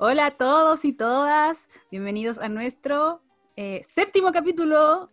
Hola 0.00 0.26
a 0.26 0.30
todos 0.30 0.84
y 0.84 0.92
todas, 0.92 1.68
bienvenidos 1.90 2.38
a 2.38 2.48
nuestro 2.48 3.20
eh, 3.60 3.82
séptimo 3.84 4.30
capítulo. 4.30 5.08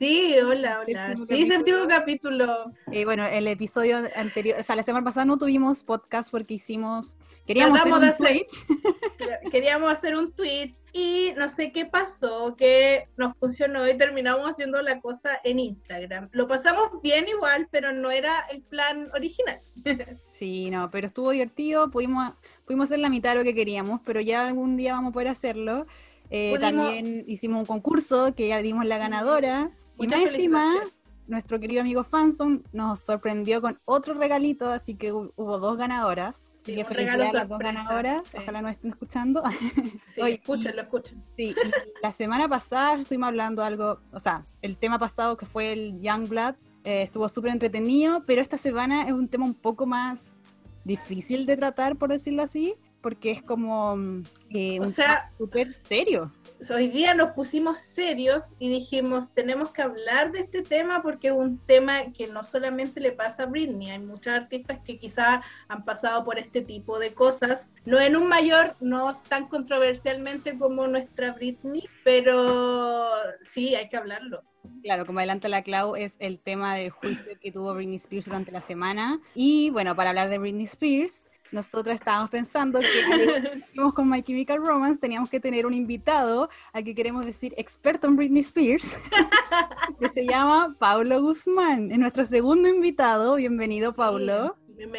Sí, 0.00 0.34
hola, 0.44 0.80
hola. 0.84 1.16
sí, 1.16 1.46
séptimo 1.46 1.86
capítulo. 1.86 2.64
Eh, 2.90 3.04
bueno, 3.04 3.24
el 3.24 3.46
episodio 3.46 3.98
anterior, 4.16 4.58
o 4.58 4.62
sea, 4.64 4.74
la 4.74 4.82
semana 4.82 5.04
pasada 5.04 5.24
no 5.26 5.38
tuvimos 5.38 5.84
podcast 5.84 6.28
porque 6.32 6.54
hicimos, 6.54 7.14
queríamos 7.46 7.78
hacer 7.78 7.92
un 7.92 8.16
Twitch. 8.16 8.66
Queríamos 9.52 9.92
hacer 9.92 10.16
un 10.16 10.32
Twitch 10.32 10.74
y 10.92 11.32
no 11.36 11.48
sé 11.48 11.70
qué 11.70 11.86
pasó, 11.86 12.56
que 12.56 13.04
nos 13.16 13.36
funcionó 13.36 13.88
y 13.88 13.96
terminamos 13.96 14.50
haciendo 14.50 14.82
la 14.82 15.00
cosa 15.00 15.38
en 15.44 15.60
Instagram. 15.60 16.28
Lo 16.32 16.48
pasamos 16.48 17.00
bien 17.00 17.28
igual, 17.28 17.68
pero 17.70 17.92
no 17.92 18.10
era 18.10 18.40
el 18.50 18.62
plan 18.62 19.08
original. 19.14 19.60
Sí, 20.32 20.68
no, 20.68 20.90
pero 20.90 21.06
estuvo 21.06 21.30
divertido, 21.30 21.92
pudimos, 21.92 22.32
pudimos 22.66 22.86
hacer 22.86 22.98
la 22.98 23.08
mitad 23.08 23.30
de 23.30 23.38
lo 23.38 23.44
que 23.44 23.54
queríamos, 23.54 24.00
pero 24.04 24.20
ya 24.20 24.48
algún 24.48 24.76
día 24.76 24.94
vamos 24.94 25.10
a 25.10 25.12
poder 25.12 25.28
hacerlo. 25.28 25.84
Eh, 26.36 26.58
también 26.58 27.22
hicimos 27.28 27.60
un 27.60 27.64
concurso 27.64 28.34
que 28.34 28.48
ya 28.48 28.60
dimos 28.60 28.84
la 28.86 28.98
ganadora. 28.98 29.70
y 30.00 30.12
encima, 30.12 30.82
nuestro 31.28 31.60
querido 31.60 31.80
amigo 31.80 32.02
Fanson 32.02 32.64
nos 32.72 32.98
sorprendió 32.98 33.60
con 33.60 33.78
otro 33.84 34.14
regalito, 34.14 34.68
así 34.68 34.96
que 34.96 35.12
hubo 35.12 35.58
dos 35.60 35.76
ganadoras. 35.76 36.50
Así 36.60 36.74
que 36.74 36.84
felicidades 36.84 37.30
a 37.30 37.32
las 37.34 37.48
dos 37.48 37.60
ganadoras. 37.60 38.34
Ojalá 38.36 38.62
nos 38.62 38.72
estén 38.72 38.90
escuchando. 38.90 39.44
Sí, 40.12 40.20
escuchen, 40.22 40.74
lo 40.74 40.82
escuchen. 40.82 41.22
Sí, 41.36 41.54
la 42.02 42.10
semana 42.10 42.48
pasada 42.48 42.96
estuvimos 42.96 43.28
hablando 43.28 43.62
algo, 43.62 44.00
o 44.12 44.18
sea, 44.18 44.44
el 44.62 44.76
tema 44.76 44.98
pasado 44.98 45.36
que 45.36 45.46
fue 45.46 45.72
el 45.72 46.00
Young 46.00 46.28
Blood 46.28 46.54
eh, 46.82 47.02
estuvo 47.02 47.28
súper 47.28 47.52
entretenido, 47.52 48.24
pero 48.26 48.42
esta 48.42 48.58
semana 48.58 49.06
es 49.06 49.12
un 49.12 49.28
tema 49.28 49.44
un 49.44 49.54
poco 49.54 49.86
más 49.86 50.42
difícil 50.84 51.46
de 51.46 51.56
tratar, 51.56 51.96
por 51.96 52.10
decirlo 52.10 52.42
así, 52.42 52.74
porque 53.04 53.32
es 53.32 53.42
como 53.42 53.98
eh, 54.48 54.80
o 54.80 54.84
un 54.84 54.94
sea, 54.94 55.30
súper 55.36 55.70
serio. 55.74 56.32
Hoy 56.70 56.88
día 56.88 57.12
nos 57.12 57.32
pusimos 57.32 57.78
serios 57.78 58.52
y 58.58 58.70
dijimos, 58.70 59.30
tenemos 59.34 59.72
que 59.72 59.82
hablar 59.82 60.32
de 60.32 60.40
este 60.40 60.62
tema 60.62 61.02
porque 61.02 61.28
es 61.28 61.34
un 61.34 61.58
tema 61.58 61.98
que 62.16 62.28
no 62.28 62.44
solamente 62.44 63.00
le 63.00 63.12
pasa 63.12 63.42
a 63.42 63.46
Britney, 63.46 63.90
hay 63.90 63.98
muchos 63.98 64.32
artistas 64.32 64.78
que 64.86 64.98
quizás 64.98 65.44
han 65.68 65.84
pasado 65.84 66.24
por 66.24 66.38
este 66.38 66.62
tipo 66.62 66.98
de 66.98 67.12
cosas, 67.12 67.74
no 67.84 68.00
en 68.00 68.16
un 68.16 68.26
mayor, 68.26 68.74
no 68.80 69.12
tan 69.28 69.48
controversialmente 69.48 70.56
como 70.56 70.86
nuestra 70.86 71.32
Britney, 71.32 71.86
pero 72.04 73.10
sí, 73.42 73.74
hay 73.74 73.90
que 73.90 73.98
hablarlo. 73.98 74.42
Claro, 74.82 75.04
como 75.04 75.18
adelanta 75.18 75.50
la 75.50 75.62
Clau, 75.62 75.94
es 75.94 76.16
el 76.20 76.40
tema 76.40 76.74
del 76.74 76.88
juicio 76.88 77.38
que 77.38 77.52
tuvo 77.52 77.74
Britney 77.74 77.96
Spears 77.96 78.24
durante 78.24 78.50
la 78.50 78.62
semana. 78.62 79.20
Y 79.34 79.68
bueno, 79.68 79.94
para 79.94 80.08
hablar 80.08 80.30
de 80.30 80.38
Britney 80.38 80.64
Spears, 80.64 81.28
nosotros 81.54 81.94
estábamos 81.94 82.30
pensando 82.30 82.80
que 82.80 83.80
con 83.94 84.10
My 84.10 84.22
Chemical 84.22 84.58
Romance 84.58 85.00
teníamos 85.00 85.30
que 85.30 85.38
tener 85.38 85.66
un 85.66 85.72
invitado 85.72 86.50
al 86.72 86.82
que 86.82 86.94
queremos 86.94 87.24
decir 87.24 87.54
experto 87.56 88.08
en 88.08 88.16
Britney 88.16 88.40
Spears, 88.40 88.96
que 90.00 90.08
se 90.08 90.26
llama 90.26 90.74
Paulo 90.78 91.22
Guzmán. 91.22 91.92
Es 91.92 91.98
nuestro 91.98 92.24
segundo 92.24 92.68
invitado. 92.68 93.36
Bienvenido, 93.36 93.94
Paulo. 93.94 94.56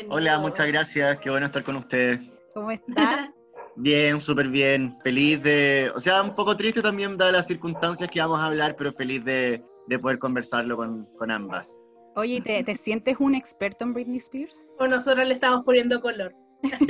Hola, 0.10 0.40
muchas 0.40 0.68
gracias. 0.68 1.18
Qué 1.18 1.30
bueno 1.30 1.48
estar 1.48 1.64
con 1.64 1.76
ustedes. 1.76 2.22
¿Cómo 2.54 2.72
estás? 2.72 3.30
Bien, 3.78 4.22
súper 4.22 4.48
bien. 4.48 4.94
Feliz 5.04 5.44
de. 5.44 5.92
O 5.94 6.00
sea, 6.00 6.24
un 6.24 6.34
poco 6.34 6.56
triste 6.56 6.82
también, 6.82 7.18
dadas 7.18 7.34
las 7.34 7.48
circunstancias 7.48 8.10
que 8.10 8.22
vamos 8.22 8.40
a 8.40 8.46
hablar, 8.46 8.78
pero 8.78 8.94
feliz 8.94 9.26
de, 9.26 9.62
poder 10.02 10.18
conversarlo 10.18 10.78
con, 10.78 11.06
con 11.18 11.30
ambas. 11.30 11.84
Oye, 12.16 12.40
¿te, 12.40 12.64
¿te, 12.64 12.76
sientes 12.78 13.18
un 13.20 13.36
experto 13.36 13.84
en 13.84 13.92
Britney 13.92 14.20
Spears? 14.20 14.66
O 14.80 14.88
nosotros 14.88 15.28
le 15.28 15.34
estamos 15.34 15.66
poniendo 15.66 16.00
color. 16.00 16.34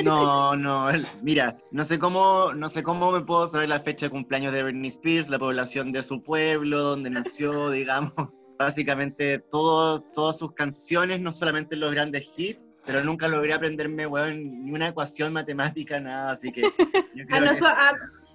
No, 0.03 0.56
no, 0.56 0.90
mira, 1.22 1.58
no 1.72 1.84
sé 1.84 2.00
cómo, 2.00 2.53
no 2.53 2.69
sé 2.69 2.84
cómo 2.84 3.12
me 3.12 3.22
puedo 3.22 3.47
saber 3.47 3.69
la 3.69 3.80
fecha 3.80 4.06
de 4.08 4.09
cumpleaños 4.12 4.53
de 4.53 4.63
Britney 4.63 4.90
Spears, 4.90 5.30
la 5.30 5.40
población 5.40 5.91
de 5.91 6.03
su 6.03 6.22
pueblo, 6.22 6.81
donde 6.81 7.09
nació, 7.09 7.69
digamos. 7.72 8.14
Básicamente 8.58 9.40
todo, 9.40 10.02
todas 10.02 10.38
sus 10.38 10.53
canciones, 10.53 11.19
no 11.19 11.34
solamente 11.34 11.75
los 11.75 11.91
grandes 11.91 12.25
hits, 12.38 12.74
pero 12.85 13.03
nunca 13.03 13.28
logré 13.28 13.53
aprenderme, 13.53 14.08
weón, 14.08 14.64
ni 14.64 14.72
una 14.72 14.90
ecuación 14.90 15.34
matemática, 15.34 16.00
nada, 16.00 16.31
así 16.31 16.52
que... 16.53 16.64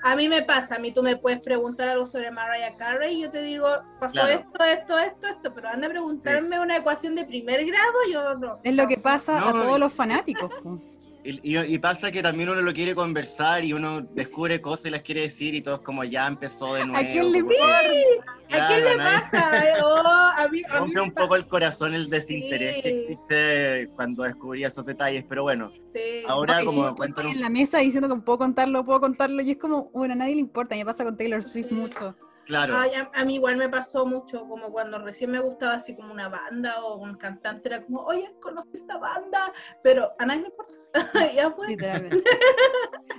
a, 0.03 0.17
mí 0.17 0.29
me 0.29 0.43
pasa, 0.43 0.75
a 0.75 0.79
mí 0.79 0.93
tú 0.93 1.03
me 1.03 1.17
puedes 1.17 1.41
preguntar 1.41 1.89
algo 1.89 2.05
sobre 2.05 2.31
Mariah 2.31 2.77
Carey 2.77 3.17
y 3.17 3.23
yo 3.23 3.31
te 3.31 3.43
digo, 3.43 3.69
pasó 3.99 4.27
esto, 4.27 4.63
esto, 4.65 4.99
esto, 4.99 5.27
esto, 5.27 5.55
pero 5.55 5.69
anda 5.69 5.87
a 5.87 5.91
preguntarme 5.91 6.61
una 6.61 6.77
ecuación 6.77 7.15
de 7.15 7.25
primer 7.25 7.65
grado, 7.65 7.95
yo 8.13 8.35
no. 8.35 8.59
Es 8.63 8.75
lo 8.75 8.87
que 8.87 8.99
pasa 8.99 9.49
a 9.49 9.53
todos 9.53 9.79
los 9.79 9.93
fanáticos. 9.93 10.51
Y, 11.23 11.79
pasa 11.79 12.11
que 12.11 12.23
también 12.23 12.49
uno 12.49 12.63
lo 12.63 12.73
quiere 12.73 12.95
conversar 12.95 13.65
y 13.65 13.75
uno 13.75 14.01
descubre 14.01 14.61
cosas 14.61 14.87
y 14.87 14.91
las 14.91 15.03
quiere 15.03 15.23
decir 15.23 15.55
y 15.55 15.61
todo 15.61 15.77
es 15.77 15.81
como 15.83 16.03
ya 16.05 16.27
empezó 16.27 16.75
de 16.75 16.87
nuevo. 16.87 17.07
¿A 17.07 17.11
quién 17.11 17.31
le, 17.31 17.41
¿A 17.41 18.67
quién 18.69 18.85
le 18.85 18.97
pasa? 18.97 19.65
Oh, 19.83 20.33
a 20.37 20.49
mí, 20.51 20.63
Rompe 20.63 21.01
un 21.01 21.13
poco 21.13 21.37
el 21.37 21.47
corazón 21.47 21.95
el 21.95 22.09
desinterés 22.09 22.83
que 22.83 22.89
existe 22.89 23.91
cuando 23.95 24.23
descubría 24.23 24.69
esos 24.69 24.87
detalles, 24.87 25.25
pero 25.29 25.43
bueno, 25.43 25.71
ahora 26.27 26.65
como 26.65 26.95
cuento... 26.95 27.21
en 27.21 27.41
la 27.41 27.51
mesa 27.51 27.79
diciendo 27.79 28.09
que 28.09 28.21
puedo 28.23 28.39
contarlo, 28.39 28.85
puedo 28.85 29.01
contarlo 29.01 29.43
y 29.43 29.53
es 29.53 29.59
como, 29.59 29.91
bueno, 29.93 30.15
a 30.15 30.17
nadie 30.17 30.35
le 30.35 30.41
importa, 30.41 30.75
me 30.75 30.85
pasa 30.85 31.05
con 31.05 31.17
Taylor 31.17 31.43
Swift 31.43 31.71
mucho. 31.71 32.17
Claro. 32.51 32.75
a, 33.15 33.25
mí 33.25 33.37
igual 33.37 33.57
me 33.57 33.69
pasó 33.69 34.05
mucho, 34.05 34.49
como 34.49 34.73
cuando 34.73 34.99
recién 34.99 35.31
me 35.31 35.39
gustaba 35.39 35.75
así 35.75 35.95
como 35.95 36.13
una 36.13 36.29
banda 36.29 36.81
o 36.83 36.97
un 36.97 37.15
cantante, 37.15 37.69
era 37.69 37.81
como, 37.85 38.01
oye, 38.01 38.35
conoces 38.41 38.75
esta 38.75 38.99
banda, 38.99 39.53
pero 39.85 40.11
a 40.19 40.27
nadie 40.27 40.43
me 40.43 40.49
importa. 40.49 40.75
ya 41.37 41.55
pues. 41.55 41.79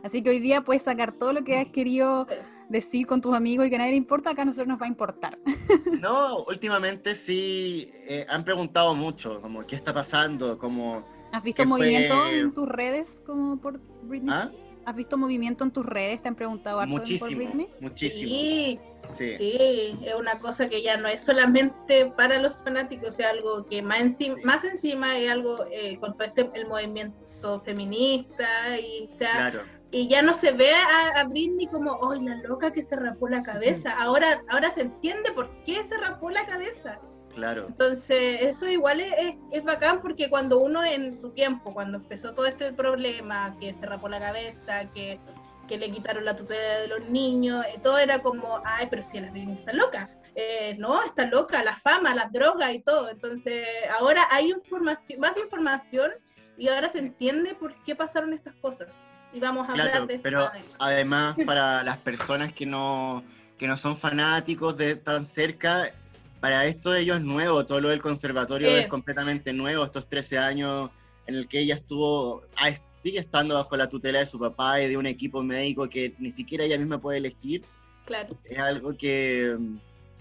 Así 0.04 0.22
que 0.22 0.32
hoy 0.32 0.40
día 0.40 0.62
puedes 0.62 0.84
sacar 0.84 1.14
todo 1.14 1.32
lo 1.32 1.46
que 1.46 1.58
has 1.58 1.68
querido 1.68 2.28
decir 2.68 3.08
con 3.08 3.22
tus 3.22 3.34
amigos 3.34 3.68
y 3.68 3.70
que 3.70 3.78
a 3.78 3.80
nadie 3.80 3.92
le 3.92 3.98
importa, 3.98 4.32
acá 4.32 4.42
a 4.42 4.46
nosotros 4.46 4.68
nos 4.68 4.82
va 4.82 4.86
a 4.86 4.90
importar. 4.90 5.40
no, 6.02 6.44
últimamente 6.44 7.16
sí 7.16 7.90
eh, 8.06 8.26
han 8.28 8.44
preguntado 8.44 8.94
mucho, 8.96 9.42
como, 9.42 9.66
¿qué 9.66 9.78
está 9.78 9.94
pasando? 9.94 10.58
Como, 10.58 11.06
¿Has 11.32 11.44
visto 11.44 11.66
movimiento 11.66 12.28
en 12.28 12.54
tus 12.54 12.68
redes 12.68 13.22
como 13.26 13.58
por 13.62 13.80
Britney? 14.04 14.34
¿Ah? 14.34 14.52
¿Has 14.86 14.96
visto 14.96 15.18
movimiento 15.18 15.64
en 15.64 15.72
tus 15.72 15.86
redes? 15.86 16.22
¿Te 16.22 16.30
han 16.30 16.36
preguntado 16.36 16.80
algo 16.80 16.98
por 16.98 17.36
Britney? 17.36 17.70
Muchísimo. 17.80 18.30
Sí, 18.30 18.80
sí, 19.10 19.36
sí. 19.36 19.58
es 20.04 20.16
una 20.18 20.40
cosa 20.40 20.68
que 20.70 20.82
ya 20.82 20.98
no 20.98 21.08
es 21.08 21.22
solamente 21.22 22.08
para 22.18 22.40
los 22.40 22.64
fanáticos, 22.64 23.20
es 23.20 23.26
algo 23.26 23.66
que 23.68 23.82
más 23.82 24.02
encima, 24.02 24.36
más 24.44 24.64
encima 24.64 25.18
es 25.18 25.30
algo 25.30 25.66
eh, 25.72 25.98
con 26.00 26.14
todo 26.14 26.28
este 26.28 26.50
el 26.54 26.68
movimiento 26.68 27.62
feminista 27.64 28.48
y 28.80 29.08
sea 29.10 29.66
y 29.92 30.08
ya 30.08 30.22
no 30.22 30.34
se 30.34 30.52
ve 30.54 30.72
a, 31.16 31.24
Britney 31.26 31.68
como 31.68 31.92
oh 31.92 32.16
la 32.16 32.36
loca 32.38 32.72
que 32.72 32.82
se 32.82 32.96
rapó 32.96 33.28
la 33.28 33.44
cabeza 33.44 33.92
ahora 34.00 34.42
ahora 34.50 34.74
se 34.74 34.82
entiende 34.82 35.32
por 35.34 35.50
qué 35.66 35.84
se 35.84 35.98
rapó 35.98 36.30
la 36.30 36.46
cabeza 36.46 37.00
Claro. 37.34 37.66
Entonces, 37.68 38.42
eso 38.42 38.68
igual 38.68 39.00
es, 39.00 39.36
es, 39.52 39.64
bacán 39.64 40.02
porque 40.02 40.30
cuando 40.30 40.60
uno 40.60 40.84
en 40.84 41.20
su 41.20 41.32
tiempo, 41.32 41.74
cuando 41.74 41.98
empezó 41.98 42.34
todo 42.34 42.46
este 42.46 42.74
problema, 42.74 43.56
que 43.60 43.74
se 43.74 43.86
rapó 43.86 44.10
la 44.10 44.20
cabeza, 44.20 44.86
que, 44.94 45.20
que 45.68 45.78
le 45.78 45.92
quitaron 45.92 46.26
la 46.26 46.36
tutela 46.36 46.80
de 46.80 46.88
los 46.88 47.10
niños, 47.10 47.66
eh, 47.66 47.80
todo 47.82 47.98
era 47.98 48.20
como, 48.20 48.62
ay, 48.66 48.88
pero 48.90 49.04
si 49.04 49.20
la 49.20 49.30
niña 49.30 49.56
está 49.56 49.74
loca. 49.74 50.10
Eh, 50.36 50.76
no, 50.80 51.04
está 51.04 51.26
loca, 51.26 51.62
la 51.64 51.76
fama, 51.76 52.16
las 52.16 52.32
drogas 52.32 52.74
y 52.74 52.80
todo. 52.80 53.10
Entonces, 53.10 53.68
ahora 54.00 54.28
hay 54.32 54.52
información, 54.52 55.20
más 55.20 55.38
información 55.38 56.12
y 56.58 56.70
ahora 56.70 56.90
se 56.90 57.00
entiende 57.00 57.56
por 57.56 57.74
qué 57.84 57.96
pasaron 57.96 58.34
estas 58.34 58.56
cosas. 58.56 58.90
Y 59.34 59.40
vamos 59.40 59.68
a 59.68 59.72
hablar 59.72 60.08
de 60.08 60.16
eso. 60.16 60.24
Pero 60.24 60.50
además, 60.80 61.36
para 61.46 61.84
las 61.84 61.98
personas 61.98 62.54
que 62.54 62.66
no, 62.66 63.24
que 63.58 63.68
no 63.68 63.78
son 63.78 63.98
fanáticos 63.98 64.78
de 64.78 64.96
tan 64.96 65.26
cerca, 65.26 65.92
para 66.42 66.66
esto 66.66 66.94
ellos 66.96 67.18
es 67.18 67.24
nuevo, 67.24 67.66
todo 67.66 67.80
lo 67.80 67.90
del 67.90 68.02
conservatorio 68.02 68.76
es 68.76 68.88
completamente 68.88 69.54
nuevo, 69.54 69.86
estos 69.86 70.08
13 70.08 70.40
años 70.40 70.90
en 71.28 71.36
el 71.36 71.48
que 71.48 71.60
ella 71.60 71.76
estuvo, 71.76 72.42
ah, 72.58 72.72
sigue 72.92 73.20
estando 73.20 73.56
bajo 73.56 73.78
la 73.78 73.88
tutela 73.88 74.20
de 74.20 74.26
su 74.26 74.40
papá 74.40 74.82
y 74.82 74.90
de 74.90 74.98
un 74.98 75.06
equipo 75.06 75.44
médico 75.44 75.88
que 75.88 76.16
ni 76.18 76.32
siquiera 76.32 76.66
ella 76.66 76.80
misma 76.80 77.00
puede 77.00 77.20
elegir. 77.20 77.64
Claro. 78.06 78.36
Es 78.44 78.58
algo 78.58 78.98
que 78.98 79.56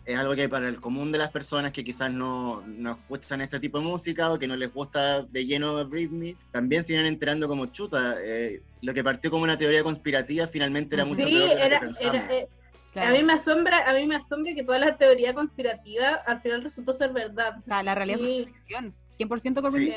es 0.04 0.18
algo 0.18 0.34
que 0.34 0.48
para 0.48 0.68
el 0.68 0.80
común 0.80 1.10
de 1.10 1.18
las 1.18 1.30
personas 1.30 1.72
que 1.72 1.84
quizás 1.84 2.12
no, 2.12 2.62
no 2.66 2.92
escuchan 2.92 3.40
este 3.40 3.58
tipo 3.58 3.78
de 3.78 3.84
música 3.84 4.30
o 4.30 4.38
que 4.38 4.46
no 4.46 4.56
les 4.56 4.72
gusta 4.72 5.22
de 5.22 5.46
lleno 5.46 5.84
Britney, 5.86 6.36
también 6.50 6.82
se 6.82 6.92
vienen 6.92 7.14
enterando 7.14 7.48
como 7.48 7.66
chuta. 7.66 8.16
Eh, 8.22 8.60
lo 8.82 8.92
que 8.92 9.02
partió 9.02 9.30
como 9.30 9.44
una 9.44 9.56
teoría 9.56 9.82
conspirativa 9.82 10.46
finalmente 10.46 10.96
era 10.96 11.04
mucho 11.04 11.24
peor 11.24 11.48
de 11.48 11.48
lo 11.48 11.56
que 11.56 11.62
era, 11.62 12.48
eh, 12.94 13.00
a 13.00 13.10
mí 13.12 13.22
me 13.22 13.34
asombra, 13.34 13.88
a 13.88 13.94
mí 13.94 14.06
me 14.06 14.16
asombra 14.16 14.54
que 14.54 14.64
toda 14.64 14.78
la 14.78 14.96
teoría 14.96 15.32
conspirativa 15.34 16.14
al 16.26 16.40
final 16.40 16.62
resultó 16.62 16.92
ser 16.92 17.12
verdad. 17.12 17.56
la 17.66 17.94
realidad 17.94 18.20
es 18.20 18.46
ficción, 18.46 18.94
100% 19.18 19.60
por 19.60 19.72
sí. 19.72 19.92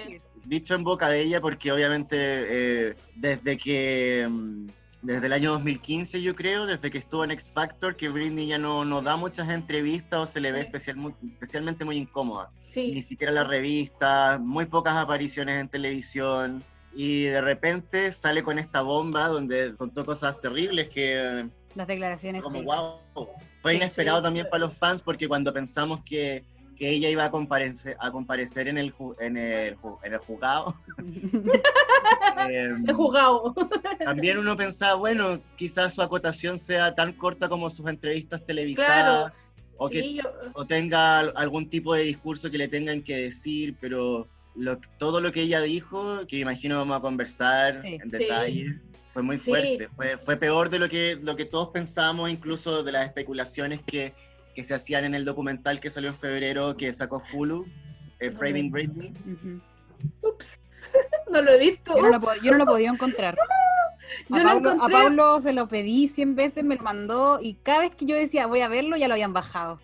Dicho 0.45 0.75
en 0.75 0.84
boca 0.84 1.07
de 1.10 1.22
ella 1.22 1.42
porque 1.42 1.72
obviamente 1.72 2.18
eh, 2.19 2.95
desde 3.16 3.57
que 3.57 4.28
mm, 4.30 4.68
desde 5.04 5.25
el 5.25 5.34
año 5.34 5.51
2015 5.51 6.22
yo 6.22 6.34
creo, 6.34 6.66
desde 6.66 6.90
que 6.90 6.98
estuvo 6.98 7.24
en 7.24 7.31
X 7.31 7.50
Factor, 7.54 7.95
que 7.95 8.10
Britney 8.10 8.48
ya 8.48 8.57
no, 8.57 8.86
no 8.86 9.01
da 9.01 9.18
muchas 9.18 9.50
entrevistas 9.50 10.19
o 10.19 10.25
se 10.25 10.39
le 10.39 10.51
ve 10.51 10.62
especial, 10.62 10.98
especialmente 11.34 11.84
muy 11.86 11.98
incómoda. 11.98 12.50
Ni 12.75 13.01
siquiera 13.01 13.31
la 13.31 13.44
revista, 13.44 14.39
muy 14.42 14.66
pocas 14.66 14.96
apariciones 14.96 15.60
en 15.60 15.68
televisión. 15.68 16.63
y 16.94 17.24
de 17.24 17.42
repente 17.42 18.13
sale 18.13 18.44
con 18.44 18.60
esta 18.60 18.81
bomba 18.81 19.28
donde 19.28 19.75
contó 19.75 20.06
cosas 20.06 20.39
terribles 20.39 20.89
que... 20.89 21.50
Las 21.75 21.88
declaraciones. 21.88 22.44
Como 22.44 22.64
wow. 22.64 23.30
Fue 23.62 23.75
inesperado 23.75 24.22
también 24.22 24.48
para 24.50 24.66
los 24.66 24.78
fans 24.78 25.02
porque 25.02 25.28
cuando 25.28 25.54
pensamos 25.54 26.02
que, 26.04 26.44
que 26.75 26.90
ella 26.90 27.10
iba 27.10 27.25
a 27.25 27.31
comparecer, 27.31 27.96
a 28.00 28.12
comparecer 28.12 28.68
en, 28.68 28.78
el, 28.78 28.94
en, 29.20 29.38
el, 29.38 29.78
en 30.04 30.14
el 30.14 30.20
juzgado. 30.20 30.75
el 32.50 32.94
juzgado. 32.94 33.56
también 34.00 34.38
uno 34.38 34.58
pensaba, 34.58 34.96
bueno, 34.96 35.40
quizás 35.56 35.94
su 35.94 36.02
acotación 36.02 36.60
sea 36.60 36.94
tan 36.94 37.14
corta 37.14 37.48
como 37.48 37.70
sus 37.70 37.88
entrevistas 37.88 38.44
televisadas. 38.44 39.31
O, 39.78 39.90
que, 39.90 40.22
o 40.54 40.66
tenga 40.66 41.20
algún 41.20 41.70
tipo 41.70 41.94
de 41.94 42.04
discurso 42.04 42.50
que 42.52 42.58
le 42.58 42.68
tengan 42.68 43.02
que 43.02 43.18
decir, 43.18 43.75
pero 43.81 44.30
todo 44.98 45.20
lo 45.20 45.31
que 45.31 45.42
ella 45.42 45.62
dijo, 45.62 46.25
que 46.28 46.38
imagino 46.38 46.78
vamos 46.78 46.98
a 46.98 47.02
conversar 47.02 47.81
en 47.84 48.08
detalle, 48.08 48.80
fue 49.13 49.21
muy 49.21 49.38
fuerte. 49.38 49.88
Fue, 49.89 50.18
fue 50.18 50.36
peor 50.38 50.69
de 50.69 50.80
lo 50.80 50.89
que, 50.89 51.18
lo 51.21 51.36
que 51.36 51.45
todos 51.45 51.69
pensábamos, 51.69 52.31
incluso 52.31 52.83
de 52.83 52.92
las 52.92 53.06
especulaciones 53.06 53.81
que, 53.86 54.13
que 54.56 54.63
se 54.63 54.74
hacían 54.74 55.06
en 55.06 55.13
el 55.13 55.24
documental 55.24 55.80
que 55.80 55.92
salió 55.92 56.10
en 56.10 56.18
febrero 56.18 56.75
que 56.75 56.94
sacó 56.94 57.21
Hulu, 57.31 57.65
eh, 58.19 58.31
Framing 58.31 58.71
Britney. 58.71 59.13
Ups, 60.21 60.60
no 61.31 61.42
lo 61.42 61.51
he 61.51 61.60
visto. 61.60 61.95
Yo 61.95 62.10
no 62.10 62.19
lo, 62.19 62.36
yo 62.42 62.51
no 62.51 62.57
lo 62.57 62.65
podía 62.65 62.89
encontrar. 62.89 63.38
A, 64.30 64.89
Pablo, 64.89 65.39
se 65.39 65.54
lo 65.54 65.68
pedí 65.68 66.07
100 66.07 66.36
veces, 66.36 66.63
me 66.63 66.75
lo 66.75 66.83
mandó 66.83 67.39
y 67.42 67.56
cada 67.56 67.80
vez 67.80 67.95
que 67.95 68.06
yo 68.06 68.15
decía 68.15 68.45
voy 68.45 68.62
a 68.62 68.68
verlo 68.68 68.95
ya 68.95 69.07
lo 69.07 69.15
habían 69.15 69.33
bajado. 69.33 69.80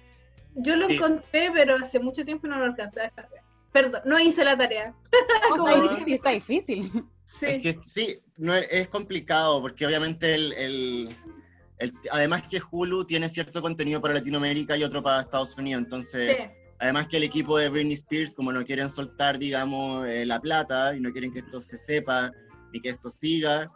Yo 0.56 0.76
lo 0.76 0.90
encontré, 0.90 1.52
pero 1.54 1.76
hace 1.76 2.00
mucho 2.00 2.26
tiempo 2.26 2.48
no 2.48 2.58
lo 2.58 2.66
alcancé 2.66 3.00
a 3.00 3.04
descargar. 3.04 3.42
Perdón, 3.72 4.02
no 4.06 4.20
hice 4.20 4.44
la 4.44 4.58
tarea. 4.58 4.94
está 6.08 6.32
difícil. 6.32 6.92
Sí. 7.30 7.46
Es 7.46 7.62
que 7.62 7.78
sí, 7.84 8.20
no 8.38 8.56
es, 8.56 8.90
complicado 8.90 9.62
porque 9.62 9.86
obviamente 9.86 10.34
el, 10.34 11.16
además 12.12 12.44
que 12.50 12.60
Hulu 12.60 13.06
tiene 13.06 13.30
cierto 13.30 13.62
contenido 13.62 14.02
para 14.02 14.16
Latinoamérica 14.16 14.76
y 14.76 14.84
otro 14.84 15.04
para 15.04 15.22
Estados 15.22 15.56
Unidos, 15.56 15.84
entonces 15.84 16.50
además 16.80 17.08
que 17.08 17.18
el 17.18 17.24
equipo 17.24 17.58
de 17.58 17.70
Britney 17.70 17.94
Spears 17.94 18.34
como 18.34 18.52
no 18.52 18.66
quieren 18.66 18.90
soltar 18.90 19.38
digamos 19.38 20.08
eh, 20.08 20.26
la 20.26 20.40
plata 20.42 20.96
y 20.96 21.00
no 21.00 21.12
quieren 21.12 21.32
que 21.32 21.40
esto 21.40 21.62
se 21.62 21.78
sepa 21.78 22.32
ni 22.74 22.82
que 22.82 22.90
esto 22.90 23.12
siga, 23.12 23.72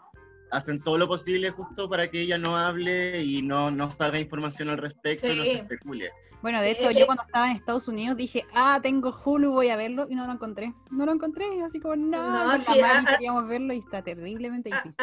hacen 0.52 0.82
todo 0.82 0.98
lo 0.98 1.08
posible 1.08 1.52
justo 1.52 1.88
para 1.88 2.10
que 2.10 2.22
ella 2.22 2.40
no 2.40 2.58
hable 2.58 3.22
y 3.22 3.44
no, 3.44 3.70
no 3.70 3.92
salga 3.92 4.20
información 4.20 4.70
al 4.70 4.78
respecto 4.80 5.32
y 5.32 5.38
no 5.38 5.44
se 5.44 5.54
especule. 5.54 6.10
Bueno, 6.44 6.60
de 6.62 6.72
hecho, 6.72 6.92
yo 6.92 7.06
cuando 7.06 7.24
estaba 7.24 7.50
en 7.50 7.56
Estados 7.56 7.88
Unidos 7.88 8.18
dije, 8.18 8.46
ah, 8.54 8.78
tengo 8.84 9.16
Hulu, 9.24 9.54
voy 9.54 9.70
a 9.70 9.78
verlo, 9.78 10.08
y 10.10 10.16
no 10.16 10.26
lo 10.28 10.34
encontré. 10.34 10.74
No 10.92 11.06
lo 11.06 11.14
encontré, 11.14 11.46
así 11.64 11.80
como, 11.80 11.96
no, 11.96 12.52
no 12.52 12.58
sí, 12.60 12.82
queríamos 13.08 13.48
verlo 13.48 13.74
y 13.74 13.78
está 13.78 14.02
terriblemente 14.02 14.70
difícil. 14.70 14.94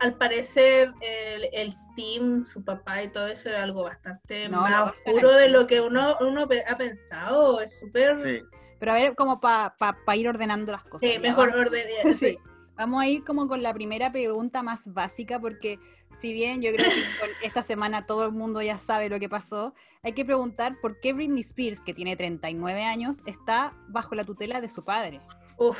al 0.00 0.14
parecer, 0.14 0.94
el, 1.02 1.50
el, 1.52 1.74
team, 1.96 2.46
su 2.46 2.64
papá 2.64 3.02
y 3.02 3.08
todo 3.08 3.26
eso 3.26 3.50
es 3.50 3.56
algo 3.56 3.84
bastante 3.84 4.48
más 4.48 4.90
oscuro 4.90 5.32
de 5.32 5.50
lo 5.50 5.66
que 5.66 5.82
uno, 5.82 6.16
uno 6.20 6.48
ha 6.66 6.76
pensado. 6.78 7.60
Es 7.60 7.78
súper... 7.78 8.18
Sí. 8.18 8.42
Pero 8.80 8.92
a 8.92 8.94
ver, 8.94 9.14
como 9.14 9.38
para 9.38 9.76
pa, 9.76 10.16
ir 10.16 10.26
ordenando 10.26 10.72
las 10.72 10.84
cosas. 10.84 11.10
Sí, 11.10 11.18
mejor 11.18 11.50
ordenar. 11.50 12.14
sí. 12.18 12.38
Vamos 12.76 13.02
a 13.02 13.08
ir 13.08 13.24
como 13.24 13.48
con 13.48 13.62
la 13.62 13.72
primera 13.72 14.12
pregunta 14.12 14.62
más 14.62 14.92
básica, 14.92 15.40
porque 15.40 15.78
si 16.12 16.32
bien 16.32 16.60
yo 16.60 16.72
creo 16.72 16.90
que 16.90 16.96
esta 17.46 17.62
semana 17.62 18.06
todo 18.06 18.26
el 18.26 18.32
mundo 18.32 18.60
ya 18.62 18.78
sabe 18.78 19.08
lo 19.08 19.18
que 19.18 19.28
pasó, 19.28 19.74
hay 20.02 20.12
que 20.12 20.24
preguntar 20.24 20.78
por 20.80 21.00
qué 21.00 21.12
Britney 21.12 21.40
Spears, 21.40 21.80
que 21.80 21.94
tiene 21.94 22.16
39 22.16 22.84
años, 22.84 23.22
está 23.26 23.72
bajo 23.88 24.14
la 24.14 24.24
tutela 24.24 24.60
de 24.60 24.68
su 24.68 24.84
padre. 24.84 25.20
Uf, 25.58 25.78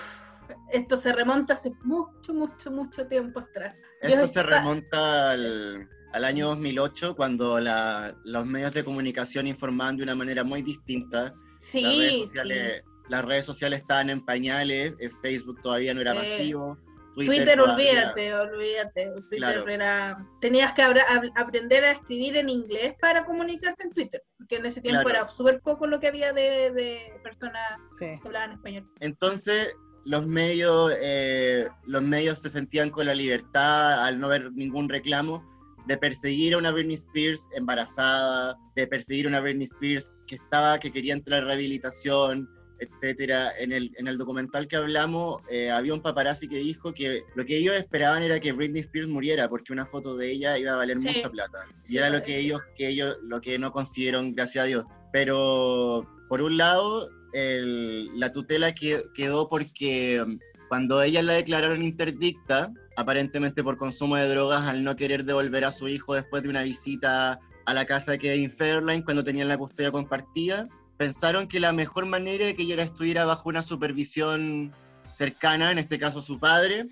esto 0.72 0.96
se 0.96 1.12
remonta 1.12 1.54
hace 1.54 1.72
mucho, 1.84 2.32
mucho, 2.32 2.70
mucho 2.70 3.06
tiempo 3.06 3.40
atrás. 3.40 3.74
Esto 4.00 4.26
se 4.26 4.42
remonta 4.42 5.32
al, 5.32 5.88
año 6.12 6.48
2008, 6.48 7.14
cuando 7.14 7.60
los 7.60 8.46
medios 8.46 8.72
de 8.72 8.84
comunicación 8.84 9.46
informaban 9.46 9.96
de 9.96 10.02
una 10.02 10.14
manera 10.14 10.44
muy 10.44 10.62
distinta. 10.62 11.34
Sí, 11.60 11.82
las 11.82 11.92
redes 11.92 12.20
sociales, 12.20 12.84
Las 13.08 13.24
redes 13.24 13.44
sociales 13.46 13.80
estaban 13.80 14.10
en 14.10 14.24
pañales, 14.24 14.94
Facebook 15.22 15.60
todavía 15.60 15.94
no 15.94 16.00
era 16.00 16.14
masivo 16.14 16.76
Twitter, 17.24 17.58
olvídate, 17.60 18.34
olvídate. 18.34 19.10
Twitter 19.30 19.64
era. 19.68 20.18
Tenías 20.40 20.74
que 20.74 20.82
aprender 20.82 21.84
a 21.84 21.92
escribir 21.92 22.36
en 22.36 22.50
inglés 22.50 22.94
para 23.00 23.24
comunicarte 23.24 23.84
en 23.84 23.90
Twitter, 23.90 24.22
porque 24.36 24.56
en 24.56 24.66
ese 24.66 24.82
tiempo 24.82 25.08
era 25.08 25.26
súper 25.28 25.60
poco 25.60 25.86
lo 25.86 25.98
que 25.98 26.08
había 26.08 26.32
de, 26.34 27.18
personas 27.22 27.62
que 27.98 28.20
hablaban 28.22 28.52
español. 28.52 28.86
Entonces, 29.00 29.68
los 30.04 30.26
medios, 30.26 30.92
eh, 31.00 31.68
los 31.86 32.02
medios 32.02 32.42
se 32.42 32.50
sentían 32.50 32.90
con 32.90 33.06
la 33.06 33.14
libertad 33.14 34.04
al 34.04 34.20
no 34.20 34.28
ver 34.28 34.52
ningún 34.52 34.88
reclamo 34.88 35.42
de 35.86 35.96
perseguir 35.96 36.54
a 36.54 36.58
una 36.58 36.70
Britney 36.70 36.96
Spears 36.96 37.48
embarazada, 37.54 38.58
de 38.74 38.86
perseguir 38.88 39.26
a 39.26 39.28
una 39.30 39.40
Britney 39.40 39.64
Spears 39.64 40.12
que 40.26 40.34
estaba, 40.34 40.78
que 40.78 40.90
quería 40.90 41.14
entrar 41.14 41.40
en 41.40 41.46
rehabilitación, 41.46 42.50
etcétera. 42.78 43.52
En 43.58 43.72
el, 43.72 43.92
en 43.98 44.08
el 44.08 44.18
documental 44.18 44.68
que 44.68 44.76
hablamos, 44.76 45.42
eh, 45.50 45.70
había 45.70 45.94
un 45.94 46.02
paparazzi 46.02 46.48
que 46.48 46.58
dijo 46.58 46.92
que 46.92 47.22
lo 47.34 47.44
que 47.44 47.56
ellos 47.58 47.74
esperaban 47.74 48.22
era 48.22 48.40
que 48.40 48.52
Britney 48.52 48.80
Spears 48.80 49.08
muriera, 49.08 49.48
porque 49.48 49.72
una 49.72 49.86
foto 49.86 50.16
de 50.16 50.30
ella 50.30 50.58
iba 50.58 50.72
a 50.72 50.76
valer 50.76 50.98
mucha 50.98 51.30
plata. 51.30 51.66
y 51.88 51.96
era 51.96 52.10
lo 52.10 52.22
que 52.22 52.38
ellos, 52.38 52.60
que 52.76 52.88
ellos, 52.88 53.16
lo 53.22 53.40
que 53.40 53.58
no 53.58 53.72
consiguieron, 53.72 54.34
gracias 54.34 54.64
a 54.64 54.66
Dios. 54.66 54.84
Pero, 55.12 56.06
por 56.28 56.42
un 56.42 56.56
lado, 56.56 57.10
la 57.32 58.32
tutela 58.32 58.74
quedó 58.74 59.48
porque 59.48 60.22
um, 60.22 60.38
cuando 60.68 61.02
ella 61.02 61.22
la 61.22 61.34
declararon 61.34 61.82
interdicta, 61.82 62.72
aparentemente 62.96 63.62
por 63.62 63.76
consumo 63.76 64.16
de 64.16 64.28
drogas, 64.28 64.66
al 64.66 64.82
no 64.82 64.96
querer 64.96 65.24
devolver 65.24 65.64
a 65.64 65.72
su 65.72 65.88
hijo 65.88 66.14
después 66.14 66.42
de 66.42 66.48
una 66.48 66.62
visita 66.62 67.38
a 67.66 67.74
la 67.74 67.84
casa 67.84 68.12
de 68.12 68.18
Kevin 68.18 68.50
Fairline 68.50 69.04
cuando 69.04 69.24
tenían 69.24 69.48
la 69.48 69.58
custodia 69.58 69.90
compartida, 69.90 70.68
pensaron 70.96 71.48
que 71.48 71.60
la 71.60 71.72
mejor 71.72 72.06
manera 72.06 72.46
de 72.46 72.54
que 72.54 72.62
ella 72.62 72.82
estuviera 72.82 73.24
bajo 73.24 73.48
una 73.48 73.62
supervisión 73.62 74.72
cercana, 75.08 75.72
en 75.72 75.78
este 75.78 75.98
caso 75.98 76.22
su 76.22 76.38
padre, 76.38 76.88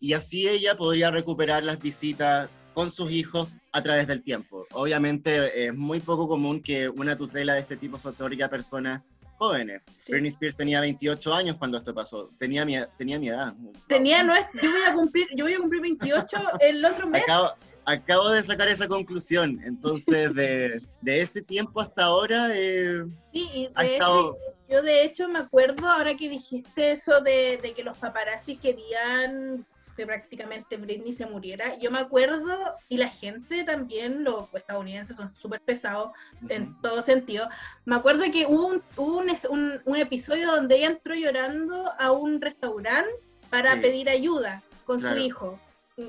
y 0.00 0.14
así 0.14 0.48
ella 0.48 0.76
podría 0.76 1.10
recuperar 1.10 1.62
las 1.62 1.78
visitas 1.78 2.48
con 2.74 2.90
sus 2.90 3.10
hijos 3.10 3.48
a 3.72 3.82
través 3.82 4.06
del 4.06 4.22
tiempo. 4.22 4.66
Obviamente 4.72 5.66
es 5.66 5.74
muy 5.74 6.00
poco 6.00 6.26
común 6.26 6.62
que 6.62 6.88
una 6.88 7.16
tutela 7.16 7.54
de 7.54 7.60
este 7.60 7.76
tipo 7.76 7.98
se 7.98 8.08
otorgue 8.08 8.42
a 8.42 8.48
personas 8.48 9.02
jóvenes. 9.38 9.82
Britney 10.08 10.28
Spears 10.28 10.56
tenía 10.56 10.80
28 10.80 11.34
años 11.34 11.56
cuando 11.56 11.78
esto 11.78 11.94
pasó. 11.94 12.30
Tenía 12.38 12.64
mi, 12.64 12.76
tenía 12.96 13.18
mi 13.18 13.28
edad. 13.28 13.54
Tenía, 13.86 14.22
no 14.22 14.34
es, 14.34 14.46
yo 14.62 14.70
voy 14.70 14.82
a 14.86 14.92
cumplir, 14.92 15.26
yo 15.36 15.44
voy 15.44 15.54
a 15.54 15.58
cumplir 15.58 15.82
28 15.82 16.38
el 16.60 16.84
otro 16.84 17.08
mes 17.08 17.22
acabo 17.22 17.50
de 17.86 18.42
sacar 18.44 18.68
esa 18.68 18.88
conclusión. 18.88 19.60
Entonces, 19.64 20.34
de, 20.34 20.80
ese 21.04 21.42
tiempo 21.42 21.80
hasta 21.80 22.04
ahora. 22.04 22.50
Eh, 22.54 23.04
sí, 23.32 23.68
de 23.76 23.96
hecho, 23.96 24.36
yo 24.68 24.82
de 24.82 25.04
hecho 25.04 25.28
me 25.28 25.40
acuerdo 25.40 25.88
ahora 25.88 26.16
que 26.16 26.28
dijiste 26.28 26.92
eso 26.92 27.20
de, 27.20 27.72
que 27.76 27.84
los 27.84 27.98
paparazzi 27.98 28.56
querían 28.56 29.66
que 29.96 30.06
prácticamente 30.06 30.78
Britney 30.78 31.12
se 31.12 31.26
muriera. 31.26 31.76
Yo 31.78 31.90
me 31.90 31.98
acuerdo, 31.98 32.56
y 32.88 32.96
la 32.96 33.08
gente 33.08 33.62
también, 33.62 34.24
los 34.24 34.46
estadounidenses 34.54 35.18
son 35.18 35.34
súper 35.36 35.60
pesados 35.60 36.12
en 36.48 36.74
todo 36.80 37.02
sentido. 37.02 37.46
Me 37.84 37.96
acuerdo 37.96 38.24
que 38.32 38.46
hubo, 38.46 38.68
un, 38.68 38.82
un, 38.96 39.82
un, 39.84 39.96
episodio 39.96 40.50
donde 40.50 40.76
ella 40.76 40.86
entró 40.86 41.14
llorando 41.14 41.92
a 41.98 42.10
un 42.10 42.40
restaurante 42.40 43.12
para 43.50 43.78
pedir 43.82 44.08
ayuda 44.08 44.62
con 44.86 44.98
su 44.98 45.14
hijo 45.18 45.58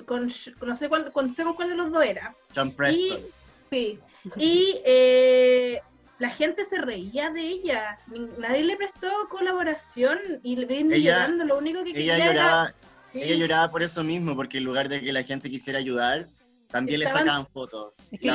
con, 0.01 0.31
no 0.61 0.75
sé 0.75 0.89
cuál, 0.89 1.11
con, 1.11 1.33
cuál 1.33 1.69
de 1.69 1.75
los 1.75 1.91
dos 1.91 2.05
era. 2.05 2.35
John 2.55 2.71
Preston. 2.71 3.19
Y, 3.19 3.25
sí. 3.69 3.99
Y 4.37 4.75
eh, 4.85 5.81
la 6.19 6.29
gente 6.29 6.65
se 6.65 6.79
reía 6.79 7.31
de 7.31 7.41
ella. 7.41 7.97
Nadie 8.37 8.63
le 8.63 8.77
prestó 8.77 9.07
colaboración 9.29 10.17
y 10.43 10.55
le 10.55 10.79
ella, 10.79 10.97
llorando. 10.97 11.45
Lo 11.45 11.57
único 11.57 11.83
que 11.83 11.91
ella 11.99 12.17
lloraba, 12.25 12.73
Ella 13.13 13.35
lloraba 13.35 13.71
por 13.71 13.83
eso 13.83 14.03
mismo, 14.03 14.35
porque 14.35 14.59
en 14.59 14.63
lugar 14.63 14.89
de 14.89 15.01
que 15.01 15.11
la 15.11 15.23
gente 15.23 15.49
quisiera 15.49 15.79
ayudar, 15.79 16.27
también 16.69 17.01
le 17.01 17.07
sacaban 17.07 17.45
fotos. 17.45 17.93
eso 18.11 18.33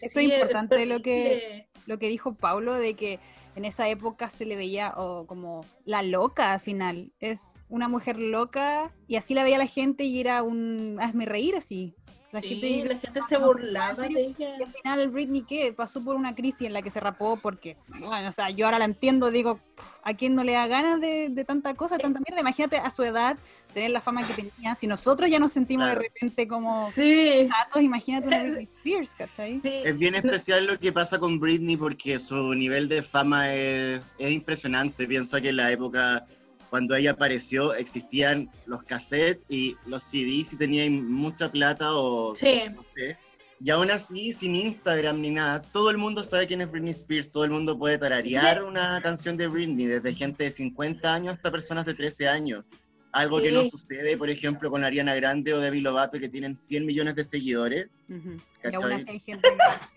es 0.00 0.16
importante 0.16 0.86
lo 0.86 1.00
que, 1.00 1.66
lo 1.86 1.98
que 1.98 2.08
dijo 2.08 2.34
Paulo 2.34 2.74
de 2.74 2.94
que 2.94 3.18
en 3.54 3.64
esa 3.64 3.88
época 3.88 4.28
se 4.28 4.46
le 4.46 4.56
veía 4.56 4.92
como 5.26 5.64
la 5.84 6.02
loca 6.02 6.52
al 6.52 6.60
final. 6.60 7.12
Es 7.20 7.54
una 7.68 7.88
mujer 7.88 8.18
loca 8.18 8.92
y 9.06 9.16
así 9.16 9.34
la 9.34 9.44
veía 9.44 9.58
la 9.58 9.66
gente 9.66 10.04
y 10.04 10.20
era 10.20 10.42
un 10.42 10.98
hazme 11.00 11.26
reír 11.26 11.56
así. 11.56 11.94
La, 12.32 12.40
gente, 12.40 12.84
la 12.86 12.98
gente 12.98 13.20
se 13.28 13.36
burlaba 13.36 14.08
de 14.08 14.20
ella. 14.20 14.56
Y 14.58 14.62
al 14.62 14.70
final 14.70 15.08
Britney, 15.10 15.42
¿qué? 15.42 15.74
Pasó 15.74 16.02
por 16.02 16.16
una 16.16 16.34
crisis 16.34 16.62
en 16.62 16.72
la 16.72 16.80
que 16.80 16.90
se 16.90 16.98
rapó 16.98 17.36
porque, 17.36 17.76
bueno, 18.00 18.30
o 18.30 18.32
sea, 18.32 18.48
yo 18.48 18.64
ahora 18.64 18.78
la 18.78 18.86
entiendo, 18.86 19.30
digo, 19.30 19.60
¿a 20.02 20.14
quién 20.14 20.34
no 20.34 20.42
le 20.42 20.52
da 20.52 20.66
ganas 20.66 20.98
de, 20.98 21.28
de 21.28 21.44
tanta 21.44 21.74
cosa, 21.74 21.96
de 21.96 22.02
tanta 22.02 22.20
mierda? 22.20 22.40
Imagínate 22.40 22.78
a 22.78 22.90
su 22.90 23.02
edad 23.02 23.36
tener 23.74 23.90
la 23.90 24.00
fama 24.00 24.26
que 24.26 24.32
tenía. 24.32 24.74
Si 24.74 24.86
nosotros 24.86 25.28
ya 25.28 25.38
nos 25.38 25.52
sentimos 25.52 25.86
de 25.88 25.94
repente 25.94 26.48
como 26.48 26.90
sí. 26.90 27.48
gatos, 27.48 27.82
imagínate 27.82 28.28
una 28.28 28.42
Britney 28.42 28.64
Spears, 28.78 29.14
¿cachai? 29.14 29.60
Es 29.62 29.98
bien 29.98 30.14
especial 30.14 30.66
lo 30.66 30.78
que 30.78 30.90
pasa 30.90 31.18
con 31.18 31.38
Britney 31.38 31.76
porque 31.76 32.18
su 32.18 32.54
nivel 32.54 32.88
de 32.88 33.02
fama 33.02 33.54
es, 33.54 34.00
es 34.18 34.30
impresionante. 34.30 35.06
Piensa 35.06 35.38
que 35.38 35.50
en 35.50 35.56
la 35.56 35.70
época 35.70 36.26
cuando 36.72 36.94
ella 36.94 37.10
apareció 37.10 37.74
existían 37.74 38.48
los 38.64 38.82
cassettes 38.84 39.44
y 39.50 39.76
los 39.84 40.02
CDs 40.04 40.48
si 40.48 40.56
tenían 40.56 41.04
mucha 41.12 41.52
plata 41.52 41.94
o 41.94 42.34
Sí. 42.34 42.62
no 42.74 42.82
sé. 42.82 43.18
Y 43.60 43.68
aún 43.68 43.90
así, 43.90 44.32
sin 44.32 44.56
Instagram 44.56 45.20
ni 45.20 45.28
nada, 45.28 45.60
todo 45.60 45.90
el 45.90 45.98
mundo 45.98 46.24
sabe 46.24 46.46
quién 46.46 46.62
es 46.62 46.70
Britney 46.70 46.92
Spears, 46.92 47.28
todo 47.28 47.44
el 47.44 47.50
mundo 47.50 47.78
puede 47.78 47.98
tararear 47.98 48.56
Sí. 48.56 48.62
una 48.62 49.02
canción 49.02 49.36
de 49.36 49.48
Britney, 49.48 49.84
desde 49.84 50.14
gente 50.14 50.44
de 50.44 50.50
50 50.50 51.12
años 51.14 51.34
hasta 51.34 51.50
personas 51.50 51.84
de 51.84 51.92
13 51.92 52.26
años. 52.26 52.64
Algo 53.12 53.38
que 53.42 53.52
no 53.52 53.64
Sí. 53.64 53.70
sucede, 53.70 54.16
por 54.16 54.30
ejemplo, 54.30 54.70
con 54.70 54.82
Ariana 54.82 55.14
Grande 55.14 55.52
o 55.52 55.60
Demi 55.60 55.82
Lovato, 55.82 56.18
que 56.18 56.30
tienen 56.30 56.56
100 56.56 56.86
millones 56.86 57.14
de 57.16 57.24
seguidores. 57.24 57.88
Ujú. 58.08 58.40
Y 58.64 58.74
aún 58.74 58.92
así 58.92 59.10
hay 59.10 59.20
gente 59.20 59.46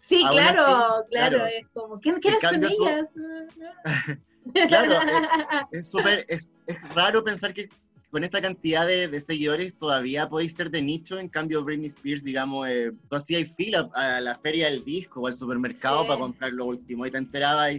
Sí, 0.00 0.22
claro, 0.30 0.62
así, 0.62 1.08
claro, 1.10 1.36
claro. 1.38 1.46
es 1.46 1.66
como, 1.74 2.00
¿quién, 2.00 2.20
¿quiénes 2.20 2.40
son 2.40 2.50
cambio, 2.52 2.70
tú- 2.76 2.86
ellas? 2.86 3.12
Claro, 4.68 4.94
Es 5.72 5.90
súper, 5.90 6.24
es, 6.28 6.50
es 6.66 6.94
raro 6.94 7.22
pensar 7.22 7.52
que 7.52 7.68
con 8.10 8.24
esta 8.24 8.40
cantidad 8.40 8.86
de, 8.86 9.06
de 9.08 9.20
seguidores 9.20 9.76
todavía 9.76 10.26
podéis 10.30 10.56
ser 10.56 10.70
de 10.70 10.80
nicho, 10.80 11.18
en 11.18 11.28
cambio 11.28 11.62
Britney 11.62 11.88
Spears, 11.88 12.24
digamos, 12.24 12.66
eh, 12.66 12.92
tú 13.10 13.16
hacías 13.16 13.54
fila 13.54 13.90
a 13.92 14.22
la 14.22 14.34
feria 14.36 14.70
del 14.70 14.82
disco 14.84 15.20
o 15.20 15.26
al 15.26 15.34
supermercado 15.34 16.02
Sí. 16.02 16.08
para 16.08 16.20
comprar 16.20 16.52
lo 16.54 16.64
último 16.64 17.04
y 17.04 17.10
te 17.10 17.18
enterabas 17.18 17.72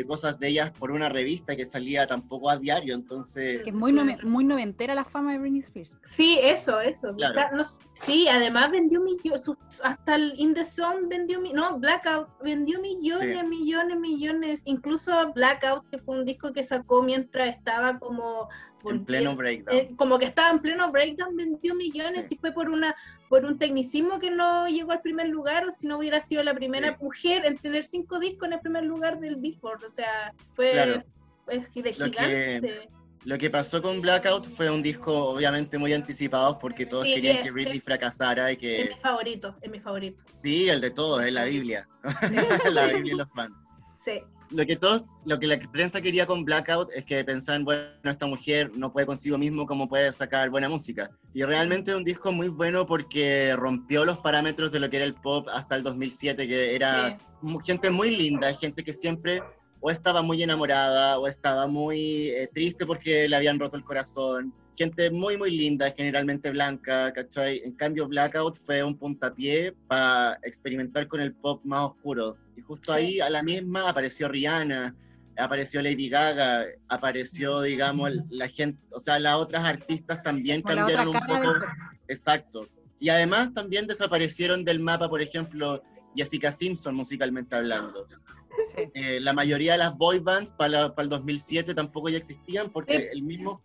de 0.00 0.06
cosas 0.06 0.38
de 0.38 0.48
ellas 0.48 0.70
por 0.70 0.90
una 0.90 1.08
revista 1.08 1.56
que 1.56 1.64
salía 1.64 2.06
tampoco 2.06 2.50
a 2.50 2.56
diario, 2.56 2.94
entonces... 2.94 3.62
que 3.62 3.70
es 3.70 3.74
muy, 3.74 3.92
muy 4.22 4.44
noventera 4.44 4.94
la 4.94 5.04
fama 5.04 5.32
de 5.32 5.38
Britney 5.38 5.60
Spears. 5.60 5.96
Sí, 6.10 6.38
eso, 6.42 6.80
eso. 6.80 7.14
Claro. 7.14 7.38
Está- 7.38 7.54
no 7.54 7.62
s- 7.62 7.80
sí, 7.94 8.26
además 8.28 8.70
vendió 8.70 9.00
millones, 9.00 9.50
hasta 9.82 10.14
el 10.14 10.34
In 10.38 10.54
The 10.54 10.64
Zone 10.64 11.06
vendió, 11.08 11.40
no, 11.54 11.78
Blackout 11.78 12.28
vendió 12.42 12.80
millones, 12.80 13.40
Sí. 13.40 13.46
millones, 13.46 13.98
millones. 14.00 14.62
Incluso 14.64 15.32
Blackout, 15.34 15.88
que 15.90 15.98
fue 15.98 16.18
un 16.18 16.24
disco 16.24 16.52
que 16.52 16.62
sacó 16.64 17.02
mientras 17.02 17.48
estaba 17.56 17.98
como... 17.98 18.48
En 18.88 19.04
pleno 19.04 19.36
breakdown. 19.36 19.76
eh, 19.78 19.90
como 19.96 20.18
que 20.18 20.24
estaba 20.26 20.50
en 20.50 20.60
pleno 20.60 20.90
breakdown, 20.90 21.36
vendió 21.36 21.74
millones 21.74 22.26
Sí. 22.28 22.34
y 22.34 22.38
fue 22.38 22.52
por 22.52 22.70
una 22.70 22.94
por 23.28 23.44
un 23.44 23.58
tecnicismo 23.58 24.18
que 24.18 24.30
no 24.30 24.66
llegó 24.68 24.92
al 24.92 25.02
primer 25.02 25.28
lugar 25.28 25.66
o 25.66 25.72
si 25.72 25.86
no 25.86 25.98
hubiera 25.98 26.22
sido 26.22 26.42
la 26.42 26.54
primera 26.54 26.92
Sí. 26.92 27.04
mujer 27.04 27.44
en 27.44 27.58
tener 27.58 27.84
cinco 27.84 28.18
discos 28.18 28.46
en 28.48 28.54
el 28.54 28.60
primer 28.60 28.84
lugar 28.84 29.20
del 29.20 29.36
Billboard. 29.36 29.84
O 29.84 29.88
sea, 29.90 30.32
fue, 30.54 30.70
Claro. 30.72 31.02
fue 31.44 31.60
gi- 31.74 31.82
Lo 31.82 32.10
que- 32.10 32.10
gigante. 32.10 32.86
Lo 33.24 33.36
que 33.36 33.50
pasó 33.50 33.82
con 33.82 34.00
Blackout 34.00 34.46
fue 34.46 34.70
un 34.70 34.82
disco 34.82 35.12
obviamente 35.28 35.76
muy 35.76 35.92
anticipado 35.92 36.58
porque 36.58 36.86
todos 36.86 37.04
Sí, 37.04 37.14
querían 37.16 37.36
es- 37.36 37.42
que 37.42 37.50
Britney 37.50 37.76
es- 37.76 37.84
fracasara 37.84 38.50
y 38.50 38.54
Es 38.54 38.58
que... 38.58 38.88
mi 38.94 39.00
favorito, 39.02 39.56
es 39.60 39.70
mi 39.70 39.78
favorito. 39.78 40.24
Sí, 40.30 40.70
el 40.70 40.80
de 40.80 40.90
todos, 40.90 41.22
es 41.22 41.30
la 41.32 41.44
Biblia. 41.44 41.86
la 42.74 42.86
Biblia 42.86 43.12
y 43.12 43.16
los 43.18 43.28
fans. 43.34 43.62
Sí. 44.02 44.22
Lo 44.50 44.66
que 44.66 44.76
todos, 44.76 45.02
lo 45.24 45.38
que 45.38 45.46
la 45.46 45.58
prensa 45.70 46.00
quería 46.00 46.26
con 46.26 46.44
Blackout 46.44 46.90
es 46.94 47.04
que 47.04 47.24
pensaban, 47.24 47.64
bueno, 47.64 47.82
esta 48.04 48.26
mujer 48.26 48.70
no 48.74 48.92
puede 48.92 49.06
consigo 49.06 49.38
mismo 49.38 49.66
cómo 49.66 49.88
puede 49.88 50.12
sacar 50.12 50.50
buena 50.50 50.68
música. 50.68 51.10
Y 51.34 51.42
realmente 51.44 51.92
es 51.92 51.96
un 51.96 52.04
disco 52.04 52.32
muy 52.32 52.48
bueno 52.48 52.86
porque 52.86 53.54
rompió 53.56 54.04
los 54.04 54.18
parámetros 54.18 54.72
de 54.72 54.80
lo 54.80 54.90
que 54.90 54.96
era 54.96 55.04
el 55.06 55.14
pop 55.14 55.46
hasta 55.52 55.76
el 55.76 55.82
2007, 55.82 56.48
que 56.48 56.74
era 56.74 57.18
Sí. 57.42 57.56
gente 57.64 57.90
muy 57.90 58.10
linda, 58.16 58.52
gente 58.54 58.82
que 58.82 58.92
siempre 58.92 59.42
o 59.80 59.90
estaba 59.90 60.20
muy 60.20 60.42
enamorada 60.42 61.18
o 61.18 61.26
estaba 61.26 61.66
muy 61.66 62.28
eh, 62.28 62.48
triste 62.52 62.84
porque 62.84 63.28
le 63.28 63.36
habían 63.36 63.58
roto 63.58 63.76
el 63.76 63.84
corazón. 63.84 64.52
Gente 64.76 65.10
muy, 65.10 65.36
muy 65.36 65.50
linda, 65.50 65.90
generalmente 65.96 66.50
blanca, 66.50 67.12
¿cachai? 67.12 67.62
En 67.64 67.72
cambio, 67.74 68.06
Blackout 68.06 68.56
fue 68.56 68.82
un 68.82 68.96
puntapié 68.96 69.74
para 69.88 70.38
experimentar 70.42 71.06
con 71.08 71.20
el 71.20 71.34
pop 71.34 71.62
más 71.64 71.86
oscuro. 71.90 72.36
Y 72.60 72.62
justo 72.62 72.92
Sí. 72.92 72.98
ahí, 72.98 73.20
a 73.20 73.30
la 73.30 73.42
misma, 73.42 73.88
apareció 73.88 74.28
Rihanna, 74.28 74.94
apareció 75.38 75.80
Lady 75.80 76.08
Gaga, 76.10 76.64
apareció, 76.88 77.62
digamos, 77.62 78.10
la 78.28 78.48
gente, 78.48 78.78
o 78.90 78.98
sea, 78.98 79.18
las 79.18 79.36
otras 79.36 79.64
artistas 79.64 80.22
también 80.22 80.60
cambiaron 80.62 81.08
un 81.08 81.14
poco. 81.14 81.54
Exacto. 82.08 82.68
Y 82.98 83.08
además 83.08 83.54
también 83.54 83.86
desaparecieron 83.86 84.62
del 84.64 84.80
mapa, 84.80 85.08
por 85.08 85.22
ejemplo, 85.22 85.82
Jessica 86.14 86.52
Simpson, 86.52 86.94
musicalmente 86.94 87.56
hablando. 87.56 88.06
Sí. 88.76 88.82
Eh, 88.94 89.20
la 89.20 89.32
mayoría 89.32 89.72
de 89.72 89.78
las 89.78 89.96
boy 89.96 90.18
bands 90.18 90.50
para, 90.50 90.92
para 90.94 91.04
el 91.04 91.08
2007 91.08 91.72
tampoco 91.72 92.08
ya 92.08 92.18
existían 92.18 92.68
porque 92.68 92.98
Sí. 92.98 93.06
el 93.12 93.22
mismo, 93.22 93.60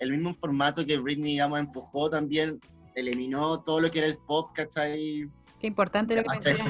el 0.00 0.10
mismo 0.12 0.32
formato 0.32 0.84
que 0.84 0.98
Britney, 0.98 1.32
digamos, 1.32 1.60
empujó 1.60 2.08
también 2.08 2.58
eliminó 2.94 3.60
todo 3.60 3.80
lo 3.80 3.90
que 3.90 3.98
era 3.98 4.08
el 4.08 4.16
pop, 4.16 4.50
¿cachai? 4.54 5.28
Qué 5.60 5.66
importante 5.66 6.16
lo 6.16 6.22
que 6.22 6.30
Hasta 6.30 6.50
ese 6.52 6.62
ahí. 6.62 6.68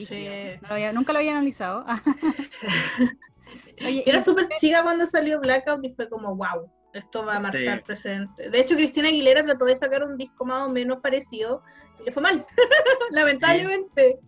Entonces. 0.00 0.10
Brígido. 0.18 0.32
Sí. 0.54 0.58
No 0.62 0.68
lo 0.68 0.74
había- 0.74 0.92
nunca 0.92 1.12
lo 1.12 1.18
había 1.18 1.32
analizado. 1.32 1.84
Oye, 3.84 4.02
Era 4.06 4.22
súper 4.22 4.48
chica 4.58 4.82
cuando 4.82 5.06
salió 5.06 5.40
Blackout 5.40 5.84
y 5.84 5.90
fue 5.94 6.08
como, 6.08 6.34
wow, 6.36 6.70
esto 6.92 7.24
va 7.24 7.36
a 7.36 7.40
marcar 7.40 7.78
Sí. 7.78 7.84
presente. 7.84 8.50
De 8.50 8.60
hecho, 8.60 8.74
Cristina 8.76 9.08
Aguilera 9.08 9.42
trató 9.44 9.64
de 9.64 9.76
sacar 9.76 10.04
un 10.04 10.16
disco 10.16 10.44
más 10.44 10.62
o 10.62 10.70
menos 10.70 10.98
parecido 11.00 11.62
y 12.00 12.04
le 12.04 12.12
fue 12.12 12.22
mal, 12.22 12.46
lamentablemente. 13.10 14.18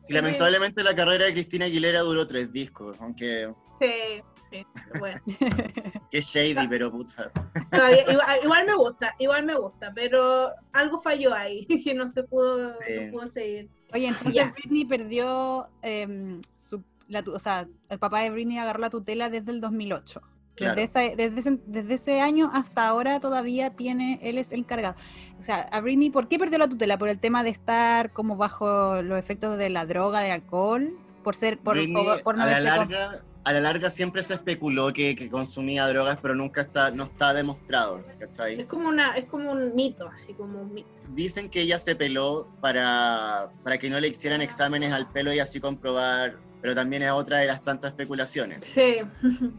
Sí, 0.00 0.12
lamentablemente 0.12 0.82
la 0.82 0.94
carrera 0.94 1.26
de 1.26 1.32
Cristina 1.32 1.66
Aguilera 1.66 2.00
duró 2.00 2.26
tres 2.26 2.52
discos, 2.52 2.96
aunque 3.00 3.52
Sí, 3.80 4.22
sí, 4.52 4.66
bueno. 4.98 5.20
que 6.10 6.20
shady, 6.20 6.68
pero 6.68 6.90
puta. 6.90 7.30
Todavía- 7.70 8.02
igual, 8.12 8.38
igual 8.44 8.66
me 8.66 8.74
gusta, 8.74 9.14
igual 9.18 9.44
me 9.46 9.54
gusta, 9.56 9.92
pero 9.94 10.48
algo 10.72 11.00
falló 11.00 11.34
ahí, 11.34 11.66
que 11.84 11.94
no 11.94 12.08
se 12.08 12.22
pudo, 12.24 12.74
Sí. 12.86 12.92
no 13.06 13.12
pudo 13.12 13.28
seguir. 13.28 13.68
Oye, 13.94 14.08
entonces 14.08 14.34
Ya. 14.34 14.50
Britney 14.52 14.84
perdió, 14.84 15.68
em, 15.82 16.40
su, 16.56 16.82
la, 17.08 17.20
o 17.26 17.38
sea, 17.38 17.66
el 17.88 17.98
papá 17.98 18.20
de 18.20 18.30
Britney 18.30 18.58
agarró 18.58 18.78
la 18.80 18.90
tutela 18.90 19.28
desde 19.28 19.52
el 19.52 19.60
2008. 19.60 20.20
Claro. 20.54 20.74
Desde, 20.74 20.82
esa- 21.08 21.16
desde, 21.16 21.40
ese, 21.40 21.58
desde 21.66 21.94
ese 21.94 22.20
año 22.20 22.50
hasta 22.52 22.86
ahora 22.86 23.20
todavía 23.20 23.70
tiene, 23.70 24.18
él 24.22 24.36
es 24.36 24.52
el 24.52 24.60
encargado. 24.60 24.96
O 25.38 25.40
sea, 25.42 25.62
a 25.62 25.80
Britney, 25.80 26.10
¿por 26.10 26.28
qué 26.28 26.38
perdió 26.38 26.58
la 26.58 26.68
tutela? 26.68 26.98
¿Por 26.98 27.08
el 27.08 27.18
tema 27.18 27.42
de 27.42 27.48
estar 27.50 28.12
como 28.12 28.36
bajo 28.36 29.00
los 29.00 29.18
efectos 29.18 29.56
de 29.56 29.70
la 29.70 29.86
droga, 29.86 30.20
del 30.20 30.30
alcohol? 30.32 30.92
¿Por 31.24 31.36
ser, 31.36 31.58
por, 31.58 31.76
Britney, 31.76 32.04
por- 32.04 32.22
por 32.22 32.36
no 32.36 32.42
a, 32.42 32.46
la 32.46 32.60
larga, 32.60 33.22
a 33.44 33.52
la 33.52 33.60
larga 33.60 33.90
siempre 33.90 34.22
se 34.22 34.34
especuló 34.34 34.92
que, 34.92 35.16
que 35.16 35.28
consumía 35.28 35.88
drogas, 35.88 36.18
pero 36.22 36.34
nunca 36.34 36.60
está, 36.60 36.90
no 36.90 37.04
está 37.04 37.34
demostrado, 37.34 38.04
¿cachai? 38.18 38.60
Es 38.60 38.66
como 38.66 38.88
una, 38.88 39.16
es 39.16 39.24
como 39.24 39.50
un 39.50 39.74
mito, 39.74 40.08
así 40.08 40.32
como 40.34 40.62
un 40.62 40.72
mito. 40.72 40.88
Dicen 41.10 41.50
que 41.50 41.62
ella 41.62 41.78
se 41.78 41.96
peló 41.96 42.48
para, 42.60 43.50
para 43.64 43.78
que 43.78 43.90
no 43.90 43.98
le 43.98 44.08
hicieran 44.08 44.42
exámenes 44.42 44.92
al 44.92 45.10
pelo 45.10 45.32
y 45.32 45.40
así 45.40 45.60
comprobar, 45.60 46.38
pero 46.60 46.74
también 46.74 47.02
es 47.02 47.10
otra 47.10 47.38
de 47.38 47.46
las 47.46 47.62
tantas 47.62 47.92
especulaciones. 47.92 48.66
Sí. 48.66 48.98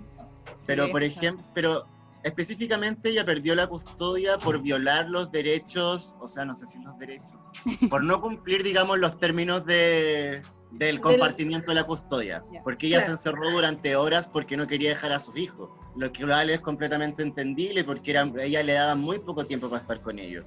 Pero 0.66 0.86
Sí, 0.86 0.92
por 0.92 1.04
ejemplo, 1.04 1.46
pero 1.54 1.86
específicamente 2.24 3.10
ella 3.10 3.26
perdió 3.26 3.54
la 3.56 3.68
custodia 3.68 4.38
por 4.38 4.62
violar 4.62 5.10
los 5.10 5.32
derechos, 5.32 6.16
o 6.20 6.28
sea, 6.28 6.46
no 6.46 6.54
sé 6.54 6.66
si 6.66 6.80
los 6.80 6.98
derechos, 6.98 7.38
por 7.90 8.04
no 8.04 8.22
cumplir, 8.22 8.64
digamos, 8.64 8.98
los 9.00 9.18
términos 9.20 9.66
de, 9.66 10.42
del 10.72 11.02
compartimiento 11.02 11.72
de 11.72 11.76
la 11.76 11.86
custodia, 11.86 12.44
porque 12.64 12.88
ella 12.88 13.02
se 13.02 13.12
encerró 13.12 13.52
durante 13.52 13.96
horas 13.96 14.28
porque 14.28 14.58
no 14.58 14.68
quería 14.68 14.90
dejar 14.90 15.12
a 15.12 15.20
sus 15.20 15.38
hijos, 15.38 15.70
lo 15.96 16.12
que 16.12 16.24
es 16.54 16.60
completamente 16.62 17.22
entendible 17.22 17.84
porque 17.84 18.12
era, 18.12 18.32
ella 18.40 18.64
le 18.64 18.74
daba 18.74 18.96
muy 18.96 19.20
poco 19.20 19.46
tiempo 19.46 19.70
para 19.70 19.82
estar 19.82 20.02
con 20.02 20.18
ellos. 20.18 20.46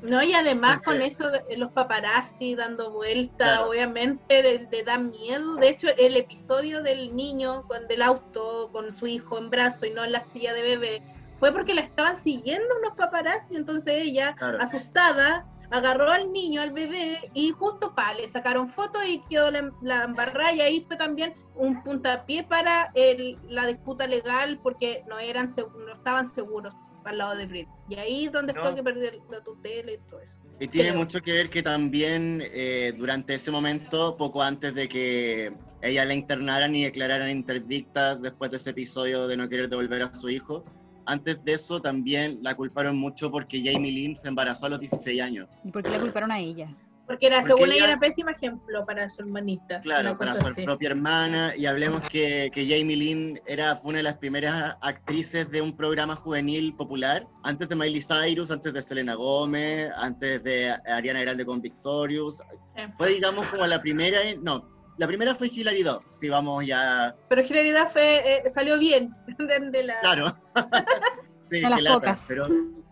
No, 0.00 0.22
y 0.22 0.32
además 0.32 0.84
con 0.84 1.02
eso 1.02 1.28
de 1.28 1.56
los 1.56 1.72
paparazzi 1.72 2.54
dando 2.54 2.92
vuelta, 2.92 3.36
Claro. 3.36 3.70
obviamente 3.70 4.42
le, 4.42 4.68
le 4.70 4.82
da 4.84 4.96
miedo. 4.96 5.56
De 5.56 5.70
hecho, 5.70 5.88
el 5.98 6.16
episodio 6.16 6.84
del 6.84 7.16
niño 7.16 7.64
con 7.66 7.88
del 7.88 8.02
auto 8.02 8.70
con 8.70 8.94
su 8.94 9.08
hijo 9.08 9.38
en 9.38 9.50
brazo 9.50 9.86
y 9.86 9.90
no 9.90 10.04
en 10.04 10.12
la 10.12 10.22
silla 10.22 10.54
de 10.54 10.62
bebé 10.62 11.02
fue 11.38 11.52
porque 11.52 11.74
la 11.74 11.82
estaban 11.82 12.16
siguiendo 12.16 12.66
unos 12.80 12.96
paparazzi. 12.96 13.56
Entonces 13.56 13.94
ella, 14.02 14.34
Claro. 14.36 14.58
asustada, 14.60 15.46
agarró 15.70 16.10
al 16.10 16.32
niño, 16.32 16.62
al 16.62 16.72
bebé, 16.72 17.18
y 17.34 17.50
justo 17.50 17.94
pa, 17.94 18.14
le 18.14 18.26
sacaron 18.28 18.68
fotos 18.68 19.02
y 19.06 19.20
quedó 19.28 19.50
la, 19.50 19.70
la 19.82 20.04
embarrada. 20.04 20.52
Y 20.54 20.60
ahí 20.60 20.84
fue 20.86 20.96
también 20.96 21.34
un 21.54 21.82
puntapié 21.82 22.42
para 22.44 22.90
el- 22.94 23.38
la 23.48 23.66
disputa 23.66 24.06
legal 24.06 24.58
porque 24.62 25.04
no 25.08 25.18
eran 25.18 25.48
no 25.56 25.92
estaban 25.92 26.26
seguros 26.26 26.74
al 27.04 27.18
lado 27.18 27.36
de 27.36 27.46
Brit. 27.46 27.68
Y 27.88 27.94
ahí 27.96 28.26
es 28.26 28.32
donde 28.32 28.52
No. 28.52 28.60
fue 28.62 28.74
que 28.74 28.82
perdió 28.82 29.10
la 29.30 29.42
tutela 29.42 29.92
y 29.92 29.98
todo 30.10 30.20
eso. 30.20 30.36
Y 30.60 30.68
tiene 30.68 30.90
Creo. 30.90 31.00
mucho 31.00 31.20
que 31.20 31.32
ver 31.32 31.48
que 31.50 31.62
también 31.62 32.42
eh, 32.44 32.92
durante 32.96 33.34
ese 33.34 33.50
momento, 33.50 34.16
poco 34.16 34.42
antes 34.42 34.74
de 34.74 34.88
que 34.88 35.52
ella 35.80 36.04
la 36.04 36.14
internaran 36.14 36.74
y 36.74 36.84
declararan 36.84 37.30
interdicta 37.30 38.14
después 38.16 38.50
de 38.50 38.56
ese 38.58 38.70
episodio 38.70 39.26
de 39.28 39.36
no 39.36 39.48
querer 39.48 39.68
devolver 39.68 40.02
a 40.02 40.14
su 40.14 40.28
hijo, 40.28 40.64
antes 41.08 41.42
de 41.44 41.54
eso 41.54 41.80
también 41.80 42.38
la 42.42 42.54
culparon 42.54 42.96
mucho 42.96 43.30
porque 43.30 43.60
Jamie 43.64 43.90
Lynn 43.90 44.16
se 44.16 44.28
embarazó 44.28 44.66
a 44.66 44.68
los 44.68 44.80
16 44.80 45.20
años. 45.20 45.48
¿Y 45.64 45.70
por 45.70 45.82
qué 45.82 45.90
le 45.90 45.98
culparon 45.98 46.30
a 46.30 46.38
ella? 46.38 46.68
Porque 47.06 47.26
era, 47.26 47.38
Porque 47.38 47.54
según 47.54 47.68
ella, 47.70 47.76
ella- 47.76 47.92
era 47.92 48.00
pésimo 48.00 48.28
ejemplo 48.28 48.84
para 48.84 49.08
su 49.08 49.22
hermanita. 49.22 49.80
Claro, 49.80 50.18
para 50.18 50.34
su 50.34 50.46
así. 50.46 50.62
propia 50.64 50.90
hermana. 50.90 51.56
Y 51.56 51.64
hablemos 51.64 52.06
que, 52.06 52.50
que 52.52 52.64
Jamie 52.68 52.96
Lynn 52.96 53.40
era, 53.46 53.74
fue 53.76 53.88
una 53.90 53.96
de 54.00 54.02
las 54.02 54.18
primeras 54.18 54.76
actrices 54.82 55.50
de 55.50 55.62
un 55.62 55.74
programa 55.74 56.16
juvenil 56.16 56.74
popular, 56.74 57.26
antes 57.44 57.66
de 57.70 57.74
Miley 57.76 58.02
Cyrus, 58.02 58.50
antes 58.50 58.74
de 58.74 58.82
Selena 58.82 59.14
Gómez, 59.14 59.90
antes 59.96 60.44
de 60.44 60.70
Ariana 60.86 61.22
Grande 61.22 61.46
con 61.46 61.62
Victorious. 61.62 62.42
Sí. 62.76 62.82
Fue, 62.92 63.08
digamos, 63.14 63.46
como 63.46 63.66
la 63.66 63.80
primera, 63.80 64.18
no, 64.42 64.68
la 64.98 65.06
primera 65.06 65.34
fue 65.34 65.48
Hilary 65.48 65.84
Duff, 65.84 66.04
si 66.10 66.28
vamos 66.28 66.66
ya... 66.66 67.14
Pero 67.28 67.42
Hilary 67.42 67.70
Duff 67.70 67.96
eh, 67.96 68.42
salió 68.52 68.78
bien 68.78 69.14
de, 69.72 69.84
la... 69.84 70.00
Claro. 70.00 70.36
sí, 71.42 71.64
a 71.64 71.70
las 71.70 71.94
pocas. 71.94 72.24
pero 72.28 72.48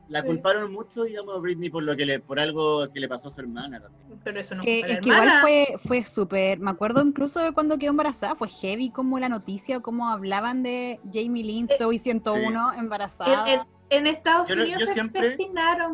la 0.08 0.22
culparon 0.22 0.72
mucho, 0.72 1.02
digamos, 1.02 1.36
a 1.36 1.38
Britney 1.40 1.68
por 1.68 1.82
lo 1.82 1.96
que 1.96 2.06
le, 2.06 2.20
por 2.20 2.38
algo 2.38 2.90
que 2.92 3.00
le 3.00 3.08
pasó 3.08 3.28
a 3.28 3.30
su 3.32 3.40
hermana 3.40 3.80
también. 3.80 4.20
Pero 4.22 4.40
eso 4.40 4.54
no 4.54 4.62
que, 4.62 4.80
es 4.80 5.00
que 5.00 5.08
igual 5.08 5.30
fue, 5.40 5.66
fue 5.84 6.04
súper, 6.04 6.60
me 6.60 6.70
acuerdo 6.70 7.02
incluso 7.02 7.40
de 7.40 7.52
cuando 7.52 7.76
quedó 7.76 7.90
embarazada, 7.90 8.36
fue 8.36 8.48
heavy 8.48 8.90
como 8.90 9.18
la 9.18 9.28
noticia, 9.28 9.80
como 9.80 10.08
hablaban 10.08 10.62
de 10.62 11.00
Jamie 11.12 11.42
Lynn, 11.42 11.66
eh, 11.68 11.74
Zoe 11.76 11.98
101 11.98 12.74
embarazada. 12.74 13.66
En, 13.88 14.06
Estados 14.06 14.50
Unidos 14.50 14.82
se 14.84 14.94
siempre... 14.94 15.36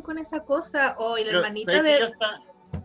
con 0.02 0.18
esa 0.18 0.40
cosa, 0.44 0.94
o 0.98 1.16
la 1.16 1.30
hermanita 1.30 1.82
de 1.82 2.00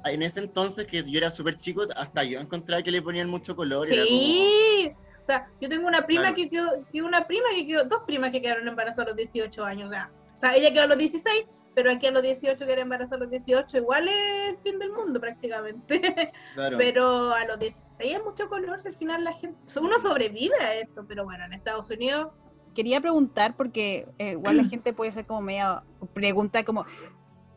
en 0.05 0.21
ese 0.21 0.39
entonces, 0.39 0.87
que 0.87 1.03
yo 1.09 1.17
era 1.17 1.29
súper 1.29 1.57
chico, 1.57 1.83
hasta 1.95 2.23
yo 2.23 2.39
encontraba 2.39 2.81
que 2.81 2.91
le 2.91 3.01
ponían 3.01 3.29
mucho 3.29 3.55
color. 3.55 3.87
Sí, 3.89 4.91
o 5.19 5.23
sea, 5.23 5.49
yo 5.59 5.67
tengo 5.69 5.87
una 5.87 6.05
prima 6.05 6.33
que 6.33 6.49
quedó, 6.49 6.69
una 7.03 7.25
prima 7.27 7.45
que 7.53 7.67
quedó, 7.67 7.83
dos 7.83 8.01
primas 8.05 8.31
que 8.31 8.41
quedaron 8.41 8.67
embarazadas 8.67 9.07
a 9.07 9.09
los 9.09 9.15
18 9.17 9.63
años, 9.63 9.87
o 9.87 9.89
sea, 9.93 10.11
o 10.35 10.39
sea, 10.39 10.55
ella 10.55 10.71
quedó 10.71 10.83
a 10.83 10.87
los 10.87 10.97
16, 10.97 11.45
pero 11.75 11.91
aquí 11.91 12.07
a 12.07 12.11
los 12.11 12.21
18 12.21 12.65
que 12.65 12.71
era 12.71 12.81
embarazada 12.81 13.17
a 13.17 13.19
los 13.19 13.29
18, 13.29 13.77
igual 13.77 14.07
es 14.07 14.49
el 14.49 14.57
fin 14.59 14.79
del 14.79 14.91
mundo 14.91 15.19
prácticamente. 15.19 16.01
Claro. 16.55 16.77
Pero 16.77 17.33
a 17.33 17.45
los 17.45 17.59
16 17.59 18.15
hay 18.15 18.23
mucho 18.23 18.49
color, 18.49 18.79
si 18.79 18.87
al 18.87 18.95
final 18.95 19.23
la 19.23 19.33
gente, 19.33 19.57
uno 19.79 19.99
sobrevive 20.01 20.55
a 20.59 20.75
eso, 20.75 21.05
pero 21.07 21.23
bueno, 21.23 21.45
en 21.45 21.53
Estados 21.53 21.89
Unidos 21.91 22.29
quería 22.77 23.01
preguntar 23.01 23.55
porque 23.57 24.07
eh, 24.19 24.31
igual 24.31 24.57
la 24.57 24.63
gente 24.69 24.93
puede 24.93 25.11
ser 25.11 25.25
como 25.25 25.41
media 25.41 25.83
pregunta 26.13 26.63
como 26.63 26.85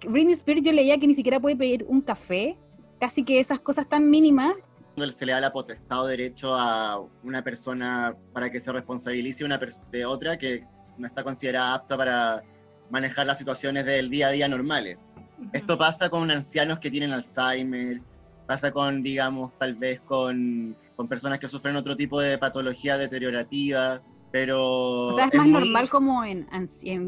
Britney 0.08 0.32
Spears 0.34 0.62
yo 0.62 0.72
leía 0.72 0.98
que 0.98 1.06
ni 1.06 1.14
siquiera 1.14 1.40
puede 1.40 1.56
pedir 1.56 1.84
un 1.88 2.00
café, 2.00 2.56
casi 2.98 3.24
que 3.24 3.40
esas 3.40 3.60
cosas 3.60 3.88
tan 3.88 4.08
mínimas. 4.08 4.54
Se 5.14 5.24
le 5.24 5.32
da 5.32 5.40
la 5.40 5.52
potestad 5.52 6.02
o 6.02 6.06
derecho 6.06 6.54
a 6.54 7.02
una 7.22 7.42
persona 7.42 8.14
para 8.32 8.50
que 8.50 8.60
se 8.60 8.70
responsabilice 8.70 9.44
una 9.44 9.58
de 9.90 10.04
otra 10.04 10.36
que 10.36 10.66
no 10.98 11.06
está 11.06 11.24
considerada 11.24 11.74
apta 11.74 11.96
para 11.96 12.42
manejar 12.90 13.26
las 13.26 13.38
situaciones 13.38 13.86
del 13.86 14.10
día 14.10 14.28
a 14.28 14.30
día 14.30 14.48
normales. 14.48 14.98
Esto 15.52 15.78
pasa 15.78 16.10
con 16.10 16.30
ancianos 16.30 16.80
que 16.80 16.90
tienen 16.90 17.12
Alzheimer, 17.12 18.02
pasa 18.46 18.72
con, 18.72 19.02
digamos, 19.02 19.56
tal 19.58 19.74
vez 19.76 20.00
con, 20.00 20.76
con 20.96 21.08
personas 21.08 21.38
que 21.38 21.48
sufren 21.48 21.76
otro 21.76 21.96
tipo 21.96 22.20
de 22.20 22.36
patología 22.36 22.98
deteriorativa, 22.98 24.02
pero... 24.30 25.08
O 25.08 25.12
sea, 25.12 25.26
es, 25.26 25.34
más 25.34 25.48
normal 25.48 25.90
como 25.90 26.24
en, 26.24 26.46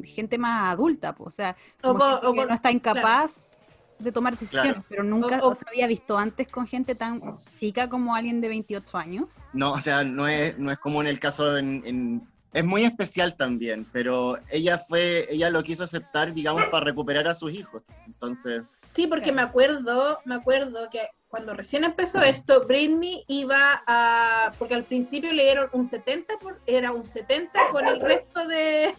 gente 0.05 0.39
más 0.39 0.73
adulta, 0.73 1.15
o 1.19 1.31
sea, 1.31 1.57
o, 1.83 1.93
no 1.95 2.55
está 2.55 2.71
incapaz 2.71 3.59
de 3.99 4.13
tomar 4.13 4.37
decisiones, 4.37 4.83
pero 4.89 5.05
nunca 5.05 5.41
se 5.55 5.65
había 5.69 5.87
visto 5.87 6.19
antes 6.19 6.49
con 6.49 6.67
gente 6.67 6.95
tan 6.95 7.23
chica 7.59 7.89
como 7.89 8.15
alguien 8.15 8.41
de 8.41 8.49
28 8.49 8.99
años. 8.99 9.29
No, 9.53 9.73
o 9.73 9.81
sea, 9.81 10.03
no 10.03 10.27
es, 10.27 10.59
no 10.59 10.73
es 10.73 10.79
como 10.79 11.01
en 11.01 11.07
el 11.07 11.21
caso 11.21 11.57
en, 11.57 12.27
Es 12.53 12.65
muy 12.65 12.85
especial 12.85 13.37
también, 13.37 13.87
pero 13.93 14.37
ella 14.51 14.79
fue, 14.79 15.27
ella 15.33 15.51
lo 15.51 15.63
quiso 15.63 15.85
aceptar, 15.85 16.35
digamos, 16.35 16.65
para 16.71 16.85
recuperar 16.85 17.29
a 17.29 17.35
sus 17.35 17.53
hijos, 17.53 17.83
entonces... 18.07 18.63
Sí, 18.95 19.07
porque 19.07 19.33
me 19.33 19.41
acuerdo, 19.41 20.19
me 20.27 20.35
acuerdo 20.35 20.91
que 20.91 21.01
cuando 21.33 21.55
recién 21.55 21.85
empezó 21.85 22.21
esto, 22.21 22.67
Britney 22.67 23.25
iba 23.27 23.83
a, 23.87 24.53
porque 24.59 24.75
al 24.75 24.85
principio 24.85 25.33
le 25.33 25.45
dieron 25.45 25.71
un 25.73 25.89
70, 25.89 26.35
por, 26.43 26.61
era 26.67 26.93
un 26.93 27.07
70 27.07 27.71
con 27.71 27.87
el 27.87 28.01
resto 28.01 28.47
de 28.47 28.95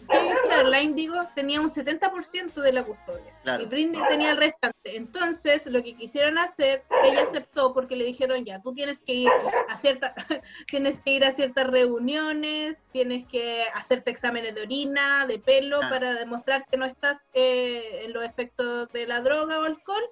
Airline, 0.50 0.96
digo, 0.96 1.14
tenía 1.36 1.60
un 1.60 1.70
70% 1.70 2.54
de 2.54 2.72
la 2.72 2.82
custodia. 2.82 3.32
Y 3.60 3.66
Britney 3.66 4.02
tenía 4.08 4.32
el 4.32 4.38
restante. 4.38 4.96
Entonces, 4.96 5.66
lo 5.66 5.80
que 5.84 5.94
quisieron 5.94 6.36
hacer, 6.38 6.82
ella 7.04 7.22
aceptó 7.22 7.72
porque 7.72 7.94
le 7.94 8.04
dijeron, 8.04 8.44
ya, 8.44 8.60
tú 8.60 8.74
tienes 8.74 9.04
que 9.04 9.14
ir 9.14 9.30
a 9.68 9.78
cierta, 9.78 10.12
tienes 10.66 10.98
que 10.98 11.12
ir 11.12 11.24
a 11.24 11.30
ciertas 11.30 11.68
reuniones, 11.68 12.82
tienes 12.90 13.24
que 13.28 13.62
hacerte 13.74 14.10
exámenes 14.10 14.56
de 14.56 14.62
orina, 14.62 15.24
de 15.28 15.38
pelo, 15.38 15.78
para 15.88 16.14
demostrar 16.14 16.66
que 16.68 16.78
no 16.78 16.84
estás 16.84 17.28
eh, 17.32 18.00
en 18.02 18.12
los 18.12 18.24
efectos 18.24 18.90
de 18.90 19.06
la 19.06 19.20
droga 19.20 19.60
o 19.60 19.64
alcohol 19.66 20.02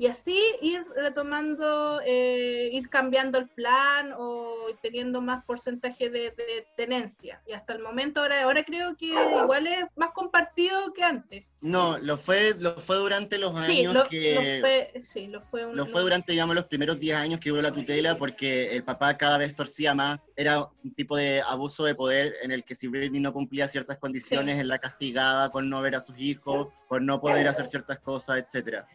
y 0.00 0.06
así 0.06 0.40
ir 0.62 0.86
retomando, 0.96 2.00
eh, 2.06 2.70
ir 2.72 2.88
cambiando 2.88 3.36
el 3.36 3.48
plan 3.48 4.14
o 4.16 4.68
teniendo 4.80 5.20
más 5.20 5.44
porcentaje 5.44 6.08
de, 6.08 6.32
tenencia. 6.74 7.42
Y 7.46 7.52
hasta 7.52 7.74
el 7.74 7.80
momento 7.80 8.22
ahora, 8.22 8.44
ahora 8.44 8.64
creo 8.64 8.96
que 8.96 9.08
igual 9.08 9.66
es 9.66 9.84
más 9.96 10.12
compartido 10.14 10.94
que 10.94 11.02
antes. 11.02 11.44
No, 11.60 11.98
lo 11.98 12.16
fue, 12.16 12.54
lo 12.58 12.80
fue 12.80 12.96
durante 12.96 13.36
los 13.36 13.54
años 13.54 14.08
que... 14.08 14.34
Lo 14.34 14.66
fue, 14.66 15.02
sí, 15.02 15.26
lo 15.26 15.42
fue, 15.42 15.70
lo 15.74 15.84
fue 15.84 16.00
durante, 16.00 16.32
digamos, 16.32 16.56
los 16.56 16.64
primeros 16.64 16.98
10 16.98 17.16
años 17.18 17.38
que 17.38 17.50
duró 17.50 17.60
la 17.60 17.70
tutela 17.70 18.16
porque 18.16 18.74
el 18.74 18.82
papá 18.82 19.18
cada 19.18 19.36
vez 19.36 19.54
torcía 19.54 19.92
más. 19.92 20.18
Era 20.34 20.66
un 20.82 20.94
tipo 20.94 21.14
de 21.14 21.42
abuso 21.42 21.84
de 21.84 21.94
poder 21.94 22.36
en 22.42 22.52
el 22.52 22.64
que 22.64 22.74
si 22.74 22.88
Britney 22.88 23.20
no 23.20 23.34
cumplía 23.34 23.68
ciertas 23.68 23.98
condiciones, 23.98 24.58
él 24.58 24.68
la 24.68 24.78
castigaba 24.78 25.50
con 25.50 25.68
no 25.68 25.82
ver 25.82 25.96
a 25.96 26.00
sus 26.00 26.18
hijos, 26.18 26.68
por 26.88 27.02
no 27.02 27.20
poder 27.20 27.46
hacer 27.48 27.66
ciertas 27.66 27.98
cosas, 27.98 28.38
etcétera. 28.38 28.88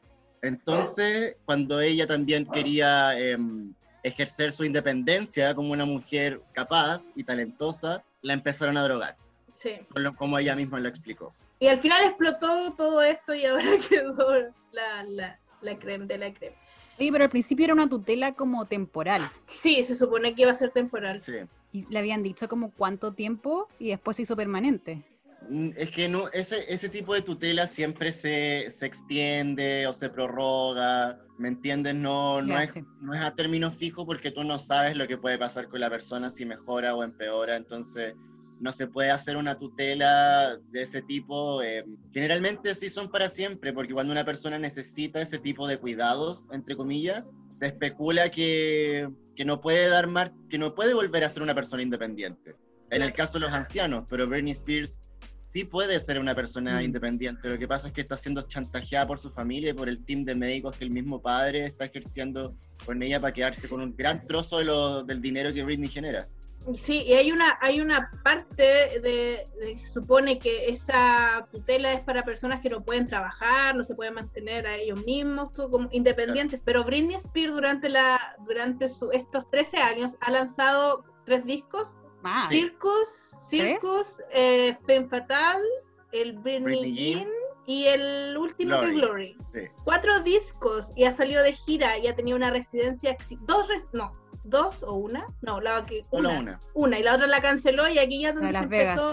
Entonces, 0.46 1.38
cuando 1.46 1.80
ella 1.80 2.08
también 2.08 2.46
quería 2.46 3.18
em, 3.20 3.74
ejercer 4.04 4.52
su 4.52 4.64
independencia 4.64 5.56
como 5.56 5.72
una 5.72 5.86
mujer 5.86 6.42
capaz 6.54 7.10
y 7.16 7.24
talentosa, 7.24 8.04
la 8.22 8.34
empezaron 8.34 8.78
a 8.78 8.84
drogar. 8.84 9.18
Sí. 9.58 9.80
Como 10.18 10.38
ella 10.38 10.56
misma 10.56 10.80
lo 10.80 10.90
explicó. 10.90 11.34
Y 11.60 11.68
al 11.68 11.78
final 11.78 12.04
explotó 12.06 12.74
todo 12.74 13.02
esto 13.02 13.34
y 13.34 13.46
ahora 13.46 13.64
quedó 13.90 14.34
la, 14.72 15.04
la, 15.08 15.40
la 15.62 15.80
creme 15.80 16.06
de 16.06 16.18
la 16.18 16.34
creme. 16.34 16.56
Sí, 16.98 17.12
pero 17.12 17.26
al 17.26 17.30
principio 17.30 17.66
era 17.66 17.74
una 17.74 17.90
tutela 17.90 18.34
como 18.34 18.66
temporal. 18.66 19.22
Sí, 19.46 19.84
se 19.84 19.96
supone 19.96 20.34
que 20.34 20.44
iba 20.44 20.52
a 20.52 20.56
ser 20.56 20.72
temporal. 20.72 21.20
Sí. 21.20 21.34
Y 21.74 21.86
le 21.90 22.00
habían 22.00 22.24
dicho 22.24 22.48
como 22.48 22.72
cuánto 22.72 23.14
tiempo 23.14 23.68
y 23.80 23.90
después 23.90 24.16
se 24.16 24.24
hizo 24.24 24.36
permanente. 24.36 25.02
Mm, 25.50 25.70
es 25.76 25.92
que 25.92 26.10
no, 26.10 26.28
ese, 26.30 26.72
ese 26.74 26.90
tipo 26.90 27.14
de 27.14 27.22
tutela 27.22 27.68
siempre 27.68 28.12
se, 28.12 28.70
se 28.70 28.86
extiende 28.86 29.88
o 29.88 29.94
se 29.94 30.10
prorroga, 30.10 31.20
¿me 31.38 31.50
entiendes? 31.50 31.96
No, 31.96 32.42
no, 32.42 32.60
es, 32.60 32.74
no 33.02 33.14
es 33.14 33.22
a 33.22 33.34
término 33.34 33.72
fijo 33.72 34.06
porque 34.06 34.32
tú 34.32 34.44
no 34.44 34.60
sabes 34.60 34.96
lo 34.96 35.08
que 35.08 35.18
puede 35.18 35.38
pasar 35.38 35.68
con 35.68 35.80
la 35.80 35.90
persona 35.90 36.30
si 36.30 36.46
mejora 36.46 36.96
o 36.96 37.04
empeora, 37.04 37.56
entonces 37.56 38.16
no 38.60 38.72
se 38.72 38.88
puede 38.88 39.12
hacer 39.12 39.38
una 39.38 39.58
tutela 39.58 40.58
de 40.72 40.82
ese 40.82 41.02
tipo. 41.02 41.62
Eh, 41.62 41.84
generalmente 42.14 42.74
sí 42.74 42.90
son 42.90 43.10
para 43.10 43.30
siempre, 43.30 43.74
porque 43.74 43.94
cuando 43.94 44.14
una 44.14 44.26
persona 44.26 44.58
necesita 44.58 45.22
ese 45.22 45.40
tipo 45.40 45.68
de 45.68 45.78
cuidados, 45.78 46.48
entre 46.52 46.76
comillas, 46.76 47.34
se 47.48 47.68
especula 47.68 48.32
que, 48.32 49.10
que 49.36 49.46
no 49.46 49.62
puede 49.62 49.90
dar 49.90 50.08
más, 50.08 50.32
que 50.50 50.58
no 50.58 50.74
puede 50.74 50.94
volver 50.94 51.24
a 51.24 51.30
ser 51.30 51.44
una 51.44 51.56
persona 51.56 51.84
independiente. 51.84 52.56
En 52.92 53.02
el 53.02 53.14
caso 53.14 53.40
de 53.40 53.46
los 53.46 53.54
ancianos, 53.54 54.06
pero 54.10 54.28
Bernie 54.28 54.52
Spears 54.52 55.02
sí 55.46 55.64
puede 55.64 56.00
ser 56.00 56.20
una 56.20 56.34
persona 56.34 56.80
mm. 56.80 56.84
independiente. 56.84 57.48
Lo 57.48 57.58
que 57.58 57.68
pasa 57.68 57.88
es 57.88 57.94
que 57.94 58.02
está 58.02 58.18
siendo 58.18 58.42
chantajeada 58.42 59.08
por 59.08 59.20
su 59.20 59.30
familia 59.30 59.70
y 59.70 59.74
por 59.74 59.88
el 59.88 60.04
team 60.04 60.26
de 60.26 60.36
médicos 60.36 60.76
que 60.76 60.84
el 60.84 60.90
mismo 60.90 61.22
padre 61.22 61.66
está 61.66 61.86
ejerciendo 61.86 62.56
con 62.84 63.02
ella 63.04 63.20
para 63.20 63.32
quedarse 63.32 63.70
con 63.70 63.82
un 63.82 63.96
gran 63.96 64.26
trozo 64.26 64.58
de 64.58 64.66
lo, 64.66 65.04
del 65.04 65.22
dinero 65.22 65.54
que 65.54 65.64
Britney 65.64 65.88
genera. 65.88 66.28
Sí, 66.74 67.04
y 67.06 67.14
hay 67.14 67.32
una, 67.32 67.60
hay 67.62 67.80
una 67.80 68.10
parte 68.24 69.00
de, 69.00 69.46
se 69.78 69.92
supone 69.94 70.40
que 70.40 70.66
esa 70.66 71.48
tutela 71.52 71.94
es 71.94 72.02
para 72.02 72.26
personas 72.26 72.60
que 72.60 72.72
no 72.72 72.84
pueden 72.84 73.06
trabajar, 73.06 73.76
no 73.76 73.84
se 73.84 73.94
pueden 73.94 74.16
mantener 74.16 74.66
a 74.66 74.76
ellos 74.76 75.06
mismos, 75.06 75.52
como 75.52 75.88
independientes, 75.92 76.60
pero 76.66 76.84
Britney 76.84 77.18
Spears 77.18 77.54
durante, 77.54 77.88
la, 77.88 78.36
durante 78.48 78.90
su, 78.90 79.12
estos 79.12 79.48
13 79.52 79.78
años 79.78 80.18
ha 80.22 80.32
lanzado 80.32 81.06
tres 81.24 81.46
discos 81.46 82.02
Circus, 82.50 83.36
Circus, 83.40 84.22
eh, 84.32 84.78
Femme 84.86 85.08
Fatal, 85.08 85.62
el 86.12 86.34
Britney, 86.34 86.94
Jean. 86.94 87.28
Y 87.68 87.86
el 87.88 88.38
último 88.38 88.78
Glory. 88.78 88.96
Glory. 89.00 89.72
Cuatro 89.84 90.20
discos 90.20 90.92
y 90.96 91.06
ha 91.06 91.12
salido 91.12 91.42
de 91.42 91.54
gira 91.54 91.98
y 91.98 92.06
ha 92.06 92.16
tenido 92.16 92.38
una 92.38 92.52
residencia, 92.52 93.18
dos, 93.42 93.68
no, 93.92 94.14
dos 94.44 94.84
o 94.84 94.94
una, 94.94 95.28
no, 95.42 95.60
la 95.60 95.84
que 95.86 96.06
una, 96.12 96.60
una, 96.76 97.00
y 97.00 97.04
la 97.04 97.16
otra 97.16 97.26
la 97.26 97.42
canceló 97.42 97.90
y 97.90 97.98
aquí 97.98 98.22
ya 98.22 98.34
donde 98.34 98.52
se 98.52 98.58
empezó 98.58 99.12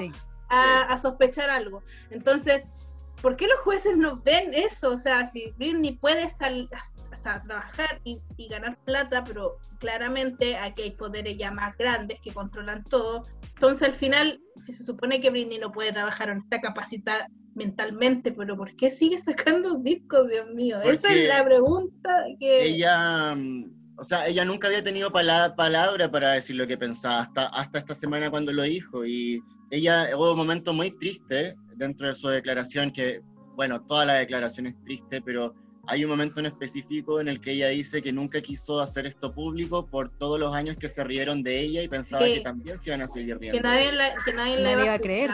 a, 0.50 0.82
a, 0.82 0.98
sospechar 0.98 1.48
algo. 1.48 1.82
Entonces, 2.10 2.62
¿por 3.22 3.36
qué 3.36 3.46
los 3.46 3.60
jueces 3.60 3.96
no 3.96 4.20
ven 4.20 4.52
eso? 4.52 4.90
O 4.90 4.98
sea, 4.98 5.24
si 5.24 5.52
Britney 5.56 5.92
puede 5.92 6.28
salir 6.28 6.68
a, 7.24 7.42
trabajar 7.46 8.00
y, 8.04 8.20
ganar 8.50 8.76
plata, 8.84 9.22
pero 9.22 9.56
claramente 9.78 10.56
aquí 10.56 10.82
hay 10.82 10.90
poderes 10.90 11.38
ya 11.38 11.52
más 11.52 11.76
grandes 11.78 12.18
que 12.20 12.32
controlan 12.32 12.82
todo. 12.84 13.22
Entonces, 13.54 13.88
al 13.88 13.94
final, 13.94 14.40
si 14.56 14.72
se 14.72 14.84
supone 14.84 15.20
que 15.20 15.30
Britney 15.30 15.58
no 15.58 15.70
puede 15.70 15.92
trabajar 15.92 16.30
o 16.30 16.34
no 16.34 16.40
está 16.40 16.60
capacitada 16.60 17.28
mentalmente, 17.54 18.32
pero 18.32 18.56
¿por 18.56 18.74
qué 18.76 18.90
sigue 18.90 19.18
sacando 19.18 19.76
discos, 19.76 20.28
Dios 20.28 20.48
mío? 20.52 20.80
Esa 20.82 21.14
es 21.14 21.28
la 21.28 21.44
pregunta 21.44 22.24
que... 22.40 22.64
Ella... 22.64 23.34
Mm, 23.34 23.82
o 23.98 24.04
sea, 24.04 24.26
ella 24.26 24.44
nunca 24.44 24.66
había 24.66 24.82
tenido 24.82 25.12
palabra 25.12 26.10
para 26.10 26.32
decir 26.32 26.56
lo 26.56 26.66
que 26.66 26.76
pensaba, 26.76 27.20
hasta, 27.20 27.46
hasta 27.48 27.78
esta 27.78 27.94
semana 27.94 28.30
cuando 28.30 28.52
lo 28.52 28.62
dijo. 28.62 29.06
Y 29.06 29.40
ella 29.70 30.08
hubo 30.16 30.32
un 30.32 30.38
momento 30.38 30.72
muy 30.72 30.90
triste 30.98 31.54
dentro 31.76 32.08
de 32.08 32.14
su 32.14 32.28
declaración, 32.28 32.92
que, 32.92 33.20
bueno, 33.54 33.84
toda 33.86 34.04
la 34.06 34.14
declaración 34.14 34.66
es 34.66 34.74
triste, 34.84 35.20
pero 35.22 35.54
hay 35.86 36.04
un 36.04 36.10
momento 36.10 36.40
en 36.40 36.46
específico 36.46 37.20
en 37.20 37.28
el 37.28 37.40
que 37.40 37.52
ella 37.52 37.68
dice 37.68 38.02
que 38.02 38.12
nunca 38.12 38.40
quiso 38.40 38.80
hacer 38.80 39.06
esto 39.06 39.34
público 39.34 39.86
por 39.86 40.16
todos 40.16 40.38
los 40.38 40.54
años 40.54 40.76
que 40.76 40.88
se 40.88 41.02
rieron 41.02 41.42
de 41.42 41.60
ella 41.60 41.82
y 41.82 41.88
pensaba 41.88 42.24
que 42.24 42.40
también 42.40 42.78
se 42.78 42.90
iban 42.90 43.02
a 43.02 43.08
seguir 43.08 43.38
riendo. 43.38 43.58
Que 43.58 43.62
nadie, 43.62 43.92
la, 43.92 44.14
que 44.24 44.32
nadie, 44.32 44.56
le 44.58 44.72
iba 44.72 44.94
a 44.94 44.98
creer. 44.98 45.30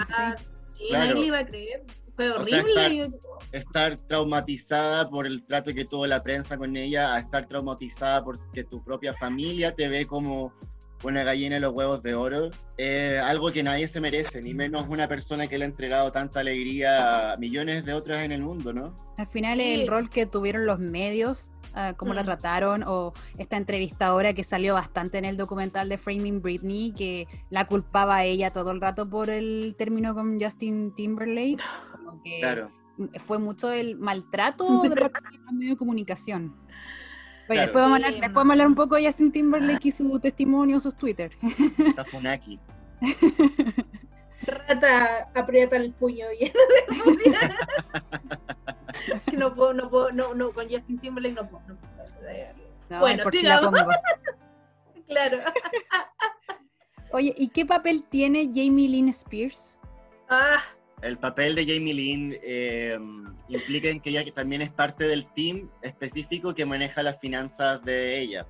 Sí. 0.74 0.84
nadie 0.90 1.14
le 1.14 1.26
iba 1.26 1.38
a 1.38 1.46
creer. 1.46 1.84
Fue 2.16 2.30
horrible. 2.32 3.10
estar, 3.52 3.98
traumatizada 4.08 5.08
por 5.08 5.26
el 5.26 5.44
trato 5.44 5.72
que 5.72 5.84
tuvo 5.84 6.06
la 6.06 6.22
prensa 6.22 6.56
con 6.56 6.76
ella, 6.76 7.14
a 7.14 7.20
estar 7.20 7.46
traumatizada 7.46 8.24
porque 8.24 8.64
tu 8.64 8.82
propia 8.82 9.12
familia 9.12 9.72
te 9.72 9.86
ve 9.88 10.06
como 10.06 10.52
una 11.04 11.22
gallina 11.22 11.56
en 11.56 11.62
los 11.62 11.74
huevos 11.74 12.02
de 12.02 12.14
oro, 12.14 12.50
es 12.76 13.20
algo 13.20 13.52
que 13.52 13.62
nadie 13.62 13.86
se 13.86 14.00
merece, 14.00 14.42
ni 14.42 14.54
menos 14.54 14.86
una 14.88 15.08
persona 15.08 15.46
que 15.46 15.58
le 15.58 15.64
ha 15.64 15.68
entregado 15.68 16.10
tanta 16.12 16.40
alegría 16.40 17.32
a 17.32 17.36
millones 17.36 17.84
de 17.84 17.92
otras 17.92 18.24
en 18.24 18.32
el 18.32 18.42
mundo, 18.42 18.72
¿no? 18.72 18.96
Al 19.16 19.26
final 19.26 19.60
el 19.60 19.86
rol 19.88 20.10
que 20.10 20.26
tuvieron 20.26 20.66
los 20.66 20.78
medios, 20.78 21.50
uh, 21.74 21.94
cómo 21.96 22.14
la 22.14 22.22
mm. 22.22 22.26
trataron, 22.26 22.84
o 22.86 23.12
esta 23.36 23.56
entrevistadora 23.56 24.32
que 24.32 24.44
salió 24.44 24.74
bastante 24.74 25.18
en 25.18 25.24
el 25.24 25.36
documental 25.36 25.88
de 25.88 25.98
Framing 25.98 26.40
Britney, 26.40 26.92
que 26.92 27.26
la 27.50 27.66
culpaba 27.66 28.16
a 28.16 28.24
ella 28.24 28.52
todo 28.52 28.70
el 28.70 28.80
rato 28.80 29.08
por 29.08 29.30
el 29.30 29.74
término 29.76 30.14
con 30.14 30.40
Justin 30.40 30.94
Timberlake. 30.94 31.62
claro. 32.40 32.70
Fue 33.18 33.38
mucho 33.38 33.70
el 33.70 33.96
maltrato 33.96 34.82
de 34.82 34.88
los 34.88 35.10
medios 35.52 35.74
de 35.74 35.76
comunicación 35.76 36.67
después, 37.56 37.82
vamos 37.82 37.92
a 37.92 38.06
hablar, 38.06 38.20
después 38.20 38.50
hablar 38.50 38.66
un 38.66 38.74
poco 38.74 38.96
de 38.96 39.06
Justin 39.06 39.32
Timberlake 39.32 39.88
y 39.88 39.90
su 39.92 40.20
testimonio, 40.20 40.80
sus 40.80 40.94
Twitter. 40.94 41.32
Está 41.78 42.04
Funaki. 42.04 42.58
Rata 44.42 45.30
aprieta 45.34 45.76
el 45.76 45.92
puño 45.92 46.26
lleno 46.38 46.60
de 47.22 47.48
No 49.36 49.54
puedo, 49.54 49.74
no 49.74 49.90
puedo, 49.90 50.12
no, 50.12 50.34
no, 50.34 50.52
con 50.52 50.68
Justin 50.68 50.98
Timberlake 50.98 51.34
no 51.34 51.48
puedo. 51.48 51.62
No 51.68 53.00
bueno, 53.00 53.24
sí, 53.30 53.42
la 53.42 53.60
pongo. 53.60 53.78
claro. 55.08 55.38
Oye, 57.12 57.34
¿y 57.36 57.48
qué 57.48 57.66
papel 57.66 58.04
tiene 58.08 58.46
Jamie 58.46 58.88
Lynn 58.88 59.08
Spears? 59.08 59.74
Ah, 60.28 60.60
el 61.02 61.18
papel 61.18 61.54
de 61.54 61.62
Jamie 61.62 61.94
Lynn 61.94 62.36
eh, 62.42 62.98
implica 63.48 63.88
en 63.88 64.00
que 64.00 64.10
ella 64.10 64.24
también 64.32 64.62
es 64.62 64.70
parte 64.70 65.04
del 65.04 65.26
team 65.32 65.70
específico 65.82 66.54
que 66.54 66.66
maneja 66.66 67.02
las 67.02 67.18
finanzas 67.18 67.82
de 67.84 68.18
ella. 68.18 68.46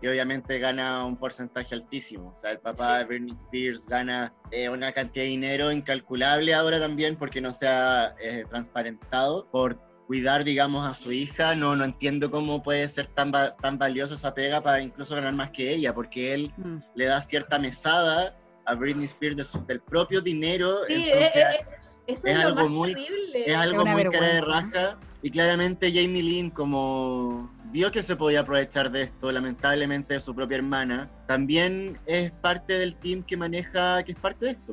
Y 0.00 0.06
obviamente 0.06 0.58
gana 0.60 1.04
un 1.04 1.16
porcentaje 1.16 1.74
altísimo. 1.74 2.30
O 2.30 2.36
sea, 2.36 2.52
el 2.52 2.60
papá 2.60 2.98
de 2.98 3.04
Britney 3.04 3.32
Spears 3.32 3.84
gana 3.84 4.32
eh, 4.52 4.68
una 4.68 4.92
cantidad 4.92 5.24
de 5.24 5.30
dinero 5.30 5.72
incalculable 5.72 6.54
ahora 6.54 6.78
también 6.78 7.16
porque 7.16 7.40
no 7.40 7.52
se 7.52 7.66
ha 7.66 8.14
eh, 8.20 8.44
transparentado 8.48 9.48
por 9.50 9.80
cuidar, 10.06 10.44
digamos, 10.44 10.86
a 10.86 10.94
su 10.94 11.10
hija. 11.10 11.56
No, 11.56 11.74
no 11.74 11.84
entiendo 11.84 12.30
cómo 12.30 12.62
puede 12.62 12.86
ser 12.88 13.08
tan, 13.08 13.32
tan 13.32 13.78
valiosa 13.78 14.14
esa 14.14 14.34
pega 14.34 14.62
para 14.62 14.80
incluso 14.80 15.16
ganar 15.16 15.34
más 15.34 15.50
que 15.50 15.72
ella, 15.74 15.92
porque 15.92 16.32
él 16.32 16.52
mm. 16.56 16.76
le 16.94 17.06
da 17.06 17.20
cierta 17.20 17.58
mesada 17.58 18.36
a 18.66 18.74
Britney 18.74 19.06
Spears 19.06 19.56
del 19.66 19.80
propio 19.80 20.20
dinero. 20.20 20.86
entonces, 20.88 21.66
es, 22.08 22.24
algo 22.24 22.68
muy, 22.68 22.96
es 23.34 23.56
algo 23.56 23.84
muy 23.84 24.04
cara 24.04 24.34
de 24.34 24.40
rasca. 24.40 24.98
Y 25.20 25.30
claramente 25.30 25.92
Jamie 25.92 26.22
Lynn, 26.22 26.50
como 26.50 27.52
vio 27.70 27.90
que 27.90 28.02
se 28.02 28.16
podía 28.16 28.40
aprovechar 28.40 28.90
de 28.90 29.02
esto, 29.02 29.30
lamentablemente 29.30 30.14
de 30.14 30.20
su 30.20 30.34
propia 30.34 30.56
hermana, 30.56 31.10
también 31.26 31.98
es 32.06 32.30
parte 32.30 32.74
del 32.74 32.96
team 32.96 33.22
que 33.22 33.36
maneja, 33.36 34.02
que 34.04 34.12
es 34.12 34.18
parte 34.18 34.46
de 34.46 34.52
esto, 34.52 34.72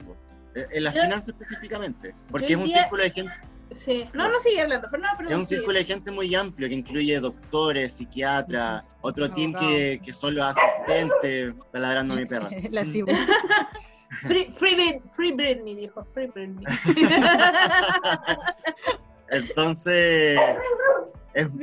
e, 0.55 0.65
en 0.71 0.83
las 0.83 0.93
finanzas 0.93 1.29
específicamente. 1.29 2.13
Porque 2.29 2.53
es 2.53 2.57
un 2.57 2.67
círculo 2.67 3.03
de 3.03 3.11
gente. 3.11 3.33
Sí, 3.71 4.05
no, 4.13 4.29
no 4.29 4.39
sigue 4.39 4.61
hablando, 4.61 4.87
pero 4.89 5.03
no, 5.03 5.09
pero 5.17 5.29
Es 5.29 5.35
un 5.35 5.45
círculo 5.45 5.77
de 5.77 5.83
gente 5.83 6.11
muy 6.11 6.33
amplio 6.35 6.69
que 6.69 6.75
incluye 6.75 7.19
doctores, 7.19 7.93
psiquiatras, 7.93 8.83
otro 9.01 9.29
team 9.31 9.53
que, 9.53 9.99
que 10.03 10.13
son 10.13 10.35
los 10.35 10.55
asistentes. 10.55 11.53
Está 11.65 11.79
ladrando 11.79 12.13
a 12.13 12.17
mi 12.17 12.25
perra. 12.25 12.49
La 12.69 12.85
Free, 14.09 14.51
free, 14.51 15.01
free 15.13 15.31
Britney, 15.31 15.75
dijo. 15.75 16.03
Free 16.13 16.27
Britney. 16.27 16.65
Entonces, 19.29 20.39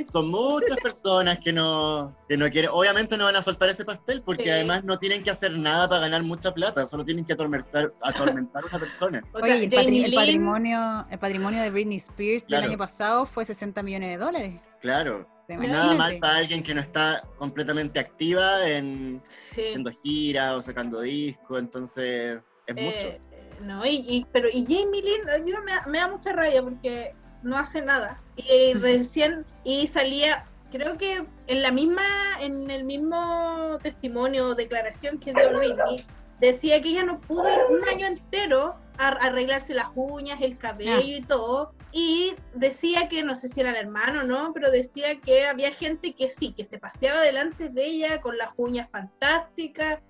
son 0.05 0.31
muchas 0.31 0.77
personas 0.79 1.39
que 1.39 1.53
no, 1.53 2.15
que 2.29 2.37
no 2.37 2.49
quieren, 2.51 2.71
obviamente 2.73 3.17
no 3.17 3.25
van 3.25 3.37
a 3.37 3.43
soltar 3.43 3.71
ese 3.71 3.85
pastel 3.85 4.23
porque 4.23 4.53
además 4.53 4.85
no 4.85 4.99
tienen 4.99 5.23
que 5.23 5.31
hacer 5.31 5.53
nada 5.53 5.89
para 5.89 6.03
ganar 6.03 6.23
mucha 6.23 6.53
plata, 6.53 6.85
solo 6.87 7.05
tienen 7.05 7.25
que 7.25 7.33
atormentar, 7.33 7.93
atormentar 8.03 8.65
a 8.65 8.67
una 8.67 8.79
persona. 8.79 9.23
Oye, 9.33 9.65
el, 9.65 10.13
patrimonio, 10.13 11.07
el 11.11 11.19
patrimonio 11.19 11.63
de 11.63 11.71
Britney 11.71 11.99
Spears 11.99 12.47
del 12.47 12.65
año 12.65 12.79
pasado 12.79 13.25
fue 13.25 13.45
60 13.45 13.83
millones 13.83 14.11
de 14.11 14.25
dólares. 14.25 14.61
Claro. 14.81 15.27
Nada 15.49 15.95
mal 15.95 16.19
para 16.19 16.37
alguien 16.37 16.63
que 16.63 16.75
no 16.75 16.81
está 16.81 17.23
completamente 17.37 17.99
activa 17.99 18.69
en 18.69 19.23
haciendo 19.27 19.91
giras 19.91 20.53
o 20.55 20.63
sacando 20.63 21.01
discos, 21.01 21.59
entonces 21.59 22.41
es 22.67 22.77
eh, 22.77 22.83
mucho. 22.83 23.67
No, 23.67 23.85
y, 23.87 24.27
pero 24.33 24.49
y 24.49 24.65
Jamie 24.65 25.03
Lynn, 25.03 25.65
me, 25.65 25.91
me 25.91 25.99
da 25.99 26.09
mucha 26.09 26.33
rabia 26.33 26.63
porque 26.63 27.15
no 27.43 27.57
hace 27.57 27.83
nada. 27.83 28.21
Y 28.37 28.75
recién, 28.75 29.45
y 29.65 29.87
salía, 29.89 30.47
creo 30.71 30.97
que 30.97 31.25
en 31.47 31.63
la 31.63 31.71
misma, 31.71 32.05
en 32.41 32.71
el 32.71 32.85
mismo 32.85 33.79
testimonio 33.83 34.49
o 34.49 34.55
declaración 34.55 35.19
que 35.19 35.33
dio 35.33 35.57
Britney, 35.57 36.05
decía 36.41 36.81
que 36.83 36.91
ella 36.91 37.05
no 37.05 37.21
pudo 37.21 37.49
ir 37.49 37.59
un 37.71 37.89
año 37.89 38.07
entero 38.07 38.77
arreglarse 38.99 39.75
las 39.75 39.89
uñas, 39.95 40.41
el 40.41 40.57
cabello 40.59 41.17
y 41.17 41.23
todo. 41.23 41.75
Y 41.93 42.35
decía 42.55 43.09
que, 43.09 43.23
no 43.23 43.37
sé 43.37 43.49
si 43.49 43.61
era 43.61 43.71
el 43.71 43.77
hermano 43.77 44.25
no, 44.25 44.53
pero 44.53 44.71
decía 44.71 45.21
que 45.21 45.47
había 45.47 45.73
gente 45.73 46.15
que 46.15 46.31
sí, 46.31 46.53
que 46.53 46.65
se 46.65 46.79
paseaba 46.79 47.21
delante 47.21 47.69
de 47.69 47.85
ella 47.85 48.21
con 48.21 48.37
las 48.39 48.51
uñas 48.57 48.89
fantásticas 48.91 50.01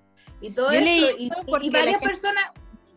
y 0.40 0.50
todo 0.50 0.70
eso. 0.70 1.16
Y, 1.18 1.30
varias 1.70 2.00
personas, 2.00 2.44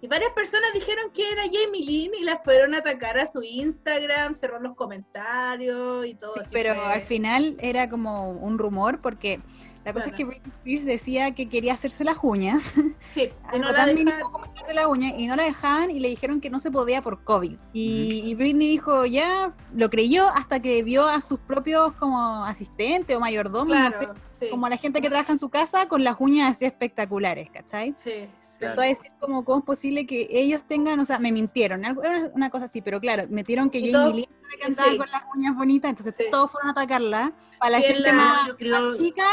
y 0.02 0.08
varias 0.08 0.34
personas 0.34 0.72
dijeron 0.74 1.12
que 1.12 1.28
era 1.32 1.44
Jamie 1.44 1.86
Lynn 1.86 2.14
y 2.16 2.24
la 2.24 2.40
fueron 2.40 2.76
a 2.76 2.80
atacar 2.80 3.18
a 3.18 3.28
su 3.28 3.42
Instagram, 3.42 4.36
cerró 4.36 4.60
los 4.60 4.76
comentarios 4.76 6.06
y 6.06 6.16
todo. 6.16 6.34
Sí, 6.34 6.42
pero 6.52 6.80
al 6.86 7.02
final 7.02 7.56
era 7.60 7.90
como 7.90 8.32
un 8.32 8.58
rumor 8.58 9.02
porque 9.02 9.40
la 9.86 9.94
cosa 9.94 10.08
es 10.08 10.14
que 10.14 10.26
Britney 10.26 10.52
Spears 10.58 10.86
decía 10.86 11.32
que 11.32 11.48
quería 11.48 11.74
hacerse 11.74 12.04
las 12.04 12.18
uñas. 12.22 12.74
Sí, 13.00 13.30
y 13.54 13.60
no 13.60 13.72
la 13.72 13.86
dejaban. 13.86 14.42
la 14.74 14.88
uña 14.88 15.14
y 15.18 15.28
no 15.28 15.36
la 15.36 15.44
dejaban 15.44 15.92
y 15.92 16.00
le 16.00 16.10
dijeron 16.10 16.42
que 16.42 16.50
no 16.50 16.60
se 16.60 16.72
podía 16.72 17.02
por 17.02 17.24
COVID. 17.24 17.56
Y, 17.72 18.34
Britney 18.36 18.68
dijo, 18.68 19.06
ya, 19.06 19.54
lo 19.74 19.90
creyó 19.90 20.28
hasta 20.30 20.60
que 20.60 20.84
vio 20.84 21.08
a 21.08 21.22
sus 21.22 21.40
propios 21.40 21.94
como 21.94 22.44
asistentes 22.44 23.16
o 23.16 23.20
mayordomos, 23.20 23.78
no 23.78 23.92
sé, 23.92 24.50
como 24.50 24.66
a 24.66 24.70
la 24.70 24.78
gente 24.78 25.02
que 25.02 25.10
trabaja 25.10 25.32
en 25.32 25.40
su 25.40 25.50
casa 25.50 25.88
con 25.88 26.04
las 26.04 26.16
uñas 26.20 26.52
así 26.52 26.66
espectaculares, 26.66 27.50
¿cachai? 27.52 27.96
Sí 28.04 28.28
empezó 28.60 28.82
a 28.82 28.86
decir 28.86 29.12
como 29.20 29.44
cómo 29.44 29.60
es 29.60 29.66
posible 29.66 30.06
que 30.06 30.28
ellos 30.32 30.64
tengan, 30.64 31.00
o 31.00 31.06
sea, 31.06 31.20
me 31.20 31.32
mintieron, 31.32 31.84
era 31.84 32.32
una 32.34 32.50
cosa 32.50 32.66
así, 32.66 32.82
pero 32.82 33.00
claro, 33.00 33.26
metieron 33.30 33.70
que 33.70 33.92
Jamie 33.92 34.28
Lee 34.50 34.64
andaba 34.66 34.98
con 34.98 35.12
las 35.12 35.24
uñas 35.36 35.56
bonitas, 35.56 35.90
entonces 35.90 36.16
todos 36.32 36.52
fueron 36.52 36.70
a 36.70 36.72
atacarla. 36.72 37.34
Para 37.60 37.72
la 37.72 37.82
gente 37.82 38.12
más, 38.12 38.98
chica, 38.98 39.24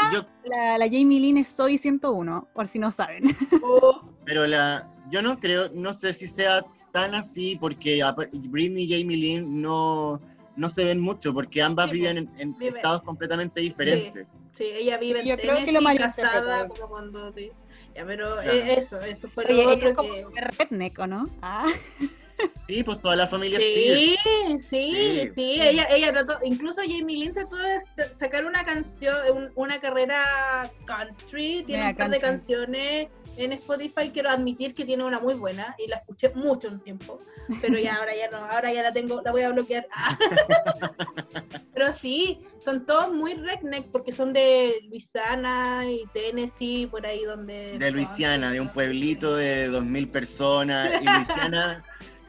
la, 0.45 0.77
la, 0.77 0.85
Jamie 0.85 1.19
Lynn 1.19 1.37
es 1.37 1.49
Soy 1.49 1.77
101, 1.77 2.47
por 2.53 2.67
si 2.67 2.79
no 2.79 2.89
saben. 2.89 3.23
Oh. 3.61 4.01
Pero 4.25 4.47
la, 4.47 4.89
yo 5.09 5.21
no 5.21 5.39
creo, 5.39 5.69
no 5.73 5.93
sé 5.93 6.13
si 6.13 6.27
sea 6.27 6.65
tan 6.91 7.15
así, 7.15 7.57
porque 7.59 8.01
Britney 8.49 8.83
y 8.83 9.01
Jamie 9.01 9.17
Lynn 9.17 9.61
no, 9.61 10.21
no 10.55 10.69
se 10.69 10.85
ven 10.85 10.99
mucho, 10.99 11.33
porque 11.33 11.61
ambas 11.61 11.91
viven 11.91 12.29
en, 12.37 12.55
estados 12.61 13.01
completamente 13.03 13.59
diferentes. 13.59 14.27
Sí, 14.53 14.65
ella 14.65 14.97
vive 14.97 15.21
en 15.21 15.25
yo 15.25 15.37
creo 15.37 15.65
que 15.65 15.71
lo 15.71 15.81
casada, 15.81 16.67
como 16.67 16.87
cuando... 16.87 17.33
Ya, 17.35 18.05
pero 18.05 18.41
eh, 18.41 18.79
eso, 18.79 18.99
eso 19.01 19.27
fue 19.27 19.45
lo 19.53 19.69
otro 19.69 19.89
es 19.89 19.95
como 19.95 20.13
que... 20.13 20.41
redneck, 20.41 20.97
no? 20.99 21.29
Ah. 21.41 21.71
Sí, 22.67 22.83
pues 22.83 23.01
toda 23.01 23.15
la 23.15 23.27
familia 23.27 23.59
sí, 23.59 24.15
sí, 24.57 24.59
sí, 24.59 25.27
sí, 25.33 25.59
ella, 25.61 25.85
ella 25.91 26.11
trató, 26.13 26.39
incluso 26.43 26.81
Jamie 26.81 27.17
Lynn 27.17 27.33
trató 27.33 27.57
de 27.57 27.79
sacar 28.13 28.45
una 28.45 28.63
canción, 28.63 29.51
una 29.55 29.81
carrera 29.81 30.71
country, 30.85 31.63
tiene 31.67 31.89
un 31.89 31.95
par 31.95 32.09
de 32.09 32.21
canciones 32.21 33.09
en 33.37 33.51
Spotify, 33.53 34.11
quiero 34.13 34.29
admitir 34.29 34.73
que 34.75 34.85
tiene 34.85 35.03
una 35.03 35.19
muy 35.19 35.33
buena 35.33 35.75
y 35.77 35.87
la 35.87 35.97
escuché 35.97 36.29
mucho 36.35 36.69
un 36.69 36.79
tiempo, 36.79 37.19
pero 37.61 37.77
ya 37.77 37.95
ahora 37.95 38.15
ya 38.15 38.29
no, 38.29 38.37
ahora 38.45 38.71
ya 38.71 38.83
la 38.83 38.93
tengo, 38.93 39.21
la 39.23 39.31
voy 39.31 39.41
a 39.41 39.49
bloquear. 39.49 39.87
pero 41.73 41.91
sí, 41.93 42.39
son 42.63 42.85
todos 42.85 43.11
muy 43.11 43.33
redneck 43.33 43.85
porque 43.91 44.11
son 44.11 44.33
de 44.33 44.85
Luisiana 44.89 45.83
y 45.89 46.05
Tennessee, 46.13 46.87
por 46.87 47.05
ahí 47.05 47.23
donde... 47.23 47.77
De 47.77 47.91
Luisiana, 47.91 48.51
de 48.51 48.61
un 48.61 48.69
pueblito 48.69 49.35
de 49.35 49.69
2.000 49.69 50.11
personas, 50.11 51.01
y 51.01 51.05
Luisiana... 51.05 51.83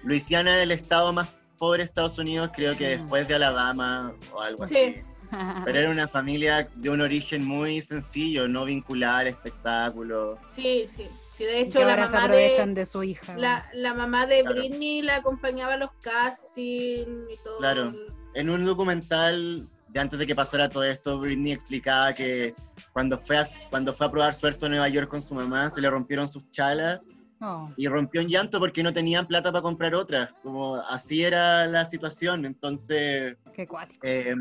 Luisiana 0.04 0.58
es 0.58 0.62
el 0.64 0.70
estado 0.70 1.12
más 1.12 1.28
pobre 1.58 1.78
de 1.78 1.84
Estados 1.84 2.18
Unidos, 2.18 2.50
creo 2.54 2.76
que 2.76 2.96
mm. 2.96 3.00
después 3.00 3.28
de 3.28 3.34
Alabama 3.34 4.14
o 4.32 4.40
algo 4.40 4.64
así. 4.64 4.96
Pero 5.64 5.78
era 5.78 5.90
una 5.90 6.06
familia 6.06 6.68
de 6.76 6.90
un 6.90 7.00
origen 7.00 7.44
muy 7.44 7.80
sencillo, 7.80 8.46
no 8.46 8.64
vincular 8.64 9.26
espectáculos. 9.26 10.38
Sí, 10.54 10.84
sí. 10.86 11.06
Sí, 11.36 11.42
de 11.42 11.62
hecho, 11.62 11.84
la 11.84 11.96
mamá 11.96 12.28
de, 12.28 12.86
su 12.86 13.02
hija. 13.02 13.36
La, 13.36 13.68
la 13.74 13.92
mamá 13.92 14.24
de 14.24 14.44
Britney 14.44 15.02
la 15.02 15.16
acompañaba 15.16 15.74
a 15.74 15.76
los 15.78 15.90
castings 16.00 17.08
y 17.28 17.36
todo. 17.42 17.58
Claro. 17.58 17.92
En 18.34 18.50
un 18.50 18.64
documental 18.64 19.68
de 19.88 20.00
antes 20.00 20.16
de 20.16 20.28
que 20.28 20.34
pasara 20.36 20.68
todo 20.68 20.84
esto, 20.84 21.18
Britney 21.18 21.50
explicaba 21.50 22.14
que 22.14 22.54
cuando 22.92 23.18
fue 23.18 23.38
a, 23.38 23.48
cuando 23.68 23.92
fue 23.92 24.06
a 24.06 24.10
probar 24.12 24.32
suerte 24.32 24.66
en 24.66 24.72
Nueva 24.72 24.88
York 24.88 25.08
con 25.08 25.22
su 25.22 25.34
mamá, 25.34 25.68
se 25.70 25.80
le 25.80 25.90
rompieron 25.90 26.28
sus 26.28 26.48
chalas 26.50 27.00
Oh. 27.46 27.70
y 27.76 27.86
rompió 27.88 28.22
en 28.22 28.28
llanto 28.28 28.58
porque 28.58 28.82
no 28.82 28.92
tenían 28.92 29.26
plata 29.26 29.52
para 29.52 29.60
comprar 29.62 29.94
otras. 29.94 30.30
Como 30.42 30.76
así 30.76 31.22
era 31.22 31.66
la 31.66 31.84
situación. 31.84 32.44
Entonces, 32.46 33.36
Qué 33.54 33.66
cuático. 33.66 34.00
eh, 34.02 34.34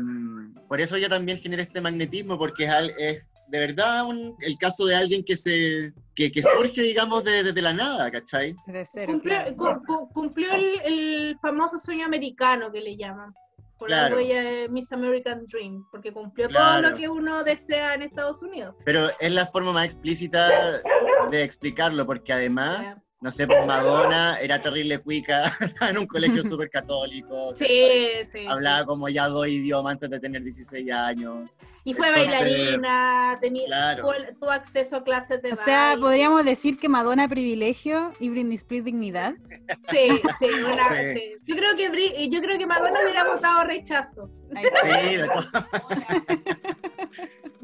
por 0.68 0.80
eso 0.80 0.96
ella 0.96 1.08
también 1.10 1.38
genera 1.38 1.62
este 1.62 1.80
magnetismo, 1.82 2.38
porque 2.38 2.64
es, 2.64 2.70
es 2.98 3.28
de 3.48 3.58
verdad 3.58 4.06
un- 4.06 4.34
el 4.40 4.56
caso 4.58 4.86
de 4.86 4.96
alguien 4.96 5.22
que 5.22 5.36
se 5.36 5.92
que, 6.14 6.30
que 6.30 6.42
surge, 6.42 6.80
digamos, 6.80 7.24
de- 7.24 7.42
desde 7.42 7.60
la 7.60 7.74
nada, 7.74 8.10
¿cachai? 8.10 8.54
De 8.66 8.84
cero. 8.84 9.12
Cumplió, 9.12 9.36
claro. 9.56 9.56
cu- 9.56 9.84
cu- 9.86 10.08
cumplió 10.12 10.52
el, 10.54 10.80
el 10.84 11.38
famoso 11.42 11.78
sueño 11.78 12.06
americano 12.06 12.70
que 12.72 12.80
le 12.80 12.96
llaman. 12.96 13.34
Por 13.84 13.90
Claro. 13.90 14.16
algo 14.16 14.18
ella 14.26 14.50
es 14.62 14.70
Miss 14.70 14.90
American 14.92 15.44
Dream, 15.46 15.84
porque 15.90 16.10
cumplió 16.10 16.48
Claro. 16.48 16.80
todo 16.80 16.90
lo 16.92 16.96
que 16.96 17.06
uno 17.06 17.44
desea 17.44 17.92
en 17.92 18.00
Estados 18.00 18.40
Unidos. 18.40 18.74
Pero 18.82 19.10
es 19.20 19.30
la 19.30 19.44
forma 19.44 19.72
más 19.74 19.84
explícita 19.84 20.80
de 21.30 21.42
explicarlo, 21.42 22.06
porque 22.06 22.32
además, 22.32 22.98
no 23.20 23.30
sé, 23.30 23.46
pues 23.46 23.66
Madonna 23.66 24.38
era 24.40 24.62
terrible 24.62 25.00
cuica, 25.00 25.44
estaba 25.60 25.90
en 25.90 25.98
un 25.98 26.06
colegio 26.06 26.42
súper 26.58 26.70
católico, 26.70 27.54
Sí, 27.54 27.90
sí. 28.24 28.46
hablaba 28.48 28.86
como 28.86 29.10
ya 29.10 29.28
dos 29.28 29.46
idiomas 29.48 29.92
antes 29.92 30.08
de 30.08 30.18
tener 30.18 30.42
16 30.42 30.90
años. 30.90 31.50
Y 31.86 31.92
fue 31.92 32.08
Entonces, 32.08 32.30
bailarina, 32.32 33.38
tenía, 33.42 33.66
claro. 33.66 34.04
tuvo, 34.40 34.50
acceso 34.50 34.96
a 34.96 35.04
clases 35.04 35.42
de 35.42 35.52
O 35.52 35.56
sea, 35.56 35.96
podríamos 36.00 36.42
decir 36.44 36.78
que 36.78 36.88
Madonna 36.88 37.28
privilegio 37.28 38.10
y 38.20 38.30
Britney 38.30 38.56
Spears 38.56 38.86
dignidad. 38.86 39.34
Sí, 39.90 40.08
sí, 40.38 40.46
una- 40.66 40.88
Sí. 40.88 40.94
sí. 41.14 41.32
Yo 41.44 41.56
creo 41.56 41.76
que 41.76 41.90
Bri- 41.92 42.30
yo 42.30 42.40
creo 42.40 42.56
que 42.56 42.66
Madonna 42.66 43.00
hubiera 43.02 43.24
votado 43.24 43.64
rechazo. 43.64 44.30
Sí, 44.54 45.16
de 45.16 45.28
todas 45.28 45.64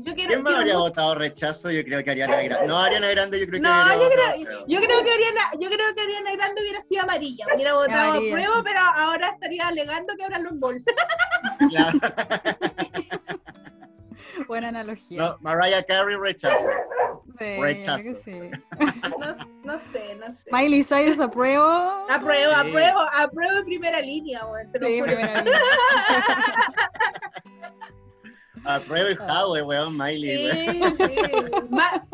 Yo 0.02 0.14
quiero, 0.14 0.28
¿Quién 0.28 0.42
quiero 0.42 0.56
habría 0.58 0.76
votado 0.78 1.14
rechazo? 1.14 1.70
Yo 1.70 1.82
creo 1.84 2.02
que 2.02 2.10
Ariana 2.10 2.42
Grande. 2.42 2.66
No, 2.66 2.78
Ariana 2.78 3.08
Grande 3.10 3.38
yo 3.40 3.46
creo 3.46 3.60
que 3.60 3.68
No, 3.68 3.74
yo 3.88 3.94
votado 3.94 4.10
creo, 4.10 4.26
apruebo. 4.28 4.64
yo 4.66 4.80
creo 4.80 5.04
que 5.04 5.10
Ariana, 5.12 5.40
yo 5.60 5.68
creo 5.70 5.94
que 5.94 6.00
Ariana 6.00 6.32
Grande 6.36 6.60
hubiera 6.62 6.82
sido 6.82 7.02
amarilla, 7.02 7.44
hubiera 7.54 7.74
votado 7.74 8.10
Amarilla. 8.12 8.32
apruebo, 8.32 8.64
pero 8.64 8.80
ahora 8.96 9.28
estaría 9.28 9.68
alegando 9.68 10.14
que 10.16 10.24
abran 10.24 10.44
los 10.44 10.58
gol. 10.58 10.82
Claro. 11.70 11.98
Buena 14.48 14.68
analogía. 14.68 15.18
No, 15.18 15.38
Mariah 15.40 15.82
Carey 15.84 16.16
rechazo. 16.16 16.68
Sí, 17.38 17.60
rechazo. 17.60 18.14
sí. 18.24 18.50
No, 19.18 19.36
no 19.64 19.78
sé, 19.78 20.14
no 20.16 20.32
sé. 20.32 20.44
Miley 20.50 20.82
Cyrus 20.82 21.20
apruebo. 21.20 21.64
Apruebo, 22.10 22.52
Sí. 22.52 22.58
apruebo, 22.68 23.00
apruebo 23.16 23.58
en 23.58 23.64
primera 23.64 24.00
línea, 24.00 24.42
güey. 24.44 24.66
Te 24.72 24.78
lo 24.80 24.86
Sí, 24.86 25.00
juro. 25.00 25.12
primera 25.14 25.42
línea. 25.42 25.60
Apruebo 28.64 29.10
y 29.10 29.14
Hadwe, 29.14 29.62
weón, 29.62 29.96
Miley, 29.96 30.50
Sí, 30.50 30.68
sí. 30.98 31.16
Ma- 31.70 32.06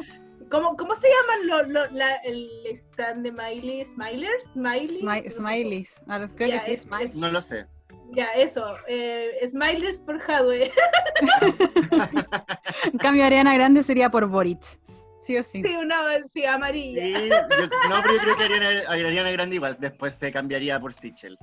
¿Cómo, 0.49 0.77
¿Cómo 0.77 0.95
se 0.95 1.09
llaman 1.09 1.47
lo- 1.49 1.63
lo- 1.73 1.91
la- 1.91 2.17
el 2.25 2.49
stand 2.69 3.25
de 3.25 3.33
Miley? 3.33 3.85
¿Smilers? 3.85 4.45
¿Smileys? 4.53 5.01
Smi- 5.03 5.25
No 5.25 5.31
sé. 5.31 5.31
Smileys. 5.31 6.03
Creo 6.37 6.49
Ya, 6.49 6.59
que 6.61 6.65
sí, 6.65 6.73
es- 6.73 6.83
Smileys. 6.83 7.15
No 7.17 7.31
lo 7.33 7.41
sé. 7.41 7.67
Ya, 8.13 8.27
eso. 8.37 8.77
Eh, 8.89 9.31
Smilers 9.49 10.01
por 10.01 10.21
Hadwe. 10.31 10.71
En 12.93 12.99
cambio, 12.99 13.25
Ariana 13.25 13.55
Grande 13.55 13.83
sería 13.83 14.11
por 14.11 14.27
Boric. 14.29 14.61
Sí 15.23 15.37
o 15.37 15.43
sí. 15.43 15.63
Sí, 15.63 15.75
una 15.77 15.97
sí, 16.19 16.29
Sí, 16.35 16.45
amarilla. 16.47 17.05
yo, 17.09 17.67
no, 17.89 18.03
pero 18.03 18.15
yo 18.15 18.21
creo 18.21 18.37
que 18.37 18.45
Ariana, 18.45 18.91
Ariana 18.91 19.31
Grande 19.33 19.57
igual 19.57 19.77
después 19.81 20.15
se 20.15 20.31
cambiaría 20.31 20.79
por 20.79 20.95
Sichel. 20.95 21.37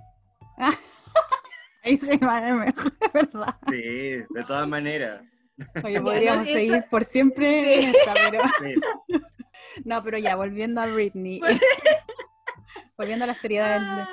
Ahí 1.83 1.97
se 1.97 2.17
va 2.17 2.39
mejor, 2.39 2.93
¿verdad? 3.13 3.55
Sí, 3.69 3.81
de 3.81 4.43
todas 4.47 4.67
maneras. 4.67 5.21
Oye, 5.83 5.99
podríamos 6.01 6.47
no, 6.47 6.53
seguir 6.53 6.83
por 6.89 7.03
siempre 7.03 7.45
Sí. 7.63 7.73
en 7.85 7.95
esta, 7.95 8.13
pero... 8.29 8.43
Sí. 8.61 9.21
No, 9.83 10.01
pero 10.03 10.17
ya, 10.17 10.35
volviendo 10.35 10.79
a 10.81 10.85
Britney. 10.85 11.41
volviendo 12.97 13.25
a 13.25 13.27
la 13.27 13.33
seriedad 13.33 13.79
del... 13.79 14.07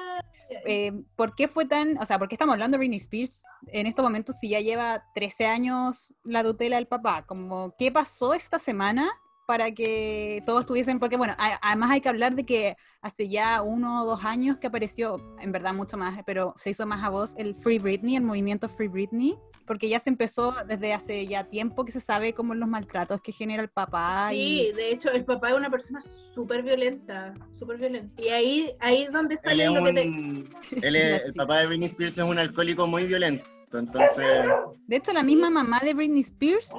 Eh, 0.66 0.92
¿Por 1.16 1.35
qué 1.35 1.49
fue 1.49 1.66
tan, 1.66 1.99
o 1.99 2.07
sea, 2.07 2.18
por 2.18 2.29
qué 2.29 2.35
estamos 2.35 2.53
hablando 2.55 2.75
de 2.77 2.79
Britney 2.79 2.99
Spears 2.99 3.42
en 3.68 3.87
estos 3.87 4.03
momentos 4.03 4.37
si 4.38 4.49
ya 4.51 4.61
lleva 4.61 5.05
13 5.14 5.46
años 5.46 6.12
la 6.25 6.42
tutela 6.44 6.77
del 6.77 6.87
papá? 6.87 7.25
Como, 7.27 7.75
¿qué 7.79 7.90
pasó 7.92 8.35
esta 8.35 8.59
semana 8.59 9.11
para 9.46 9.73
que 9.73 10.42
todos 10.46 10.64
tuviesen, 10.66 11.01
porque 11.01 11.16
bueno, 11.16 11.35
a- 11.38 11.59
además 11.62 11.90
hay 11.90 12.01
que 12.01 12.09
hablar 12.09 12.35
de 12.37 12.44
que 12.46 12.77
hace 13.03 13.29
ya 13.29 13.62
uno 13.62 14.03
o 14.03 14.07
dos 14.07 14.25
años 14.25 14.59
que 14.59 14.68
apareció, 14.68 15.37
en 15.40 15.51
verdad 15.51 15.75
mucho 15.75 15.96
más, 15.96 16.20
pero 16.25 16.55
se 16.57 16.70
hizo 16.70 16.87
más 16.87 17.03
a 17.05 17.09
voz 17.09 17.35
el 17.37 17.55
Free 17.57 17.79
Britney, 17.81 18.14
el 18.16 18.23
movimiento 18.23 18.68
Free 18.68 18.87
Britney, 18.88 19.37
porque 19.70 19.88
ya 19.88 20.00
se 20.00 20.11
empezó 20.11 20.52
desde 20.66 20.92
hace 20.92 21.28
ya 21.28 21.44
tiempo 21.44 21.85
que 21.85 21.92
se 21.92 22.00
sabe 22.00 22.33
como 22.33 22.56
los 22.56 22.68
maltratos 22.68 23.20
que 23.20 23.30
genera 23.30 23.62
el 23.62 23.68
papá. 23.68 24.30
Sí, 24.30 24.66
y, 24.68 24.72
de 24.72 24.90
hecho, 24.90 25.12
el 25.12 25.24
papá 25.24 25.50
es 25.50 25.54
una 25.54 25.70
persona 25.70 26.00
súper 26.02 26.64
violenta, 26.64 27.35
súper 27.56 27.76
violenta. 27.76 28.20
Y 28.20 28.30
ahí, 28.30 28.72
ahí 28.80 29.02
es 29.02 29.12
donde 29.12 29.35
Él 29.35 29.40
sale 29.40 29.64
es 29.66 29.70
lo 29.70 29.85
que 29.85 29.92
te... 29.92 30.02
él 30.88 30.96
es- 30.96 31.24
el 31.26 31.35
papá 31.37 31.61
de 31.61 31.66
Britney 31.68 31.87
Spears 31.88 32.18
es 32.18 32.24
un 32.24 32.37
alcohólico 32.40 32.88
muy 32.88 33.06
violento. 33.06 33.48
Entonces, 33.78 34.44
De 34.87 34.96
hecho, 34.96 35.12
la 35.12 35.22
misma 35.22 35.48
mamá 35.50 35.80
de 35.85 35.94
Britney 35.94 36.22
Spears 36.22 36.70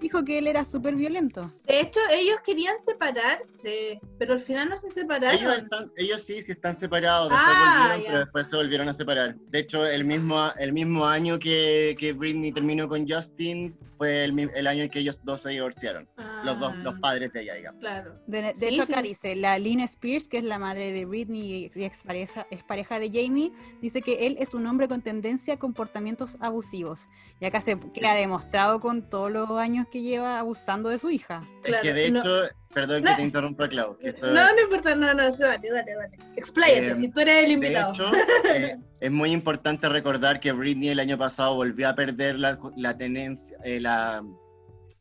dijo 0.00 0.22
que 0.24 0.38
él 0.38 0.46
era 0.46 0.64
súper 0.64 0.94
violento. 0.94 1.52
De 1.66 1.80
hecho, 1.80 1.98
ellos 2.12 2.36
querían 2.44 2.76
separarse, 2.78 4.00
pero 4.18 4.34
al 4.34 4.40
final 4.40 4.68
no 4.68 4.78
se 4.78 4.90
separaron. 4.90 5.40
ellos, 5.40 5.56
están, 5.58 5.90
ellos 5.96 6.22
sí, 6.22 6.42
sí 6.42 6.52
están 6.52 6.76
separados. 6.76 7.30
Después 7.30 7.48
Ah, 7.56 7.88
volvieron, 7.88 8.00
ya. 8.02 8.06
pero 8.08 8.18
después 8.20 8.48
se 8.48 8.56
volvieron 8.56 8.88
a 8.88 8.94
separar. 8.94 9.36
De 9.50 9.58
hecho, 9.60 9.86
el 9.86 10.04
mismo, 10.04 10.50
el 10.58 10.72
mismo 10.72 11.06
año 11.06 11.38
que, 11.38 11.96
que 11.98 12.12
Britney 12.12 12.52
terminó 12.52 12.88
con 12.88 13.08
Justin 13.08 13.76
fue 13.96 14.24
el, 14.24 14.38
el 14.54 14.66
año 14.66 14.82
en 14.84 14.90
que 14.90 14.98
ellos 15.00 15.20
dos 15.24 15.42
se 15.42 15.50
divorciaron. 15.50 16.08
Los 16.44 16.60
dos, 16.60 16.72
Ah, 16.76 16.80
los 16.82 17.00
padres 17.00 17.32
de 17.32 17.42
ella, 17.42 17.54
digamos. 17.54 17.80
Claro. 17.80 18.20
De, 18.26 18.42
de 18.42 18.54
Sí, 18.68 18.74
hecho, 18.74 18.82
acá 18.82 19.00
sí. 19.02 19.08
dice, 19.08 19.36
la 19.36 19.58
Lynn 19.58 19.80
Spears, 19.80 20.28
que 20.28 20.38
es 20.38 20.44
la 20.44 20.58
madre 20.58 20.92
de 20.92 21.04
Britney 21.06 21.70
y 21.74 21.84
ex 21.84 22.02
pareja, 22.02 22.46
es 22.50 22.62
pareja 22.62 22.98
de 22.98 23.08
Jamie, 23.08 23.52
dice 23.80 24.02
que 24.02 24.26
él 24.26 24.36
es 24.38 24.52
un 24.54 24.66
hombre 24.66 24.86
con 24.88 25.00
tendencia 25.00 25.54
a 25.54 25.58
comportamientos 25.58 26.35
abusivos. 26.40 27.08
Y 27.40 27.44
acá 27.44 27.60
se 27.60 27.78
queda 27.92 28.14
demostrado 28.14 28.80
con 28.80 29.08
todos 29.08 29.30
los 29.30 29.50
años 29.52 29.86
que 29.90 30.02
lleva 30.02 30.38
abusando 30.38 30.88
de 30.88 30.98
su 30.98 31.10
hija. 31.10 31.42
Claro, 31.62 31.76
es 31.76 31.82
que 31.82 31.92
de 31.94 32.10
no- 32.10 32.20
hecho, 32.20 32.54
perdón 32.72 33.02
No. 33.02 33.10
que 33.10 33.16
te 33.16 33.22
interrumpa, 33.22 33.68
Clau. 33.68 33.96
que 33.98 34.08
esto- 34.08 34.26
No, 34.28 34.54
no 34.54 34.60
importa, 34.62 34.94
no, 34.94 35.12
no, 35.14 35.30
dale, 35.36 35.70
dale, 35.70 35.94
dale. 35.94 36.16
Expláyate, 36.36 36.88
Eh, 36.88 36.94
si 36.96 37.08
tú 37.10 37.20
eres 37.20 37.38
el 37.44 37.46
De 37.48 37.52
invitado. 37.52 37.92
hecho, 37.92 38.10
eh, 38.54 38.76
es 39.00 39.10
muy 39.10 39.32
importante 39.32 39.88
recordar 39.88 40.40
que 40.40 40.52
Britney 40.52 40.88
el 40.90 41.00
año 41.00 41.18
pasado 41.18 41.54
volvió 41.56 41.88
a 41.90 41.94
perder 41.94 42.38
la, 42.38 42.58
la 42.76 42.96
tenencia, 42.96 43.56
eh, 43.64 43.80
la- 43.80 44.22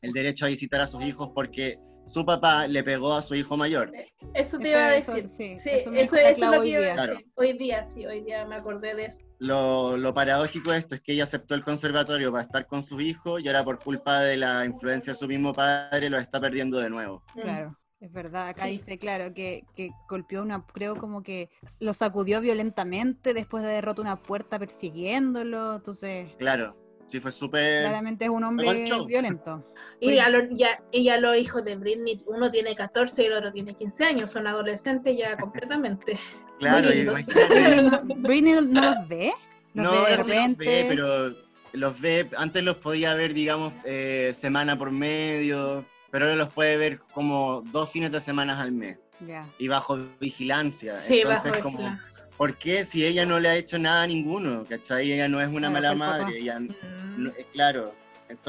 el 0.02 0.12
derecho 0.12 0.46
a 0.46 0.50
visitar 0.50 0.82
a 0.82 0.88
sus 0.88 1.04
hijos 1.04 1.30
porque 1.34 1.80
su 2.06 2.26
papá 2.26 2.68
le 2.68 2.84
pegó 2.84 3.14
a 3.14 3.22
su 3.22 3.36
hijo 3.36 3.58
mayor. 3.58 3.92
Eso 4.34 4.58
te 4.60 4.70
Eso- 4.70 4.78
iba 4.78 4.88
a 4.88 4.96
eso- 4.96 5.14
decir. 5.14 5.30
sí, 5.30 5.60
Sí, 5.60 5.70
eso 5.70 6.16
es 6.16 6.40
lo 6.40 6.62
que 6.62 6.68
iba 6.70 6.92
a. 6.92 6.94
Claro. 6.94 7.14
decir. 7.14 7.32
Hoy 7.36 7.54
día, 7.54 7.84
sí, 7.84 8.06
hoy 8.06 8.22
día 8.22 8.46
me 8.46 8.56
acordé 8.56 8.96
de 8.96 9.06
eso. 9.06 9.22
Lo, 9.40 9.98
lo 9.98 10.14
paradójico 10.14 10.72
de 10.72 10.78
esto 10.78 10.96
es 10.96 11.02
que 11.02 11.14
ella 11.14 11.24
aceptó 11.24 11.56
el 11.56 11.64
conservatorio 11.64 12.32
para 12.32 12.44
estar 12.44 12.68
con 12.68 12.84
su 12.84 13.02
hijo 13.02 13.40
y 13.40 13.48
ahora 13.48 13.64
por 13.64 13.80
culpa 13.80 14.22
de 14.22 14.38
la 14.38 14.66
influencia 14.66 15.14
de 15.14 15.20
su 15.20 15.28
mismo 15.28 15.52
padre 15.54 16.10
lo 16.10 16.18
está 16.18 16.40
perdiendo 16.40 16.78
de 16.80 16.90
nuevo. 16.90 17.24
Mm. 17.36 17.42
Claro. 17.42 17.78
Es 18.02 18.12
verdad, 18.12 18.50
acá 18.50 18.64
Sí. 18.66 18.72
dice, 18.72 19.00
claro, 19.00 19.34
que, 19.34 19.64
que 19.74 19.90
golpeó 20.10 20.42
una, 20.44 20.64
creo 20.68 20.96
como 20.98 21.24
que 21.24 21.50
lo 21.80 21.94
sacudió 21.94 22.40
violentamente 22.42 23.34
después 23.34 23.64
de 23.64 23.70
haber 23.72 23.86
roto 23.86 24.02
una 24.02 24.18
puerta 24.18 24.60
persiguiéndolo, 24.60 25.76
entonces 25.78 26.30
Claro, 26.38 26.76
sí 27.08 27.20
fue 27.20 27.32
súper... 27.32 27.82
claramente 27.84 28.26
es 28.26 28.32
un 28.32 28.44
hombre 28.44 28.86
violento. 29.08 29.64
Y 30.00 30.16
ya, 30.16 30.30
lo- 30.30 30.44
ya, 30.56 30.78
y 30.92 31.10
los 31.20 31.38
hijos 31.38 31.64
de 31.64 31.76
Britney, 31.76 32.22
uno 32.28 32.52
tiene 32.52 32.76
14 32.76 33.24
y 33.24 33.26
el 33.28 33.34
otro 33.34 33.52
tiene 33.52 33.74
15 33.74 34.06
años, 34.06 34.32
son 34.32 34.48
adolescentes 34.48 35.18
ya 35.18 35.38
completamente. 35.38 36.18
Claro, 36.58 36.94
y 36.94 37.04
Britney 37.28 37.82
no, 37.82 38.02
Britney 38.16 38.54
no 38.66 38.82
los 38.96 39.08
ve, 39.10 39.34
los 39.74 39.84
No, 39.84 39.92
ve 39.92 40.08
de 40.08 40.14
él 40.14 40.24
sí 40.24 40.32
los 40.32 40.58
ve, 40.58 40.86
pero 40.88 41.36
los 41.74 42.00
ve, 42.00 42.30
antes 42.38 42.64
los 42.64 42.78
podía 42.78 43.14
ver, 43.14 43.34
digamos, 43.34 43.74
eh, 43.84 44.32
semana 44.34 44.78
por 44.80 44.90
medio, 44.90 45.84
pero 46.12 46.26
ahora 46.28 46.38
los 46.38 46.54
puede 46.54 46.78
ver 46.78 47.00
como 47.14 47.62
dos 47.74 47.92
fines 47.92 48.10
de 48.14 48.22
semana 48.22 48.58
al 48.62 48.72
mes 48.72 48.98
Ya. 49.28 49.46
y 49.60 49.68
bajo 49.68 49.98
vigilancia. 50.22 50.96
Sí, 50.96 51.22
Entonces, 51.24 51.52
bajo 51.52 51.64
como, 51.64 51.78
vigilancia. 51.80 52.15
¿Por 52.38 52.58
qué 52.58 52.84
si 52.86 53.06
ella 53.06 53.26
no 53.26 53.40
le 53.40 53.50
ha 53.50 53.56
hecho 53.56 53.78
nada 53.80 54.04
a 54.04 54.08
ninguno? 54.08 54.66
¿Cachai? 54.68 55.12
Ella 55.12 55.28
no 55.28 55.42
es 55.42 55.48
una 55.50 55.70
mala 55.70 55.94
madre, 55.96 56.40
ella, 56.40 56.60
Mm. 56.60 56.70
no- 57.18 57.30
eh, 57.32 57.46
claro. 57.54 57.94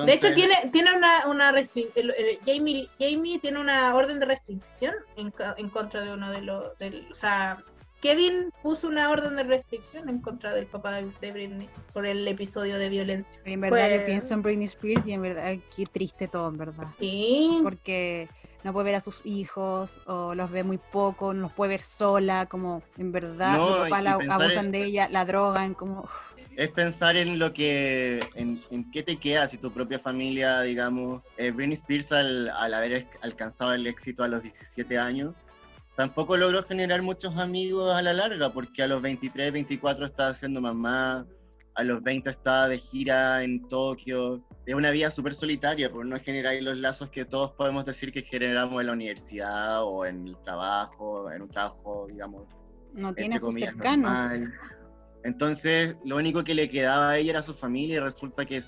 De 0.06 0.14
hecho, 0.14 0.32
tiene, 0.32 0.54
tiene 0.72 0.94
una, 0.94 1.26
una 1.26 1.52
restricción. 1.52 2.10
Jamie, 2.46 2.88
Jamie 2.98 3.38
tiene 3.38 3.60
una 3.60 3.94
orden 3.94 4.18
de 4.18 4.24
restricción 4.26 4.94
en, 5.16 5.30
ca- 5.30 5.54
en 5.58 5.68
contra 5.68 6.00
de 6.02 6.12
uno 6.14 6.32
de 6.32 6.40
los. 6.40 6.78
del- 6.78 7.06
O 7.10 7.14
sea, 7.14 7.58
Kevin 8.00 8.50
puso 8.62 8.88
una 8.88 9.10
orden 9.10 9.36
de 9.36 9.44
restricción 9.44 10.08
en 10.08 10.20
contra 10.20 10.54
del 10.54 10.66
papá 10.66 10.92
de, 10.92 11.10
de 11.20 11.32
Britney 11.32 11.68
por 11.92 12.06
el 12.06 12.26
episodio 12.26 12.78
de 12.78 12.88
violencia. 12.88 13.38
En 13.44 13.60
verdad 13.60 13.86
Pues- 13.88 14.00
yo 14.00 14.06
pienso 14.06 14.34
en 14.34 14.42
Britney 14.42 14.64
Spears 14.66 15.06
y 15.06 15.12
en 15.12 15.22
verdad 15.22 15.54
qué 15.76 15.84
triste 15.84 16.26
todo, 16.26 16.48
en 16.48 16.56
verdad. 16.56 16.86
Sí, 16.98 17.60
Porque 17.62 18.28
no 18.66 18.72
puede 18.72 18.84
ver 18.86 18.94
a 18.96 19.00
sus 19.00 19.24
hijos 19.24 19.98
o 20.06 20.34
los 20.34 20.50
ve 20.50 20.62
muy 20.64 20.78
poco, 20.78 21.32
no 21.32 21.40
los 21.42 21.52
puede 21.52 21.70
ver 21.70 21.80
sola, 21.80 22.46
como 22.46 22.82
en 22.98 23.12
verdad 23.12 23.56
No, 23.56 23.68
los 23.68 23.76
papás 23.84 24.02
la 24.04 24.12
abusan 24.12 24.66
en- 24.66 24.72
de 24.72 24.84
ella, 24.84 25.08
la 25.10 25.24
drogan, 25.24 25.72
como... 25.74 26.08
es 26.56 26.70
pensar 26.70 27.16
en 27.16 27.38
lo 27.38 27.52
que, 27.52 28.18
en, 28.34 28.62
en 28.70 28.90
qué 28.90 29.02
te 29.02 29.16
queda 29.18 29.46
si 29.48 29.56
tu 29.58 29.70
propia 29.70 29.98
familia, 29.98 30.60
digamos, 30.62 31.22
eh, 31.36 31.50
Britney 31.50 31.74
Spears 31.74 32.12
al, 32.12 32.48
al 32.50 32.74
haber 32.74 33.06
alcanzado 33.22 33.72
el 33.72 33.86
éxito 33.86 34.24
a 34.24 34.28
los 34.28 34.42
17 34.42 34.98
años, 34.98 35.34
tampoco 35.94 36.36
logró 36.36 36.62
generar 36.62 37.02
muchos 37.02 37.36
amigos 37.38 37.94
a 37.94 38.02
la 38.02 38.12
larga, 38.12 38.52
porque 38.52 38.82
a 38.82 38.86
los 38.86 39.00
23, 39.02 39.52
24 39.52 40.06
estaba 40.06 40.30
haciendo 40.30 40.60
mamá, 40.60 41.24
a 41.76 41.84
los 41.84 42.02
20 42.02 42.30
estaba 42.30 42.68
de 42.68 42.78
gira 42.78 43.42
en 43.42 43.68
Tokio. 43.68 44.42
Es 44.64 44.74
una 44.74 44.90
vida 44.90 45.10
súper 45.10 45.34
solitaria, 45.34 45.90
por 45.90 46.06
no 46.06 46.18
generar 46.18 46.54
los 46.62 46.76
lazos 46.78 47.10
que 47.10 47.26
todos 47.26 47.52
podemos 47.52 47.84
decir 47.84 48.12
que 48.12 48.22
generamos 48.22 48.80
en 48.80 48.86
la 48.86 48.92
universidad 48.94 49.84
o 49.84 50.06
en 50.06 50.26
el 50.26 50.36
trabajo, 50.42 51.30
en 51.30 51.42
un 51.42 51.48
trabajo, 51.50 52.06
digamos. 52.08 52.44
No 52.94 53.14
tiene 53.14 53.36
a 53.36 53.38
su 53.38 53.52
cercano. 53.52 54.08
Entonces, 55.22 55.96
lo 56.04 56.16
único 56.16 56.44
que 56.44 56.54
le 56.54 56.70
quedaba 56.70 57.10
a 57.10 57.18
ella 57.18 57.32
era 57.32 57.42
su 57.42 57.52
familia 57.52 57.96
y 57.96 57.98
resulta 57.98 58.46
que 58.46 58.62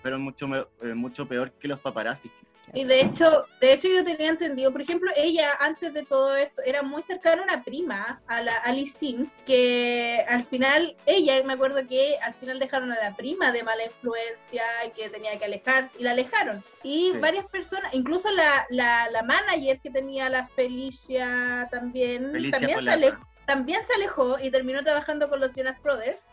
fueron 0.00 0.22
mucho, 0.22 0.48
eh, 0.82 0.94
mucho 0.94 1.28
peor 1.28 1.52
que 1.52 1.68
los 1.68 1.78
paparazzi. 1.78 2.30
Y 2.74 2.84
de 2.84 3.02
hecho, 3.02 3.44
de 3.60 3.74
hecho 3.74 3.88
yo 3.88 4.02
tenía 4.02 4.30
entendido, 4.30 4.72
por 4.72 4.80
ejemplo, 4.80 5.10
ella 5.16 5.50
antes 5.60 5.92
de 5.92 6.04
todo 6.04 6.34
esto 6.34 6.62
era 6.64 6.82
muy 6.82 7.02
cercana 7.02 7.42
a 7.42 7.44
una 7.44 7.62
prima, 7.62 8.22
a 8.26 8.40
la 8.40 8.56
Alice 8.58 8.98
Sims, 8.98 9.30
que 9.46 10.24
al 10.26 10.42
final, 10.44 10.96
ella, 11.04 11.42
me 11.44 11.52
acuerdo 11.52 11.86
que 11.86 12.18
al 12.22 12.32
final 12.34 12.58
dejaron 12.58 12.90
a 12.90 12.98
la 12.98 13.14
prima 13.14 13.52
de 13.52 13.62
mala 13.62 13.84
influencia 13.84 14.64
y 14.86 14.90
que 14.90 15.10
tenía 15.10 15.38
que 15.38 15.44
alejarse, 15.44 15.98
y 15.98 16.02
la 16.02 16.12
alejaron. 16.12 16.64
Y 16.82 17.12
varias 17.18 17.44
personas, 17.46 17.92
incluso 17.92 18.30
la, 18.30 18.66
la, 18.70 19.10
la, 19.10 19.22
manager 19.22 19.78
que 19.80 19.90
tenía 19.90 20.30
la 20.30 20.46
Felicia 20.48 21.68
también, 21.70 22.32
también 22.32 22.84
se 22.84 22.90
alejó 22.90 23.32
también 23.46 23.80
se 23.86 23.94
alejó 23.94 24.38
y 24.38 24.50
terminó 24.50 24.82
trabajando 24.82 25.28
con 25.28 25.40
los 25.40 25.54
Jonas 25.54 25.80
Brothers. 25.82 26.26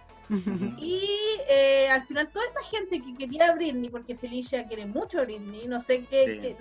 Y 0.77 1.01
eh, 1.49 1.89
al 1.89 2.05
final 2.05 2.29
toda 2.29 2.45
esa 2.45 2.63
gente 2.63 2.99
que 2.99 3.15
quería 3.15 3.47
a 3.47 3.55
Britney, 3.55 3.89
porque 3.89 4.15
Felicia 4.15 4.67
quiere 4.67 4.85
mucho 4.85 5.19
a 5.19 5.23
Britney, 5.23 5.67
no 5.67 5.79
sé 5.79 6.03
qué, 6.05 6.55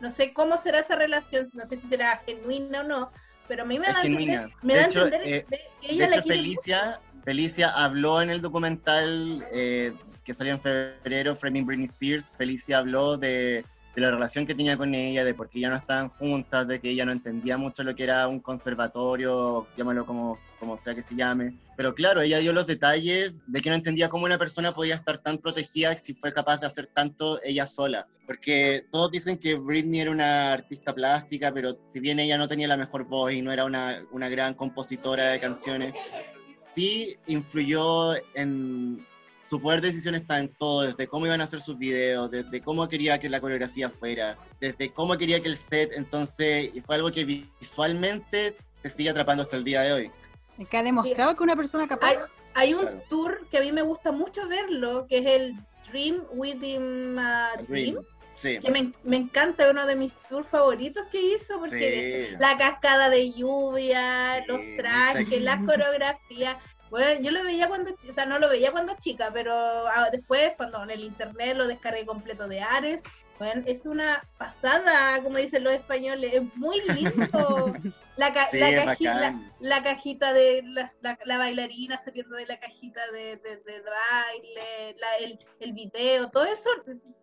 no, 0.00 0.10
sé, 0.10 0.32
cómo 0.32 0.58
será 0.58 0.80
esa 0.80 0.96
relación, 0.96 1.50
no 1.54 1.66
sé 1.66 1.76
si 1.76 1.88
será 1.88 2.22
genuina 2.26 2.80
o 2.80 2.84
no, 2.84 3.10
pero 3.48 3.62
a 3.62 3.66
mí 3.66 3.78
me 3.78 3.86
da 3.86 4.00
a 4.00 4.04
entender, 4.04 4.50
me 4.62 4.76
da 4.76 4.84
entender 4.84 5.20
eh, 5.24 5.46
que 5.80 5.92
ella 5.92 6.08
de 6.08 6.16
hecho, 6.16 6.28
Felicia, 6.28 7.00
Felicia 7.24 7.70
habló 7.70 8.20
en 8.20 8.30
el 8.30 8.42
documental 8.42 9.46
eh, 9.50 9.94
que 10.24 10.34
salió 10.34 10.52
en 10.52 10.60
febrero, 10.60 11.34
Framing 11.34 11.64
Britney 11.64 11.86
Spears, 11.86 12.26
Felicia 12.36 12.78
habló 12.78 13.16
de 13.16 13.64
de 13.96 14.02
la 14.02 14.10
relación 14.10 14.46
que 14.46 14.54
tenía 14.54 14.76
con 14.76 14.94
ella, 14.94 15.24
de 15.24 15.32
por 15.32 15.48
qué 15.48 15.60
ya 15.60 15.70
no 15.70 15.76
estaban 15.76 16.10
juntas, 16.10 16.68
de 16.68 16.80
que 16.80 16.90
ella 16.90 17.06
no 17.06 17.12
entendía 17.12 17.56
mucho 17.56 17.82
lo 17.82 17.94
que 17.96 18.04
era 18.04 18.28
un 18.28 18.40
conservatorio, 18.40 19.66
llámalo 19.74 20.04
como, 20.04 20.38
como 20.60 20.76
sea 20.76 20.94
que 20.94 21.00
se 21.00 21.16
llame. 21.16 21.54
Pero 21.78 21.94
claro, 21.94 22.20
ella 22.20 22.38
dio 22.38 22.52
los 22.52 22.66
detalles 22.66 23.32
de 23.46 23.60
que 23.62 23.70
no 23.70 23.76
entendía 23.76 24.10
cómo 24.10 24.26
una 24.26 24.36
persona 24.36 24.74
podía 24.74 24.96
estar 24.96 25.16
tan 25.16 25.38
protegida 25.38 25.96
si 25.96 26.12
fue 26.12 26.30
capaz 26.34 26.58
de 26.58 26.66
hacer 26.66 26.88
tanto 26.88 27.42
ella 27.42 27.66
sola. 27.66 28.06
Porque 28.26 28.84
todos 28.90 29.10
dicen 29.10 29.38
que 29.38 29.54
Britney 29.54 30.00
era 30.00 30.10
una 30.10 30.52
artista 30.52 30.92
plástica, 30.92 31.50
pero 31.52 31.78
si 31.86 31.98
bien 31.98 32.20
ella 32.20 32.36
no 32.36 32.48
tenía 32.48 32.68
la 32.68 32.76
mejor 32.76 33.04
voz 33.04 33.32
y 33.32 33.40
no 33.40 33.50
era 33.50 33.64
una, 33.64 34.02
una 34.12 34.28
gran 34.28 34.52
compositora 34.52 35.30
de 35.30 35.40
canciones, 35.40 35.94
sí 36.58 37.16
influyó 37.28 38.14
en 38.34 38.98
su 39.48 39.60
poder 39.60 39.80
de 39.80 39.88
decisión 39.88 40.14
está 40.14 40.40
en 40.40 40.48
todo, 40.48 40.82
desde 40.82 41.06
cómo 41.06 41.26
iban 41.26 41.40
a 41.40 41.44
hacer 41.44 41.62
sus 41.62 41.78
videos, 41.78 42.30
desde 42.30 42.60
cómo 42.60 42.88
quería 42.88 43.18
que 43.20 43.28
la 43.28 43.40
coreografía 43.40 43.88
fuera, 43.88 44.36
desde 44.60 44.92
cómo 44.92 45.16
quería 45.16 45.40
que 45.40 45.48
el 45.48 45.56
set, 45.56 45.92
entonces, 45.94 46.70
y 46.74 46.80
fue 46.80 46.96
algo 46.96 47.12
que 47.12 47.24
visualmente 47.24 48.56
te 48.82 48.90
sigue 48.90 49.10
atrapando 49.10 49.44
hasta 49.44 49.56
el 49.56 49.64
día 49.64 49.82
de 49.82 49.92
hoy. 49.92 50.10
Que 50.70 50.78
ha 50.78 50.82
demostrado 50.82 51.36
que 51.36 51.42
una 51.42 51.54
persona 51.54 51.86
capaz. 51.86 52.32
Hay, 52.54 52.72
un 52.72 52.88
tour 53.10 53.46
que 53.50 53.58
a 53.58 53.60
mí 53.60 53.70
me 53.70 53.82
gusta 53.82 54.10
mucho 54.10 54.48
verlo, 54.48 55.06
que 55.06 55.18
es 55.18 55.26
el 55.26 55.54
Dream 55.90 56.22
Within 56.32 57.18
a 57.18 57.50
Dream. 57.68 57.98
Sí. 58.36 58.58
Que 58.58 58.70
me, 58.70 58.92
me, 59.04 59.16
encanta, 59.16 59.70
uno 59.70 59.86
de 59.86 59.96
mis 59.96 60.14
tours 60.28 60.48
favoritos 60.48 61.06
que 61.10 61.20
hizo, 61.20 61.58
porque 61.58 62.36
la 62.38 62.58
cascada 62.58 63.08
de 63.08 63.32
lluvia, 63.32 64.44
los 64.46 64.60
trajes, 64.76 65.40
la 65.40 65.62
coreografía, 65.64 66.58
bueno, 66.90 67.20
yo 67.20 67.30
lo 67.30 67.42
veía 67.44 67.68
cuando, 67.68 67.92
o 67.92 68.12
sea, 68.12 68.26
no 68.26 68.38
lo 68.38 68.48
veía 68.48 68.72
cuando 68.72 68.96
chica, 68.98 69.30
pero 69.32 69.52
ah, 69.52 70.08
después, 70.10 70.52
cuando 70.56 70.82
en 70.82 70.90
el 70.90 71.04
internet 71.04 71.56
lo 71.56 71.66
descargué 71.66 72.06
completo 72.06 72.46
de 72.48 72.60
Ares, 72.60 73.02
bueno, 73.38 73.62
es 73.66 73.84
una 73.86 74.26
pasada, 74.38 75.22
como 75.22 75.36
dicen 75.38 75.64
los 75.64 75.74
españoles, 75.74 76.32
es 76.34 76.56
muy 76.56 76.80
lindo. 76.82 77.74
La, 78.16 78.28
la, 78.30 79.82
cajita 79.82 80.32
de 80.32 80.64
la, 81.26 81.36
bailarina 81.36 81.98
saliendo 81.98 82.36
de 82.36 82.46
la 82.46 82.58
cajita 82.58 83.02
de, 83.12 83.38
baile, 83.84 84.96
el, 85.20 85.38
el, 85.60 85.72
video, 85.74 86.30
todo 86.30 86.44
eso 86.44 86.70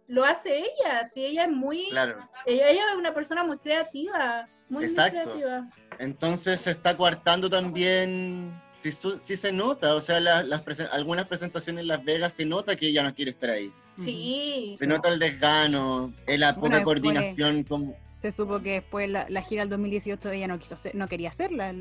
lo 0.06 0.24
hace 0.24 0.60
ella, 0.60 1.04
sí, 1.08 1.26
ella 1.26 1.46
es 1.46 1.50
muy, 1.50 1.88
ella, 1.88 2.70
ella, 2.70 2.92
es 2.92 2.96
una 2.96 3.12
persona 3.12 3.44
muy 3.44 3.58
creativa, 3.58 4.48
muy, 4.70 4.84
Exacto. 4.84 5.16
Muy 5.16 5.42
creativa. 5.42 5.70
Entonces 5.98 6.62
se 6.62 6.70
está 6.70 6.96
coartando 6.96 7.50
también 7.50 8.54
sí, 8.92 9.38
se 9.38 9.52
nota, 9.52 9.96
o 9.96 10.02
sea, 10.02 10.20
las 10.20 10.62
algunas 10.92 11.28
presentaciones 11.28 11.82
en 11.82 11.88
Las 11.88 12.04
Vegas 12.04 12.34
se 12.34 12.46
nota 12.46 12.76
que 12.76 12.88
ella 12.88 13.04
no 13.04 13.14
quiere 13.14 13.32
estar 13.32 13.50
ahí. 13.50 13.72
Sí. 14.04 14.76
Se 14.78 14.88
nota 14.88 15.10
el 15.10 15.20
desgano, 15.20 16.12
la 16.28 16.56
poca 16.56 16.84
coordinación 16.84 17.64
con... 17.64 17.96
Se 18.18 18.32
supo 18.32 18.62
que 18.62 18.76
después 18.76 19.10
la, 19.10 19.42
gira 19.42 19.64
del 19.64 19.70
2018 19.70 20.32
ella 20.32 20.48
no 20.48 20.58
quiso 20.58 20.76
no 20.94 21.08
quería 21.08 21.30
hacerla. 21.30 21.74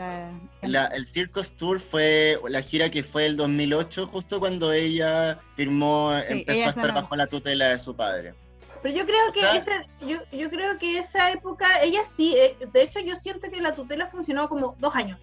La, 0.62 0.86
el 0.88 1.06
Circus 1.06 1.52
Tour 1.52 1.78
fue 1.78 2.38
la 2.48 2.62
gira 2.62 2.90
que 2.90 3.04
fue 3.04 3.26
el 3.26 3.36
2008, 3.36 4.08
justo 4.08 4.40
cuando 4.40 4.72
ella 4.72 5.38
firmó, 5.54 6.12
empezó 6.28 6.66
a 6.66 6.70
estar 6.70 6.94
bajo 6.94 7.14
la 7.14 7.28
tutela 7.28 7.68
de 7.68 7.78
su 7.78 7.94
padre. 7.94 8.34
Pero 8.82 8.96
yo 8.96 9.06
creo 9.06 9.32
que 9.32 9.56
esa, 9.56 9.82
yo, 10.00 10.18
yo 10.36 10.50
creo 10.50 10.76
que 10.78 10.98
esa 10.98 11.30
época, 11.30 11.80
ella 11.80 12.00
sí, 12.16 12.34
eh, 12.36 12.56
de 12.72 12.82
hecho 12.82 12.98
yo 12.98 13.14
siento 13.14 13.48
que 13.48 13.60
la 13.60 13.72
tutela 13.72 14.08
funcionó 14.08 14.48
como 14.48 14.74
dos 14.80 14.96
años 14.96 15.20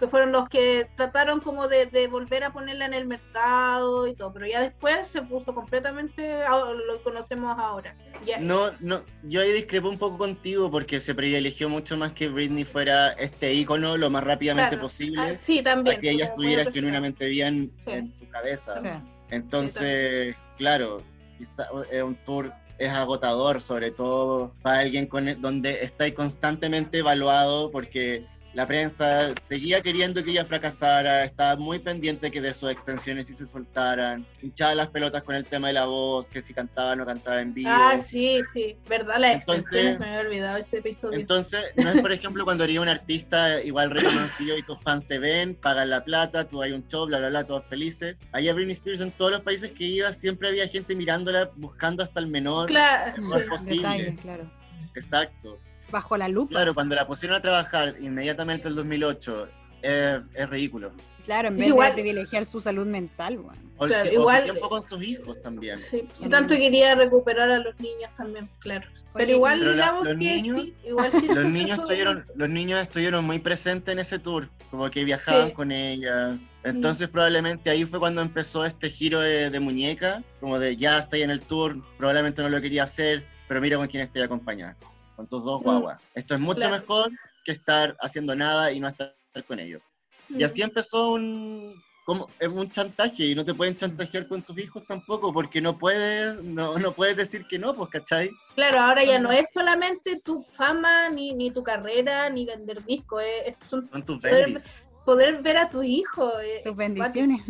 que 0.00 0.08
fueron 0.08 0.32
los 0.32 0.48
que 0.48 0.88
trataron 0.96 1.40
como 1.40 1.68
de, 1.68 2.08
volver 2.10 2.42
a 2.42 2.52
ponerla 2.52 2.86
en 2.86 2.94
el 2.94 3.06
mercado 3.06 4.08
y 4.08 4.14
todo, 4.14 4.32
pero 4.32 4.46
ya 4.46 4.62
después 4.62 5.06
se 5.06 5.20
puso 5.20 5.54
completamente 5.54 6.42
a 6.42 6.56
lo 6.56 6.96
que 6.96 7.02
conocemos 7.04 7.56
ahora. 7.58 7.94
No, 8.40 8.72
no, 8.80 9.02
yo 9.24 9.42
ahí 9.42 9.52
discrepo 9.52 9.90
un 9.90 9.98
poco 9.98 10.16
contigo 10.16 10.70
porque 10.70 11.00
se 11.00 11.14
privilegió 11.14 11.68
mucho 11.68 11.98
más 11.98 12.12
que 12.12 12.28
Britney 12.28 12.64
fuera 12.64 13.12
este 13.12 13.52
ícono 13.52 13.98
lo 13.98 14.08
más 14.08 14.24
rápidamente 14.24 14.78
posible. 14.78 15.20
Ah, 15.20 15.34
sí, 15.34 15.62
también. 15.62 15.96
Para 15.96 16.00
que 16.00 16.10
ella 16.10 16.24
estuviera 16.24 16.72
genuinamente 16.72 17.26
bien 17.26 17.70
en 17.86 18.08
su 18.16 18.26
cabeza. 18.30 19.02
Entonces, 19.30 20.34
claro, 20.56 21.02
quizá, 21.36 21.66
es 21.92 22.02
un 22.02 22.16
tour 22.24 22.52
es 22.78 22.90
agotador, 22.90 23.60
sobre 23.60 23.90
todo 23.90 24.54
para 24.62 24.80
alguien 24.80 25.06
con, 25.06 25.38
donde 25.42 25.84
está 25.84 26.10
constantemente 26.14 26.98
evaluado 26.98 27.70
porque 27.70 28.24
la 28.52 28.66
prensa 28.66 29.34
seguía 29.36 29.80
queriendo 29.80 30.24
que 30.24 30.32
ella 30.32 30.44
fracasara, 30.44 31.24
estaba 31.24 31.56
muy 31.56 31.78
pendiente 31.78 32.30
que 32.30 32.40
de 32.40 32.52
sus 32.52 32.70
extensiones 32.70 33.28
sí 33.28 33.34
se 33.34 33.46
soltaran, 33.46 34.26
hinchaba 34.42 34.74
las 34.74 34.88
pelotas 34.88 35.22
con 35.22 35.36
el 35.36 35.44
tema 35.44 35.68
de 35.68 35.74
la 35.74 35.86
voz, 35.86 36.28
que 36.28 36.40
si 36.40 36.52
cantaba 36.52 36.92
o 36.92 36.96
no 36.96 37.06
cantaba 37.06 37.40
en 37.40 37.54
vivo. 37.54 37.70
Ah, 37.72 37.96
sí, 37.98 38.40
sí, 38.52 38.76
verdad, 38.88 39.18
la 39.18 39.34
extensiones, 39.34 39.98
se 39.98 40.04
me 40.04 40.10
había 40.10 40.28
olvidado 40.28 40.56
ese 40.56 40.78
episodio. 40.78 41.18
Entonces, 41.18 41.60
no 41.76 41.90
es 41.90 42.00
por 42.00 42.10
ejemplo 42.10 42.44
cuando 42.44 42.64
haría 42.64 42.80
un 42.80 42.88
artista 42.88 43.62
igual 43.62 43.90
reconocido 43.90 44.56
y 44.56 44.62
tus 44.62 44.82
fans 44.82 45.06
te 45.06 45.18
ven, 45.18 45.54
pagan 45.54 45.90
la 45.90 46.02
plata, 46.02 46.48
tú 46.48 46.60
hay 46.60 46.72
un 46.72 46.86
show, 46.88 47.06
bla, 47.06 47.18
bla, 47.18 47.28
bla, 47.28 47.44
todos 47.44 47.64
felices. 47.64 48.16
Allá 48.32 48.52
Britney 48.52 48.72
Spears 48.72 49.00
en 49.00 49.12
todos 49.12 49.30
los 49.30 49.40
países 49.42 49.70
que 49.72 49.84
iba 49.84 50.12
siempre 50.12 50.48
había 50.48 50.66
gente 50.66 50.96
mirándola, 50.96 51.50
buscando 51.56 52.02
hasta 52.02 52.18
el 52.18 52.26
menor, 52.26 52.66
claro, 52.66 53.14
posible. 53.48 54.16
claro. 54.20 54.50
Exacto 54.96 55.60
bajo 55.90 56.16
la 56.16 56.28
lupa. 56.28 56.50
Claro, 56.50 56.74
cuando 56.74 56.94
la 56.94 57.06
pusieron 57.06 57.36
a 57.36 57.42
trabajar 57.42 57.94
inmediatamente 58.00 58.68
el 58.68 58.74
2008, 58.74 59.48
es, 59.82 60.20
es 60.34 60.50
ridículo. 60.50 60.92
Claro, 61.24 61.48
en 61.48 61.56
vez 61.56 61.66
de 61.66 61.92
privilegiar 61.92 62.44
su 62.44 62.60
salud 62.60 62.86
mental, 62.86 63.38
bueno. 63.38 63.60
O, 63.76 63.86
claro, 63.86 64.10
igual, 64.10 64.44
tiempo 64.44 64.68
con 64.68 64.82
sus 64.82 65.02
hijos 65.02 65.40
también. 65.40 65.76
Sí, 65.78 66.06
si 66.12 66.28
tanto 66.28 66.54
quería 66.56 66.94
recuperar 66.94 67.50
a 67.50 67.58
los 67.58 67.78
niños 67.78 68.10
también, 68.16 68.48
claro. 68.58 68.88
Pero 69.14 69.32
igual 69.32 69.60
digamos 69.60 70.08
que 70.08 70.14
sí, 70.42 70.74
igual 70.84 71.12
sí 71.20 71.28
los 71.28 71.44
niños 71.44 71.78
estuvieron, 71.78 72.24
los 72.34 72.48
niños 72.48 72.82
estuvieron 72.82 73.24
muy 73.24 73.38
presentes 73.38 73.92
en 73.92 73.98
ese 73.98 74.18
tour, 74.18 74.48
como 74.70 74.90
que 74.90 75.04
viajaban 75.04 75.50
con 75.50 75.72
ella. 75.72 76.36
Entonces 76.64 77.08
mm. 77.08 77.12
probablemente 77.12 77.70
ahí 77.70 77.84
fue 77.84 77.98
cuando 77.98 78.22
empezó 78.22 78.64
este 78.64 78.90
giro 78.90 79.20
de, 79.20 79.50
de 79.50 79.60
muñeca, 79.60 80.22
como 80.40 80.58
de 80.58 80.76
ya 80.76 80.98
estoy 80.98 81.22
en 81.22 81.30
el 81.30 81.40
tour, 81.40 81.76
probablemente 81.96 82.42
no 82.42 82.48
lo 82.48 82.60
quería 82.60 82.84
hacer, 82.84 83.24
pero 83.46 83.60
mira 83.60 83.76
con 83.76 83.86
quién 83.86 84.02
estoy 84.02 84.22
acompañada 84.22 84.76
con 85.20 85.26
tus 85.26 85.44
dos 85.44 85.60
mm. 85.60 85.64
guaguas. 85.64 86.02
Esto 86.14 86.34
es 86.34 86.40
mucho 86.40 86.70
mejor 86.70 87.10
que 87.44 87.52
estar 87.52 87.94
haciendo 88.00 88.34
nada 88.34 88.72
y 88.72 88.80
no 88.80 88.88
estar 88.88 89.14
con 89.46 89.58
ellos. 89.58 89.82
Y 90.30 90.42
así 90.44 90.62
mm. 90.62 90.64
empezó 90.64 91.12
un, 91.12 91.74
como, 92.06 92.26
un 92.50 92.70
chantaje 92.70 93.26
y 93.26 93.34
no 93.34 93.44
te 93.44 93.52
pueden 93.52 93.76
chantajear 93.76 94.26
con 94.26 94.40
tus 94.42 94.56
hijos 94.56 94.82
tampoco 94.86 95.30
porque 95.30 95.60
no 95.60 95.76
puedes, 95.76 96.42
no, 96.42 96.78
no 96.78 96.90
puedes 96.92 97.18
decir 97.18 97.44
que 97.50 97.58
no, 97.58 97.74
pues, 97.74 97.90
¿cachai? 97.90 98.30
Claro, 98.54 98.80
ahora 98.80 99.04
ya 99.04 99.18
no 99.18 99.30
es 99.30 99.52
solamente 99.52 100.18
tu 100.24 100.42
fama, 100.42 101.10
ni, 101.10 101.34
ni 101.34 101.50
tu 101.50 101.62
carrera, 101.62 102.30
ni 102.30 102.46
vender 102.46 102.82
discos, 102.86 103.22
es, 103.44 103.56
son, 103.68 103.90
tus 104.06 104.22
poder, 104.22 104.58
poder, 105.04 105.42
ver 105.42 105.58
a 105.58 105.68
tus 105.68 105.84
hijos. 105.84 106.32
Tus 106.64 106.76
bendiciones. 106.76 107.42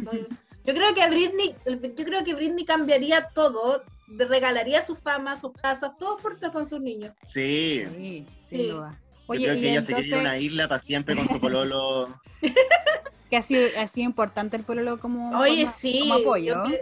Yo 0.65 0.75
creo 0.75 0.93
que 0.93 1.09
Britney, 1.09 1.55
yo 1.65 2.05
creo 2.05 2.25
que 2.25 2.35
Britney 2.35 2.65
cambiaría 2.65 3.29
todo, 3.29 3.85
regalaría 4.19 4.83
su 4.85 4.95
fama, 4.95 5.37
sus 5.41 5.53
casas, 5.53 5.93
todo 5.99 6.19
por 6.19 6.35
estar 6.35 6.53
con 6.53 6.67
sus 6.67 6.81
niños. 6.81 7.13
Sí. 7.25 7.83
Sí, 7.89 8.27
sin 8.45 8.59
Sí. 8.61 8.67
duda. 8.69 8.99
Yo 9.01 9.25
Oye, 9.27 9.45
creo 9.45 9.57
y 9.57 9.61
que 9.61 9.71
ella 9.71 9.83
se 9.83 9.95
quería 9.95 10.19
una 10.19 10.39
isla 10.39 10.67
para 10.69 10.81
siempre 10.81 11.15
con 11.17 11.29
su 11.29 11.39
pololo. 11.41 12.09
que 13.31 13.37
ha 13.37 13.43
sido, 13.43 13.69
ha 13.79 13.87
sido 13.87 14.07
importante 14.07 14.57
el 14.57 14.65
pololo 14.65 14.99
como, 14.99 15.39
Oye, 15.39 15.63
como- 15.65 15.77
sí, 15.77 16.01
como 16.01 16.15
apoyo. 16.15 16.63
que- 16.69 16.81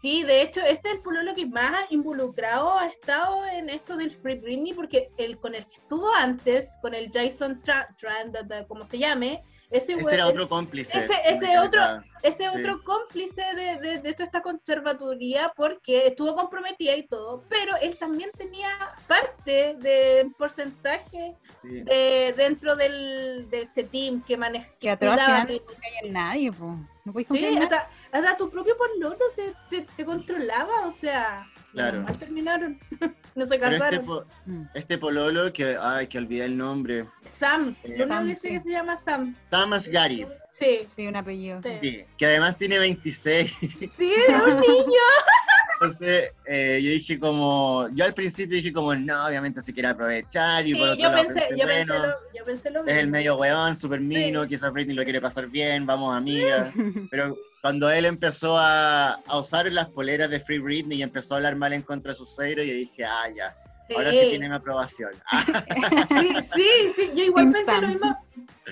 Sí, 0.00 0.22
de 0.22 0.42
hecho, 0.42 0.60
este 0.60 0.90
es 0.90 0.94
el 0.94 1.00
pololo 1.00 1.34
que 1.34 1.44
más 1.46 1.90
involucrado 1.90 2.78
ha 2.78 2.86
estado 2.86 3.44
en 3.46 3.68
esto 3.68 3.96
del 3.96 4.12
Free 4.12 4.36
Britney, 4.36 4.72
porque 4.72 5.10
el 5.16 5.38
con 5.38 5.56
el 5.56 5.66
que 5.66 5.74
estuvo 5.76 6.14
antes, 6.14 6.76
con 6.82 6.94
el 6.94 7.10
Jason 7.12 7.60
Tra- 7.62 7.88
Tran, 7.96 8.30
da- 8.30 8.44
da- 8.44 8.64
como 8.68 8.84
se 8.84 8.96
llame, 8.98 9.42
ese, 9.70 9.96
era 10.12 10.26
otro 10.26 10.48
cómplice. 10.48 10.98
ese- 10.98 11.20
ese 11.24 11.58
otro- 11.58 12.02
ese 12.22 12.50
sí. 12.50 12.58
otro 12.58 12.82
cómplice 12.82 13.42
de, 13.54 13.76
de, 13.78 13.98
de 14.00 14.12
toda 14.12 14.24
esta 14.24 14.42
conservaduría, 14.42 15.52
porque 15.56 16.06
estuvo 16.08 16.34
comprometida 16.34 16.96
y 16.96 17.04
todo, 17.06 17.44
pero 17.48 17.76
él 17.80 17.96
también 17.98 18.30
tenía 18.36 18.70
parte 19.06 19.74
del 19.78 20.32
porcentaje 20.32 21.34
Sí. 21.62 21.82
de, 21.82 22.34
dentro 22.36 22.74
del, 22.76 23.48
de 23.50 23.62
este 23.62 23.84
team 23.84 24.22
que 24.22 24.36
maneja. 24.36 24.68
Que 24.80 24.90
atrás 24.90 25.16
no 25.48 25.54
en 26.02 26.12
nadie, 26.12 26.50
po. 26.52 26.76
No 27.04 27.12
puedes 27.12 27.26
Sí, 27.26 27.28
confiar 27.28 27.52
en 27.52 27.58
nadie. 27.68 27.78
Hasta, 28.12 28.18
hasta 28.30 28.36
tu 28.38 28.50
propio 28.50 28.76
pololo 28.76 29.16
te, 29.36 29.54
te, 29.68 29.86
te 29.96 30.04
controlaba, 30.04 30.86
o 30.86 30.90
sea, 30.92 31.46
Claro. 31.72 32.02
mal 32.02 32.18
terminaron, 32.18 32.78
no 33.34 33.44
se 33.44 33.58
Pero 33.58 33.66
este, 33.66 33.78
casaron. 33.78 34.06
po- 34.06 34.24
Mm. 34.46 34.62
este 34.74 34.98
pololo, 34.98 35.52
que, 35.52 35.76
ay, 35.80 36.06
que 36.06 36.18
olvidé 36.18 36.46
el 36.46 36.56
nombre. 36.56 37.06
Sam, 37.24 37.76
Eh, 37.84 37.88
lo 37.98 38.04
único 38.04 38.08
Sam, 38.08 38.28
que 38.28 38.40
sí. 38.40 38.48
que 38.48 38.60
se 38.60 38.70
llama 38.70 38.96
Sam. 38.96 39.34
Tamas 39.50 39.86
Gary. 39.88 40.26
Sí, 40.52 40.80
Sí, 40.86 41.06
un 41.06 41.14
apellido. 41.16 41.60
Sí. 41.62 41.78
Sí, 41.82 42.04
que 42.16 42.26
además 42.26 42.56
tiene 42.56 42.78
26. 42.78 43.52
sí, 43.96 44.12
era 44.28 44.42
un 44.44 44.60
niño. 44.60 45.04
Entonces, 45.80 46.32
eh, 46.46 46.80
yo 46.82 46.90
dije 46.90 47.20
como, 47.20 47.88
yo 47.92 48.04
al 48.04 48.12
principio 48.14 48.56
dije 48.56 48.72
como, 48.72 48.92
no, 48.96 49.26
obviamente 49.26 49.62
se 49.62 49.72
quiere 49.72 49.88
aprovechar 49.90 50.66
y 50.66 50.74
Sí, 50.74 50.80
por 50.80 50.88
otro 50.88 51.00
yo 51.04 51.10
lado 51.12 51.24
pensé, 51.28 51.40
pensé, 51.40 51.56
yo 51.60 51.66
pensé 51.68 51.98
lo, 51.98 52.14
yo 52.36 52.44
pensé 52.44 52.70
lo 52.70 52.80
es 52.80 52.88
el 52.88 52.96
mismo. 52.96 53.10
medio 53.12 53.36
weón, 53.36 53.76
super 53.76 54.00
mino, 54.00 54.44
quizás 54.48 54.72
Britney 54.72 54.96
lo 54.96 55.04
quiere 55.04 55.20
pasar 55.20 55.46
bien, 55.46 55.86
vamos 55.86 56.16
amigas. 56.16 56.72
Pero 57.12 57.36
cuando 57.62 57.90
él 57.90 58.04
empezó 58.04 58.56
a, 58.58 59.18
usar 59.34 59.70
las 59.72 59.88
poleras 59.88 60.30
de 60.30 60.40
Free 60.40 60.58
Britney 60.58 60.98
y 60.98 61.02
empezó 61.02 61.34
a 61.34 61.36
hablar 61.38 61.56
mal 61.56 61.72
en 61.72 61.82
contra 61.82 62.12
de 62.12 62.16
su 62.16 62.26
suegro, 62.26 62.62
yo 62.62 62.72
dije, 62.72 63.04
ah, 63.04 63.28
ya, 63.34 63.56
ahora 63.96 64.12
sí 64.12 64.26
tiene 64.30 64.48
mi 64.48 64.54
aprobación. 64.54 65.10
Ah, 65.32 66.42
Sí, 66.42 66.68
sí, 66.96 67.10
yo 67.14 67.24
igual 67.24 67.44
pensé 67.50 67.64
Sam. 67.64 67.80
lo 67.82 67.88
mismo. 67.88 68.16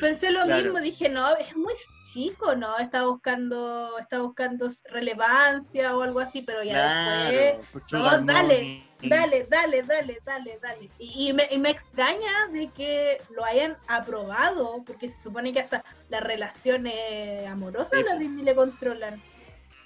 Pensé 0.01 0.31
lo 0.31 0.45
Claro. 0.45 0.63
mismo, 0.63 0.81
dije, 0.81 1.09
no, 1.09 1.35
es 1.37 1.57
muy 1.57 1.75
chico, 2.13 2.55
¿no? 2.55 2.79
Está 2.79 3.05
buscando, 3.05 3.99
está 3.99 4.21
buscando 4.21 4.69
relevancia 4.91 5.97
o 5.97 6.03
algo 6.03 6.21
así, 6.21 6.43
pero 6.43 6.63
ya 6.63 7.25
después. 7.63 7.83
claro, 7.89 8.21
No, 8.21 8.25
dale. 8.33 8.83
Dale, 9.03 9.47
dale, 9.51 9.83
dale, 9.83 10.19
dale, 10.25 10.59
dale. 10.63 10.91
Y, 10.99 11.29
y 11.29 11.33
me, 11.35 11.47
y 11.51 11.59
me 11.59 11.69
extraña 11.69 12.49
de 12.51 12.71
que 12.71 13.19
lo 13.31 13.45
hayan 13.45 13.77
aprobado, 13.89 14.83
porque 14.87 15.09
se 15.11 15.23
supone 15.23 15.53
que 15.53 15.61
hasta 15.61 15.85
las 16.09 16.23
relaciones 16.23 17.47
amorosas 17.47 17.99
Sí, 17.99 18.05
la 18.05 18.15
po. 18.15 18.19
Disney 18.19 18.43
le 18.45 18.55
controlan. 18.55 19.23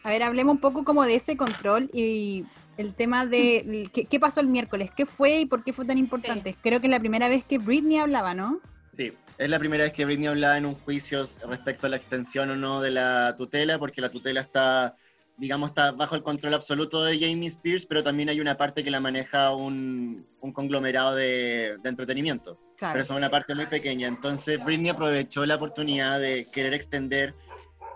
A 0.03 0.11
ver, 0.11 0.23
hablemos 0.23 0.55
un 0.55 0.61
poco 0.61 0.85
como 0.85 1.05
de 1.05 1.17
ese 1.17 1.37
control 1.37 1.91
y 1.93 2.45
el 2.79 2.95
tema 2.95 3.27
de 3.27 3.91
qué, 3.93 4.07
qué 4.07 4.21
pasó 4.21 4.41
el 4.41 4.49
miércoles, 4.49 4.91
qué 4.97 5.05
fue 5.05 5.41
y 5.41 5.47
por 5.47 5.63
qué 5.63 5.73
fue 5.73 5.85
tan 5.85 5.99
importante. 5.99 6.57
Creo 6.63 6.81
que 6.81 6.87
es 6.87 6.91
la 6.91 7.01
primera 7.01 7.29
vez 7.29 7.45
que 7.45 7.59
Britney 7.59 7.99
hablaba, 7.99 8.33
¿no? 8.33 8.61
Sí, 8.97 9.13
es 9.39 9.51
la 9.51 9.59
primera 9.59 9.85
vez 9.85 9.93
que 9.93 10.05
Britney 10.05 10.29
hablaba 10.29 10.57
en 10.57 10.67
un 10.67 10.75
juicio 10.75 11.25
respecto 11.49 11.87
a 11.87 11.91
la 11.91 11.97
extensión 11.97 12.51
o 12.51 12.57
no 12.57 12.81
de 12.81 12.91
la 12.91 13.35
tutela, 13.37 13.79
porque 13.79 14.01
la 14.01 14.11
tutela 14.11 14.41
está, 14.41 14.97
digamos, 15.37 15.71
está 15.71 15.93
bajo 15.93 16.17
el 16.17 16.23
control 16.23 16.55
absoluto 16.55 17.05
de 17.05 17.19
Jamie 17.19 17.49
Spears, 17.49 17.85
pero 17.85 18.03
también 18.03 18.31
hay 18.31 18.41
una 18.41 18.57
parte 18.57 18.83
que 18.83 18.91
la 18.91 19.01
maneja 19.01 19.55
un, 19.55 20.25
un 20.41 20.53
conglomerado 20.53 21.15
de, 21.15 21.77
de 21.83 21.89
entretenimiento. 21.89 22.57
Claro. 22.79 22.95
pero 22.95 23.05
es 23.05 23.11
una 23.11 23.29
parte 23.29 23.55
muy 23.55 23.67
pequeña. 23.67 24.09
Entonces 24.09 24.59
Britney 24.65 24.89
aprovechó 24.89 25.45
la 25.45 25.57
oportunidad 25.57 26.19
de 26.19 26.47
querer 26.51 26.73
extender 26.73 27.35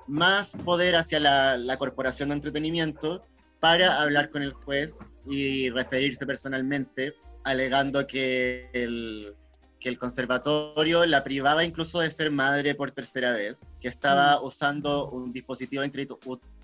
más 0.07 0.57
poder 0.65 0.97
hacia 0.97 1.21
la, 1.21 1.57
la 1.57 1.77
corporación 1.77 2.29
de 2.31 2.37
entretenimiento 2.37 3.21
para 3.61 4.01
hablar 4.03 4.31
con 4.31 4.43
el 4.43 4.53
juez 4.53 4.97
y 5.29 5.71
referirse 5.71 6.27
personalmente, 6.27 7.15
alegando 7.45 8.07
que 8.07 8.69
el, 8.75 9.35
que 9.81 9.89
el 9.89 9.99
conservatorio 9.99 11.07
la 11.07 11.25
privaba 11.25 11.65
incluso 11.65 12.01
de 12.01 12.11
ser 12.11 12.31
madre 12.31 12.75
por 12.75 12.91
tercera 12.91 13.33
vez, 13.33 13.67
que 13.81 13.89
estaba 13.89 14.43
usando 14.43 15.11
un 15.11 15.33
dispositivo, 15.33 15.83
intrautu- 15.83 16.19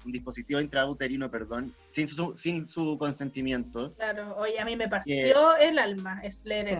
un 0.04 0.12
dispositivo 0.12 0.60
intrauterino 0.60 1.30
perdón, 1.30 1.74
sin, 1.86 2.06
su, 2.08 2.36
sin 2.36 2.66
su 2.66 2.96
consentimiento. 2.98 3.94
Claro, 3.94 4.34
oye, 4.36 4.58
a 4.60 4.64
mí 4.66 4.76
me 4.76 4.88
partió 4.88 5.56
el 5.56 5.78
alma, 5.78 6.20
es 6.22 6.44
leer 6.44 6.78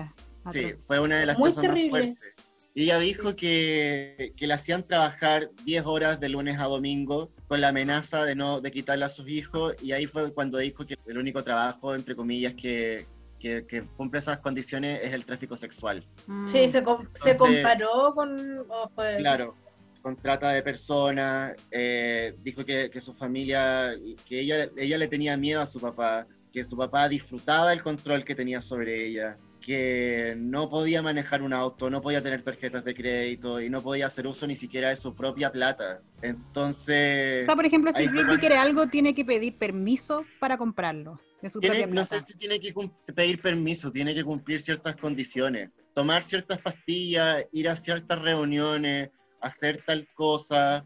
Sí. 0.53 0.73
fue 0.87 0.99
una 0.99 1.19
de 1.21 1.27
las 1.27 1.39
Muy 1.39 1.51
cosas 1.51 1.65
más 1.65 1.75
terrible. 1.75 2.15
fuertes. 2.17 2.35
Y 2.75 2.85
ella 2.85 2.99
dijo 3.01 3.35
que, 3.35 4.33
que 4.37 4.47
le 4.47 4.55
hacían 4.55 4.85
trabajar 4.87 5.51
10 5.65 5.85
horas 5.87 6.21
de 6.21 6.29
lunes 6.29 6.59
a 6.61 6.65
domingo 6.65 7.29
con 7.49 7.61
la 7.61 7.69
amenaza 7.69 8.25
de 8.25 8.37
no 8.37 8.61
de 8.61 8.71
quitarle 8.71 9.05
a 9.05 9.09
sus 9.09 9.29
hijos 9.29 9.75
y 9.83 9.91
ahí 9.93 10.07
fue 10.07 10.33
cuando 10.33 10.59
dijo 10.59 10.87
que 10.87 10.95
el 11.07 11.19
único 11.19 11.43
trabajo, 11.43 11.95
entre 11.97 12.15
comillas, 12.15 12.55
que, 12.55 13.07
que, 13.41 13.67
que 13.67 13.83
cumple 13.97 14.21
esas 14.21 14.41
condiciones 14.41 15.01
es 15.03 15.13
el 15.13 15.25
tráfico 15.25 15.57
sexual. 15.57 16.03
Mm. 16.29 16.49
Sí, 16.49 16.69
se, 16.69 16.85
com- 16.85 17.07
se 17.15 17.33
Entonces- 17.33 17.57
comparó 17.63 18.15
con... 18.15 18.59
oh, 18.69 18.89
fue- 18.95 19.17
Claro, 19.19 19.57
con 20.03 20.15
trata 20.17 20.53
de 20.53 20.63
personas, 20.63 21.55
eh, 21.73 22.35
dijo 22.45 22.65
que, 22.65 22.89
que 22.89 23.01
su 23.01 23.13
familia, 23.15 23.95
que 24.25 24.41
ella, 24.41 24.71
ella 24.77 24.97
le 24.97 25.09
tenía 25.09 25.37
miedo 25.37 25.61
a 25.61 25.67
su 25.67 25.81
papá, 25.81 26.25
que 26.53 26.63
su 26.65 26.77
papá 26.77 27.09
disfrutaba 27.09 27.73
el 27.73 27.83
control 27.83 28.25
que 28.25 28.35
tenía 28.37 28.61
sobre 28.63 29.07
ella, 29.07 29.37
que 29.61 30.35
no 30.39 30.69
podía 30.71 31.03
manejar 31.03 31.43
un 31.43 31.53
auto, 31.53 31.91
no 31.91 32.01
podía 32.01 32.23
tener 32.23 32.43
tarjetas 32.43 32.85
de 32.85 32.95
crédito 32.95 33.61
y 33.61 33.69
no 33.71 33.83
podía 33.83 34.07
hacer 34.07 34.27
uso 34.27 34.47
ni 34.47 34.57
siquiera 34.57 34.89
de 34.89 34.97
su 34.97 35.15
propia 35.15 35.53
plata. 35.53 35.99
Entonces... 36.23 37.43
O 37.43 37.47
sea, 37.47 37.57
por 37.57 37.67
ejemplo, 37.67 37.93
si 37.93 38.07
Britney 38.09 38.39
quiere 38.39 38.57
algo, 38.57 38.89
tiene 38.89 39.15
que 39.15 39.25
pedir 39.25 39.57
permiso 39.57 40.25
para 40.39 40.57
comprarlo 40.59 41.21
de 41.43 41.51
su 41.51 41.61
Tiene- 41.61 41.77
propia 41.77 41.87
no 41.87 41.93
plata. 41.93 42.19
sé 42.21 42.33
si 42.33 42.39
tiene 42.39 42.61
que 42.61 42.75
pedir 43.15 43.41
permiso, 43.41 43.91
tiene 43.91 44.15
que 44.15 44.25
cumplir 44.25 44.61
ciertas 44.61 44.97
condiciones, 44.97 45.71
tomar 45.95 46.23
ciertas 46.23 46.61
pastillas, 46.61 47.45
ir 47.53 47.69
a 47.69 47.77
ciertas 47.77 48.21
reuniones, 48.21 49.11
hacer 49.41 49.83
tal 49.87 50.07
cosa. 50.15 50.85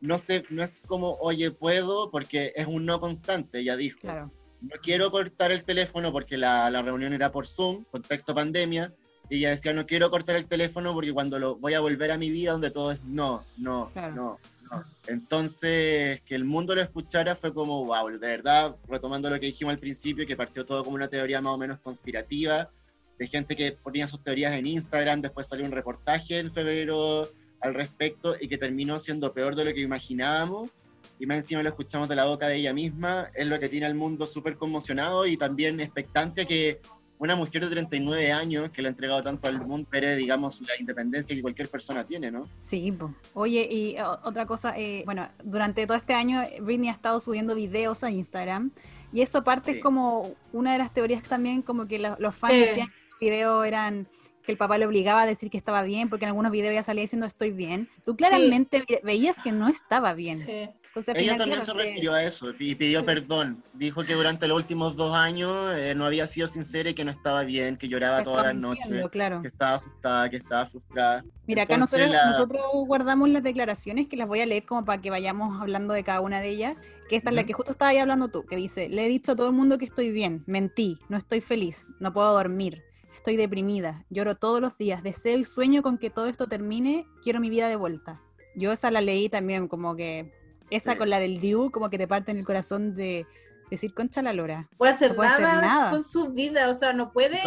No 0.00 0.18
sé, 0.18 0.44
no 0.50 0.62
es 0.62 0.78
como, 0.86 1.12
oye, 1.20 1.50
puedo, 1.50 2.10
porque 2.10 2.52
es 2.54 2.66
un 2.66 2.84
no 2.84 3.00
constante, 3.00 3.64
ya 3.64 3.76
dijo. 3.76 3.98
Claro. 4.00 4.30
No 4.60 4.76
quiero 4.82 5.10
cortar 5.10 5.52
el 5.52 5.62
teléfono 5.62 6.12
porque 6.12 6.36
la, 6.36 6.70
la 6.70 6.82
reunión 6.82 7.12
era 7.12 7.30
por 7.30 7.46
Zoom, 7.46 7.84
contexto 7.90 8.34
pandemia, 8.34 8.92
y 9.28 9.38
ella 9.38 9.50
decía, 9.50 9.72
no 9.72 9.84
quiero 9.86 10.10
cortar 10.10 10.36
el 10.36 10.46
teléfono 10.46 10.92
porque 10.94 11.12
cuando 11.12 11.38
lo 11.38 11.56
voy 11.56 11.74
a 11.74 11.80
volver 11.80 12.10
a 12.12 12.18
mi 12.18 12.30
vida 12.30 12.52
donde 12.52 12.70
todo 12.70 12.92
es 12.92 13.04
no, 13.04 13.42
no, 13.58 13.90
Claro. 13.92 14.14
no, 14.14 14.38
no. 14.70 14.82
Entonces, 15.08 16.20
que 16.22 16.34
el 16.34 16.44
mundo 16.44 16.74
lo 16.74 16.82
escuchara 16.82 17.36
fue 17.36 17.52
como, 17.52 17.84
wow, 17.84 18.08
de 18.08 18.18
verdad, 18.18 18.74
retomando 18.88 19.28
lo 19.30 19.38
que 19.40 19.46
dijimos 19.46 19.72
al 19.72 19.78
principio, 19.80 20.26
que 20.26 20.36
partió 20.36 20.64
todo 20.64 20.84
como 20.84 20.96
una 20.96 21.08
teoría 21.08 21.40
más 21.40 21.52
o 21.52 21.58
menos 21.58 21.80
conspirativa, 21.80 22.70
de 23.18 23.26
gente 23.26 23.56
que 23.56 23.72
ponía 23.72 24.06
sus 24.06 24.22
teorías 24.22 24.52
en 24.54 24.66
Instagram, 24.66 25.22
después 25.22 25.48
salió 25.48 25.64
un 25.64 25.72
reportaje 25.72 26.38
en 26.38 26.52
febrero 26.52 27.28
al 27.60 27.74
respecto 27.74 28.36
y 28.40 28.48
que 28.48 28.58
terminó 28.58 28.98
siendo 28.98 29.32
peor 29.32 29.56
de 29.56 29.64
lo 29.64 29.74
que 29.74 29.80
imaginábamos. 29.80 30.70
Y 31.18 31.26
más 31.26 31.38
encima 31.38 31.62
lo 31.62 31.70
escuchamos 31.70 32.08
de 32.08 32.16
la 32.16 32.24
boca 32.26 32.46
de 32.48 32.56
ella 32.56 32.72
misma, 32.72 33.28
es 33.34 33.46
lo 33.46 33.58
que 33.58 33.68
tiene 33.68 33.86
al 33.86 33.94
mundo 33.94 34.26
súper 34.26 34.56
conmocionado 34.56 35.26
y 35.26 35.36
también 35.36 35.80
expectante 35.80 36.42
a 36.42 36.44
que 36.44 36.78
una 37.18 37.34
mujer 37.34 37.64
de 37.64 37.70
39 37.70 38.30
años 38.30 38.68
que 38.70 38.82
le 38.82 38.88
ha 38.88 38.90
entregado 38.90 39.22
tanto 39.22 39.48
al 39.48 39.58
mundo, 39.66 39.88
pero 39.90 40.14
digamos 40.14 40.60
la 40.60 40.78
independencia 40.78 41.34
que 41.34 41.40
cualquier 41.40 41.68
persona 41.70 42.04
tiene, 42.04 42.30
¿no? 42.30 42.46
Sí, 42.58 42.92
po. 42.92 43.14
oye, 43.32 43.66
y 43.70 43.98
o- 43.98 44.20
otra 44.24 44.44
cosa, 44.44 44.78
eh, 44.78 45.02
bueno, 45.06 45.26
durante 45.42 45.86
todo 45.86 45.96
este 45.96 46.12
año 46.12 46.42
eh, 46.42 46.58
Britney 46.60 46.90
ha 46.90 46.92
estado 46.92 47.18
subiendo 47.18 47.54
videos 47.54 48.04
a 48.04 48.10
Instagram 48.10 48.70
y 49.14 49.22
eso 49.22 49.42
parte 49.42 49.70
Sí. 49.70 49.76
es 49.78 49.82
como 49.82 50.34
una 50.52 50.72
de 50.74 50.78
las 50.78 50.92
teorías 50.92 51.22
también, 51.22 51.62
como 51.62 51.86
que 51.86 51.98
lo- 51.98 52.16
los 52.18 52.34
fans 52.34 52.52
Sí. 52.52 52.60
decían 52.60 52.88
que 52.88 52.94
los 53.10 53.20
videos 53.20 53.66
eran 53.66 54.06
que 54.44 54.52
el 54.52 54.58
papá 54.58 54.76
le 54.78 54.86
obligaba 54.86 55.22
a 55.22 55.26
decir 55.26 55.50
que 55.50 55.56
estaba 55.58 55.82
bien, 55.82 56.08
porque 56.10 56.24
en 56.26 56.28
algunos 56.28 56.52
videos 56.52 56.72
ya 56.74 56.82
salía 56.84 57.00
diciendo 57.02 57.26
estoy 57.26 57.50
bien. 57.50 57.88
Tú 58.04 58.14
claramente 58.14 58.84
ve- 58.88 59.00
veías 59.02 59.38
que 59.40 59.50
no 59.50 59.66
estaba 59.68 60.12
bien. 60.12 60.38
Sí. 60.38 60.68
Entonces, 60.96 61.14
Ella 61.14 61.32
final, 61.34 61.38
también 61.38 61.60
claro, 61.60 61.78
se 61.78 61.86
refirió 61.86 62.14
a 62.14 62.22
eso 62.24 62.54
y 62.58 62.74
pidió 62.74 63.04
perdón. 63.04 63.62
Dijo 63.74 64.02
que 64.02 64.14
durante 64.14 64.48
los 64.48 64.56
últimos 64.56 64.96
dos 64.96 65.14
años 65.14 65.76
eh, 65.76 65.94
no 65.94 66.06
había 66.06 66.26
sido 66.26 66.46
sincera 66.46 66.88
y 66.88 66.94
que 66.94 67.04
no 67.04 67.10
estaba 67.10 67.44
bien, 67.44 67.76
que 67.76 67.86
lloraba 67.86 68.24
todas 68.24 68.46
las 68.46 68.54
noches, 68.54 68.88
claro. 69.12 69.42
que 69.42 69.48
estaba 69.48 69.74
asustada, 69.74 70.30
que 70.30 70.38
estaba 70.38 70.64
frustrada. 70.64 71.22
Mira, 71.46 71.64
acá 71.64 71.74
Entonces, 71.74 71.98
nosotros, 71.98 72.22
la- 72.24 72.30
nosotros 72.30 72.62
guardamos 72.86 73.28
las 73.28 73.42
declaraciones 73.42 74.08
que 74.08 74.16
las 74.16 74.26
voy 74.26 74.40
a 74.40 74.46
leer 74.46 74.64
como 74.64 74.86
para 74.86 75.02
que 75.02 75.10
vayamos 75.10 75.60
hablando 75.60 75.92
de 75.92 76.02
cada 76.02 76.22
una 76.22 76.40
de 76.40 76.48
ellas, 76.48 76.78
que 77.10 77.16
esta 77.16 77.28
es 77.28 77.36
la 77.36 77.44
que 77.44 77.52
justo 77.52 77.72
estaba 77.72 77.90
ahí 77.90 77.98
hablando 77.98 78.28
tú, 78.28 78.46
que 78.46 78.56
dice, 78.56 78.88
le 78.88 79.04
he 79.04 79.08
dicho 79.10 79.32
a 79.32 79.36
todo 79.36 79.48
el 79.48 79.52
mundo 79.52 79.76
que 79.76 79.84
estoy 79.84 80.10
bien, 80.10 80.44
mentí, 80.46 80.98
no 81.10 81.18
estoy 81.18 81.42
feliz, 81.42 81.86
no 82.00 82.14
puedo 82.14 82.32
dormir, 82.32 82.84
estoy 83.14 83.36
deprimida, 83.36 84.06
lloro 84.08 84.34
todos 84.34 84.62
los 84.62 84.78
días, 84.78 85.02
deseo 85.02 85.36
y 85.38 85.44
sueño 85.44 85.82
con 85.82 85.98
que 85.98 86.08
todo 86.08 86.26
esto 86.26 86.46
termine, 86.46 87.06
quiero 87.22 87.38
mi 87.38 87.50
vida 87.50 87.68
de 87.68 87.76
vuelta. 87.76 88.22
Yo 88.54 88.72
esa 88.72 88.90
la 88.90 89.02
leí 89.02 89.28
también 89.28 89.68
como 89.68 89.94
que 89.94 90.32
esa 90.70 90.96
con 90.96 91.10
la 91.10 91.18
del 91.18 91.40
Diu, 91.40 91.70
como 91.70 91.90
que 91.90 91.98
te 91.98 92.08
parte 92.08 92.30
en 92.30 92.38
el 92.38 92.44
corazón 92.44 92.94
de 92.94 93.26
decir 93.70 93.94
concha 93.94 94.22
la 94.22 94.32
lora. 94.32 94.68
Puede 94.76 94.92
hacer, 94.92 95.10
no 95.10 95.16
puede 95.16 95.28
nada, 95.30 95.52
hacer 95.52 95.68
nada, 95.68 95.90
con 95.90 96.04
su 96.04 96.32
vida, 96.32 96.68
o 96.70 96.74
sea, 96.74 96.92
no 96.92 97.12
puede. 97.12 97.38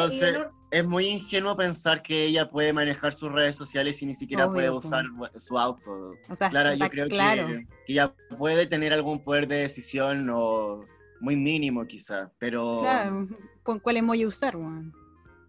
Es 0.71 0.85
muy 0.85 1.07
ingenuo 1.07 1.57
pensar 1.57 2.03
que 2.03 2.25
ella 2.25 2.47
puede 2.49 2.73
manejar 2.73 3.11
sus 3.13 3.31
redes 3.31 3.55
sociales 3.55 4.01
y 4.03 4.05
ni 4.05 4.13
siquiera 4.13 4.51
puede 4.51 4.69
usar 4.69 5.03
su 5.35 5.57
auto. 5.57 6.13
O 6.29 6.35
sea, 6.35 6.49
claro, 6.49 6.73
yo 6.73 6.89
creo 6.89 7.07
claro. 7.07 7.47
que, 7.47 7.67
que, 7.85 7.93
ella 7.93 8.13
puede 8.37 8.67
tener 8.67 8.93
algún 8.93 9.23
poder 9.23 9.47
de 9.47 9.57
decisión 9.57 10.29
o 10.29 10.85
muy 11.19 11.35
mínimo 11.35 11.85
quizá, 11.85 12.31
pero... 12.37 12.81
Claro, 12.81 13.27
¿con 13.63 13.79
cuál 13.79 13.97
emoji 13.97 14.25
usar, 14.25 14.55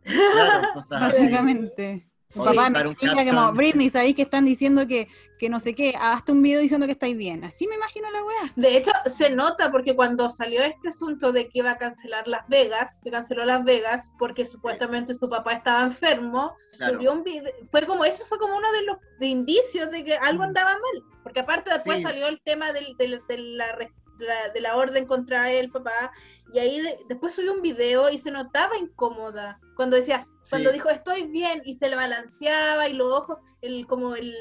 Claro, 0.02 0.68
Básicamente. 0.90 2.09
Su 2.32 2.44
papá 2.44 2.70
me 2.70 2.80
explica 2.80 3.24
como, 3.24 3.52
Britney, 3.52 3.90
¿sabéis 3.90 4.14
que 4.14 4.22
están 4.22 4.44
diciendo 4.44 4.86
que, 4.86 5.08
que 5.36 5.48
no 5.48 5.58
sé 5.58 5.74
qué? 5.74 5.94
Hazte 6.00 6.30
un 6.30 6.42
video 6.42 6.60
diciendo 6.60 6.86
que 6.86 6.92
estáis 6.92 7.16
bien. 7.16 7.42
Así 7.42 7.66
me 7.66 7.74
imagino 7.74 8.08
la 8.08 8.24
weá. 8.24 8.52
De 8.54 8.76
hecho, 8.76 8.92
se 9.06 9.30
nota 9.30 9.72
porque 9.72 9.96
cuando 9.96 10.30
salió 10.30 10.62
este 10.62 10.90
asunto 10.90 11.32
de 11.32 11.48
que 11.48 11.58
iba 11.58 11.72
a 11.72 11.78
cancelar 11.78 12.28
Las 12.28 12.46
Vegas, 12.46 13.00
que 13.02 13.10
canceló 13.10 13.44
Las 13.44 13.64
Vegas 13.64 14.14
porque 14.16 14.46
supuestamente 14.46 15.16
su 15.16 15.28
papá 15.28 15.54
estaba 15.54 15.82
enfermo, 15.82 16.54
subió 16.70 17.14
un 17.14 17.24
video. 17.24 17.52
Fue 17.68 17.84
como, 17.84 18.04
eso 18.04 18.24
fue 18.24 18.38
como 18.38 18.56
uno 18.56 18.70
de 18.70 18.82
los 18.84 18.98
indicios 19.20 19.90
de 19.90 20.04
que 20.04 20.14
algo 20.14 20.44
andaba 20.44 20.70
mal. 20.70 21.04
Porque 21.24 21.40
aparte 21.40 21.72
después 21.72 22.00
salió 22.00 22.28
el 22.28 22.40
tema 22.42 22.72
del, 22.72 22.96
del, 22.96 23.20
de 23.28 23.38
la 23.38 23.76
de 24.20 24.60
la 24.60 24.76
orden 24.76 25.06
contra 25.06 25.50
el 25.50 25.70
papá, 25.70 26.12
y 26.52 26.58
ahí 26.58 26.82
después 27.08 27.34
subió 27.34 27.52
un 27.52 27.62
video 27.62 28.10
y 28.10 28.18
se 28.18 28.30
notaba 28.30 28.76
incómoda, 28.76 29.60
cuando 29.76 29.96
decía, 29.96 30.26
cuando 30.48 30.72
dijo 30.72 30.88
estoy 30.90 31.28
bien, 31.28 31.62
y 31.64 31.74
se 31.74 31.88
le 31.88 31.96
balanceaba 31.96 32.88
y 32.88 32.92
los 32.94 33.12
ojos, 33.12 33.38
el, 33.62 33.86
como 33.86 34.14
el, 34.16 34.34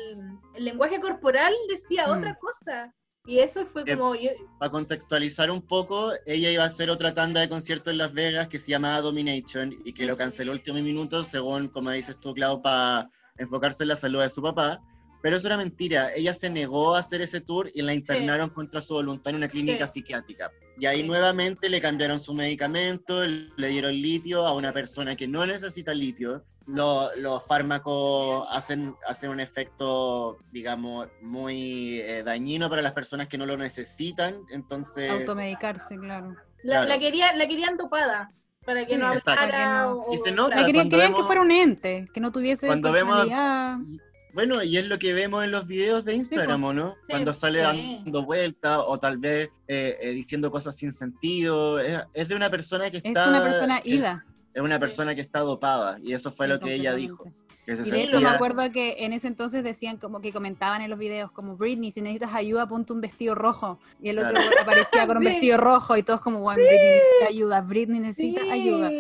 el 0.56 0.66
lenguaje 0.66 1.00
corporal 1.00 1.54
decía 1.70 2.08
mm. 2.08 2.18
otra 2.18 2.36
cosa. 2.36 2.94
Y 3.26 3.40
eso 3.40 3.66
fue 3.68 3.86
como... 3.86 4.16
Para 4.58 4.72
contextualizar 4.72 5.52
un 5.52 5.62
poco, 5.62 6.14
ella 6.26 6.50
iba 6.50 6.64
a 6.64 6.68
hacer 6.68 6.90
otra 6.90 7.14
tanda 7.14 7.42
de 7.42 7.50
conciertos 7.50 7.92
en 7.92 8.00
Las 8.00 8.14
Vegas 8.14 8.48
que 8.48 8.58
se 8.58 8.72
llamaba 8.72 9.02
Domination 9.02 9.78
y 9.86 9.94
que 9.94 10.06
lo 10.06 10.18
canceló 10.18 10.54
el 10.54 10.60
último 10.60 10.80
minuto, 10.80 11.24
según, 11.26 11.68
como 11.68 11.92
dices 11.92 12.20
tú, 12.20 12.34
Clau, 12.34 12.62
para 12.62 13.10
enfocarse 13.38 13.84
en 13.84 13.90
la 13.90 13.96
salud 13.96 14.22
de 14.22 14.30
su 14.30 14.42
papá. 14.42 14.82
Pero 15.22 15.38
eso 15.38 15.48
era 15.48 15.58
mentira. 15.58 16.14
Ella 16.14 16.34
se 16.34 16.50
negó 16.50 16.96
a 16.96 17.00
hacer 17.00 17.22
ese 17.22 17.42
tour 17.42 17.70
y 17.74 17.82
la 17.82 17.94
internaron 17.94 18.50
contra 18.50 18.82
su 18.82 18.94
voluntad 18.94 19.32
en 19.32 19.38
una 19.38 19.48
clínica 19.48 19.86
psiquiátrica. 19.88 20.52
Y 20.78 20.86
ahí 20.86 21.04
nuevamente 21.04 21.68
le 21.68 21.82
cambiaron 21.82 22.20
su 22.20 22.34
medicamento, 22.34 23.26
le 23.26 23.68
dieron 23.68 23.94
litio 23.94 24.46
a 24.46 24.54
una 24.54 24.72
persona 24.72 25.16
que 25.16 25.28
no 25.28 25.46
necesita 25.46 25.94
litio. 25.94 26.44
Los, 26.66 27.46
fármacos 27.48 28.48
hacen, 28.50 28.96
hacen 29.06 29.32
un 29.32 29.40
efecto, 29.40 30.38
digamos, 30.52 31.10
muy 31.22 32.00
eh, 32.00 32.24
dañino 32.24 32.70
para 32.70 32.82
las 32.82 32.94
personas 32.94 33.28
que 33.28 33.38
no 33.38 33.46
lo 33.46 33.58
necesitan. 33.58 34.44
Entonces. 34.52 35.10
Automedicarse, 35.12 35.98
claro. 35.98 36.36
La, 36.64 36.86
la, 36.86 37.00
quería, 37.00 37.36
la 37.36 37.48
querían 37.48 37.78
topada 37.78 38.32
para 38.66 38.86
que 38.86 38.98
no 38.98 39.08
hablara. 39.08 39.94
y 40.14 40.18
se 40.18 40.32
nota. 40.32 40.56
La 40.58 40.66
querían, 40.66 40.90
que 40.90 41.24
fuera 41.24 41.42
un 41.42 41.52
ente, 41.52 42.06
que 42.14 42.20
no 42.20 42.32
tuviese 42.32 42.68
cuando. 42.68 42.92
Vemos, 42.92 43.28
bueno, 44.34 44.62
y 44.64 44.78
es 44.78 44.86
lo 44.88 45.00
que 45.00 45.14
vemos 45.14 45.44
en 45.44 45.52
los 45.52 45.68
videos 45.68 46.06
de 46.06 46.16
Instagram, 46.16 46.64
¿o 46.64 46.74
no? 46.74 46.96
Cuando 47.10 47.34
sale 47.34 47.60
dando 47.60 48.24
vueltas 48.24 48.80
o 48.86 48.98
tal 48.98 49.18
vez 49.18 49.50
eh, 49.68 49.98
eh, 50.02 50.12
diciendo 50.12 50.52
cosas 50.52 50.76
sin 50.76 50.94
sentido. 50.94 51.80
Es, 51.80 52.28
de 52.28 52.36
una 52.36 52.50
persona 52.50 52.92
que 52.92 52.98
está... 52.98 53.24
Es 53.24 53.28
una 53.28 53.44
persona 53.44 53.82
ida. 53.84 54.26
Es, 54.54 54.62
una 54.62 54.80
persona 54.80 55.16
que 55.16 55.22
está 55.22 55.40
dopada 55.40 56.00
y 56.04 56.14
eso 56.14 56.32
fue 56.32 56.48
lo 56.48 56.60
que 56.60 56.76
ella 56.76 56.94
dijo. 56.94 57.26
y 57.66 57.74
de 57.74 58.04
hecho 58.04 58.22
me 58.22 58.30
acuerdo 58.30 58.72
que 58.72 58.98
en 59.00 59.14
ese 59.14 59.28
entonces 59.28 59.64
decían 59.64 59.98
como 59.98 60.22
que 60.22 60.32
comentaban 60.32 60.82
en 60.82 60.90
los 60.90 61.00
videos 61.00 61.32
como 61.32 61.56
Britney, 61.56 61.92
si 61.92 62.02
necesitas 62.02 62.34
ayuda, 62.34 62.68
ponte 62.68 62.94
un 62.94 63.02
vestido 63.02 63.36
rojo. 63.36 63.80
Y 64.02 64.10
el 64.10 64.20
otro 64.20 64.38
aparecía 64.62 65.08
con 65.08 65.18
un 65.18 65.24
vestido 65.26 65.58
rojo 65.58 65.98
y 65.98 66.04
todos 66.04 66.22
como, 66.22 66.40
bueno, 66.40 66.62
Britney 66.62 66.92
necesita 66.92 67.28
ayuda, 67.30 67.62
Britney 67.62 68.00
necesita 68.00 68.42
ayuda. 68.52 68.92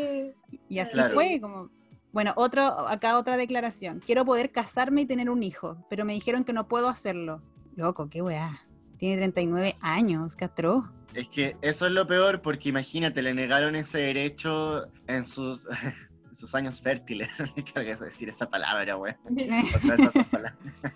Y 0.67 0.79
así 0.79 0.99
fue, 1.13 1.39
como 1.39 1.69
bueno, 2.11 2.33
otro, 2.35 2.87
acá 2.89 3.17
otra 3.17 3.37
declaración. 3.37 3.99
Quiero 3.99 4.25
poder 4.25 4.51
casarme 4.51 5.01
y 5.01 5.05
tener 5.05 5.29
un 5.29 5.43
hijo, 5.43 5.85
pero 5.89 6.05
me 6.05 6.13
dijeron 6.13 6.43
que 6.43 6.53
no 6.53 6.67
puedo 6.67 6.89
hacerlo. 6.89 7.41
Loco, 7.75 8.09
qué 8.09 8.21
weá. 8.21 8.61
Tiene 8.97 9.17
39 9.17 9.77
años, 9.81 10.35
qué 10.35 10.45
atroz. 10.45 10.85
Es 11.13 11.29
que 11.29 11.55
eso 11.61 11.85
es 11.85 11.91
lo 11.91 12.07
peor, 12.07 12.41
porque 12.41 12.69
imagínate, 12.69 13.21
le 13.21 13.33
negaron 13.33 13.75
ese 13.75 13.99
derecho 13.99 14.85
en 15.07 15.25
sus, 15.25 15.67
sus 16.31 16.53
años 16.55 16.81
fértiles. 16.81 17.29
Me 17.55 17.63
cargué 17.63 17.95
de 17.95 18.05
decir 18.05 18.29
esa 18.29 18.49
palabra, 18.49 18.95
güey. 18.95 19.15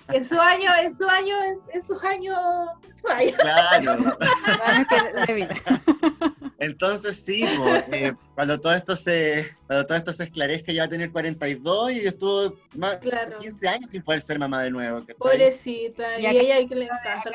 en 0.10 0.24
su 0.24 0.40
año, 0.40 0.70
en 0.82 0.96
su 0.96 1.08
año, 1.08 1.36
en 1.74 1.86
sus 1.86 2.04
años, 2.04 2.40
su 2.96 3.08
año. 3.08 3.34
Claro. 3.38 4.18
Entonces 6.64 7.18
sí, 7.18 7.44
eh, 7.92 8.14
cuando 8.36 8.60
todo 8.60 8.74
esto 8.74 8.96
se 8.96 9.48
cuando 9.68 9.86
todo 9.86 9.98
esto 9.98 10.14
se 10.14 10.24
esclarezca 10.24 10.72
ya 10.72 10.84
va 10.84 10.86
a 10.86 10.90
tener 10.90 11.12
42 11.12 11.92
y 11.92 12.00
estuvo 12.00 12.56
más 12.76 13.02
de 13.02 13.12
15 13.40 13.68
años 13.68 13.90
sin 13.90 14.02
poder 14.02 14.22
ser 14.22 14.40
mamá 14.40 14.64
de 14.64 14.72
nuevo. 14.72 15.06
Pobrecita, 15.18 16.20
y, 16.20 16.26
ella 16.26 16.56
hay 16.56 16.68
que 16.68 16.76
le 16.76 16.86
encanta. 16.86 17.32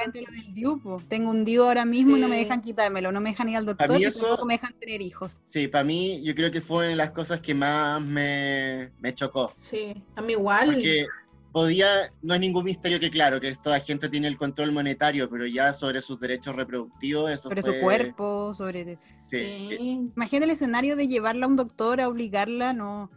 Tengo 1.08 1.30
un 1.30 1.44
Diu 1.44 1.62
ahora 1.62 1.84
mismo 1.84 2.16
y 2.16 2.20
no 2.20 2.28
me 2.28 2.38
dejan 2.38 2.62
quitármelo, 2.62 3.12
no 3.12 3.20
me 3.20 3.30
dejan 3.30 3.48
ir 3.50 3.56
al 3.56 3.66
doctor 3.66 4.00
y 4.00 4.10
tampoco 4.10 4.46
me 4.46 4.54
dejan 4.54 4.72
tener 4.74 5.02
hijos. 5.02 5.40
Sí, 5.44 5.68
para 5.68 5.84
mí 5.84 6.22
yo 6.24 6.34
creo 6.34 6.50
que 6.50 6.60
fue 6.60 6.78
una 6.78 6.88
de 6.88 6.96
las 6.96 7.10
cosas 7.10 7.40
que 7.40 7.54
más 7.54 8.00
me, 8.00 8.90
me 8.98 9.14
chocó. 9.14 9.52
Sí, 9.60 9.94
a 10.16 10.22
mí 10.22 10.32
igual. 10.32 10.72
Porque 10.72 11.06
podía, 11.53 12.11
no 12.22 12.34
es 12.34 12.40
ningún 12.40 12.64
misterio 12.64 13.01
que 13.01 13.11
claro, 13.11 13.40
que 13.40 13.55
toda 13.57 13.80
gente 13.80 14.09
tiene 14.09 14.28
el 14.28 14.36
control 14.36 14.72
monetario, 14.72 15.28
pero 15.28 15.46
ya 15.46 15.72
sobre 15.72 16.01
sus 16.01 16.20
derechos 16.20 16.55
reproductivos, 16.55 17.30
eso 17.30 17.49
Sobre 17.49 17.62
su 17.62 17.80
cuerpo, 17.80 18.55
sobre... 18.55 18.99
Sí. 19.20 20.11
Imagina 20.16 20.44
el 20.44 20.51
escenario 20.51 20.96
de 20.96 21.09
llevarla 21.09 21.46
a 21.46 21.49
un 21.49 21.57
doctor, 21.57 22.01
a 22.01 22.09
obligarla, 22.09 22.72
no... 22.72 23.11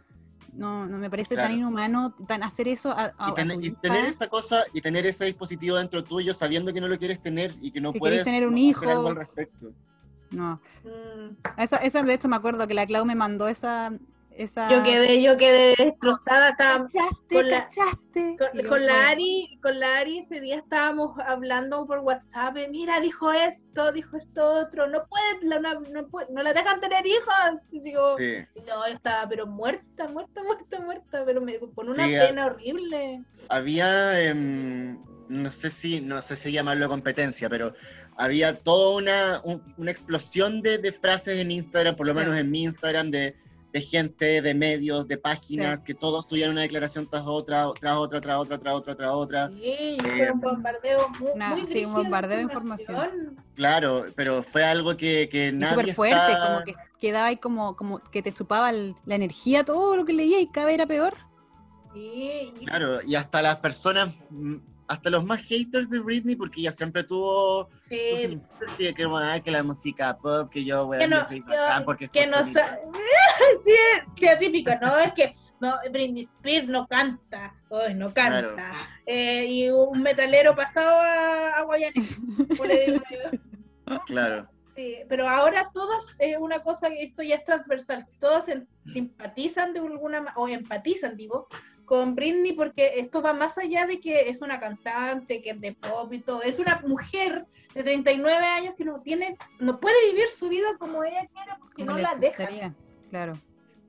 No, 0.54 0.86
no 0.86 0.98
me 0.98 1.08
parece 1.08 1.34
tan 1.34 1.50
inhumano 1.50 2.12
tan 2.28 2.42
hacer 2.42 2.68
eso 2.68 2.94
a, 2.94 3.14
y, 3.58 3.70
tener 3.70 4.04
esa 4.04 4.28
cosa 4.28 4.64
y 4.74 4.82
tener 4.82 5.06
ese 5.06 5.24
dispositivo 5.24 5.76
dentro 5.76 6.04
tuyo 6.04 6.34
sabiendo 6.34 6.74
que 6.74 6.80
no 6.82 6.88
lo 6.88 6.98
quieres 6.98 7.22
tener 7.22 7.56
y 7.62 7.70
que 7.70 7.80
no 7.80 7.90
puedes 7.94 8.22
tener 8.22 8.46
un 8.46 8.58
hijo 8.58 8.86
al 9.08 9.16
respecto. 9.16 9.72
No. 10.30 10.60
Mm. 10.84 11.36
Esa, 11.56 11.78
esa, 11.78 12.02
de 12.02 12.12
hecho, 12.12 12.28
me 12.28 12.36
acuerdo 12.36 12.66
que 12.66 12.74
la 12.74 12.86
Clau 12.86 13.06
me 13.06 13.14
mandó 13.14 13.48
esa, 13.48 13.92
yo 14.38 14.82
quedé, 14.82 15.22
yo 15.22 15.36
quedé 15.36 15.74
destrozada. 15.76 16.54
¿Cachaste, 16.56 17.12
con 17.28 17.48
la, 17.48 17.68
Con, 18.68 18.86
la 18.86 19.08
Ari, 19.10 19.58
con 19.62 19.78
la 19.78 19.98
Ari 19.98 20.18
ese 20.18 20.40
día 20.40 20.56
estábamos 20.56 21.18
hablando 21.26 21.86
por 21.86 22.00
WhatsApp. 22.00 22.56
Mira, 22.70 23.00
dijo 23.00 23.32
esto, 23.32 23.92
dijo 23.92 24.16
esto 24.16 24.44
otro. 24.44 24.88
No 24.88 25.06
puede, 25.06 25.60
no, 25.60 26.08
no, 26.30 26.42
la 26.42 26.52
dejan 26.52 26.80
tener 26.80 27.06
hijos. 27.06 27.60
Y 27.70 27.80
digo, 27.80 28.16
no, 28.66 28.84
estaba 28.86 29.28
pero 29.28 29.46
muerta, 29.46 30.08
muerta, 30.08 30.42
muerta, 30.42 30.80
muerta, 30.80 31.22
pero 31.24 31.40
me, 31.40 31.58
con 31.58 31.88
una 31.88 32.06
pena 32.06 32.46
horrible. 32.46 33.22
Había, 33.48 34.20
em, 34.20 34.98
no 35.28 35.50
sé 35.50 35.70
si, 35.70 36.00
no 36.00 36.20
sé 36.22 36.36
si 36.36 36.52
llamarlo 36.52 36.88
competencia, 36.88 37.48
pero 37.48 37.74
había 38.16 38.58
toda 38.58 38.96
una, 38.96 39.42
una 39.76 39.90
explosión 39.90 40.62
de, 40.62 40.78
de, 40.78 40.92
frases 40.92 41.38
en 41.38 41.50
Instagram, 41.50 41.96
por 41.96 42.06
lo 42.06 42.14
menos 42.14 42.36
en 42.36 42.50
mi 42.50 42.64
Instagram, 42.64 43.10
de 43.10 43.34
de 43.72 43.80
gente, 43.80 44.42
de 44.42 44.54
medios, 44.54 45.08
de 45.08 45.16
páginas, 45.16 45.80
que 45.80 45.94
todos 45.94 46.28
subían 46.28 46.50
una 46.50 46.62
declaración 46.62 47.08
tras 47.08 47.22
otra, 47.24 47.68
tras 47.80 47.96
otra, 47.96 48.20
tras 48.20 48.36
otra, 48.36 48.58
tras 48.58 48.74
otra, 48.74 48.94
tras 48.94 49.10
otra. 49.10 49.48
Sí, 49.48 49.62
eh, 49.64 50.30
un 50.32 50.40
bombardeo 50.40 51.08
muy, 51.08 51.66
sí, 51.66 51.84
un 51.86 51.94
bombardeo 51.94 52.36
de 52.36 52.42
información. 52.42 53.42
Claro, 53.54 54.06
pero 54.14 54.42
fue 54.42 54.62
algo 54.62 54.96
que, 54.96 55.28
que 55.30 55.52
nadie 55.52 55.74
Súper 55.74 55.94
fuerte, 55.94 56.32
como 56.32 56.64
que 56.64 56.74
quedaba 57.00 57.26
ahí 57.28 57.36
como, 57.36 57.74
como 57.74 57.98
que 57.98 58.22
te 58.22 58.32
chupaba 58.32 58.70
la 58.72 59.14
energía, 59.14 59.64
todo 59.64 59.96
lo 59.96 60.04
que 60.04 60.12
leía 60.12 60.38
y 60.38 60.48
cada 60.48 60.66
vez 60.66 60.74
era 60.74 60.86
peor. 60.86 61.14
Sí. 61.94 62.52
Claro, 62.66 63.02
y 63.02 63.14
hasta 63.14 63.40
las 63.40 63.56
personas 63.58 64.14
hasta 64.92 65.08
los 65.08 65.24
más 65.24 65.40
haters 65.42 65.88
de 65.88 65.98
Britney, 66.00 66.36
porque 66.36 66.60
ella 66.60 66.72
siempre 66.72 67.02
tuvo. 67.02 67.68
Sí. 67.88 68.38
que, 68.76 68.94
que 68.94 69.50
la 69.50 69.62
música 69.62 70.16
pop, 70.18 70.50
que 70.50 70.64
yo, 70.64 70.86
voy 70.86 71.02
a 71.02 71.24
soy 71.24 71.42
porque. 71.84 72.08
Que 72.08 72.26
no 72.26 72.44
sí, 73.64 73.72
sí, 74.18 74.26
típico, 74.38 74.70
¿no? 74.80 74.96
Es 74.98 75.12
que 75.12 75.34
no, 75.60 75.74
Britney 75.90 76.22
Spears 76.24 76.68
no 76.68 76.86
canta, 76.86 77.54
no 77.94 78.12
canta. 78.12 78.72
Eh, 79.06 79.46
y 79.46 79.70
un 79.70 80.02
metalero 80.02 80.54
pasado 80.56 81.00
a, 81.00 81.60
a 81.60 81.66
Claro. 84.06 84.48
Sí, 84.74 84.96
pero 85.08 85.28
ahora 85.28 85.70
todos, 85.72 86.16
es 86.18 86.36
una 86.38 86.62
cosa 86.62 86.88
que 86.88 87.04
esto 87.04 87.22
ya 87.22 87.36
es 87.36 87.44
transversal, 87.44 88.08
todos 88.18 88.46
simpatizan 88.86 89.74
de 89.74 89.80
alguna 89.80 90.32
o 90.34 90.48
empatizan, 90.48 91.14
digo, 91.14 91.46
con 91.84 92.14
Britney 92.14 92.54
porque 92.54 92.94
esto 92.96 93.20
va 93.20 93.34
más 93.34 93.58
allá 93.58 93.84
de 93.86 94.00
que 94.00 94.30
es 94.30 94.40
una 94.40 94.58
cantante, 94.58 95.42
que 95.42 95.50
es 95.50 95.60
de 95.60 95.74
pop 95.74 96.10
y 96.12 96.20
todo. 96.20 96.42
Es 96.42 96.58
una 96.58 96.82
mujer 96.86 97.46
de 97.74 97.82
39 97.82 98.46
años 98.46 98.74
que 98.76 98.84
no 98.84 99.02
tiene, 99.02 99.36
no 99.58 99.78
puede 99.78 100.10
vivir 100.10 100.28
su 100.28 100.48
vida 100.48 100.68
como 100.78 101.04
ella 101.04 101.28
quiere 101.32 101.52
porque 101.60 101.84
no 101.84 101.98
la 101.98 102.14
deja. 102.14 102.48
Claro. 103.12 103.34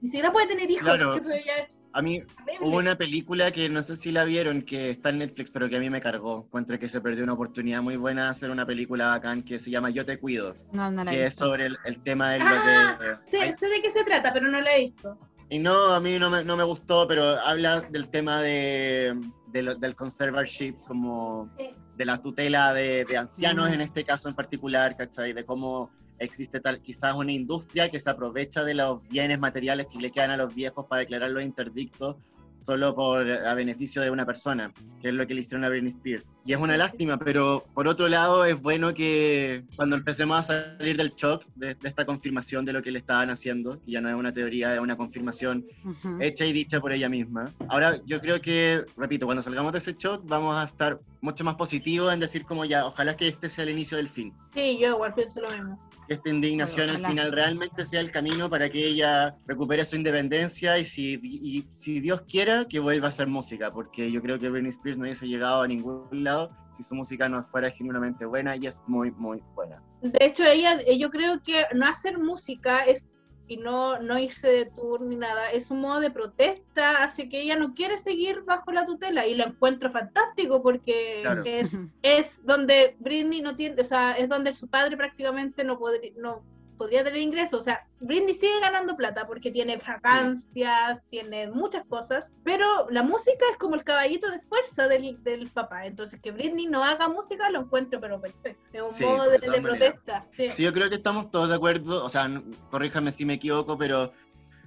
Ni 0.02 0.10
siquiera 0.10 0.34
puede 0.34 0.48
tener 0.48 0.70
hijos, 0.70 1.00
eso 1.00 1.30
ya 1.30 1.66
A 1.94 2.02
mí 2.02 2.22
hubo 2.60 2.76
una 2.78 2.98
película 2.98 3.52
que 3.52 3.70
no 3.70 3.82
sé 3.82 3.96
si 3.96 4.12
la 4.12 4.26
vieron, 4.26 4.64
que 4.64 4.90
está 4.90 5.12
en 5.12 5.20
Netflix, 5.20 5.50
pero 5.50 5.70
que 5.70 5.78
a 5.78 5.80
mí 5.80 5.90
me 5.90 6.02
cargó. 6.02 6.44
Encuentro 6.48 6.78
que 6.78 6.90
se 6.90 7.00
perdió 7.00 7.24
una 7.24 7.32
oportunidad 7.34 7.82
muy 7.82 7.96
buena 7.96 8.26
de 8.26 8.30
hacer 8.32 8.50
una 8.52 8.66
película 8.66 9.08
bacán 9.08 9.44
que 9.44 9.60
se 9.60 9.72
llama 9.72 9.92
Yo 9.92 10.04
te 10.04 10.20
cuido. 10.20 10.56
No, 10.74 10.92
no 10.92 11.06
la 11.06 11.12
he 11.12 11.16
que 11.16 11.24
es 11.24 11.30
visto. 11.36 11.46
sobre 11.46 11.68
el, 11.68 11.78
el 11.86 12.04
tema 12.04 12.32
de 12.34 12.40
lo 12.40 12.46
Ah, 12.50 12.98
de... 13.00 13.16
Sé, 13.32 13.54
sé 13.54 13.68
de 13.70 13.82
qué 13.82 13.92
se 13.92 14.04
trata, 14.04 14.34
pero 14.34 14.50
no 14.50 14.60
la 14.60 14.76
he 14.76 14.82
visto. 14.82 15.18
Y 15.50 15.60
no, 15.60 15.94
a 15.94 16.02
mí 16.02 16.20
no 16.20 16.30
me, 16.30 16.44
no 16.44 16.58
me 16.58 16.64
gustó, 16.66 17.08
pero 17.08 17.24
habla 17.40 17.80
del 17.80 18.10
tema 18.10 18.42
de, 18.42 19.18
de 19.54 19.64
lo- 19.64 19.76
del 19.76 19.96
conservatorship, 19.96 20.74
como 20.86 21.50
de 21.96 22.06
la 22.06 22.22
tutela 22.22 22.74
de, 22.74 23.06
de 23.06 23.16
ancianos 23.18 23.70
Mm. 23.70 23.74
en 23.76 23.82
este 23.82 24.04
caso 24.04 24.28
en 24.28 24.36
particular, 24.36 24.98
¿cachai? 24.98 25.32
De 25.32 25.46
cómo 25.46 25.92
existe 26.20 26.60
tal, 26.60 26.82
quizás 26.82 27.16
una 27.16 27.32
industria 27.32 27.90
que 27.90 28.00
se 28.00 28.10
aprovecha 28.10 28.64
de 28.64 28.74
los 28.76 29.02
bienes 29.10 29.40
materiales 29.40 29.88
que 29.92 30.00
le 30.00 30.12
quedan 30.12 30.32
a 30.32 30.38
los 30.38 30.54
viejos 30.54 30.86
para 30.88 31.02
declararlos 31.02 31.44
interdictos 31.44 32.18
solo 32.64 32.96
por 32.96 33.30
a 33.30 33.54
beneficio 33.56 34.02
de 34.02 34.10
una 34.10 34.26
persona, 34.26 34.72
que 35.02 35.10
es 35.10 35.14
lo 35.14 35.28
que 35.28 35.34
le 35.34 35.42
hicieron 35.42 35.66
a 35.66 35.70
Britney 35.70 35.90
Spears. 35.90 36.32
Y 36.46 36.54
es 36.54 36.60
una 36.60 36.78
lástima, 36.78 37.18
pero 37.18 37.66
por 37.74 37.88
otro 37.90 38.08
lado 38.08 38.46
es 38.46 38.62
bueno 38.62 38.94
que 38.94 39.66
cuando 39.76 39.98
empecemos 39.98 40.50
a 40.50 40.78
salir 40.78 40.96
del 40.96 41.14
shock 41.14 41.44
de, 41.56 41.76
de 41.76 41.90
esta 41.90 42.06
confirmación 42.06 42.64
de 42.64 42.72
lo 42.72 42.82
que 42.82 42.92
le 42.92 43.00
estaban 43.00 43.30
haciendo, 43.30 43.82
que 43.82 43.92
ya 43.92 44.00
no 44.00 44.08
es 44.08 44.16
una 44.16 44.34
teoría, 44.34 44.74
es 44.74 44.80
una 44.80 44.96
confirmación 44.96 45.66
Ujú. 45.84 46.22
hecha 46.22 46.46
y 46.46 46.54
dicha 46.54 46.80
por 46.80 46.94
ella 46.94 47.10
misma. 47.10 47.54
Ahora, 47.68 48.00
yo 48.06 48.22
creo 48.22 48.40
que, 48.40 48.86
repito, 48.96 49.26
cuando 49.26 49.44
salgamos 49.44 49.74
de 49.74 49.80
ese 49.80 49.96
shock, 49.98 50.22
vamos 50.26 50.56
a 50.56 50.64
estar 50.64 51.00
mucho 51.20 51.44
más 51.44 51.56
positivos 51.56 52.14
en 52.14 52.22
decir 52.22 52.46
como 52.46 52.64
ya, 52.64 52.86
ojalá 52.86 53.18
que 53.18 53.28
este 53.28 53.50
sea 53.50 53.66
el 53.66 53.72
inicio 53.72 53.98
del 53.98 54.08
fin. 54.08 54.34
Sí, 54.54 54.78
yo 54.80 54.90
igual 54.90 55.14
pienso 55.14 55.42
lo 55.42 55.50
mismo. 55.50 55.80
Que 56.08 56.16
esta 56.16 56.30
indignación 56.30 56.90
al 56.90 57.00
final 57.00 57.32
realmente 57.32 57.86
sea 57.86 58.02
el 58.02 58.12
camino 58.12 58.50
para 58.50 58.70
que 58.70 58.86
ella 58.86 59.38
recupere 59.46 59.86
su 59.86 59.96
independencia 59.96 60.78
y 60.78 60.86
si, 60.86 61.20
y 61.24 61.68
si 61.74 62.00
Dios 62.00 62.24
quiera, 62.24 62.66
que 62.68 62.80
vuelva 62.80 63.08
a 63.08 63.10
hacer 63.10 63.28
música, 63.28 63.72
porque 63.72 64.12
yo 64.12 64.22
creo 64.22 64.38
que 64.38 64.50
Britney 64.50 64.72
Spears 64.72 64.98
no 64.98 65.06
hubiese 65.06 65.28
llegado 65.28 65.62
a 65.62 65.68
ningún 65.68 66.24
lado 66.24 66.52
si 66.76 66.84
su 66.84 66.96
música 66.96 67.30
no 67.30 67.44
fuera 67.44 67.72
genuinamente 67.72 68.26
buena 68.26 68.56
y 68.56 68.68
es 68.68 68.80
muy, 68.88 69.12
muy 69.12 69.42
buena. 69.54 69.82
De 70.02 70.26
hecho, 70.26 70.44
ella, 70.44 70.80
eh, 70.86 70.98
yo 70.98 71.10
creo 71.10 71.42
que 71.42 71.66
no 71.76 71.88
hacer 71.88 72.18
música 72.18 72.84
es 72.84 73.08
y 73.48 73.58
no, 73.58 74.00
no 74.00 74.18
irse 74.18 74.48
de 74.48 74.66
tour 74.68 75.02
ni 75.02 75.16
nada, 75.16 75.52
es 75.52 75.70
un 75.70 75.82
modo 75.82 76.00
de 76.00 76.12
protesta, 76.12 77.04
así 77.04 77.28
que 77.30 77.42
ella 77.42 77.56
no 77.56 77.74
quiere 77.74 77.98
seguir 77.98 78.42
bajo 78.44 78.72
la 78.72 78.86
tutela 78.86 79.28
y 79.28 79.36
lo 79.36 79.46
encuentro 79.46 79.92
fantástico 79.92 80.62
porque 80.64 81.20
Claro. 81.22 81.44
es, 81.46 81.72
es 82.02 82.46
donde 82.46 82.96
Britney 83.00 83.42
no 83.42 83.56
tiene, 83.56 83.82
o 83.82 83.86
sea, 83.86 84.14
es 84.14 84.30
donde 84.30 84.54
su 84.54 84.68
padre 84.68 84.96
prácticamente 84.98 85.64
no 85.64 85.78
podría, 85.78 86.12
no 86.18 86.44
podría 86.78 87.04
tener 87.04 87.22
ingresos, 87.22 87.60
o 87.60 87.64
sea, 87.64 87.88
Britney 88.00 88.34
sigue 88.34 88.60
ganando 88.62 88.96
plata 88.96 89.26
porque 89.26 89.52
tiene 89.52 89.78
vacancias, 89.78 91.04
tiene 91.10 91.50
muchas 91.50 91.86
cosas, 91.86 92.32
pero 92.44 92.66
la 92.90 93.04
música 93.04 93.46
es 93.52 93.58
como 93.58 93.76
el 93.76 93.84
caballito 93.84 94.30
de 94.30 94.40
fuerza 94.40 94.88
del, 94.88 95.24
del 95.24 95.50
papá, 95.50 95.86
entonces 95.86 96.20
que 96.22 96.32
Britney 96.32 96.68
no 96.68 96.84
haga 96.84 97.08
música 97.08 97.50
lo 97.50 97.62
encuentro 97.62 98.00
pero 98.00 98.20
perfecto, 98.20 98.60
es 98.72 98.82
un 98.82 98.92
Sí, 98.92 99.04
modo 99.06 99.30
de 99.30 99.40
de, 99.40 99.62
protesta. 99.62 100.28
Sí. 100.32 100.50
Sí, 100.52 100.64
yo 100.64 100.74
creo 100.74 100.90
que 100.90 100.96
estamos 100.96 101.32
todos 101.32 101.50
de 101.50 101.56
acuerdo, 101.56 102.04
o 102.04 102.10
sea, 102.10 102.30
corríjame 102.70 103.12
si 103.12 103.26
me 103.26 103.34
equivoco, 103.36 103.78
pero 103.78 104.12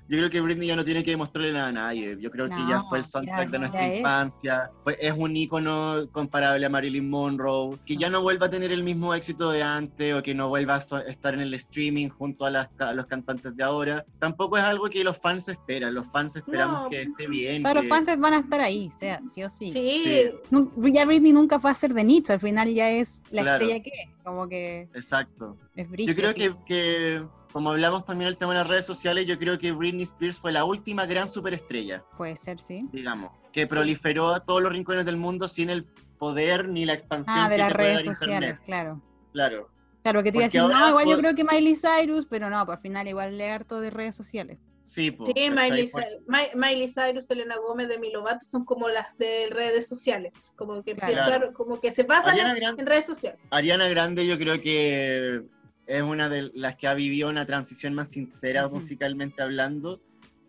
yo 0.09 0.18
creo 0.18 0.30
que 0.30 0.40
Britney 0.40 0.68
ya 0.68 0.76
no 0.76 0.84
tiene 0.84 1.02
que 1.02 1.11
demostrarle 1.11 1.52
nada 1.52 1.68
a 1.68 1.72
nadie. 1.72 2.16
Yo 2.20 2.30
creo 2.30 2.46
que 2.48 2.54
ya 2.68 2.76
No, 2.76 2.82
fue 2.84 2.98
el 2.98 3.04
soundtrack 3.04 3.46
ya- 3.46 3.50
de 3.50 3.59
nuestra 3.59 3.80
ya 3.80 3.92
es. 3.92 3.98
infancia, 3.98 4.70
fue, 4.76 4.96
es 5.00 5.12
un 5.16 5.36
ícono 5.36 6.07
comparable 6.12 6.64
a 6.64 6.68
Marilyn 6.68 7.09
Monroe, 7.11 7.76
que 7.84 7.96
ya 7.96 8.09
no 8.11 8.22
vuelva 8.22 8.46
a 8.46 8.50
tener 8.50 8.70
el 8.72 8.82
mismo 8.82 9.14
éxito 9.14 9.50
de 9.50 9.62
antes 9.62 10.14
o 10.14 10.22
que 10.22 10.34
no 10.34 10.48
vuelva 10.48 10.76
a 10.76 10.80
so- 10.80 10.98
estar 10.98 11.34
en 11.34 11.40
el 11.40 11.54
streaming 11.54 12.09
junto 12.09 12.44
a, 12.44 12.50
las 12.50 12.68
a 12.78 12.92
los 12.92 13.07
cantantes 13.07 13.57
de 13.57 13.62
ahora. 13.64 14.04
Tampoco 14.18 14.57
es 14.57 14.62
algo 14.62 14.88
que 14.88 15.02
los 15.02 15.16
fans 15.18 15.48
esperan, 15.48 15.94
los 15.94 16.07
fans 16.11 16.36
esperamos 16.36 16.84
No. 16.84 16.88
que 16.90 17.02
esté 17.02 17.26
bien. 17.26 17.59
O 17.59 17.62
sea, 17.62 17.74
los 17.74 17.82
que- 17.82 17.88
fans 17.88 18.18
van 18.18 18.34
a 18.34 18.38
estar 18.40 18.61
ahí, 18.61 18.90
sea 18.90 19.20
sí 19.24 19.42
o 19.42 19.50
sí. 19.50 19.70
Sí, 19.72 20.02
Sí. 20.04 20.92
Ya 20.92 21.04
Britney 21.04 21.32
nunca 21.32 21.59
fue 21.59 21.70
a 21.70 21.74
ser 21.74 21.92
de 21.94 22.04
nicho, 22.04 22.32
al 22.32 22.40
final 22.40 22.72
ya 22.72 22.90
es 22.90 23.22
la 23.30 23.42
Claro. 23.42 23.64
estrella 23.64 23.82
que 23.82 23.90
es, 23.90 24.11
como 24.24 24.48
que 24.48 24.88
Exacto. 24.94 25.57
es 25.74 25.86
Yo 25.86 25.90
brillo. 25.90 26.14
creo 26.14 26.34
que, 26.34 26.54
que, 26.66 27.22
como 27.57 27.70
hablamos 27.70 28.04
también 28.04 28.28
del 28.28 28.36
tema 28.36 28.52
de 28.52 28.59
las 28.59 28.68
redes 28.68 28.84
sociales, 28.84 29.26
yo 29.26 29.38
creo 29.38 29.59
que 29.59 29.72
Britney 29.72 30.02
Spears 30.02 30.38
fue 30.38 30.52
la 30.52 30.66
última 30.66 31.07
gran 31.07 31.26
superestrella. 31.26 32.04
Puede 32.14 32.36
ser, 32.36 32.59
sí. 32.59 32.80
digamos, 32.92 33.32
que 33.50 33.66
proliferó 33.66 34.34
a 34.34 34.40
todos 34.40 34.61
los 34.61 34.70
rincones 34.70 35.07
del 35.07 35.16
mundo 35.16 35.48
sin 35.48 35.70
el 35.70 35.86
poder 36.18 36.68
ni 36.68 36.84
la 36.84 36.92
expansión 36.92 37.34
Ah, 37.38 37.48
de 37.48 37.54
que 37.57 37.62
las 37.62 37.68
te 37.68 37.74
puede 37.76 37.88
redes 37.94 38.04
dar 38.04 38.14
sociales, 38.14 38.34
Internet. 38.50 38.61
claro. 38.66 39.02
Claro, 39.32 39.70
Claro, 40.02 40.22
que 40.22 40.32
te 40.32 40.36
iba 40.36 40.44
a 40.44 40.48
decir, 40.48 40.61
no, 40.61 40.88
igual 40.90 41.07
yo 41.09 41.16
creo 41.16 41.34
que 41.34 41.44
Miley 41.44 41.76
Cyrus, 41.76 42.26
pero 42.26 42.50
no, 42.50 42.66
pues 42.66 42.76
al 42.76 42.82
final 42.82 43.09
igual 43.09 43.38
le 43.38 43.50
harto 43.50 43.80
de 43.80 43.88
redes 43.88 44.14
sociales. 44.14 44.59
sí, 44.84 45.11
po, 45.11 45.24
sí. 45.24 45.32
Miley, 45.48 45.88
Por- 45.88 46.02
Cy- 46.02 46.18
Mi- 46.28 46.61
Miley 46.61 46.88
Cyrus, 46.88 47.24
Selena 47.24 47.57
Gómez, 47.57 47.88
Demi 47.88 48.12
Lovato 48.12 48.44
son 48.44 48.66
como 48.66 48.90
las 48.90 49.16
de 49.16 49.48
redes 49.50 49.88
sociales, 49.88 50.52
como 50.57 50.82
que 50.82 50.94
Claro. 50.94 51.11
empezaron, 51.14 51.54
como 51.54 51.80
que 51.80 51.90
se 51.90 52.04
pasan 52.04 52.32
Ariana 52.34 52.50
en, 52.52 52.57
Grande- 52.59 52.82
en 52.82 52.86
redes 52.86 53.07
sociales. 53.07 53.40
Ariana 53.48 53.88
Grande 53.88 54.26
yo 54.26 54.36
creo 54.36 54.61
que 54.61 55.42
es 55.87 56.03
una 56.03 56.28
de 56.28 56.51
las 56.55 56.76
que 56.76 56.87
ha 56.89 56.95
vivido 56.95 57.28
una 57.28 57.47
transición 57.47 57.95
más 57.95 58.11
sincera 58.11 58.68
musicalmente 58.68 59.43
hablando, 59.43 60.01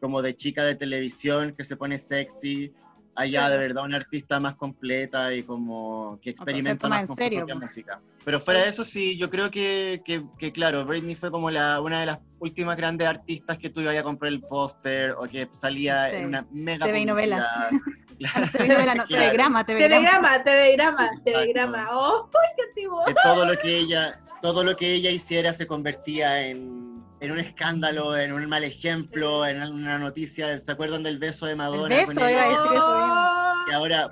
como 0.01 0.21
de 0.21 0.35
chica 0.35 0.63
de 0.63 0.75
televisión 0.75 1.53
que 1.55 1.63
se 1.63 1.75
pone 1.75 1.97
sexy, 1.97 2.73
allá 3.15 3.45
Sí. 3.47 3.51
de 3.53 3.57
verdad 3.57 3.83
una 3.83 3.97
artista 3.97 4.39
más 4.39 4.55
completa 4.55 5.33
y 5.33 5.43
como 5.43 6.19
que 6.21 6.29
experimenta 6.31 6.87
más 6.87 7.01
en 7.01 7.07
con 7.07 7.15
serio, 7.15 7.39
su 7.41 7.45
propia 7.47 7.67
música. 7.67 8.01
Pero 8.23 8.39
fuera 8.39 8.61
de 8.63 8.67
eso 8.69 8.83
sí, 8.83 9.17
yo 9.17 9.29
creo 9.29 9.49
que, 9.49 10.01
que, 10.03 10.23
que, 10.37 10.51
claro, 10.51 10.85
Britney 10.85 11.15
fue 11.15 11.31
como 11.31 11.49
la, 11.49 11.79
una 11.81 12.01
de 12.01 12.05
las 12.07 12.19
últimas 12.39 12.75
grandes 12.77 13.07
artistas 13.07 13.57
que 13.57 13.69
tú 13.69 13.81
ibas 13.81 13.95
a 13.97 14.03
comprar 14.03 14.31
el 14.33 14.41
póster 14.41 15.11
o 15.11 15.21
que 15.23 15.47
salía 15.53 16.09
Sí. 16.09 16.17
en 16.17 16.25
una 16.25 16.45
mega 16.51 16.85
TV 16.85 16.99
y 17.01 17.05
novelas. 17.05 17.45
publicidad. 17.69 17.81
Claro, 18.17 18.47
TV 18.51 18.67
novela, 18.69 18.95
no, 18.95 19.03
claro. 19.05 19.23
telegrama, 19.25 19.63
telegrama. 19.63 20.43
Telegrama, 20.43 21.09
telegrama. 21.23 21.87
¡Oh, 21.91 22.27
¡ay, 22.33 22.49
qué 22.57 22.63
antiguo! 22.63 23.05
que 23.05 23.13
todo 23.21 23.45
lo 23.45 23.55
que 23.59 23.77
ella 23.77 24.19
todo 24.41 24.63
lo 24.63 24.75
que 24.75 24.93
ella 24.93 25.09
hiciera 25.09 25.53
se 25.53 25.65
convertía 25.67 26.47
en, 26.47 27.03
en 27.19 27.31
un 27.31 27.39
escándalo, 27.39 28.15
en 28.17 28.33
un 28.33 28.45
mal 28.47 28.63
ejemplo, 28.63 29.45
en 29.45 29.61
una 29.61 29.97
noticia. 29.97 30.57
¿Se 30.59 30.71
acuerdan 30.71 31.03
del 31.03 31.17
beso 31.17 31.45
de 31.45 31.55
Madonna? 31.55 31.95
beso, 31.95 32.13
con 32.13 32.17
ella? 32.19 32.31
iba 32.31 32.41
a 32.43 32.49
decir 32.49 32.71
eso 32.73 32.83
Oh, 32.87 33.65
Que 33.69 33.73
ahora, 33.75 34.09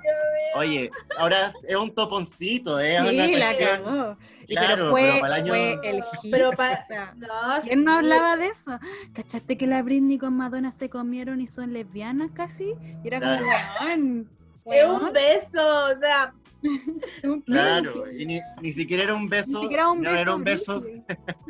oye, 0.56 0.90
ahora 1.18 1.52
es 1.66 1.76
un 1.76 1.94
toponcito, 1.94 2.78
¿eh? 2.80 3.00
Una 3.00 3.10
Sí, 3.26 3.36
la 3.36 3.56
cagó. 3.56 4.16
Claro, 4.48 4.68
pero 4.76 4.90
fue, 4.90 5.02
pero 5.02 5.20
para 5.20 5.36
el 5.38 5.42
año- 5.42 5.52
fue 5.52 5.78
el 5.82 6.02
hit. 6.22 6.30
Pero 6.30 6.50
pa- 6.52 6.78
o 6.80 6.86
sea, 6.86 7.14
No, 7.16 7.28
¿Quién 7.62 7.84
no 7.84 7.94
hablaba 7.94 8.36
de 8.36 8.46
eso? 8.46 8.78
¿Cachaste 9.12 9.56
que 9.56 9.66
la 9.66 9.82
Britney 9.82 10.18
con 10.18 10.36
Madonna 10.36 10.70
se 10.72 10.88
comieron 10.88 11.40
y 11.40 11.46
son 11.48 11.72
lesbianas 11.72 12.30
casi? 12.32 12.74
Y 13.02 13.08
era 13.08 13.18
como, 13.20 13.50
weón. 13.80 14.30
Es 14.66 14.84
un 14.84 15.12
beso, 15.12 15.86
o 15.96 15.98
sea, 15.98 16.32
Claro, 17.46 18.10
y 18.10 18.26
ni, 18.26 18.40
ni 18.60 18.72
siquiera 18.72 19.04
era 19.04 19.14
un 19.14 19.22
Ni 19.22 19.28
beso. 19.28 19.60
siquiera 19.62 19.90
un 19.90 20.02
no 20.02 20.10
beso. 20.10 20.22
era 20.22 20.34
un 20.34 20.44
beso. 20.44 20.80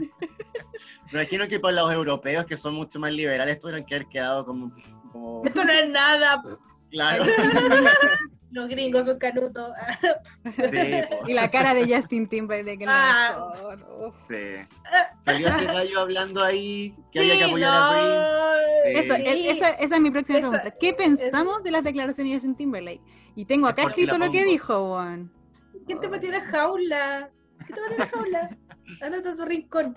Me 1.13 1.21
imagino 1.21 1.47
que 1.49 1.61
para 1.61 1.77
los 1.83 1.93
europeos, 1.93 2.45
que 2.47 2.57
son 2.57 2.75
mucho 2.75 2.99
más 2.99 3.13
liberales, 3.13 3.59
tuvieron 3.59 3.85
que 3.85 3.95
haber 3.95 4.09
quedado 4.09 4.45
como. 4.45 4.73
como- 5.13 5.43
esto 5.45 5.65
no 5.65 5.73
es 5.73 5.89
nada. 5.91 6.43
claro. 6.91 7.25
Los 8.53 8.69
gringos 8.69 9.07
son 9.07 9.19
canutos. 9.19 9.73
Sí. 10.45 10.53
Y 11.29 11.33
la 11.35 11.51
cara 11.51 11.75
de 11.75 11.93
Justin 11.95 12.29
Timberlake. 12.29 12.83
el 12.85 12.89
Ah. 12.91 13.53
uf. 14.07 14.15
Sí. 14.29 14.67
Salió 15.25 15.49
ese 15.49 15.65
gallo 15.65 16.01
hablando 16.01 16.43
ahí 16.43 16.95
que 17.13 17.21
había 17.21 17.33
que 17.35 17.39
Sí, 17.45 17.45
apoyar 17.51 17.71
a 17.73 17.91
Britney. 17.93 18.11
no. 18.21 19.01
Eso, 19.01 19.15
Sí. 19.17 19.23
e- 19.23 19.51
esa, 19.51 19.69
esa 19.71 19.97
es 19.97 20.01
mi 20.01 20.11
próxima 20.11 20.39
Esa- 20.39 20.51
pregunta. 20.51 20.77
¿Qué 20.79 20.95
pensamos 20.95 21.63
de 21.65 21.71
las 21.73 21.83
declaraciones 21.85 22.31
de 22.33 22.37
Justin 22.39 22.55
Timberlake? 22.57 23.01
Y 23.35 23.45
tengo 23.47 23.67
acá 23.67 23.83
Por 23.83 23.93
si 23.93 24.03
escrito 24.03 24.19
lo 24.25 24.31
que 24.31 24.45
dijo, 24.45 24.95
weón. 24.95 25.33
¿Quién 25.87 25.99
te 26.01 26.09
metió 26.09 26.29
en 26.33 26.35
la 26.37 26.45
jaula? 26.47 27.31
¿Quién 27.67 27.75
te 27.75 27.81
metió 27.81 27.93
en 27.95 27.99
la 27.99 28.07
jaula? 28.07 28.57
Ándate 29.03 29.29
a 29.29 29.37
tu 29.37 29.45
rincón. 29.45 29.95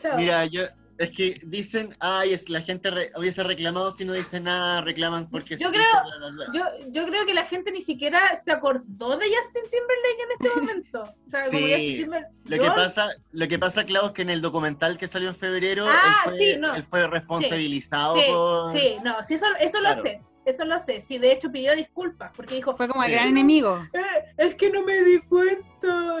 Chao. 0.00 0.16
Mira, 0.16 0.46
yo, 0.46 0.62
es 0.98 1.10
que 1.10 1.40
dicen, 1.44 1.96
ay, 2.00 2.32
es 2.32 2.48
la 2.48 2.60
gente 2.60 2.90
re- 2.90 3.10
hubiese 3.16 3.42
reclamado 3.44 3.90
si 3.92 4.04
no 4.04 4.12
dice 4.12 4.40
nada, 4.40 4.80
reclaman 4.80 5.30
porque 5.30 5.56
Yo 5.56 5.70
creo- 5.70 5.84
bla, 6.04 6.16
bla, 6.18 6.30
bla. 6.30 6.46
Yo, 6.52 6.90
yo 6.90 7.06
creo 7.06 7.24
que 7.24 7.34
la 7.34 7.44
gente 7.46 7.70
ni 7.72 7.80
siquiera 7.82 8.20
se 8.36 8.50
acordó 8.52 9.16
de 9.16 9.26
Justin 9.26 9.62
Timberlake 9.70 10.22
en 10.24 10.30
este 10.32 10.48
momento. 10.60 11.02
O 11.26 11.30
sea, 11.30 11.44
como 11.46 11.58
Sí, 11.58 11.70
Justin 11.72 11.96
Timberlake. 12.02 12.32
Lo 12.44 12.56
yo- 12.56 12.62
que 12.64 12.70
pasa, 12.70 13.08
lo 13.32 13.48
que 13.48 13.58
pasa, 13.58 13.84
Clau, 13.86 14.06
es 14.06 14.12
que 14.12 14.22
en 14.22 14.30
el 14.30 14.42
documental 14.42 14.98
que 14.98 15.06
salió 15.06 15.28
en 15.28 15.34
febrero, 15.34 15.86
Ah, 15.88 15.92
él, 16.26 16.30
fue, 16.30 16.38
sí, 16.38 16.56
no. 16.58 16.74
él 16.74 16.84
fue 16.84 17.06
responsabilizado 17.06 18.16
Sí, 18.16 18.22
por... 18.28 18.72
sí, 18.72 18.96
no, 19.04 19.24
sí, 19.24 19.34
eso, 19.34 19.46
eso 19.60 19.78
Claro. 19.78 19.96
lo 19.96 20.02
sé. 20.02 20.20
Eso 20.44 20.64
lo 20.64 20.78
sé. 20.78 21.02
Sí, 21.02 21.18
de 21.18 21.30
hecho 21.32 21.52
pidió 21.52 21.76
disculpas 21.76 22.32
porque 22.34 22.54
dijo, 22.54 22.74
Fue 22.74 22.88
como 22.88 23.04
el 23.04 23.12
gran 23.12 23.28
enemigo. 23.28 23.86
"Eh, 23.92 24.00
es 24.38 24.54
que 24.54 24.70
no 24.70 24.82
me 24.82 24.98
di 25.02 25.18
cuenta. 25.20 25.67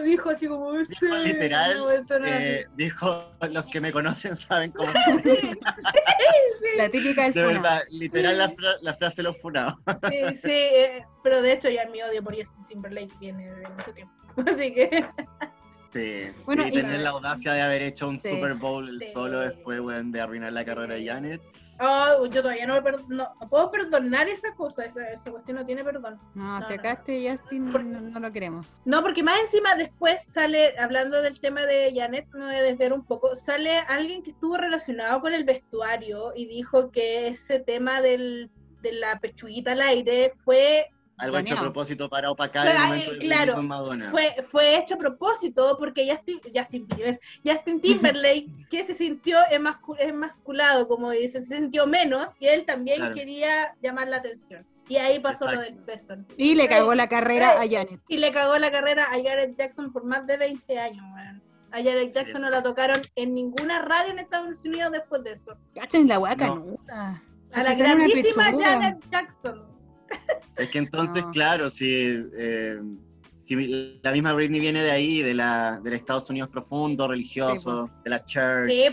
Dijo 0.08 0.30
así 0.30 0.46
como, 0.48 0.72
Dijo 0.72 0.84
"Sí, 1.00 1.06
literal, 1.24 1.76
no, 1.78 1.90
esto 1.90 2.18
no 2.18 2.26
es 2.26 2.32
eh, 2.40 2.66
dijo, 2.76 3.30
los 3.50 3.66
que 3.66 3.80
me 3.80 3.92
conocen 3.92 4.34
saben 4.36 4.72
cómo 4.72 4.90
así". 4.90 5.00
soy. 5.22 5.32
sí, 5.42 5.58
sí, 6.60 6.68
La 6.76 6.88
típica 6.88 7.22
del 7.24 7.32
De 7.34 7.44
funa. 7.44 7.52
verdad, 7.60 7.82
literal 7.90 8.32
Sí. 8.32 8.38
la, 8.38 8.48
fra- 8.50 8.76
la 8.82 8.94
frase 8.94 9.22
lo 9.22 9.34
funado. 9.34 9.78
sí, 10.10 10.36
sí, 10.36 10.50
eh, 10.50 11.04
pero 11.22 11.42
de 11.42 11.52
hecho 11.52 11.68
ya 11.68 11.86
mi 11.86 12.00
odio 12.02 12.22
por 12.22 12.34
Justin 12.34 12.66
Timberlake 12.68 13.12
viene 13.20 13.50
de 13.52 13.68
mucho 13.68 13.92
tiempo. 13.92 14.14
Así 14.46 14.72
que 14.74 15.04
Sí. 15.92 16.24
Bueno, 16.44 16.64
y 16.66 16.68
y- 16.68 16.72
tener 16.72 17.00
la 17.00 17.10
audacia 17.10 17.52
de 17.54 17.62
haber 17.62 17.82
hecho 17.82 18.08
un 18.08 18.20
Sí. 18.20 18.28
Super 18.28 18.54
Bowl 18.54 18.88
el 18.88 19.02
solo 19.12 19.40
después, 19.40 19.80
weón, 19.80 20.12
de 20.12 20.20
arruinar 20.20 20.52
la 20.52 20.64
carrera 20.64 20.94
de 20.94 21.06
Janet. 21.06 21.40
Oh, 21.80 22.26
yo 22.26 22.42
todavía 22.42 22.66
no, 22.66 22.80
no, 22.80 23.34
no 23.40 23.48
puedo 23.48 23.70
perdonar 23.70 24.28
esa 24.28 24.52
cosa, 24.54 24.84
esa, 24.84 25.08
esa 25.10 25.30
cuestión 25.30 25.58
no 25.58 25.66
tiene 25.66 25.84
perdón. 25.84 26.18
No, 26.34 26.60
No, 26.60 26.66
si 26.66 26.74
acá 26.74 26.92
este 26.92 27.30
Justin 27.30 28.12
no 28.12 28.20
lo 28.20 28.32
queremos. 28.32 28.80
No, 28.84 29.02
porque 29.02 29.22
más 29.22 29.38
encima 29.40 29.74
después 29.76 30.24
sale, 30.24 30.76
hablando 30.78 31.22
del 31.22 31.38
tema 31.40 31.62
de 31.62 31.92
Janet, 31.94 32.26
me 32.32 32.46
voy 32.46 32.54
a 32.56 32.62
desviar 32.62 32.92
un 32.92 33.04
poco, 33.04 33.36
sale 33.36 33.78
alguien 33.78 34.22
que 34.22 34.30
estuvo 34.30 34.56
relacionado 34.56 35.20
con 35.20 35.34
el 35.34 35.44
vestuario 35.44 36.32
y 36.34 36.46
dijo 36.46 36.90
que 36.90 37.28
ese 37.28 37.60
tema 37.60 38.02
del, 38.02 38.50
de 38.82 38.92
la 38.92 39.20
pechuguita 39.20 39.72
al 39.72 39.82
aire 39.82 40.32
fue 40.38 40.90
Algo 41.18 41.38
hecho 41.38 41.54
a 41.56 41.60
propósito 41.60 42.08
para 42.08 42.30
opacar 42.30 42.66
Pero, 42.66 42.78
el 42.78 42.88
momento 42.88 43.10
de 43.12 43.18
claro, 43.18 43.54
con 43.54 43.66
Madonna. 43.68 44.10
fue, 44.10 44.36
fue 44.48 44.78
hecho 44.78 44.94
a 44.94 44.98
propósito 44.98 45.76
porque 45.78 46.08
Justin, 46.08 46.40
Justin 46.54 46.86
Bieber, 46.86 47.20
Justin 47.44 47.80
Timberlake, 47.80 48.46
que 48.70 48.84
se 48.84 48.94
sintió 48.94 49.38
emascu- 49.50 49.96
emasculado, 49.98 50.86
como 50.88 51.10
dicen, 51.10 51.44
se 51.44 51.56
sintió 51.56 51.86
menos 51.86 52.30
y 52.38 52.46
él 52.46 52.64
también 52.64 52.98
Claro. 52.98 53.14
quería 53.14 53.74
llamar 53.82 54.08
la 54.08 54.18
atención. 54.18 54.64
Y 54.88 54.96
ahí 54.96 55.18
pasó 55.18 55.44
lo 55.46 55.60
Exacto. 55.60 55.74
del 55.74 55.84
beso. 55.84 56.16
Y 56.38 56.54
le 56.54 56.66
cagó 56.66 56.92
Eh, 56.94 56.96
la 56.96 57.08
carrera 57.08 57.60
a 57.60 57.64
eh, 57.66 57.70
Janet. 57.70 58.00
Y 58.08 58.16
le 58.16 58.32
cagó 58.32 58.56
la 58.58 58.70
carrera 58.70 59.04
a 59.04 59.22
Jared 59.22 59.54
Jackson 59.56 59.92
por 59.92 60.04
más 60.04 60.26
de 60.26 60.36
20 60.38 60.78
años, 60.78 61.04
weón. 61.14 61.42
A 61.72 61.76
Jared 61.76 62.10
Jackson 62.14 62.40
no 62.40 62.48
la 62.48 62.62
tocaron 62.62 63.02
en 63.14 63.34
ninguna 63.34 63.82
radio 63.82 64.12
en 64.12 64.18
Estados 64.20 64.64
Unidos 64.64 64.90
después 64.92 65.22
de 65.24 65.32
eso. 65.32 65.58
Cachen 65.74 66.08
la 66.08 66.18
hueá 66.18 66.34
No. 66.36 66.54
canuta. 66.54 67.22
A 67.52 67.62
la 67.62 67.74
grandísima. 67.74 68.44
Janet 68.58 69.04
Jackson. 69.10 69.66
Es 70.58 70.68
que 70.70 70.78
entonces, 70.78 71.22
No. 71.22 71.30
claro, 71.30 71.70
si, 71.70 71.86
eh, 72.36 72.80
si 73.36 73.54
la 74.02 74.12
misma 74.12 74.32
Britney 74.32 74.60
viene 74.60 74.82
de 74.82 74.90
ahí, 74.90 75.22
de 75.22 75.32
la, 75.32 75.80
del 75.82 75.94
Estados 75.94 76.28
Unidos 76.28 76.50
profundo, 76.50 77.06
religioso, 77.06 77.88
de 78.04 78.10
la 78.10 78.24
church. 78.24 78.68
Sí. 78.68 78.84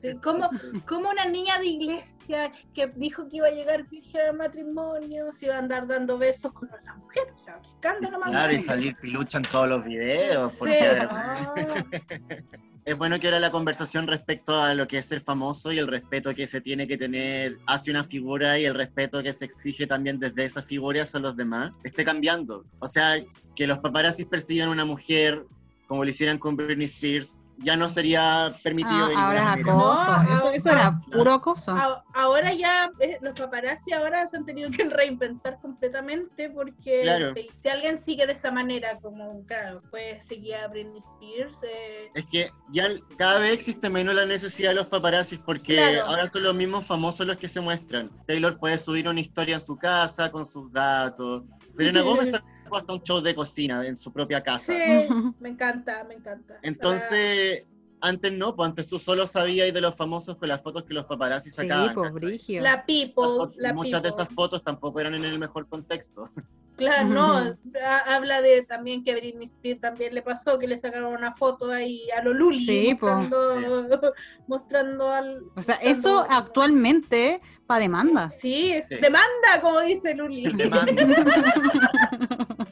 Sí, 0.00 0.16
como, 0.22 0.50
como 0.86 1.10
una 1.10 1.24
niña 1.24 1.58
de 1.58 1.66
iglesia 1.66 2.50
que 2.74 2.88
dijo 2.96 3.28
que 3.28 3.36
iba 3.36 3.46
a 3.46 3.52
llegar 3.52 3.88
virgen 3.88 4.20
al 4.22 4.36
matrimonio, 4.36 5.32
se 5.32 5.46
iba 5.46 5.54
a 5.54 5.58
andar 5.58 5.86
dando 5.86 6.18
besos 6.18 6.52
con 6.52 6.68
otra 6.68 6.96
mujer. 6.96 7.32
O 7.34 7.38
sea, 7.38 7.60
qué 7.62 7.68
escándalo 7.68 8.18
más 8.18 8.30
Claro, 8.30 8.52
y 8.52 8.58
salir 8.58 8.96
pilucha 8.96 9.38
en 9.38 9.44
todos 9.44 9.68
los 9.68 9.84
videos. 9.84 10.52
Sí, 10.52 10.58
Porque 10.58 11.08
no. 11.08 12.66
es 12.86 12.96
bueno 12.96 13.18
que 13.18 13.26
ahora 13.26 13.40
la 13.40 13.50
conversación 13.50 14.06
respecto 14.06 14.62
a 14.62 14.72
lo 14.72 14.86
que 14.86 14.98
es 14.98 15.06
ser 15.06 15.20
famoso 15.20 15.72
y 15.72 15.78
el 15.78 15.88
respeto 15.88 16.32
que 16.36 16.46
se 16.46 16.60
tiene 16.60 16.86
que 16.86 16.96
tener 16.96 17.58
hacia 17.66 17.90
una 17.90 18.04
figura 18.04 18.60
y 18.60 18.64
el 18.64 18.74
respeto 18.74 19.24
que 19.24 19.32
se 19.32 19.44
exige 19.44 19.88
también 19.88 20.20
desde 20.20 20.44
esa 20.44 20.62
figura 20.62 21.02
hacia 21.02 21.18
los 21.18 21.36
demás 21.36 21.76
esté 21.82 22.04
cambiando. 22.04 22.64
O 22.78 22.86
sea, 22.86 23.20
que 23.56 23.66
los 23.66 23.78
paparazzis 23.80 24.26
persigan 24.26 24.68
a 24.68 24.70
una 24.70 24.84
mujer 24.84 25.44
como 25.88 26.04
lo 26.04 26.10
hicieran 26.10 26.38
con 26.38 26.54
Britney 26.54 26.86
Spears 26.86 27.42
ya 27.58 27.76
no 27.76 27.88
sería 27.88 28.54
permitido 28.62 29.06
Ah, 29.06 29.08
de 29.08 29.14
ahora 29.14 29.54
es 29.54 29.60
acoso. 29.60 30.22
No, 30.22 30.36
eso, 30.36 30.52
eso 30.52 30.68
ah, 30.70 30.72
era 30.72 31.00
puro 31.12 31.32
acoso. 31.32 32.02
Ahora 32.14 32.52
ya 32.52 32.90
eh, 33.00 33.18
los 33.22 33.38
paparazzi 33.38 33.92
ahora 33.92 34.26
se 34.28 34.36
han 34.36 34.44
tenido 34.44 34.70
que 34.70 34.84
reinventar 34.90 35.58
completamente 35.60 36.50
porque 36.50 37.02
Claro. 37.02 37.32
si, 37.34 37.48
si 37.58 37.68
alguien 37.68 37.98
sigue 38.00 38.26
de 38.26 38.32
esa 38.34 38.50
manera, 38.50 38.98
como 39.00 39.44
claro, 39.46 39.82
pues 39.90 40.24
seguía 40.24 40.64
a 40.64 40.68
Britney 40.68 40.98
Spears, 40.98 41.56
eh, 41.62 42.10
Es 42.14 42.26
que 42.26 42.50
ya 42.72 42.88
cada 43.16 43.38
vez 43.38 43.52
existe 43.52 43.88
menos 43.88 44.14
la 44.14 44.26
necesidad 44.26 44.70
de 44.70 44.76
los 44.76 44.86
paparazzis 44.86 45.38
porque 45.38 45.76
Claro. 45.76 46.04
ahora 46.06 46.26
son 46.26 46.42
los 46.42 46.54
mismos 46.54 46.86
famosos 46.86 47.26
los 47.26 47.36
que 47.36 47.48
se 47.48 47.60
muestran. 47.60 48.10
Taylor 48.26 48.58
puede 48.58 48.76
subir 48.78 49.08
una 49.08 49.20
historia 49.20 49.54
en 49.56 49.60
su 49.60 49.76
casa 49.76 50.30
con 50.30 50.44
sus 50.44 50.70
gatos. 50.72 51.44
Selena 51.74 52.02
Gómez 52.02 52.32
hasta 52.72 52.92
un 52.92 53.02
show 53.02 53.20
de 53.20 53.34
cocina 53.34 53.86
en 53.86 53.96
su 53.96 54.12
propia 54.12 54.42
casa. 54.42 54.72
sí, 54.72 54.78
me 55.40 55.50
encanta, 55.50 56.04
me 56.04 56.14
encanta. 56.14 56.58
Entonces, 56.62 57.64
antes 58.00 58.32
no, 58.32 58.54
pues 58.54 58.68
antes 58.68 58.88
tú 58.88 58.98
solo 58.98 59.26
sabías 59.26 59.72
de 59.72 59.80
los 59.80 59.96
famosos 59.96 60.36
con 60.36 60.48
las 60.48 60.62
fotos 60.62 60.84
que 60.84 60.94
los 60.94 61.06
paparazzi 61.06 61.50
Sí, 61.50 61.56
sacaban. 61.56 61.94
pues, 61.94 62.12
¿cachai? 62.12 62.28
brigio. 62.28 62.62
La 62.62 62.84
people, 62.84 63.52
la 63.56 63.72
muchas 63.72 64.02
de 64.02 64.08
esas 64.08 64.28
fotos 64.28 64.62
tampoco 64.62 65.00
eran 65.00 65.14
en 65.14 65.24
el 65.24 65.38
mejor 65.38 65.68
contexto. 65.68 66.30
Claro, 66.76 67.08
no, 67.08 67.56
ha- 67.84 68.14
habla 68.14 68.42
de 68.42 68.62
también 68.62 69.02
que 69.02 69.12
a 69.12 69.16
Britney 69.16 69.46
Spears 69.46 69.80
también 69.80 70.14
le 70.14 70.20
pasó 70.22 70.58
que 70.58 70.68
le 70.68 70.76
sacaron 70.76 71.14
una 71.14 71.34
foto 71.34 71.70
ahí 71.72 72.08
a 72.10 72.22
lo 72.22 72.34
Luli 72.34 72.64
Sí, 72.66 72.94
po. 72.94 73.06
mostrando, 73.08 74.12
mostrando 74.46 75.10
al 75.10 75.38
O 75.56 75.62
sea, 75.62 75.76
mostrando- 75.76 75.98
eso 75.98 76.26
actualmente 76.28 77.40
para 77.66 77.80
demanda. 77.80 78.32
Sí, 78.40 78.72
es 78.72 78.88
Sí. 78.88 78.96
demanda, 78.96 79.60
como 79.62 79.80
dice 79.80 80.14
Luli. 80.14 80.42
Demanda. 80.52 80.92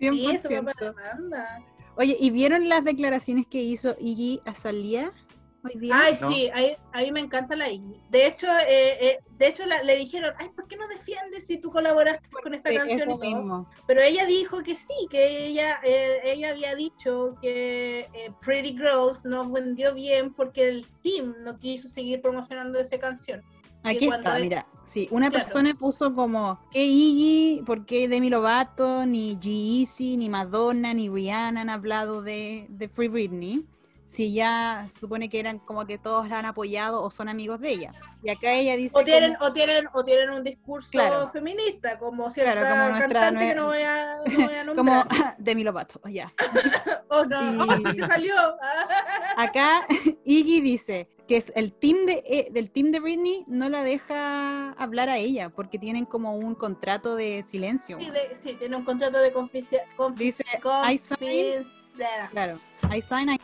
Sí, 0.00 0.26
eso 0.30 0.48
va 0.50 0.72
100%. 0.72 0.74
para 0.74 0.92
demanda. 0.92 1.62
Oye, 1.96 2.16
¿y 2.20 2.30
vieron 2.30 2.68
las 2.68 2.84
declaraciones 2.84 3.46
que 3.46 3.62
hizo 3.62 3.96
Iggy 4.00 4.40
Azalea 4.44 5.12
Ay, 5.92 6.14
¿no? 6.20 6.28
sí, 6.30 6.50
ahí- 6.52 6.76
a 6.92 7.00
mí 7.00 7.12
me 7.12 7.20
encanta 7.20 7.56
la 7.56 7.70
Iggy. 7.70 7.96
De 8.10 8.26
hecho, 8.26 8.46
eh, 8.68 8.98
eh, 9.08 9.18
de 9.38 9.46
hecho 9.46 9.64
la- 9.66 9.82
le 9.82 9.96
dijeron, 9.96 10.32
ay, 10.38 10.48
¿por 10.54 10.66
qué 10.68 10.76
no 10.76 10.86
defiendes 10.88 11.46
si 11.46 11.58
tú 11.58 11.70
colaboraste 11.70 12.28
con 12.42 12.54
esta 12.54 12.70
Sí, 12.70 12.76
canción 12.76 13.00
eso 13.00 13.18
mismo. 13.18 13.68
Pero 13.86 14.00
ella 14.02 14.26
dijo 14.26 14.62
que 14.62 14.74
sí, 14.74 14.94
que 15.10 15.46
ella, 15.46 15.80
eh, 15.82 16.20
ella 16.24 16.50
había 16.50 16.74
dicho 16.74 17.36
que 17.40 18.00
eh, 18.12 18.32
Pretty 18.44 18.72
Girls 18.76 19.24
no 19.24 19.48
vendió 19.50 19.94
bien 19.94 20.34
porque 20.34 20.68
el 20.68 20.86
team 21.02 21.34
no 21.40 21.58
quiso 21.58 21.88
seguir 21.88 22.20
promocionando 22.20 22.78
esa 22.78 22.98
canción. 22.98 23.42
Aquí 23.82 24.08
está, 24.08 24.36
es- 24.36 24.42
mira. 24.42 24.66
Sí, 24.82 25.08
una 25.10 25.30
Claro. 25.30 25.44
persona 25.44 25.74
puso 25.74 26.14
como 26.14 26.58
que 26.70 26.84
Iggy, 26.84 27.62
¿por 27.64 27.86
qué 27.86 28.06
Demi 28.06 28.28
Lovato, 28.28 29.06
ni 29.06 29.34
G-Eazy, 29.36 30.18
ni 30.18 30.28
Madonna, 30.28 30.92
ni 30.92 31.08
Rihanna 31.08 31.62
han 31.62 31.70
hablado 31.70 32.20
de, 32.22 32.66
de 32.68 32.88
Free 32.88 33.08
Britney? 33.08 33.64
Si 34.06 34.34
ya 34.34 34.86
supone 34.94 35.28
que 35.30 35.40
eran 35.40 35.58
como 35.58 35.86
que 35.86 35.96
todos 35.98 36.28
la 36.28 36.38
han 36.38 36.44
apoyado 36.46 37.02
o 37.02 37.10
son 37.10 37.28
amigos 37.28 37.58
de 37.60 37.70
ella. 37.70 37.92
Y 38.22 38.28
acá 38.30 38.52
ella 38.52 38.76
dice 38.76 38.96
O 38.98 39.02
tienen, 39.02 39.34
como- 39.34 39.48
o 39.48 39.52
tienen, 39.52 39.86
o 39.94 40.04
tienen 40.04 40.30
un 40.30 40.44
discurso 40.44 40.90
Claro. 40.90 41.30
feminista, 41.30 41.98
como 41.98 42.28
cierta 42.30 42.52
Claro, 42.52 42.68
como 42.76 42.88
nuestra 42.90 43.20
cantante 43.20 43.48
que 43.48 43.54
no 43.54 43.66
voy 43.66 43.78
a, 43.82 44.16
no 44.26 44.44
voy 44.46 44.54
a 44.54 44.64
como. 44.76 45.04
Demi 45.38 45.64
Lovato, 45.64 46.00
ya. 46.08 46.32
oh, 47.08 47.24
no, 47.24 47.54
y- 47.54 47.58
oh, 47.68 47.76
sí 47.76 47.96
te 47.96 48.06
salió. 48.06 48.34
Acá 49.36 49.86
Iggy 50.24 50.60
dice 50.60 51.08
que 51.26 51.38
es 51.38 51.50
el 51.56 51.72
team 51.72 52.04
de 52.06 52.22
eh, 52.26 52.48
del 52.52 52.70
team 52.70 52.90
de 52.92 53.00
Britney 53.00 53.44
no 53.46 53.68
la 53.70 53.82
deja 53.82 54.72
hablar 54.72 55.08
a 55.08 55.16
ella 55.16 55.48
porque 55.48 55.78
tienen 55.78 56.04
como 56.04 56.36
un 56.36 56.54
contrato 56.54 57.16
de 57.16 57.42
silencio. 57.42 57.98
Sí, 57.98 58.10
de- 58.10 58.36
sí, 58.36 58.54
tiene 58.58 58.76
un 58.76 58.84
contrato 58.84 59.18
de 59.18 59.32
confidencia- 59.32 59.84
confi- 59.96 60.16
Dice, 60.16 60.44
I 60.44 60.98
sign, 60.98 61.16
confidencialidad. 61.18 62.30
claro, 62.30 62.58
I 62.94 63.00
sign 63.00 63.30
a 63.30 63.36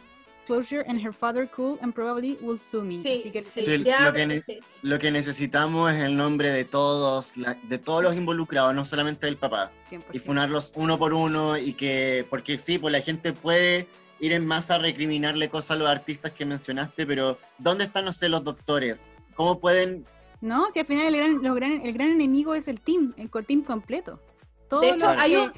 closure 0.51 0.85
and 0.89 1.01
her 1.01 1.13
father 1.13 1.47
could 1.49 1.79
and 1.81 1.95
probably 1.95 2.37
will 2.41 2.59
sue 2.59 2.83
me. 2.83 3.03
Sí, 3.03 3.21
Así 3.21 3.31
que 3.31 3.43
sí, 3.43 3.65
Sí, 3.65 3.79
sí, 3.79 3.91
lo 4.05 4.13
que 4.13 4.27
ne- 4.27 4.41
sí. 4.41 4.59
Lo 4.83 4.99
que 4.99 5.11
necesitamos 5.13 5.93
es 5.93 6.01
el 6.01 6.17
nombre 6.17 6.51
de 6.51 6.65
todos, 6.65 7.37
la- 7.37 7.57
de 7.63 7.79
todos 7.79 8.03
los 8.03 8.17
involucrados, 8.17 8.75
no 8.75 8.85
solamente 8.85 9.27
del 9.27 9.37
papá. 9.37 9.71
100%. 9.89 10.03
y 10.13 10.19
funarlos 10.19 10.73
uno 10.75 10.99
por 10.99 11.15
uno 11.15 11.57
y 11.57 11.75
que, 11.75 12.27
porque 12.29 12.59
sí, 12.59 12.79
pues 12.79 12.91
la 12.93 13.01
gente 13.01 13.33
puede 13.33 13.87
ir 14.19 14.33
en 14.33 14.45
masa 14.47 14.75
a 14.75 14.79
recriminarle 14.79 15.49
cosas 15.49 15.73
a 15.73 15.77
los 15.77 15.89
artistas 15.89 16.33
que 16.33 16.45
mencionaste, 16.45 17.07
pero 17.07 17.39
¿dónde 17.59 17.85
están, 17.85 18.05
no 18.05 18.13
sé, 18.13 18.29
los 18.29 18.43
doctores? 18.43 19.05
¿Cómo 19.35 19.61
pueden? 19.61 20.05
No, 20.41 20.67
si 20.73 20.81
al 20.81 20.87
final 20.87 21.15
el 21.15 21.17
gran, 21.17 21.43
los 21.43 21.55
gran- 21.55 21.81
el 21.87 21.93
gran 21.93 22.11
enemigo 22.11 22.55
es 22.55 22.67
el 22.69 22.81
team, 22.81 23.15
el 23.17 23.31
team 23.47 23.63
completo. 23.63 24.21
Todo 24.69 24.81
De 24.83 24.91
hecho, 24.91 25.13
lo 25.15 25.21
hay 25.21 25.31
que- 25.33 25.39
un- 25.39 25.53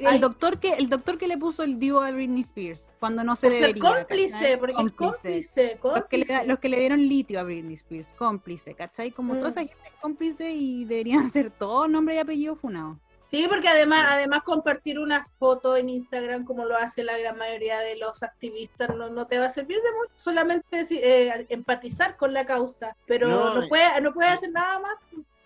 el 0.00 0.20
doctor 0.20 0.58
que 0.58 0.72
el 0.74 0.88
doctor 0.88 1.18
que 1.18 1.28
le 1.28 1.36
puso 1.38 1.62
el 1.62 1.78
dio 1.78 2.00
a 2.00 2.10
Britney 2.10 2.40
Spears 2.42 2.92
cuando 3.00 3.22
no 3.24 3.36
se 3.36 3.50
ser 3.50 3.60
debería. 3.60 3.82
cómplice, 3.82 4.32
¿cachai? 4.32 4.58
porque 4.58 4.72
es 4.72 4.76
Cómplice. 4.92 5.78
cómplice, 5.78 5.78
Los 5.82 6.04
que, 6.06 6.18
le, 6.18 6.24
da- 6.24 6.34
cómplice. 6.34 6.48
los 6.48 6.58
que 6.58 6.68
le 6.68 6.78
dieron 6.80 7.08
litio 7.08 7.40
a 7.40 7.42
Britney 7.42 7.74
Spears, 7.74 8.08
cómplice, 8.14 8.74
¿cachai? 8.74 9.10
Como 9.10 9.34
Mm. 9.34 9.38
toda 9.38 9.48
esa 9.50 9.60
gente 9.60 9.74
es 9.86 9.94
cómplice 10.00 10.50
y 10.52 10.84
deberían 10.84 11.28
ser 11.30 11.50
todos 11.50 11.88
nombre 11.88 12.14
y 12.14 12.18
apellido 12.18 12.56
funado. 12.56 12.98
Sí, 13.30 13.46
porque 13.48 13.66
además, 13.68 14.06
además 14.10 14.42
compartir 14.44 14.98
una 15.00 15.26
foto 15.40 15.76
en 15.76 15.88
Instagram 15.88 16.44
como 16.44 16.66
lo 16.66 16.76
hace 16.76 17.02
la 17.02 17.18
gran 17.18 17.36
mayoría 17.36 17.80
de 17.80 17.96
los 17.96 18.22
activistas 18.22 18.94
no, 18.94 19.10
no 19.10 19.26
te 19.26 19.40
va 19.40 19.46
a 19.46 19.50
servir 19.50 19.78
de 19.78 19.90
mucho, 19.98 20.12
solamente 20.14 20.86
eh, 20.90 21.44
empatizar 21.48 22.16
con 22.16 22.32
la 22.32 22.46
causa, 22.46 22.94
pero 23.06 23.26
No, 23.28 23.54
no, 23.62 23.68
puede, 23.68 24.00
no 24.02 24.14
puede 24.14 24.28
hacer 24.28 24.52
nada 24.52 24.78
más. 24.78 24.94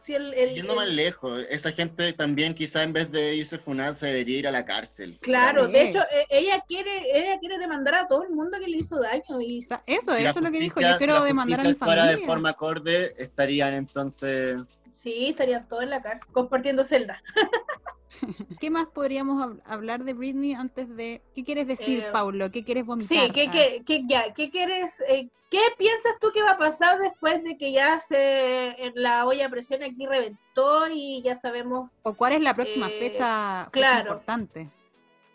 Si 0.09 0.15
el, 0.15 0.33
el- 0.33 0.55
Yendo 0.55 0.73
el- 0.73 0.77
más 0.79 0.89
lejos, 0.89 1.45
esa 1.51 1.71
gente 1.71 2.15
también 2.15 2.55
quizá 2.55 2.83
en 2.83 2.95
vez 2.95 3.13
de 3.13 3.35
irse 3.35 3.59
funar 3.59 3.95
se 3.95 4.07
debería 4.07 4.39
ir 4.39 4.49
a 4.49 4.51
la 4.51 4.65
cárcel. 4.65 5.19
Claro, 5.21 5.67
Sí. 5.67 5.73
de 5.73 5.83
hecho, 5.83 6.01
eh, 6.11 6.25
ella 6.31 6.65
quiere, 6.67 7.03
ella 7.15 7.39
quiere 7.39 7.59
demandar 7.59 7.95
a 7.95 8.07
todo 8.07 8.23
el 8.23 8.31
mundo 8.31 8.59
que 8.59 8.69
le 8.69 8.79
hizo 8.79 8.99
daño 8.99 9.39
y 9.39 9.59
O 9.59 9.63
sea, 9.63 9.83
eso, 9.87 10.15
Si 10.17 10.25
eso 10.25 10.39
es 10.39 10.43
lo 10.47 10.51
que 10.51 10.61
dijo. 10.61 10.77
justicia- 10.77 10.89
Yo 10.93 10.95
si 10.95 10.99
quiero 11.05 11.19
la 11.19 11.25
demandar 11.27 11.61
a 11.61 11.63
mi 11.63 11.69
justicia 11.73 11.87
familia. 11.95 12.17
de 12.17 12.25
forma 12.25 12.49
acorde, 12.49 13.15
estarían 13.23 13.75
entonces... 13.75 14.63
sí, 14.97 15.27
estarían 15.29 15.69
todos 15.69 15.83
en 15.83 15.91
la 15.91 16.01
cárcel 16.01 16.27
compartiendo 16.33 16.85
celda. 16.85 17.23
¿Qué 18.61 18.71
más 18.71 18.87
podríamos 18.89 19.43
hab- 19.43 19.61
hablar 19.65 20.05
de 20.05 20.15
Britney 20.15 20.55
antes 20.55 20.95
de... 20.97 21.23
¿Qué 21.35 21.45
quieres 21.45 21.67
decir, 21.67 22.01
Eh, 22.01 22.09
Paulo? 22.13 22.51
¿Qué 22.51 22.65
quieres 22.65 22.85
vomitar? 22.87 23.27
Sí, 23.27 23.33
¿qué, 23.33 23.47
Ah, 23.49 23.51
qué, 23.53 23.83
qué- 23.85 24.03
ya, 24.07 24.33
¿qué 24.35 24.51
quieres? 24.51 25.01
eh, 25.09 25.29
¿Qué 25.51 25.61
piensas 25.79 26.19
tú 26.21 26.29
que 26.33 26.43
va 26.43 26.53
a 26.53 26.59
pasar 26.59 26.99
después 26.99 27.43
de 27.43 27.57
que 27.57 27.73
ya 27.73 28.01
se 28.01 28.69
en 28.85 28.93
la 28.97 29.25
olla 29.27 29.47
a 29.47 29.49
presión 29.49 29.83
aquí 29.83 30.07
reventó 30.07 30.89
y 30.93 31.23
ya 31.23 31.37
sabemos? 31.37 31.91
¿O 32.03 32.13
cuál 32.15 32.35
es 32.35 32.43
la 32.43 32.55
próxima 32.55 32.89
eh, 32.89 32.99
fecha, 32.99 33.65
fecha 33.65 33.71
claro. 33.71 34.11
importante? 34.11 34.69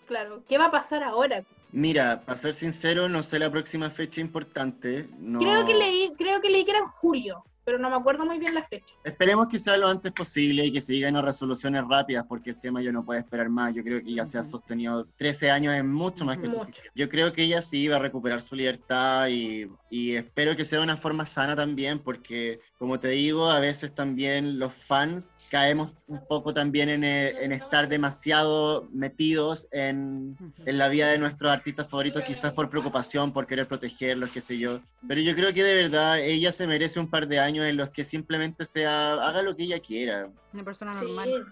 Claro, 0.06 0.44
¿qué 0.48 0.58
va 0.60 0.66
a 0.66 0.72
pasar 0.72 1.02
ahora? 1.04 1.44
Mira, 1.72 2.22
para 2.26 2.38
ser 2.38 2.54
sincero, 2.54 3.10
no 3.10 3.24
sé 3.24 3.40
la 3.40 3.50
próxima 3.50 3.90
fecha 3.90 4.22
importante. 4.22 5.10
Creo 5.40 5.66
que 5.66 5.74
leí, 5.74 6.14
creo 6.16 6.40
que 6.42 6.52
leí 6.52 6.64
que 6.64 6.72
era 6.72 6.82
en 6.82 6.86
julio 6.88 7.44
pero 7.66 7.78
no 7.80 7.90
me 7.90 7.96
acuerdo 7.96 8.26
muy 8.26 8.40
bien 8.40 8.54
la 8.54 8.64
fecha. 8.68 8.96
Esperemos 9.04 9.48
que 9.48 9.60
sea 9.60 9.78
lo 9.78 9.88
antes 9.88 10.12
posible 10.12 10.66
y 10.66 10.72
que 10.72 10.82
se 10.82 10.94
lleguen 10.94 11.16
a 11.16 11.22
resoluciones 11.22 11.84
rápidas, 11.88 12.26
porque 12.28 12.52
el 12.52 12.60
tema 12.60 12.82
ya 12.82 12.92
no 12.92 13.06
puede 13.06 13.22
esperar 13.22 13.50
más. 13.50 13.74
Yo 13.74 13.84
creo 13.84 14.02
que 14.02 14.14
ya 14.14 14.26
se 14.26 14.38
ha 14.38 14.44
sostenido 14.44 15.06
13 15.18 15.52
años, 15.52 15.74
es 15.74 15.84
mucho 15.84 16.26
más 16.26 16.38
que 16.38 16.50
suficiente. 16.50 16.92
Yo 16.96 17.10
creo 17.10 17.32
que 17.32 17.44
ella 17.44 17.62
sí 17.62 17.88
va 17.88 17.98
a 17.98 18.00
recuperar 18.00 18.42
su 18.42 18.56
libertad 18.56 19.28
y, 19.30 19.68
y 19.90 20.16
espero 20.16 20.56
que 20.56 20.66
sea 20.66 20.80
de 20.80 20.84
una 20.84 20.98
forma 20.98 21.26
sana 21.26 21.56
también, 21.56 22.00
porque 22.00 22.60
como 22.78 23.00
te 23.00 23.10
digo, 23.10 23.50
a 23.50 23.60
veces 23.60 23.94
también 23.96 24.60
los 24.60 24.74
fans 24.74 25.33
caemos 25.54 25.94
un 26.08 26.26
poco 26.26 26.52
también 26.52 26.90
en, 26.90 27.04
en 27.04 27.52
estar 27.52 27.88
demasiado 27.88 28.88
metidos 28.92 29.68
en, 29.70 30.36
en, 30.66 30.78
la 30.80 30.88
vida 30.90 31.10
de 31.10 31.20
nuestros 31.20 31.52
artistas 31.52 31.88
favoritos, 31.88 32.24
quizás 32.24 32.54
por 32.54 32.72
preocupación, 32.72 33.32
por 33.32 33.46
querer 33.46 33.68
protegerlos, 33.68 34.32
qué 34.32 34.42
sé 34.42 34.58
yo. 34.58 34.80
Pero 35.08 35.22
yo 35.22 35.36
creo 35.36 35.54
que 35.54 35.64
de 35.64 35.76
verdad 35.76 36.20
ella 36.20 36.52
se 36.52 36.66
merece 36.66 37.00
un 37.00 37.08
par 37.08 37.28
de 37.28 37.38
años 37.38 37.68
en 37.68 37.78
los 37.78 37.92
que 37.92 38.04
simplemente 38.04 38.66
sea, 38.66 39.14
haga 39.14 39.44
lo 39.44 39.56
que 39.56 39.66
ella 39.66 39.80
quiera. 39.80 40.28
Una 40.54 40.64
persona 40.64 40.92
normal. 40.92 41.46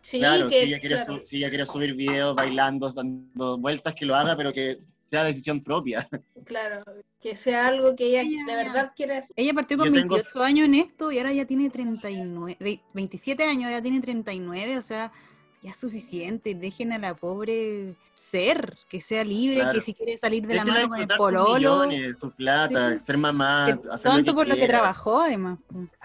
Sí. 0.00 0.18
claro, 0.18 0.48
si, 0.48 0.56
ella 0.56 0.80
quiere 0.80 0.96
si 1.26 1.36
ella 1.36 1.50
quiere 1.50 1.66
subir 1.66 1.92
videos 1.92 2.34
bailando, 2.34 2.90
dando 2.90 3.58
vueltas, 3.58 3.94
que 3.94 4.06
lo 4.06 4.16
haga, 4.16 4.34
pero 4.34 4.54
que 4.54 4.78
sea 5.02 5.24
decisión 5.24 5.62
propia. 5.62 6.08
Claro, 6.44 6.82
que 7.20 7.36
sea 7.36 7.68
algo 7.68 7.94
que 7.94 8.06
ella, 8.06 8.24
de 8.24 8.56
verdad 8.56 8.92
quiere 8.96 9.18
hacer. 9.18 9.32
Ella 9.36 9.54
partió 9.54 9.78
con 9.78 9.92
28 9.92 10.42
años 10.42 10.66
en 10.66 10.74
esto 10.74 11.12
y 11.12 11.18
ahora 11.18 11.32
ya 11.32 11.46
tiene 11.46 11.70
39, 11.70 12.82
27 12.92 13.44
años, 13.44 13.70
ya 13.70 13.80
tiene 13.80 14.00
39, 14.00 14.76
o 14.76 14.82
sea, 14.82 15.12
ya 15.62 15.70
es 15.70 15.76
suficiente, 15.76 16.56
dejen 16.56 16.92
a 16.92 16.98
la 16.98 17.14
pobre 17.14 17.94
ser, 18.16 18.76
que 18.88 19.00
sea 19.00 19.22
libre, 19.22 19.62
que 19.72 19.80
si 19.80 19.94
quiere 19.94 20.18
salir 20.18 20.44
de 20.44 20.56
la 20.56 20.64
mano 20.64 20.88
con 20.88 21.00
el 21.00 21.08
pololo. 21.16 21.88
su 22.18 22.32
plata, 22.32 22.98
ser 22.98 23.16
mamá. 23.16 23.78
Tanto 24.02 24.34
por 24.34 24.48
lo 24.48 24.56
que 24.56 24.66
trabajó, 24.66 25.20
además. 25.20 25.58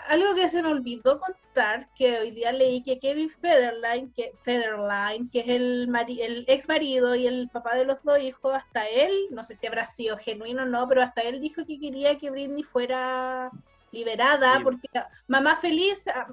Algo 0.10 0.36
que 0.36 0.48
se 0.48 0.62
me 0.62 0.70
olvidó 0.70 1.20
contar, 1.20 1.90
que 1.96 2.20
hoy 2.20 2.32
día 2.32 2.52
leí 2.52 2.84
que 2.84 3.00
Kevin 3.00 3.32
Federline, 3.32 4.14
que, 4.14 4.32
Federline, 4.44 5.28
que 5.32 5.40
es 5.40 5.48
el, 5.48 5.90
el 6.20 6.46
ex 6.48 6.68
marido 6.68 7.16
y 7.16 7.26
el 7.26 7.50
papá 7.50 7.76
de 7.76 7.86
los 7.86 7.98
dos 8.04 8.20
hijos, 8.20 8.54
hasta 8.54 8.88
él, 8.88 9.12
no 9.32 9.44
sé 9.44 9.56
si 9.56 9.66
habrá 9.66 9.88
sido 9.88 10.18
genuino 10.18 10.64
o 10.64 10.68
no, 10.68 10.88
pero 10.88 11.02
hasta 11.02 11.22
él 11.22 11.42
dijo 11.42 11.66
que 11.66 11.80
quería 11.80 12.20
que 12.20 12.30
Britney 12.30 12.62
fuera 12.62 13.50
liberada, 13.98 14.60
porque 14.64 14.88
mamá 15.28 15.58
feliz, 15.58 16.08
ah, 16.08 16.28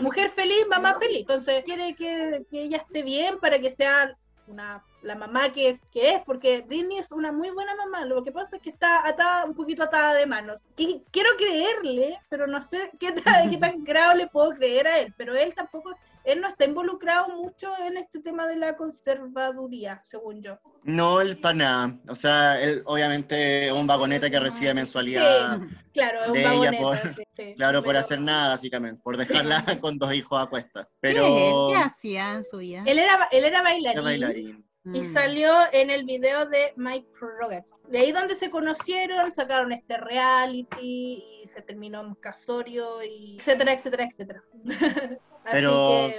mujer 0.00 0.30
feliz, 0.30 0.66
mamá 0.68 0.98
feliz. 0.98 1.20
Entonces 1.20 1.64
quiere 1.64 1.94
que, 1.94 2.44
ella 2.52 2.78
esté 2.78 3.02
bien 3.02 3.38
para 3.40 3.58
que 3.58 3.70
sea 3.70 4.16
una, 4.46 4.84
la 5.02 5.14
mamá 5.14 5.52
que 5.52 5.70
es, 5.70 5.80
que 5.92 6.14
es, 6.14 6.22
porque 6.24 6.62
Britney 6.62 6.98
es 6.98 7.10
una 7.10 7.32
muy 7.32 7.50
buena 7.50 7.74
mamá. 7.74 8.04
Lo 8.04 8.22
que 8.22 8.32
pasa 8.32 8.56
es 8.56 8.62
que 8.62 8.70
está 8.70 9.06
atada, 9.06 9.44
un 9.44 9.54
poquito 9.54 9.82
atada 9.82 10.14
de 10.14 10.26
manos. 10.26 10.62
Y 10.76 11.02
quiero 11.10 11.30
creerle, 11.36 12.18
pero 12.28 12.46
no 12.46 12.60
sé 12.60 12.90
qué, 12.98 13.14
qué 13.14 13.56
tan 13.58 13.84
grave 13.84 14.16
le 14.16 14.26
puedo 14.28 14.50
creer 14.50 14.86
a 14.86 14.98
él. 14.98 15.14
Pero 15.16 15.34
él 15.34 15.54
tampoco 15.54 15.96
él 16.24 16.40
no 16.40 16.48
está 16.48 16.64
involucrado 16.64 17.28
mucho 17.28 17.72
en 17.78 17.96
este 17.96 18.20
tema 18.20 18.46
de 18.46 18.56
la 18.56 18.76
conservaduría, 18.76 20.02
según 20.04 20.42
yo. 20.42 20.58
No, 20.82 21.20
el 21.20 21.38
pana. 21.38 21.98
O 22.08 22.14
sea, 22.14 22.60
él 22.60 22.82
obviamente 22.86 23.66
es 23.66 23.72
un 23.72 23.86
vagoneta 23.86 24.30
que 24.30 24.40
recibe 24.40 24.74
mensualidad. 24.74 25.60
claro, 25.92 26.20
es 26.24 26.30
un 26.30 26.42
vagoneta. 26.42 26.78
Por, 26.82 27.54
claro, 27.56 27.82
por 27.82 27.96
hacer 27.96 28.20
nada, 28.20 28.50
básicamente, 28.50 29.00
por 29.02 29.16
dejarla 29.16 29.64
con 29.80 29.98
dos 29.98 30.12
hijos 30.12 30.42
a 30.42 30.46
cuesta. 30.46 30.88
Pero... 31.00 31.68
¿Qué, 31.70 31.76
hacía 31.76 32.34
en 32.34 32.44
su 32.44 32.58
vida? 32.58 32.82
Él 32.86 32.98
era, 32.98 33.28
él 33.32 33.44
era 33.44 33.62
bailarín. 33.62 34.64
Y 34.84 35.02
mm. 35.02 35.12
salió 35.12 35.52
en 35.72 35.90
el 35.90 36.04
video 36.04 36.46
de 36.46 36.72
My 36.76 37.04
Prerogative. 37.18 37.76
De 37.88 37.98
ahí 37.98 38.12
donde 38.12 38.34
se 38.34 38.50
conocieron, 38.50 39.30
sacaron 39.30 39.72
este 39.72 39.98
reality 39.98 41.22
y 41.42 41.46
se 41.46 41.60
terminó 41.60 42.00
en 42.00 42.14
casorio 42.14 43.02
y 43.02 43.36
etcétera, 43.38 43.72
etcétera, 43.74 44.04
etcétera. 44.04 44.42
Pero... 45.50 46.10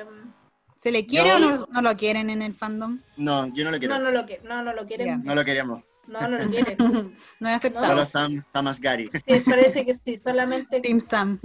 ¿Se 0.75 0.91
le 0.91 1.05
quiere 1.05 1.33
o 1.33 1.39
no, 1.39 1.67
no, 1.71 1.81
lo 1.83 1.95
quieren 1.95 2.31
en 2.31 2.41
el 2.41 2.55
fandom? 2.55 2.99
No, 3.15 3.53
yo 3.53 3.63
no 3.63 3.69
lo 3.69 3.77
quiero. 3.77 3.99
No, 3.99 4.03
no 4.03 4.09
lo, 4.09 4.25
no, 4.43 4.63
no 4.63 4.73
lo 4.73 4.87
quieren. 4.87 5.23
No 5.23 5.35
lo 5.35 5.45
queremos. 5.45 5.83
No, 6.07 6.27
no 6.27 6.39
lo 6.39 6.49
quieren. 6.49 6.75
no 7.39 7.49
he 7.49 7.53
aceptado. 7.53 7.85
Solo 7.85 8.05
Sam, 8.05 8.41
Sam 8.41 8.67
Asghari. 8.67 9.07
Sí, 9.13 9.43
parece 9.45 9.85
que 9.85 9.93
sí, 9.93 10.17
solamente... 10.17 10.81
Team 10.81 10.99
Sam. 10.99 11.39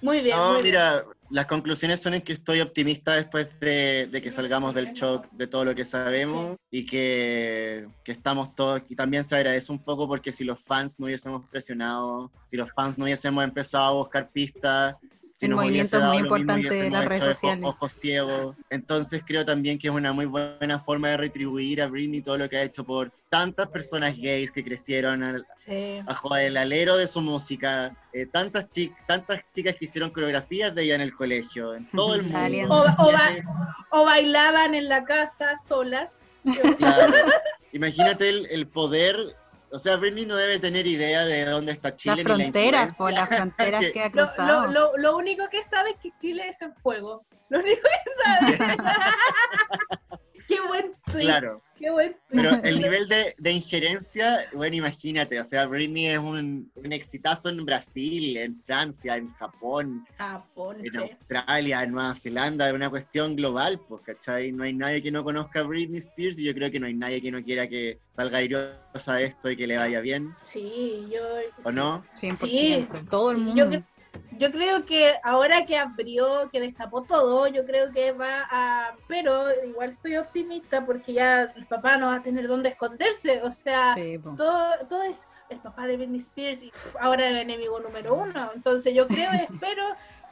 Muy 0.00 0.20
bien. 0.20 0.36
No, 0.36 0.54
muy 0.54 0.62
mira, 0.62 1.04
las 1.30 1.46
conclusiones 1.46 2.00
son 2.00 2.14
en 2.14 2.22
que 2.22 2.32
estoy 2.34 2.60
optimista 2.60 3.14
después 3.14 3.58
de, 3.60 4.08
de, 4.10 4.22
que 4.22 4.32
salgamos 4.32 4.74
del 4.74 4.92
shock 4.92 5.28
de 5.32 5.46
todo 5.46 5.64
lo 5.64 5.74
que 5.74 5.84
sabemos 5.84 6.56
y 6.70 6.86
que, 6.86 7.86
que, 8.04 8.12
estamos 8.12 8.54
todos, 8.54 8.82
y 8.88 8.96
también 8.96 9.24
se 9.24 9.36
agradece 9.36 9.70
un 9.70 9.82
poco 9.82 10.08
porque 10.08 10.32
si 10.32 10.44
los 10.44 10.60
fans 10.60 10.98
no 10.98 11.06
hubiésemos 11.06 11.44
presionado, 11.50 12.30
si 12.46 12.56
los 12.56 12.72
fans 12.72 12.96
no 12.96 13.04
hubiésemos 13.04 13.44
empezado 13.44 13.84
a 13.84 13.92
buscar 13.92 14.30
pistas, 14.30 14.96
el 15.40 15.54
movimiento 15.54 15.98
es 15.98 16.04
muy 16.04 16.18
importante 16.18 16.68
de 16.68 16.90
las 16.90 17.04
redes 17.04 17.24
sociales. 17.24 17.64
Ojos 17.64 17.92
ciegos. 17.92 18.56
Entonces 18.70 19.22
creo 19.24 19.44
también 19.44 19.78
que 19.78 19.88
es 19.88 19.94
una 19.94 20.12
muy 20.12 20.26
buena 20.26 20.78
forma 20.78 21.08
de 21.10 21.16
retribuir 21.16 21.80
a 21.80 21.86
Britney 21.86 22.20
todo 22.20 22.38
lo 22.38 22.48
que 22.48 22.56
ha 22.56 22.62
hecho 22.62 22.84
por 22.84 23.12
tantas 23.28 23.68
personas 23.68 24.16
gays 24.16 24.50
que 24.50 24.64
crecieron 24.64 25.44
bajo 26.04 26.36
el 26.36 26.56
alero 26.56 26.96
de 26.96 27.06
su 27.06 27.20
música, 27.20 27.94
eh, 28.12 28.26
tantas, 28.26 28.66
tantas 29.06 29.42
chicas 29.52 29.76
que 29.76 29.84
hicieron 29.84 30.10
coreografías 30.10 30.74
de 30.74 30.84
ella 30.84 30.94
en 30.96 31.02
el 31.02 31.14
colegio, 31.14 31.74
en 31.74 31.86
todo 31.86 32.14
el 32.14 32.22
mundo. 32.24 32.86
O, 33.90 34.04
bailaban 34.04 34.74
en 34.74 34.88
la 34.88 35.04
casa 35.04 35.56
solas. 35.56 36.10
Imagínate 37.72 38.28
el, 38.28 38.46
el 38.46 38.66
poder 38.66 39.36
o 39.70 39.78
sea, 39.78 39.96
Britney 39.96 40.26
no 40.26 40.36
debe 40.36 40.58
tener 40.58 40.86
idea 40.86 41.24
de 41.24 41.44
dónde 41.44 41.72
está 41.72 41.94
Chile. 41.94 42.16
La 42.16 42.22
frontera, 42.22 42.90
o 42.98 43.10
las 43.10 43.28
fronteras 43.28 43.84
que 43.92 44.02
ha 44.02 44.10
cruzado. 44.10 44.66
Lo, 44.66 44.72
lo, 44.72 44.96
lo, 44.96 45.16
único 45.16 45.48
que 45.48 45.62
sabe 45.62 45.90
es 45.90 45.96
que 45.96 46.10
Chile 46.18 46.48
es 46.48 46.62
en 46.62 46.74
fuego. 46.76 47.24
Lo 47.48 47.60
único 47.60 47.82
que 47.82 48.56
sabe. 48.56 48.76
Qué 50.48 50.56
buen 50.66 50.92
tweet. 51.12 51.26
Claro. 51.26 51.62
Qué 51.78 51.90
buen 51.90 52.16
Pero 52.30 52.50
el 52.64 52.80
nivel 52.80 53.06
de, 53.06 53.34
de, 53.38 53.52
injerencia, 53.52 54.48
bueno, 54.52 54.74
imagínate, 54.74 55.38
o 55.38 55.44
sea, 55.44 55.66
Britney 55.66 56.06
es 56.06 56.18
un, 56.18 56.72
un, 56.74 56.92
exitazo 56.92 57.50
en 57.50 57.64
Brasil, 57.64 58.36
en 58.36 58.60
Francia, 58.64 59.16
en 59.16 59.32
Japón, 59.34 60.04
Japón 60.16 60.78
en 60.82 60.96
Australia, 60.96 61.84
en 61.84 61.92
Nueva 61.92 62.14
Zelanda, 62.14 62.68
es 62.68 62.74
una 62.74 62.90
cuestión 62.90 63.36
global, 63.36 63.80
pues, 63.86 64.02
¿cachai? 64.02 64.50
No 64.50 64.64
hay 64.64 64.72
nadie 64.72 65.02
que 65.02 65.12
no 65.12 65.22
conozca 65.22 65.60
a 65.60 65.64
Britney 65.64 66.00
Spears 66.00 66.38
y 66.40 66.44
yo 66.44 66.54
creo 66.54 66.70
que 66.70 66.80
no 66.80 66.86
hay 66.86 66.94
nadie 66.94 67.22
que 67.22 67.30
no 67.30 67.44
quiera 67.44 67.68
que 67.68 68.00
salga 68.16 68.38
airosa 68.38 69.20
esto 69.20 69.50
y 69.50 69.56
que 69.56 69.66
le 69.66 69.76
vaya 69.76 70.00
bien. 70.00 70.34
Sí, 70.42 71.06
yo... 71.12 71.20
¿O 71.62 71.70
no? 71.70 72.04
100%, 72.20 72.48
sí. 72.48 72.88
todo 73.08 73.30
el 73.30 73.38
mundo. 73.38 73.70
Yo, 73.70 73.82
yo 74.32 74.50
creo 74.52 74.84
que 74.84 75.14
ahora 75.22 75.66
que 75.66 75.76
abrió, 75.76 76.48
que 76.50 76.60
destapó 76.60 77.02
todo, 77.02 77.46
yo 77.48 77.64
creo 77.66 77.90
que 77.92 78.12
va 78.12 78.46
a... 78.50 78.94
Pero 79.06 79.48
igual 79.64 79.90
estoy 79.90 80.16
optimista 80.16 80.84
porque 80.84 81.12
ya 81.12 81.42
el 81.56 81.66
papá 81.66 81.96
no 81.96 82.08
va 82.08 82.16
a 82.16 82.22
tener 82.22 82.48
dónde 82.48 82.70
esconderse. 82.70 83.42
O 83.42 83.52
sea, 83.52 83.96
todo, 84.36 84.72
todo 84.88 85.02
es 85.02 85.18
el 85.50 85.58
papá 85.58 85.86
de 85.86 85.96
Britney 85.96 86.20
Spears 86.20 86.62
y 86.62 86.72
ahora 87.00 87.28
el 87.28 87.36
enemigo 87.36 87.80
número 87.80 88.14
uno. 88.14 88.50
Entonces 88.54 88.94
yo 88.94 89.06
creo 89.06 89.30
y 89.34 89.36
espero 89.52 89.84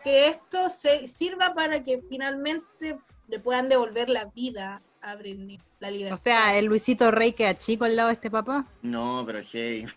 que 0.03 0.29
esto 0.29 0.69
se 0.69 1.09
sirva 1.09 1.55
para 1.55 1.83
que 1.83 2.03
finalmente 2.09 2.99
le 3.29 3.41
puedan 3.41 3.69
devolver 3.69 4.09
la 4.09 4.27
vida 4.27 4.83
a 5.01 5.17
Britney, 5.17 5.61
la 5.81 5.91
libertad. 5.91 6.15
O 6.15 6.23
sea, 6.23 6.59
el 6.59 6.67
Luisito 6.67 7.11
Rey 7.11 7.33
queda 7.33 7.57
chico 7.57 7.85
al 7.85 7.97
lado 7.97 8.09
de 8.09 8.15
este 8.15 8.31
papá. 8.31 8.67
No, 8.83 9.25
pero 9.27 9.41
hey. 9.41 9.87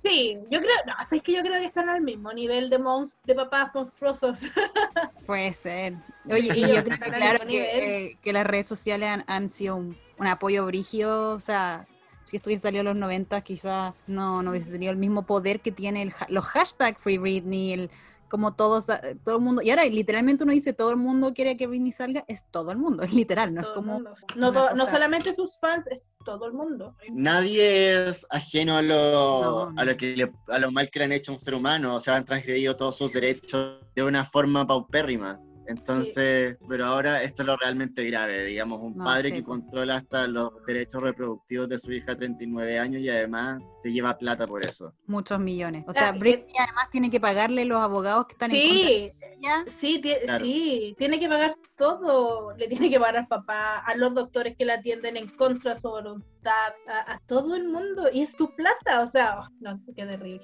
Sí, 0.00 0.38
yo 0.50 0.60
creo, 0.60 0.72
no, 0.86 0.94
es 0.98 1.22
que 1.22 1.32
yo 1.32 1.42
creo 1.42 1.60
que 1.60 1.66
están 1.66 1.90
al 1.90 2.00
mismo 2.00 2.32
nivel 2.32 2.70
de 2.70 2.78
mons, 2.78 3.18
de 3.24 3.34
papás 3.34 3.70
monstruosos. 3.74 4.40
Puede 5.26 5.52
ser. 5.52 5.94
Oye, 6.24 6.50
y 6.56 6.60
yo 6.60 6.82
creo 6.82 6.98
que 6.98 7.10
claro 7.10 7.46
que, 7.46 8.18
que, 8.22 8.32
las 8.32 8.46
redes 8.46 8.66
sociales 8.66 9.10
han, 9.10 9.24
han 9.26 9.50
sido 9.50 9.76
un, 9.76 9.98
un, 10.18 10.26
apoyo 10.26 10.64
brígido, 10.64 11.34
o 11.34 11.40
sea, 11.40 11.86
si 12.24 12.36
esto 12.36 12.48
hubiese 12.48 12.62
salido 12.62 12.80
en 12.80 12.86
los 12.86 12.96
90 12.96 13.42
quizás 13.42 13.92
no, 14.06 14.42
no 14.42 14.52
hubiese 14.52 14.72
tenido 14.72 14.90
el 14.90 14.98
mismo 14.98 15.26
poder 15.26 15.60
que 15.60 15.70
tiene 15.70 16.02
el, 16.02 16.14
los 16.28 16.46
hashtags 16.46 16.98
Free 16.98 17.18
Britney, 17.18 17.74
el 17.74 17.90
como 18.30 18.54
todos, 18.54 18.88
eh, 18.88 19.16
todo 19.24 19.36
el 19.36 19.42
mundo, 19.42 19.60
y 19.60 19.70
ahora 19.70 19.84
literalmente 19.84 20.44
uno 20.44 20.52
dice 20.52 20.72
todo 20.72 20.90
el 20.90 20.96
mundo 20.96 21.34
quiere 21.34 21.56
que 21.56 21.66
Britney 21.66 21.92
salga, 21.92 22.24
es 22.28 22.46
todo 22.50 22.70
el 22.70 22.78
mundo, 22.78 23.02
es 23.02 23.12
literal, 23.12 23.52
no 23.52 23.60
es 23.60 23.66
como... 23.68 24.00
No, 24.36 24.52
no, 24.74 24.86
solamente 24.86 25.34
sus 25.34 25.58
fans, 25.58 25.86
es 25.88 26.02
todo 26.24 26.46
el 26.46 26.52
mundo. 26.52 26.94
Nadie 27.12 28.08
es 28.08 28.26
ajeno 28.30 28.76
a 28.76 28.82
lo, 28.82 29.72
a 29.76 29.84
lo, 29.84 29.96
que 29.96 30.30
a 30.48 30.58
lo 30.58 30.70
mal 30.70 30.88
que 30.90 31.00
le 31.00 31.04
han 31.06 31.12
hecho 31.12 31.32
a 31.32 31.34
un 31.34 31.38
ser 31.38 31.54
humano, 31.54 31.96
o 31.96 32.00
sea, 32.00 32.16
han 32.16 32.24
transgredido 32.24 32.76
todos 32.76 32.96
sus 32.96 33.12
derechos 33.12 33.80
de 33.94 34.02
una 34.02 34.24
forma 34.24 34.66
paupérrima. 34.66 35.40
Entonces, 35.70 36.56
pero 36.68 36.84
ahora 36.86 37.22
esto 37.22 37.42
es 37.42 37.46
lo 37.46 37.56
realmente 37.56 38.04
grave, 38.04 38.44
digamos, 38.44 38.82
un 38.82 38.96
No, 38.96 39.04
padre 39.04 39.28
sí, 39.28 39.34
que 39.36 39.44
controla 39.44 39.96
hasta 39.96 40.26
los 40.26 40.50
derechos 40.66 41.02
reproductivos 41.02 41.68
de 41.68 41.78
su 41.78 41.92
hija 41.92 42.12
a 42.12 42.16
39 42.16 42.78
años 42.78 43.00
y 43.02 43.08
además 43.08 43.62
se 43.82 43.92
lleva 43.92 44.18
plata 44.18 44.46
por 44.46 44.64
eso. 44.64 44.92
Muchos 45.06 45.38
millones. 45.40 45.84
O 45.86 45.92
sea, 45.92 46.12
Britney 46.12 46.52
además 46.58 46.84
tiene 46.90 47.10
que 47.10 47.20
pagarle 47.20 47.64
los 47.64 47.80
abogados 47.80 48.26
que 48.26 48.32
están 48.32 48.50
en 48.50 48.68
contra 48.68 48.88
Sí, 48.88 49.12
de 49.20 49.34
ella. 49.38 49.64
sí, 49.66 50.00
Claro. 50.24 50.44
sí, 50.44 50.94
tiene 50.98 51.18
que 51.20 51.28
pagar 51.28 51.54
todo. 51.76 52.54
Le 52.56 52.66
tiene 52.68 52.90
que 52.90 52.98
pagar 52.98 53.16
al 53.18 53.28
papá, 53.28 53.78
a 53.78 53.94
los 53.94 54.14
doctores 54.14 54.56
que 54.56 54.64
la 54.64 54.74
atienden 54.74 55.16
en 55.16 55.28
contra 55.28 55.74
de 55.74 55.80
su 55.80 55.88
voluntad, 55.88 56.72
a, 56.88 57.14
a 57.14 57.18
todo 57.26 57.54
el 57.54 57.68
mundo. 57.68 58.08
Y 58.12 58.22
es 58.22 58.34
tu 58.36 58.54
plata, 58.54 59.02
o 59.02 59.08
sea, 59.08 59.40
oh, 59.40 59.48
no, 59.60 59.80
qué 59.94 60.04
terrible. 60.06 60.42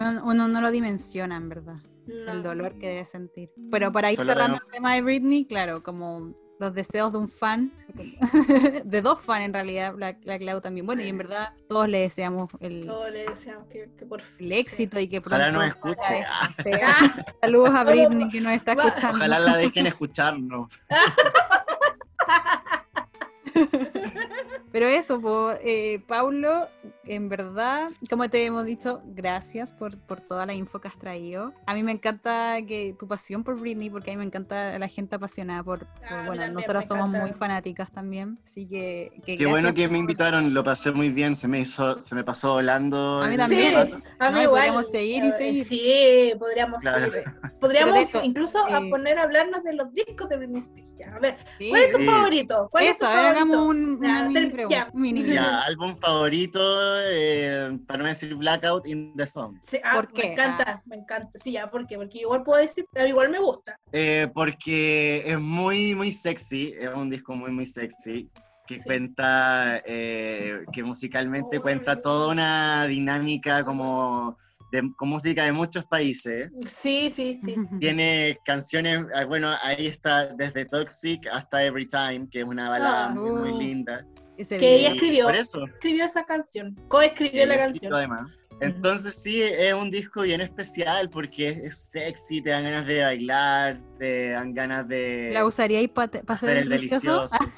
Uno, 0.00 0.22
uno 0.24 0.48
no 0.48 0.60
lo 0.60 0.70
dimensiona, 0.70 1.36
en 1.36 1.48
verdad. 1.48 1.76
No. 2.08 2.32
El 2.32 2.42
dolor 2.42 2.78
que 2.78 2.88
debe 2.88 3.04
sentir. 3.04 3.50
Pero 3.70 3.92
para 3.92 4.10
ir 4.10 4.16
Solo 4.16 4.32
cerrando 4.32 4.58
el 4.64 4.70
tema 4.72 4.94
de 4.94 5.02
Britney, 5.02 5.44
claro, 5.44 5.82
como 5.82 6.34
los 6.58 6.74
deseos 6.74 7.12
de 7.12 7.18
un 7.18 7.28
fan, 7.28 7.72
de 8.84 9.02
dos 9.02 9.20
fans 9.20 9.44
en 9.44 9.52
realidad, 9.52 9.94
la, 9.96 10.16
la 10.22 10.38
Clau 10.38 10.60
también. 10.60 10.86
Bueno, 10.86 11.02
y 11.02 11.08
en 11.08 11.18
verdad 11.18 11.52
todos 11.68 11.88
le 11.88 12.00
deseamos 12.00 12.48
el, 12.60 12.86
Todos 12.86 13.10
le 13.12 13.28
deseamos 13.28 13.66
que, 13.68 13.90
que 13.96 14.06
por 14.06 14.22
fin. 14.22 14.46
el 14.46 14.52
éxito 14.52 14.98
y 14.98 15.08
que 15.08 15.20
pronto 15.20 15.36
Ojalá 15.36 15.52
nos 15.52 15.76
salga 15.76 15.90
escuche. 15.98 16.24
Ah. 16.82 17.24
Saludos 17.42 17.74
a 17.74 17.84
Britney 17.84 18.28
que 18.28 18.40
nos 18.40 18.52
está 18.52 18.72
escuchando. 18.72 19.18
Ojalá 19.18 19.38
la 19.38 19.56
dejen 19.56 19.86
escucharnos. 19.86 20.68
Pero 24.72 24.86
eso, 24.86 25.20
po, 25.20 25.52
eh, 25.62 26.02
Paulo, 26.06 26.68
en 27.08 27.28
verdad, 27.28 27.90
como 28.10 28.28
te 28.28 28.44
hemos 28.44 28.64
dicho, 28.64 29.02
gracias 29.06 29.72
por, 29.72 29.98
por 29.98 30.20
toda 30.20 30.46
la 30.46 30.54
info 30.54 30.80
que 30.80 30.88
has 30.88 30.98
traído. 30.98 31.52
A 31.66 31.74
mí 31.74 31.82
me 31.82 31.92
encanta 31.92 32.56
que 32.66 32.94
tu 32.98 33.06
pasión 33.08 33.44
por 33.44 33.58
Britney, 33.58 33.90
porque 33.90 34.10
a 34.10 34.14
mí 34.14 34.18
me 34.18 34.24
encanta 34.24 34.78
la 34.78 34.88
gente 34.88 35.16
apasionada 35.16 35.62
por, 35.62 35.80
por- 35.80 35.88
Ah, 36.10 36.20
a 36.22 36.26
bueno, 36.26 36.42
también, 36.42 36.54
me 36.78 36.82
somos 36.82 37.08
encanta. 37.08 37.18
muy 37.20 37.32
fanáticas 37.32 37.90
también, 37.92 38.38
así 38.46 38.66
que, 38.66 39.10
que 39.24 39.36
Qué 39.36 39.46
bueno 39.46 39.72
que 39.74 39.88
me 39.88 39.98
invitaron, 39.98 40.52
lo 40.54 40.62
pasé 40.64 40.92
muy 40.92 41.10
bien, 41.10 41.36
se 41.36 41.48
me 41.48 41.60
hizo, 41.60 42.00
se 42.02 42.14
me 42.14 42.24
pasó 42.24 42.52
volando. 42.52 43.22
A 43.22 43.28
mí 43.28 43.36
también. 43.36 43.74
rato. 43.74 43.98
A 44.18 44.30
No, 44.30 44.36
mí 44.36 44.40
y 44.40 44.44
igual. 44.44 44.60
podríamos 44.60 44.90
seguir 44.90 45.24
y 45.24 45.28
eh, 45.28 45.32
seguir. 45.32 45.66
Sí, 45.66 46.32
podríamos 46.38 46.82
Claro. 46.82 47.10
seguir. 47.10 47.24
Podríamos 47.60 47.96
hecho, 47.96 48.22
incluso 48.22 48.58
a 48.66 48.78
eh, 48.78 48.88
poner 48.88 49.18
a 49.18 49.22
hablarnos 49.24 49.64
de 49.64 49.72
los 49.72 49.92
discos 49.92 50.28
de 50.28 50.36
Britney 50.36 50.60
Spears. 50.60 50.94
Ya, 50.96 51.14
A 51.14 51.18
ver, 51.18 51.36
Sí, 51.58 51.70
¿cuál 51.70 51.82
es 51.82 51.90
tu 51.90 51.98
Sí. 51.98 52.06
favorito? 52.06 52.68
¿Cuál 52.70 52.84
es 52.84 52.98
tu 52.98 53.04
eso, 53.04 53.12
a 53.12 53.16
ver, 53.16 53.26
hagamos 53.26 53.56
favorito? 53.56 53.88
un, 53.88 53.98
una 53.98 54.22
Ya, 54.22 54.28
mini 54.28 54.52
ya. 54.70 54.90
un 54.92 55.00
mini 55.02 55.26
Ya, 55.34 55.62
álbum 55.62 55.96
favorito, 55.96 56.97
eh, 57.06 57.78
para 57.86 58.02
no 58.02 58.08
decir 58.08 58.34
Blackout 58.34 58.86
in 58.86 59.14
the 59.16 59.26
Sun. 59.26 59.60
Sí, 59.64 59.78
ah, 59.84 59.92
¿Por 59.94 60.12
qué? 60.12 60.22
Me 60.28 60.32
encanta, 60.32 60.82
me 60.86 60.96
encanta. 60.96 61.30
Sí, 61.42 61.52
ya, 61.52 61.70
¿por 61.70 61.86
qué? 61.86 61.96
Porque 61.96 62.18
igual 62.18 62.42
puedo 62.42 62.60
decir, 62.60 62.86
pero 62.92 63.06
igual 63.08 63.30
me 63.30 63.38
gusta. 63.38 63.76
Eh, 63.92 64.28
porque 64.34 65.22
es 65.26 65.38
muy, 65.38 65.94
muy 65.94 66.12
sexy, 66.12 66.74
es 66.78 66.88
un 66.94 67.10
disco 67.10 67.34
muy, 67.34 67.50
muy 67.50 67.66
sexy, 67.66 68.28
que 68.66 68.78
Sí. 68.78 68.84
cuenta, 68.84 69.82
eh, 69.86 70.60
que 70.72 70.82
musicalmente 70.82 71.58
cuenta 71.60 71.98
toda 71.98 72.28
una 72.28 72.86
dinámica 72.86 73.64
como 73.64 74.36
de, 74.70 74.82
con 74.98 75.08
música 75.08 75.44
de 75.44 75.52
muchos 75.52 75.86
países. 75.86 76.50
Sí, 76.68 77.08
sí, 77.10 77.40
sí. 77.42 77.54
Tiene 77.80 78.38
canciones, 78.44 79.06
ah, 79.14 79.24
bueno, 79.24 79.54
ahí 79.62 79.86
está 79.86 80.26
desde 80.34 80.66
Toxic 80.66 81.26
hasta 81.32 81.64
Every 81.64 81.88
Time, 81.88 82.28
que 82.30 82.40
es 82.40 82.44
una 82.44 82.68
balada 82.68 83.06
Ah. 83.06 83.14
muy, 83.14 83.30
muy 83.30 83.50
Uh. 83.52 83.58
linda. 83.58 84.04
Ese 84.38 84.56
Que 84.56 84.76
ella 84.76 84.90
escribió. 84.90 85.24
Por 85.26 85.36
eso, 85.36 85.64
Escribió 85.66 86.04
esa 86.06 86.24
canción, 86.24 86.74
coescribió 86.88 87.44
la 87.46 87.58
canción. 87.58 87.92
además. 87.92 88.30
Entonces 88.60 89.14
sí, 89.14 89.40
es 89.40 89.72
un 89.72 89.88
disco 89.90 90.22
bien 90.22 90.40
especial 90.40 91.10
porque 91.10 91.48
es, 91.64 91.90
sexy, 91.92 92.42
te 92.42 92.50
dan 92.50 92.64
ganas 92.64 92.86
de 92.88 93.02
bailar, 93.02 93.80
te 94.00 94.30
dan 94.30 94.52
ganas 94.52 94.88
de 94.88 95.30
¿La 95.32 95.44
usaríais 95.46 95.88
para 95.90 96.10
hacer 96.26 96.48
ser 96.48 96.56
el 96.58 96.68
delicioso? 96.68 97.20
delicioso. 97.28 97.36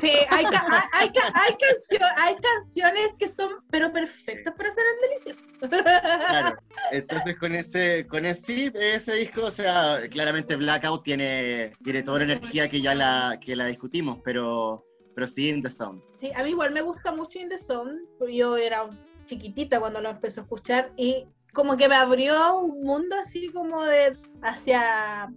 Sí, 0.00 0.10
hay, 0.30 0.44
ca- 0.44 0.64
hay, 0.92 1.08
hay, 1.08 1.12
ca- 1.12 1.32
hay, 1.34 1.52
cancio- 1.52 2.06
hay 2.16 2.36
canciones 2.36 3.12
que 3.18 3.28
son, 3.28 3.50
pero 3.70 3.92
perfectas 3.92 4.54
para 4.54 4.70
hacer 4.70 4.84
el 4.94 5.08
delicioso. 5.10 5.46
Claro. 5.68 6.56
Entonces 6.92 7.36
con 7.38 7.54
ese, 7.54 8.06
con 8.06 8.24
ese, 8.24 8.42
sí, 8.42 8.72
ese 8.74 9.14
disco, 9.14 9.44
o 9.44 9.50
sea, 9.50 10.00
claramente 10.10 10.56
Blackout 10.56 11.02
tiene, 11.04 11.72
tiene 11.84 12.02
toda 12.02 12.18
la 12.20 12.24
energía 12.24 12.68
que 12.70 12.80
ya 12.80 12.94
la, 12.94 13.38
que 13.44 13.56
la 13.56 13.66
discutimos, 13.66 14.18
pero, 14.24 14.86
pero 15.18 15.26
sí 15.26 15.48
In 15.48 15.60
The 15.60 15.68
Sound. 15.68 16.00
Sí, 16.20 16.30
a 16.32 16.44
mí 16.44 16.50
igual 16.50 16.70
me 16.70 16.80
gusta 16.80 17.10
mucho 17.10 17.40
In 17.40 17.48
The 17.48 17.56
porque 18.20 18.36
yo 18.36 18.56
era 18.56 18.84
chiquitita 19.24 19.80
cuando 19.80 20.00
lo 20.00 20.10
empecé 20.10 20.38
a 20.38 20.44
escuchar 20.44 20.92
y 20.96 21.26
como 21.52 21.76
que 21.76 21.88
me 21.88 21.96
abrió 21.96 22.60
un 22.60 22.82
mundo 22.82 23.16
así 23.20 23.48
como 23.48 23.82
de 23.82 24.16
hacia 24.42 25.34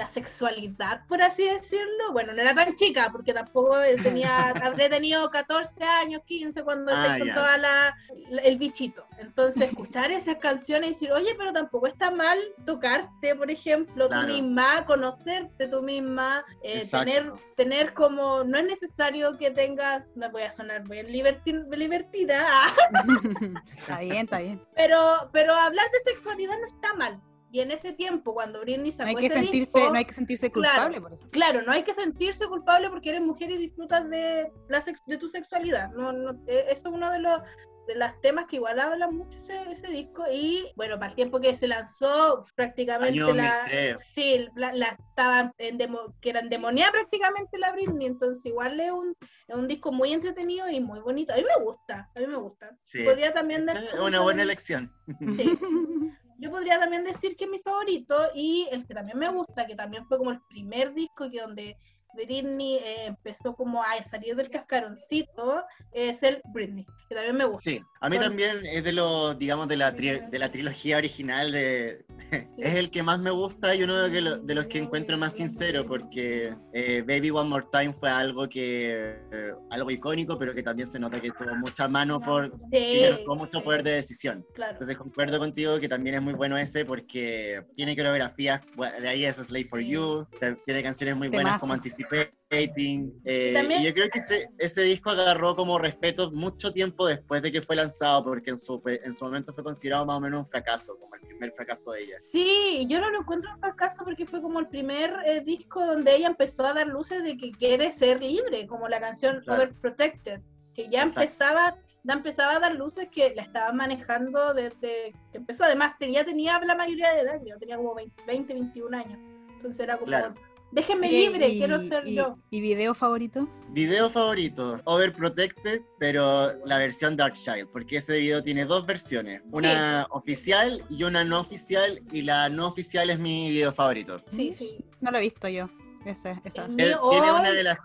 la 0.00 0.08
sexualidad, 0.08 1.06
por 1.06 1.20
así 1.20 1.44
decirlo. 1.44 2.12
Bueno, 2.12 2.32
no 2.32 2.40
era 2.40 2.54
tan 2.54 2.74
chica, 2.74 3.10
porque 3.12 3.34
tampoco 3.34 3.76
tenía, 4.02 4.48
habré 4.64 4.88
tenido 4.88 5.28
14 5.30 5.84
años, 5.84 6.22
15 6.24 6.62
cuando 6.64 6.90
Ah, 6.94 7.16
con 7.18 7.28
toda 7.34 7.58
la, 7.58 7.94
la- 8.30 8.42
el 8.42 8.56
bichito. 8.56 9.06
Entonces, 9.18 9.62
escuchar 9.70 10.10
esas 10.10 10.36
canciones 10.36 10.88
y 10.88 10.92
decir, 10.94 11.12
oye, 11.12 11.34
pero 11.36 11.52
tampoco 11.52 11.86
está 11.86 12.10
mal 12.10 12.38
tocarte, 12.64 13.34
por 13.34 13.50
ejemplo, 13.50 14.08
Claro. 14.08 14.26
tú 14.26 14.32
misma, 14.32 14.86
conocerte 14.86 15.68
tú 15.68 15.82
misma, 15.82 16.46
eh, 16.62 16.86
tener, 16.90 17.32
tener 17.56 17.92
como, 17.92 18.42
no 18.44 18.56
es 18.56 18.64
necesario 18.64 19.36
que 19.36 19.50
tengas, 19.50 20.16
me 20.16 20.28
voy 20.28 20.42
a 20.44 20.52
sonar 20.52 20.82
bien 20.88 21.08
libertin- 21.08 21.68
libertina, 21.76 22.42
ah, 22.48 22.72
está 23.76 23.98
bien, 24.00 24.24
está 24.24 24.38
bien. 24.38 24.64
pero, 24.74 25.28
pero 25.30 25.52
hablar 25.54 25.86
de 25.92 26.10
sexualidad 26.10 26.54
no 26.58 26.66
está 26.74 26.94
mal. 26.94 27.20
Y 27.52 27.60
en 27.60 27.70
ese 27.72 27.92
tiempo, 27.92 28.32
cuando 28.34 28.60
Britney 28.60 28.90
No 28.92 28.96
sacó 28.96 29.08
hay 29.08 29.14
que 29.16 29.26
ese 29.26 29.34
sentirse, 29.42 29.78
disco, 29.78 29.92
no 29.92 29.98
hay 29.98 30.04
que 30.04 30.14
sentirse 30.14 30.50
claro. 30.52 30.72
culpable 30.74 31.00
por 31.00 31.12
eso. 31.14 31.26
Claro, 31.30 31.62
no 31.62 31.72
hay 31.72 31.82
que 31.82 31.92
sentirse 31.92 32.46
culpable 32.46 32.88
porque 32.90 33.10
eres 33.10 33.22
mujer 33.22 33.50
y 33.50 33.56
disfrutas 33.56 34.08
de, 34.08 34.52
la 34.68 34.80
sex- 34.80 35.02
de 35.06 35.18
tu 35.18 35.28
sexualidad. 35.28 35.90
No, 35.90 36.12
no, 36.12 36.30
eh, 36.46 36.66
eso 36.70 36.88
es 36.88 36.94
uno 36.94 37.10
de 37.10 37.18
los 37.18 37.40
de 37.88 37.96
los 37.96 38.20
temas 38.20 38.46
que 38.46 38.56
igual 38.56 38.78
habla 38.78 39.10
mucho 39.10 39.36
ese, 39.38 39.62
ese 39.68 39.88
disco 39.88 40.22
y 40.30 40.64
bueno, 40.76 40.94
para 40.96 41.08
el 41.08 41.14
tiempo 41.16 41.40
que 41.40 41.56
se 41.56 41.66
lanzó 41.66 42.40
prácticamente 42.54 43.18
Año 43.18 43.32
la 43.34 43.62
2003. 43.62 43.96
sí, 44.06 44.46
la, 44.54 44.72
la 44.74 44.96
estaban 45.08 45.52
en 45.58 45.76
demo- 45.78 46.14
que 46.20 46.30
era 46.30 46.38
endemoniada 46.38 46.92
prácticamente 46.92 47.58
la 47.58 47.72
Britney, 47.72 48.06
entonces 48.06 48.46
igual 48.46 48.78
es 48.78 48.92
un, 48.92 49.16
es 49.48 49.56
un 49.56 49.66
disco 49.66 49.90
muy 49.90 50.12
entretenido 50.12 50.68
y 50.70 50.78
muy 50.78 51.00
bonito. 51.00 51.32
A 51.32 51.36
mí 51.38 51.42
me 51.42 51.64
gusta, 51.64 52.08
a 52.14 52.20
mí 52.20 52.26
me 52.28 52.36
gusta. 52.36 52.70
Sí. 52.80 53.02
Podría 53.02 53.32
también 53.34 53.66
una 54.00 54.20
buena 54.20 54.42
elección. 54.42 54.92
Sí. 55.18 55.58
Yo 56.40 56.50
podría 56.50 56.80
también 56.80 57.04
decir 57.04 57.36
que 57.36 57.44
es 57.44 57.50
mi 57.50 57.58
favorito 57.58 58.16
y 58.34 58.66
el 58.72 58.86
que 58.86 58.94
también 58.94 59.18
me 59.18 59.28
gusta, 59.28 59.66
que 59.66 59.74
también 59.74 60.06
fue 60.06 60.16
como 60.16 60.30
el 60.30 60.40
primer 60.48 60.94
disco 60.94 61.30
que 61.30 61.42
donde 61.42 61.76
Britney 62.14 62.76
eh, 62.76 63.06
empezó 63.06 63.54
como 63.54 63.82
a 63.82 64.02
salir 64.02 64.36
del 64.36 64.50
cascaroncito, 64.50 65.64
es 65.92 66.22
el 66.22 66.40
Britney, 66.52 66.86
que 67.08 67.14
también 67.14 67.36
me 67.36 67.44
gusta. 67.44 67.62
Sí, 67.62 67.80
a 68.00 68.08
mí 68.08 68.16
Con- 68.16 68.26
también 68.26 68.64
es 68.66 68.84
de 68.84 68.92
los, 68.92 69.38
digamos, 69.38 69.68
de 69.68 69.76
la, 69.76 69.94
tri- 69.94 70.28
de 70.28 70.38
la 70.38 70.50
trilogía 70.50 70.96
original, 70.98 71.52
de, 71.52 72.04
es 72.58 72.74
el 72.74 72.90
que 72.90 73.02
más 73.02 73.18
me 73.20 73.30
gusta 73.30 73.74
y 73.74 73.82
uno 73.82 73.96
de, 73.96 74.10
que 74.10 74.20
lo- 74.20 74.38
de 74.38 74.54
los 74.54 74.66
que 74.66 74.78
encuentro 74.78 75.16
más 75.18 75.34
sincero, 75.34 75.86
porque 75.86 76.54
eh, 76.72 77.02
Baby 77.06 77.30
One 77.30 77.48
More 77.50 77.66
Time 77.72 77.92
fue 77.92 78.10
algo 78.10 78.48
que, 78.48 79.16
eh, 79.32 79.52
algo 79.70 79.90
icónico, 79.90 80.38
pero 80.38 80.54
que 80.54 80.62
también 80.62 80.88
se 80.88 80.98
nota 80.98 81.20
que 81.20 81.30
tuvo 81.30 81.54
mucha 81.56 81.88
mano 81.88 82.20
por, 82.20 82.52
Sí, 82.70 83.02
mucho 83.26 83.62
poder 83.62 83.82
de 83.82 83.92
decisión. 83.92 84.44
claro. 84.54 84.72
Entonces 84.72 84.96
concuerdo 84.96 85.38
contigo 85.38 85.78
que 85.78 85.88
también 85.88 86.16
es 86.16 86.22
muy 86.22 86.34
bueno 86.34 86.56
ese 86.58 86.84
porque 86.84 87.62
tiene 87.74 87.96
coreografías, 87.96 88.60
de 89.00 89.08
ahí 89.08 89.24
es 89.24 89.36
Slave 89.36 89.64
for 89.64 89.80
Sí. 89.80 89.88
You, 89.90 90.26
tiene 90.66 90.82
canciones 90.82 91.16
muy 91.16 91.28
buenas 91.28 91.52
Temazo. 91.54 91.60
como 91.60 91.74
Anticipating, 92.04 93.20
eh, 93.24 93.50
Y 93.50 93.54
también- 93.54 93.82
y 93.82 93.84
yo 93.86 93.94
creo 93.94 94.10
que 94.10 94.18
ese, 94.18 94.48
ese 94.58 94.82
disco 94.82 95.10
agarró 95.10 95.54
como 95.54 95.78
respeto 95.78 96.30
mucho 96.32 96.72
tiempo 96.72 97.06
después 97.06 97.42
de 97.42 97.52
que 97.52 97.62
fue 97.62 97.76
lanzado 97.76 98.24
porque 98.24 98.50
en 98.50 98.56
su, 98.56 98.82
en 98.86 99.12
su 99.12 99.24
momento 99.24 99.52
fue 99.54 99.62
considerado 99.62 100.06
más 100.06 100.16
o 100.16 100.20
menos 100.20 100.40
un 100.40 100.46
fracaso, 100.46 100.96
como 100.98 101.14
el 101.14 101.20
primer 101.22 101.52
fracaso 101.52 101.92
de 101.92 102.02
ella. 102.04 102.16
Sí, 102.32 102.86
yo 102.88 103.00
no 103.00 103.10
lo 103.10 103.20
encuentro 103.20 103.50
un 103.54 103.60
fracaso 103.60 104.02
porque 104.04 104.26
fue 104.26 104.40
como 104.42 104.58
el 104.58 104.68
primer 104.68 105.14
eh, 105.26 105.40
disco 105.42 105.84
donde 105.84 106.16
ella 106.16 106.28
empezó 106.28 106.64
a 106.66 106.72
dar 106.74 106.86
luces 106.88 107.22
de 107.22 107.36
que 107.36 107.50
quiere 107.52 107.92
ser 107.92 108.20
libre, 108.22 108.66
como 108.66 108.88
la 108.88 109.00
canción 109.00 109.40
Claro. 109.42 109.62
Overprotected, 109.62 110.40
que 110.74 110.88
ya 110.88 111.02
Exacto. 111.02 111.20
empezaba, 111.22 111.76
ya 112.02 112.14
empezaba 112.14 112.56
a 112.56 112.60
dar 112.60 112.74
luces 112.74 113.08
que 113.10 113.32
la 113.34 113.42
estaban 113.42 113.76
manejando 113.76 114.54
desde 114.54 115.12
que 115.30 115.38
empezó. 115.38 115.64
Además, 115.64 115.94
tenía, 115.98 116.24
tenía 116.24 116.58
la 116.60 116.74
mayoría 116.74 117.14
de 117.14 117.20
edad, 117.20 117.40
yo 117.44 117.58
tenía 117.58 117.76
como 117.76 117.94
20, 117.94 118.22
20, 118.26 118.54
21 118.54 118.94
años. 118.94 119.18
Entonces 119.56 119.80
era 119.80 119.96
como, 119.98 120.06
Claro. 120.06 120.34
Déjenme 120.72 121.10
libre, 121.10 121.48
y- 121.48 121.58
quiero 121.58 121.80
ser 121.80 122.06
y- 122.06 122.14
yo. 122.14 122.38
¿Y 122.50 122.60
video 122.60 122.94
favorito? 122.94 123.48
Video 123.70 124.10
favorito, 124.10 124.80
Overprotected, 124.84 125.82
pero 125.98 126.52
la 126.64 126.78
versión 126.78 127.16
Dark 127.16 127.34
Child, 127.34 127.68
porque 127.72 127.98
ese 127.98 128.18
video 128.18 128.42
tiene 128.42 128.64
dos 128.64 128.86
versiones, 128.86 129.42
una 129.52 130.06
oficial 130.10 130.82
y 130.90 131.04
una 131.04 131.24
no 131.24 131.40
oficial, 131.40 132.00
y 132.12 132.22
la 132.22 132.48
no 132.48 132.66
oficial 132.68 133.10
es 133.10 133.18
mi 133.18 133.50
video 133.50 133.72
favorito. 133.72 134.20
Sí, 134.30 134.52
sí. 134.52 134.84
No 135.00 135.10
lo 135.10 135.18
he 135.18 135.22
visto 135.22 135.48
yo. 135.48 135.68
Ese, 136.04 136.40
esa. 136.44 136.64
El 136.64 136.76
tiene 136.76 137.30
una 137.32 137.50
de 137.50 137.62
las 137.62 137.78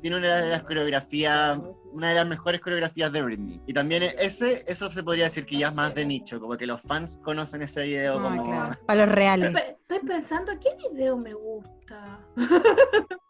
tiene 0.00 0.16
una 0.16 0.36
de 0.36 0.48
las 0.50 0.62
coreografías, 0.62 1.58
una 1.92 2.10
de 2.10 2.14
las 2.14 2.26
mejores 2.26 2.60
coreografías 2.60 3.10
de 3.12 3.22
Britney. 3.22 3.62
Y 3.66 3.72
también 3.72 4.02
ese, 4.02 4.64
eso 4.66 4.90
se 4.90 5.02
podría 5.02 5.24
decir 5.24 5.46
que 5.46 5.58
ya 5.58 5.68
es 5.68 5.74
más 5.74 5.94
de 5.94 6.04
nicho, 6.04 6.38
como 6.40 6.56
que 6.56 6.66
los 6.66 6.82
fans 6.82 7.18
conocen 7.24 7.62
ese 7.62 7.82
video 7.82 8.18
Ah, 8.18 8.22
como 8.22 8.44
claro. 8.44 8.78
Para 8.86 9.06
los 9.06 9.14
reales. 9.14 9.54
Estoy, 9.54 10.00
pensando, 10.00 10.52
¿qué 10.60 10.70
video 10.90 11.16
me 11.16 11.34
gusta? 11.34 12.20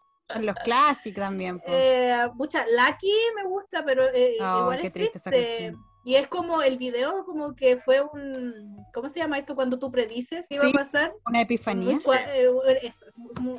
Los 0.40 0.56
clásicos 0.64 1.22
también. 1.22 1.60
Eh, 1.66 2.26
mucha 2.34 2.64
Lucky 2.64 3.12
me 3.36 3.44
gusta, 3.44 3.84
pero 3.84 4.04
eh, 4.14 4.36
oh, 4.40 4.60
igual 4.60 4.80
es 4.80 4.92
triste. 4.92 5.74
Y 6.04 6.16
es 6.16 6.26
como 6.26 6.62
el 6.62 6.78
video, 6.78 7.24
como 7.24 7.54
que 7.54 7.78
fue 7.78 8.00
un. 8.00 8.76
¿Cómo 8.92 9.08
se 9.08 9.20
llama 9.20 9.38
esto 9.38 9.54
cuando 9.54 9.78
tú 9.78 9.90
predices 9.90 10.46
qué 10.48 10.56
iba 10.56 10.68
a 10.68 10.72
pasar? 10.72 11.14
Una 11.26 11.42
epifanía. 11.42 12.00
Eh, 12.34 12.50
eso, 12.82 13.06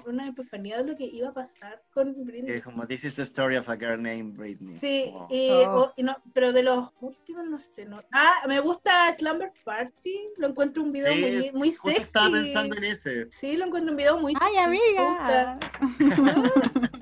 una 0.05 0.27
epifanía 0.27 0.77
de 0.77 0.83
lo 0.83 0.97
que 0.97 1.05
iba 1.05 1.29
a 1.29 1.33
pasar 1.33 1.81
con 1.93 2.13
Britney. 2.25 2.61
como, 2.61 2.85
this 2.85 3.05
is 3.05 3.15
the 3.15 3.23
story 3.23 3.55
of 3.55 3.69
a 3.69 3.75
girl 3.75 4.01
named 4.01 4.35
Britney. 4.37 4.77
Sí, 4.79 5.11
oh. 5.13 5.91
no, 5.97 6.17
pero 6.33 6.51
de 6.51 6.63
los 6.63 6.89
últimos 7.01 7.45
no 7.45 7.57
sé. 7.57 7.85
No. 7.85 8.01
Ah, 8.11 8.43
me 8.47 8.59
gusta 8.59 9.13
Slumber 9.13 9.51
Party. 9.63 10.19
Lo 10.37 10.47
encuentro 10.47 10.83
un 10.83 10.91
video 10.91 11.15
muy, 11.15 11.51
muy 11.53 11.71
sexy. 11.71 12.01
estaba 12.01 12.31
pensando 12.31 12.75
en 12.75 12.83
ese. 12.83 13.31
Sí, 13.31 13.55
lo 13.55 13.65
encuentro 13.65 13.91
un 13.91 13.97
video 13.97 14.19
muy 14.19 14.33
Ay, 14.39 14.57
amiga. 14.57 15.59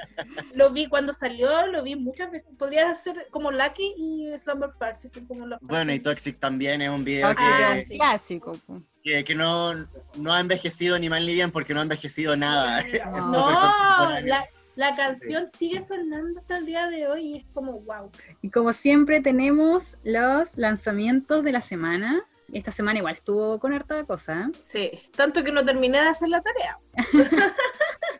lo 0.53 0.71
vi 0.71 0.87
cuando 0.87 1.13
salió, 1.13 1.67
lo 1.67 1.83
vi 1.83 1.95
muchas 1.95 2.31
veces. 2.31 2.55
Podría 2.57 2.93
ser 2.95 3.27
como 3.31 3.51
Lucky 3.51 3.93
y 3.97 4.37
Slumber 4.37 4.71
Party. 4.77 5.09
Bueno, 5.61 5.93
y 5.93 5.99
Toxic 5.99 6.39
también 6.39 6.81
es 6.81 6.89
un 6.89 7.03
video 7.03 7.29
que, 7.29 7.95
clásico. 7.95 8.57
Que, 9.03 9.35
no, 9.35 9.73
no, 10.15 10.33
ha 10.33 10.39
envejecido 10.39 10.97
ni 10.99 11.09
mal 11.09 11.25
ni 11.25 11.33
bien 11.33 11.51
porque 11.51 11.73
no 11.73 11.79
ha 11.79 11.83
envejecido 11.83 12.35
nada. 12.35 12.83
No, 13.13 14.19
la, 14.21 14.45
la, 14.75 14.95
canción 14.95 15.49
sigue 15.51 15.81
sonando 15.81 16.39
hasta 16.39 16.57
el 16.57 16.65
día 16.65 16.87
de 16.87 17.07
hoy 17.07 17.21
y 17.21 17.37
es 17.39 17.45
como 17.53 17.79
wow. 17.81 18.11
Y 18.41 18.49
como 18.49 18.73
siempre 18.73 19.21
tenemos 19.21 19.97
los 20.03 20.57
lanzamientos 20.57 21.43
de 21.43 21.51
la 21.51 21.61
semana. 21.61 22.23
Esta 22.53 22.71
semana 22.73 22.99
igual 22.99 23.15
estuvo 23.15 23.59
con 23.59 23.73
harta 23.73 24.03
cosa. 24.03 24.51
Sí, 24.71 24.91
tanto 25.15 25.41
que 25.43 25.53
no 25.53 25.63
terminé 25.63 26.01
de 26.01 26.09
hacer 26.09 26.27
la 26.27 26.41
tarea. 26.41 26.75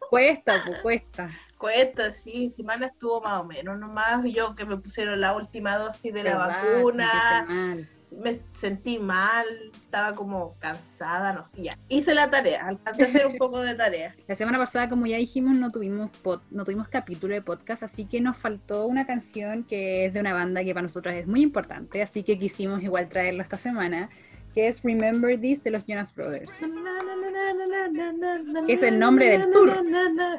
cuesta, 0.10 0.62
pues 0.64 0.82
cuesta 0.82 1.32
cuesta, 1.62 2.12
sí, 2.12 2.52
semana 2.56 2.88
estuvo 2.88 3.22
más 3.22 3.38
o 3.40 3.46
menos 3.46 3.80
nomás. 3.80 4.26
Yo 4.26 4.54
que 4.56 4.66
me 4.66 4.76
pusieron 4.78 5.22
la 5.22 5.36
última 5.36 5.78
dosis 5.78 6.12
de 6.12 6.24
la 6.24 6.38
vacuna, 6.38 7.78
me 8.20 8.34
sentí 8.60 8.98
mal, 8.98 9.46
estaba 9.72 10.12
como 10.14 10.54
cansada, 10.60 11.34
no 11.34 11.48
sé, 11.48 11.64
ya. 11.64 11.78
Hice 11.88 12.14
la 12.16 12.30
tarea, 12.30 12.68
alcancé 12.68 13.04
a 13.04 13.06
hacer 13.06 13.28
un 13.28 13.38
poco 13.38 13.62
de 13.62 13.76
tarea. 13.76 14.12
La 14.28 14.36
semana 14.36 14.58
pasada, 14.58 14.90
como 14.90 15.06
ya 15.06 15.18
dijimos, 15.18 15.58
no 15.58 15.72
tuvimos 15.72 16.10
no 16.50 16.66
tuvimos 16.66 16.90
capítulo 16.90 17.34
de 17.34 17.42
podcast, 17.42 17.84
así 17.84 18.06
que 18.06 18.20
nos 18.20 18.36
faltó 18.36 18.88
una 18.88 19.06
canción 19.06 19.64
que 19.64 20.06
es 20.06 20.14
de 20.14 20.20
una 20.20 20.34
banda 20.34 20.64
que 20.64 20.74
para 20.74 20.84
nosotros 20.84 21.16
es 21.16 21.28
muy 21.28 21.42
importante, 21.42 22.02
así 22.02 22.24
que 22.24 22.38
quisimos 22.38 22.82
igual 22.84 23.08
traerlo 23.08 23.44
esta 23.44 23.58
semana 23.58 24.10
que 24.54 24.68
es 24.68 24.84
Remember 24.84 25.40
This 25.40 25.64
de 25.64 25.72
los 25.72 25.86
Jonas 25.86 26.14
Brothers. 26.14 26.52
Que 28.68 28.74
es 28.74 28.84
el 28.84 29.00
nombre 29.00 29.30
del 29.30 29.52
tour. 29.52 29.84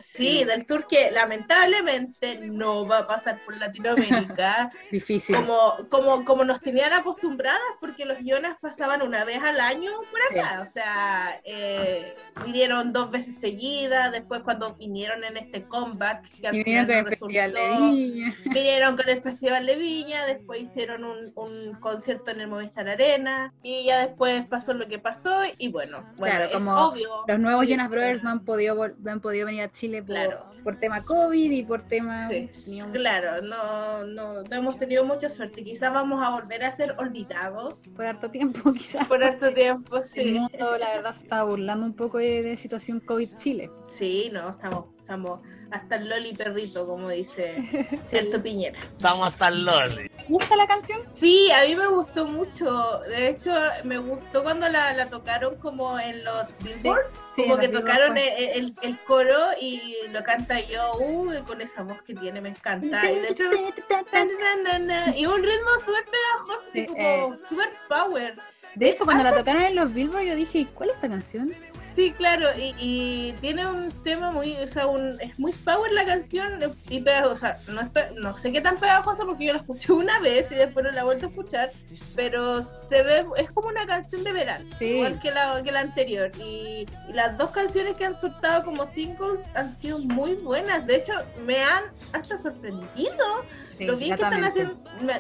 Sí, 0.01 0.45
del 0.45 0.67
tour 0.67 0.87
que 0.87 1.11
lamentablemente 1.11 2.39
no 2.39 2.87
va 2.87 2.99
a 2.99 3.07
pasar 3.07 3.39
por 3.45 3.57
Latinoamérica. 3.57 4.71
Difícil. 4.91 5.37
Como, 5.37 5.89
como, 5.89 6.25
como 6.25 6.45
nos 6.45 6.61
tenían 6.61 6.93
acostumbradas, 6.93 7.61
porque 7.81 8.05
los 8.05 8.19
Jonas 8.23 8.57
pasaban 8.61 9.03
una 9.03 9.25
vez 9.25 9.43
al 9.43 9.61
año 9.61 9.91
por 10.11 10.21
acá. 10.39 10.61
O 10.63 10.67
sea, 10.67 11.41
eh, 11.45 12.15
vinieron 12.45 12.93
dos 12.93 13.11
veces 13.11 13.39
seguidas, 13.39 14.13
después 14.13 14.43
cuando 14.43 14.75
vinieron 14.75 15.25
en 15.25 15.37
este 15.37 15.63
comeback, 15.65 16.29
que 16.41 16.49
al 16.49 16.55
vinieron 16.55 16.87
con 16.87 16.97
el 16.97 17.07
Festival 17.07 17.53
de 17.53 17.79
Viña. 17.79 18.37
Vinieron 18.45 18.97
con 18.97 19.09
el 19.09 19.23
Festival 19.23 19.67
de 19.67 19.75
Viña, 19.77 20.27
después 20.27 20.63
hicieron 20.63 21.05
un, 21.05 21.33
un 21.35 21.75
concierto 21.81 22.31
en 22.31 22.41
el 22.41 22.49
Movistar 22.49 22.89
Arena, 22.89 23.53
y 23.63 23.87
ya 23.87 24.02
después 24.07 24.47
pasó 24.47 24.75
lo 24.75 24.87
que 24.89 24.99
pasó 24.99 25.31
y 25.59 25.69
bueno, 25.69 26.03
bueno 26.19 26.45
es 26.45 26.55
obvio. 26.55 27.25
Los 27.27 27.39
nuevos 27.39 27.67
Jonas 27.67 27.91
Brothers 27.91 28.23
no 28.23 28.31
han 28.31 28.45
podido 28.45 28.89
no 28.99 29.11
han 29.11 29.21
podido 29.21 29.47
venir 29.47 29.63
a 29.63 29.71
Chile 29.71 30.03
por, 30.03 30.63
por 30.63 30.77
tema 30.79 31.03
COVID 31.03 31.51
y 31.51 31.63
por 31.63 31.83
tema... 31.83 32.29
claro, 32.93 33.43
no, 33.43 34.05
no, 34.05 34.43
no, 34.43 34.57
hemos 34.57 34.79
tenido 34.79 35.05
mucha 35.05 35.29
suerte. 35.29 35.63
Quizás 35.63 35.93
vamos 35.93 36.23
a 36.23 36.31
volver 36.31 36.65
a 36.65 36.73
ser 36.73 36.95
olvidados. 36.99 37.89
Por 37.97 38.05
harto 38.05 38.31
tiempo, 38.31 38.73
quizás. 38.75 39.07
Por 39.07 39.23
harto 39.23 39.53
tiempo, 39.53 40.03
sí. 40.03 40.21
El 40.21 40.35
mundo, 40.35 40.79
la 40.79 40.91
verdad, 40.91 41.13
se 41.13 41.23
está 41.25 41.43
burlando 41.43 41.87
un 41.87 41.95
poco 41.95 42.19
de, 42.19 42.43
de 42.43 42.57
situación 42.57 43.01
COVID 43.01 43.35
Chile. 43.35 43.71
Sí, 43.89 44.31
no, 44.33 44.51
estamos, 44.51 44.87
estamos 44.99 45.41
hasta 45.73 45.97
el 45.97 46.09
loli 46.09 46.35
perrito, 46.35 46.87
como 46.87 47.09
dice 47.09 47.89
cierto 48.07 48.43
Piñera. 48.43 48.79
Estamos 48.79 49.27
hasta 49.29 49.49
el 49.49 49.65
loli. 49.65 50.09
¿Te 50.09 50.25
gusta 50.29 50.55
la 50.57 50.67
canción? 50.67 51.01
Sí, 51.15 51.51
a 51.51 51.67
mí 51.67 51.75
me 51.75 51.89
gustó 51.89 52.27
mucho. 52.27 53.01
De 53.09 53.31
hecho, 53.31 53.53
me 53.85 53.99
gustó 53.99 54.43
cuando 54.43 54.69
la, 54.69 54.93
la 54.93 55.07
tocaron 55.07 55.57
como 55.57 55.99
en 55.99 56.23
los 56.25 56.57
billboards, 56.63 57.19
como 57.35 57.57
que 57.57 57.69
tocaron 57.69 58.17
el, 58.17 58.75
el, 58.83 58.99
coro 59.07 59.39
y 59.61 59.95
lo 60.11 60.23
canta 60.23 60.61
yo, 60.61 60.97
uh, 60.99 61.43
con 61.45 61.61
esa 61.61 61.83
voz 61.83 62.01
que 62.03 62.15
tiene, 62.15 62.41
me 62.41 62.51
encanta. 62.51 63.11
Y 63.11 63.19
de 63.19 63.29
hecho, 63.29 63.45
y 65.17 65.27
un 65.27 65.43
ritmo 65.43 65.71
súper 65.85 66.05
pegajoso, 66.05 66.69
así 66.69 66.87
como 66.87 67.35
eh. 67.35 67.39
súper 67.49 67.71
power. 67.89 68.35
De 68.75 68.89
hecho, 68.89 69.05
cuando 69.05 69.25
la 69.25 69.35
tocaron 69.35 69.63
en 69.63 69.75
los 69.75 69.93
billboards, 69.93 70.29
yo 70.29 70.37
dije, 70.37 70.67
¿cuál 70.75 70.91
es 70.91 70.95
esta 70.97 71.09
canción? 71.09 71.55
Sí, 71.95 72.13
claro, 72.13 72.49
y, 72.57 73.35
tiene 73.41 73.67
un 73.67 73.91
tema 74.03 74.31
muy, 74.31 74.57
o 74.57 74.67
sea, 74.67 74.87
un, 74.87 75.21
es 75.21 75.39
muy 75.39 75.53
power 75.53 75.93
la 75.93 76.05
canción 76.05 76.59
y 76.89 77.01
pegajosa. 77.01 77.59
No, 77.69 77.91
no 78.21 78.37
sé 78.37 78.51
qué 78.53 78.61
tan 78.61 78.77
pegajosa 78.79 79.25
porque 79.25 79.47
yo 79.47 79.53
la 79.53 79.59
escuché 79.59 79.93
una 79.93 80.19
vez 80.21 80.51
y 80.53 80.55
después 80.55 80.85
no 80.85 80.93
la 80.93 81.01
he 81.01 81.05
vuelto 81.05 81.27
a 81.27 81.29
escuchar, 81.29 81.73
pero 82.17 82.63
se 82.63 83.03
ve, 83.03 83.27
es 83.37 83.51
como 83.53 83.69
una 83.69 83.87
canción 83.87 84.25
de 84.25 84.33
verano, 84.33 84.65
igual 84.81 85.21
que 85.21 85.31
la, 85.31 85.63
que 85.63 85.73
la 85.73 85.81
anterior. 85.81 86.31
Y, 86.39 86.87
las 87.13 87.37
dos 87.37 87.51
canciones 87.51 87.97
que 87.97 88.07
han 88.07 88.19
soltado 88.19 88.65
como 88.65 88.87
singles 88.87 89.41
han 89.55 89.77
sido 89.77 89.99
muy 89.99 90.35
buenas. 90.35 90.87
De 90.87 90.97
hecho, 90.97 91.13
me 91.45 91.63
han 91.63 91.85
hasta 92.13 92.39
sorprendido 92.39 93.45
lo, 93.81 93.97
bien 93.97 94.17
que 94.17 94.23
están 94.23 94.45
haciendo, 94.45 94.77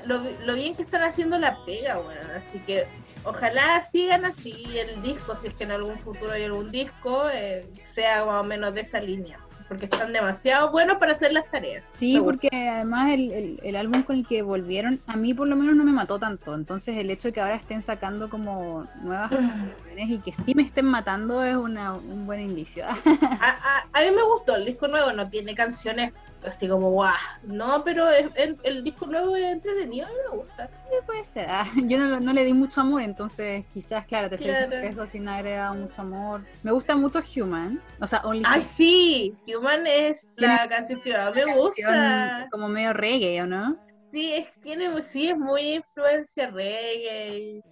lo, 0.06 0.54
bien 0.54 0.74
que 0.74 0.82
están 0.82 1.02
haciendo 1.02 1.38
la 1.38 1.56
pega, 1.64 1.96
bueno, 1.98 2.20
así 2.36 2.58
que 2.60 2.86
ojalá 3.24 3.82
sigan 3.90 4.24
así 4.24 4.64
el 4.76 5.02
disco, 5.02 5.36
si 5.36 5.48
es 5.48 5.54
que 5.54 5.64
en 5.64 5.72
algún 5.72 5.98
futuro 5.98 6.32
hay 6.32 6.44
algún 6.44 6.70
disco, 6.70 7.28
eh, 7.32 7.66
sea 7.84 8.24
más 8.24 8.40
o 8.40 8.44
menos 8.44 8.74
de 8.74 8.82
esa 8.82 9.00
línea. 9.00 9.38
Porque 9.68 9.86
están 9.86 10.12
demasiado 10.12 10.70
buenos 10.70 10.98
para 10.98 11.12
hacer 11.12 11.32
las 11.32 11.50
tareas. 11.50 11.82
Sí, 11.88 12.20
porque 12.22 12.48
además 12.52 13.12
el, 13.12 13.58
el, 13.62 13.76
álbum 13.76 14.02
con 14.02 14.16
el 14.16 14.26
que 14.26 14.42
volvieron, 14.42 15.00
a 15.06 15.16
mí 15.16 15.32
por 15.32 15.48
lo 15.48 15.56
menos 15.56 15.74
no 15.76 15.84
me 15.84 15.92
mató 15.92 16.18
tanto. 16.18 16.54
Entonces 16.54 16.98
el 16.98 17.10
hecho 17.10 17.28
de 17.28 17.32
que 17.32 17.40
ahora 17.40 17.54
estén 17.54 17.80
sacando 17.80 18.28
como 18.28 18.86
nuevas 19.02 19.30
canciones 19.92 20.10
y 20.10 20.18
que 20.18 20.32
sí 20.32 20.54
me 20.54 20.62
estén 20.62 20.86
matando 20.86 21.42
es 21.44 21.56
una, 21.56 21.94
un 21.94 22.26
buen 22.26 22.40
indicio. 22.40 22.84
a, 23.40 23.84
a 23.92 24.00
mí 24.00 24.10
me 24.14 24.22
gustó, 24.22 24.56
el 24.56 24.64
disco 24.64 24.88
nuevo 24.88 25.12
no 25.12 25.28
tiene 25.28 25.54
canciones 25.54 26.12
así 26.46 26.68
como 26.68 26.90
guau. 26.90 27.14
No, 27.44 27.84
pero 27.84 28.08
el, 28.10 28.84
disco 28.84 29.06
nuevo 29.06 29.36
es 29.36 29.44
entretenido 29.44 30.08
y 30.08 30.30
me 30.30 30.38
gusta. 30.38 30.68
Sí, 30.68 30.96
puede 31.06 31.24
ser. 31.24 31.46
Ah, 31.48 31.66
yo 31.84 31.98
no, 31.98 32.20
no, 32.20 32.32
le 32.32 32.44
di 32.44 32.52
mucho 32.52 32.80
amor, 32.80 33.02
entonces 33.02 33.64
quizás, 33.72 34.06
claro, 34.06 34.28
te 34.28 34.38
claro. 34.38 34.76
eso 34.78 35.06
sin 35.06 35.28
agregado 35.28 35.74
mucho 35.74 36.02
amor. 36.02 36.42
Me 36.62 36.72
gusta 36.72 36.96
mucho 36.96 37.20
Human. 37.36 37.80
O 38.00 38.06
sea, 38.06 38.20
Only 38.24 38.42
Ay, 38.46 38.62
sí, 38.62 39.36
Human 39.46 39.86
es 39.86 40.34
la 40.36 40.68
canción 40.68 41.00
que 41.02 41.14
me 41.34 41.54
gusta. 41.54 42.48
Como 42.50 42.68
medio 42.68 42.92
reggae, 42.92 43.42
¿o 43.42 43.46
no? 43.46 43.76
Sí, 44.12 44.34
es, 44.34 44.46
tiene, 44.60 45.00
sí, 45.02 45.28
es 45.28 45.38
muy 45.38 45.74
influencia 45.74 46.50
reggae. 46.50 47.62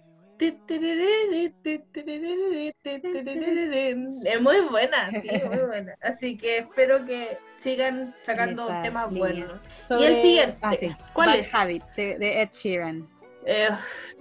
Es 4.25 4.41
muy 4.41 4.61
buena, 4.61 5.11
sí, 5.11 5.29
muy 5.45 5.57
buena. 5.67 5.95
Así 6.01 6.37
que 6.37 6.59
espero 6.59 7.05
que 7.05 7.37
sigan 7.59 8.13
sacando 8.23 8.67
temas 8.81 9.13
buenos. 9.13 9.59
y 9.89 10.03
el 10.03 10.21
siguiente, 10.21 10.57
ah, 10.61 10.73
¿cuál 11.13 11.35
es? 11.35 11.53
Habit, 11.53 11.83
de, 11.95 12.41
Ed 12.41 12.49
Sheeran. 12.51 13.07
Eh, 13.45 13.69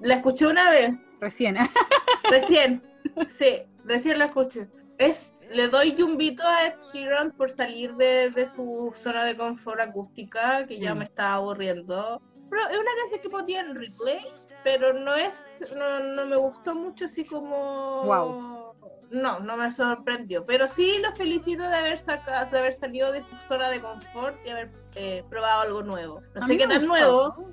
la 0.02 0.14
escuché 0.16 0.46
una 0.46 0.70
vez. 0.70 0.92
Recién. 1.20 1.56
recién, 2.30 2.82
sí, 3.38 3.62
recién 3.84 4.18
la 4.18 4.26
escuché. 4.26 4.68
Es, 4.98 5.32
le 5.50 5.68
doy 5.68 5.96
un 6.02 6.16
vito 6.16 6.46
a 6.46 6.66
Ed 6.66 6.74
Sheeran 6.92 7.32
por 7.32 7.50
salir 7.50 7.94
de, 7.94 8.30
de 8.30 8.46
su 8.46 8.92
zona 8.94 9.24
de 9.24 9.36
confort 9.36 9.80
acústica, 9.80 10.66
que 10.66 10.78
ya 10.78 10.94
mm. 10.94 10.98
me 10.98 11.04
está 11.04 11.34
aburriendo. 11.34 12.20
Pero 12.50 12.68
es 12.68 12.78
una 12.78 12.90
canción 13.00 13.20
que 13.20 13.30
podía 13.30 13.60
en 13.60 13.74
replay, 13.74 14.26
pero 14.64 14.92
no 14.92 15.14
es, 15.14 15.34
no, 15.74 16.00
no 16.00 16.26
me 16.26 16.36
gustó 16.36 16.74
mucho 16.74 17.04
así 17.04 17.24
como... 17.24 18.04
Wow 18.04 18.50
no, 19.10 19.40
no 19.40 19.56
me 19.56 19.70
sorprendió. 19.70 20.44
Pero 20.46 20.68
sí 20.68 20.98
lo 21.02 21.14
felicito 21.14 21.68
de 21.68 21.76
haber 21.76 21.98
sacado, 21.98 22.50
de 22.50 22.58
haber 22.58 22.72
salido 22.72 23.12
de 23.12 23.22
su 23.22 23.34
zona 23.46 23.68
de 23.70 23.80
confort 23.80 24.36
y 24.46 24.50
haber 24.50 24.70
eh, 24.94 25.24
probado 25.28 25.62
algo 25.62 25.82
nuevo. 25.82 26.22
No 26.34 26.46
sé 26.46 26.56
qué 26.56 26.66
tan 26.66 26.86
nuevo. 26.86 27.50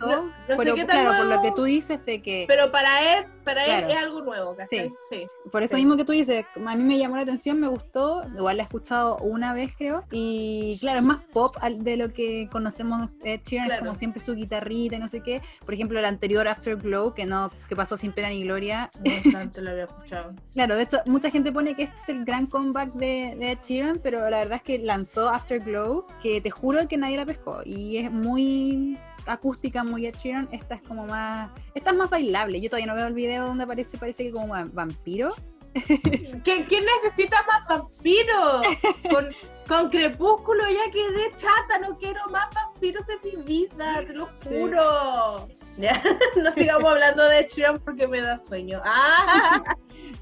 no, 0.00 0.62
sé 0.62 0.74
qué 0.74 0.84
tan 0.84 1.02
claro, 1.02 1.16
por 1.18 1.26
lo 1.26 1.42
que 1.42 1.52
tú 1.52 1.64
dices 1.64 2.04
de 2.04 2.22
que. 2.22 2.44
Pero 2.48 2.70
para 2.70 3.18
él, 3.18 3.26
para 3.44 3.64
él 3.64 3.90
es 3.90 3.96
algo 3.96 4.22
nuevo, 4.22 4.56
Sí. 4.70 4.92
sí. 5.10 5.26
Por 5.50 5.62
eso 5.62 5.76
mismo 5.76 5.96
que 5.96 6.04
tú 6.04 6.12
dices, 6.12 6.44
a 6.54 6.74
mí 6.76 6.82
me 6.82 6.98
llamó 6.98 7.16
la 7.16 7.22
atención, 7.22 7.60
me 7.60 7.68
gustó. 7.68 8.22
Igual 8.36 8.56
la 8.56 8.62
he 8.62 8.66
escuchado 8.66 9.16
una 9.18 9.52
vez, 9.52 9.72
creo. 9.76 10.04
Y 10.10 10.78
claro, 10.80 10.98
es 10.98 11.04
más 11.04 11.20
pop 11.32 11.56
de 11.62 11.96
lo 11.96 12.12
que 12.12 12.48
conocemos 12.50 13.10
Ed 13.22 13.40
Sheeran, 13.44 13.80
como 13.80 13.94
siempre 13.94 14.20
su 14.20 14.34
guitarrita 14.34 14.96
y 14.96 14.98
no 14.98 15.08
sé 15.08 15.20
qué. 15.20 15.42
Por 15.64 15.74
ejemplo, 15.74 15.98
el 15.98 16.04
anterior 16.04 16.48
Afterglow, 16.48 17.14
que 17.14 17.26
no, 17.26 17.50
que 17.68 17.76
pasó 17.76 17.96
sin 17.96 18.12
pena 18.12 18.28
ni 18.28 18.42
gloria. 18.44 18.90
No 19.04 19.62
lo 19.62 19.70
había 19.70 19.84
escuchado. 19.84 20.34
Claro, 20.54 20.76
de 20.76 20.84
hecho, 20.84 20.98
mucha 21.06 21.30
gente 21.30 21.50
pone 21.52 21.74
que 21.74 21.84
este 21.84 21.96
es 21.96 22.08
el 22.10 22.24
gran 22.24 22.46
comeback 22.46 22.92
de, 22.94 23.34
de 23.38 23.52
Ed 23.52 23.58
Sheeran, 23.62 24.00
pero 24.02 24.20
la 24.30 24.38
verdad 24.38 24.56
es 24.56 24.62
que 24.62 24.78
lanzó 24.78 25.28
Afterglow, 25.28 26.06
que 26.22 26.40
te 26.40 26.50
juro 26.50 26.63
que 26.88 26.96
nadie 26.96 27.16
la 27.16 27.26
pescó. 27.26 27.60
Y 27.64 27.98
es 27.98 28.10
muy 28.10 28.98
acústica, 29.26 29.84
muy 29.84 30.06
Ed 30.06 30.16
Sheeran. 30.16 30.48
Esta 30.52 30.76
es 30.76 30.82
como 30.82 31.06
más. 31.06 31.50
Esta 31.74 31.90
es 31.90 31.96
más 31.96 32.10
bailable. 32.10 32.60
Yo 32.60 32.68
todavía 32.68 32.86
no 32.86 32.94
veo 32.94 33.06
el 33.06 33.14
video 33.14 33.46
donde 33.46 33.64
aparece, 33.64 33.98
parece 33.98 34.24
que 34.24 34.32
como 34.32 34.54
vampiro. 34.72 35.34
¿Quién, 36.44 36.66
necesita 37.02 37.44
más 37.48 37.68
vampiro? 37.68 38.62
Con, 39.10 39.28
con 39.66 39.90
Crepúsculo 39.90 40.62
ya 40.70 40.90
quedé 40.92 41.32
chata, 41.32 41.78
no 41.80 41.98
quiero 41.98 42.20
más 42.30 42.46
vampiros 42.54 43.04
en 43.08 43.38
mi 43.38 43.44
vida, 43.44 44.04
te 44.06 44.14
lo 44.14 44.28
juro. 44.44 45.48
Ya, 45.76 46.00
no 46.36 46.52
sigamos 46.52 46.88
hablando 46.88 47.28
de 47.28 47.48
Sheeran 47.48 47.78
porque 47.78 48.06
me 48.06 48.20
da 48.20 48.38
sueño. 48.38 48.80
¡Ah! 48.84 49.60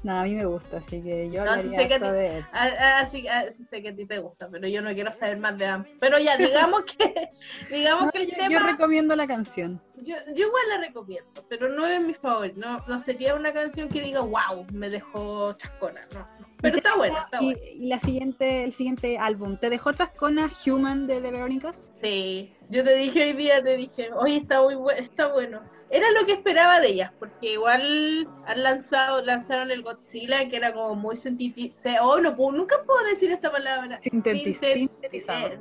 No, 0.01 0.19
a 0.19 0.23
mí 0.23 0.35
me 0.35 0.45
gusta, 0.45 0.77
así 0.77 1.01
que 1.01 1.29
yo 1.29 1.45
no, 1.45 1.61
sí 1.61 1.69
sé 1.69 1.87
que 1.87 1.99
de 1.99 2.45
Así, 2.51 3.27
así, 3.27 3.63
sé 3.63 3.81
que 3.81 3.89
a 3.89 3.95
ti 3.95 4.05
te 4.05 4.19
gusta, 4.19 4.49
pero 4.49 4.67
yo 4.67 4.81
no 4.81 4.93
quiero 4.93 5.11
saber 5.11 5.37
más 5.37 5.57
de 5.57 5.65
Am. 5.65 5.85
Pero 5.99 6.17
ya, 6.17 6.35
digamos 6.37 6.81
que, 6.83 7.29
digamos 7.69 8.11
que 8.11 8.23
el 8.23 8.29
yo, 8.29 8.35
tema... 8.35 8.49
Yo 8.49 8.59
recomiendo 8.59 9.15
la 9.15 9.27
canción. 9.27 9.81
Yo, 9.97 10.15
yo, 10.35 10.47
igual 10.47 10.63
la 10.69 10.77
recomiendo, 10.79 11.45
pero 11.47 11.69
no 11.69 11.87
es 11.87 12.01
mi 12.01 12.13
favorito. 12.13 12.59
No, 12.59 12.83
no 12.87 12.99
sería 12.99 13.35
una 13.35 13.53
canción 13.53 13.87
que 13.87 14.01
diga, 14.01 14.21
wow, 14.21 14.65
me 14.71 14.89
dejó 14.89 15.53
chascona, 15.53 16.01
no. 16.13 16.42
Pero 16.63 16.77
está 16.77 16.95
bueno, 16.95 17.17
está 17.19 17.43
y, 17.43 17.55
y, 17.75 17.87
la 17.87 17.99
siguiente, 17.99 18.63
el 18.63 18.73
siguiente 18.73 19.19
álbum, 19.19 19.57
¿te 19.57 19.69
dejó 19.69 19.93
chascona 19.93 20.49
Human 20.65 21.05
de 21.05 21.21
The 21.21 21.29
Verónicas? 21.29 21.93
Sí, 22.01 22.55
yo 22.69 22.83
te 22.83 22.95
dije 22.95 23.25
hoy 23.25 23.33
día, 23.33 23.61
te 23.61 23.77
dije, 23.77 24.09
hoy 24.13 24.37
está 24.37 24.63
muy 24.63 24.73
bueno, 24.73 24.99
está 24.99 25.27
bueno 25.27 25.61
era 25.93 26.09
lo 26.09 26.25
que 26.25 26.33
esperaba 26.33 26.79
de 26.79 26.87
ellas, 26.87 27.11
porque 27.19 27.53
igual 27.53 28.27
han 28.47 28.63
lanzado, 28.63 29.21
lanzaron 29.21 29.69
el 29.69 29.83
Godzilla, 29.83 30.49
que 30.49 30.55
era 30.55 30.73
como 30.73 30.95
muy 30.95 31.15
sintetizado. 31.15 32.09
Oh, 32.09 32.19
no 32.19 32.35
puedo, 32.35 32.51
nunca 32.51 32.81
puedo 32.83 33.05
decir 33.05 33.31
esta 33.31 33.51
palabra. 33.51 33.99
sintetizador. 33.99 35.59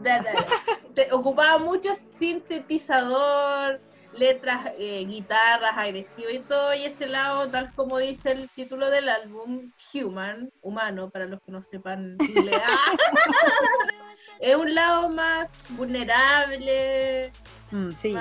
Eh, 0.96 1.08
ocupaba 1.12 1.58
mucho 1.58 1.90
sintetizador, 2.18 3.78
letras, 4.14 4.72
eh, 4.78 5.04
guitarras, 5.06 5.76
agresivo 5.76 6.30
y 6.30 6.40
todo, 6.40 6.74
y 6.74 6.84
ese 6.84 7.08
lado, 7.08 7.48
tal 7.48 7.72
como 7.74 7.98
dice 7.98 8.32
el 8.32 8.48
título 8.50 8.90
del 8.90 9.08
álbum, 9.08 9.72
Human, 9.94 10.50
humano, 10.60 11.10
para 11.10 11.26
los 11.26 11.40
que 11.42 11.52
no 11.52 11.62
sepan 11.62 12.16
es 14.40 14.56
un 14.56 14.74
lado 14.74 15.08
más 15.08 15.52
vulnerable, 15.70 17.32
Mm, 17.72 17.92
sí. 17.96 18.14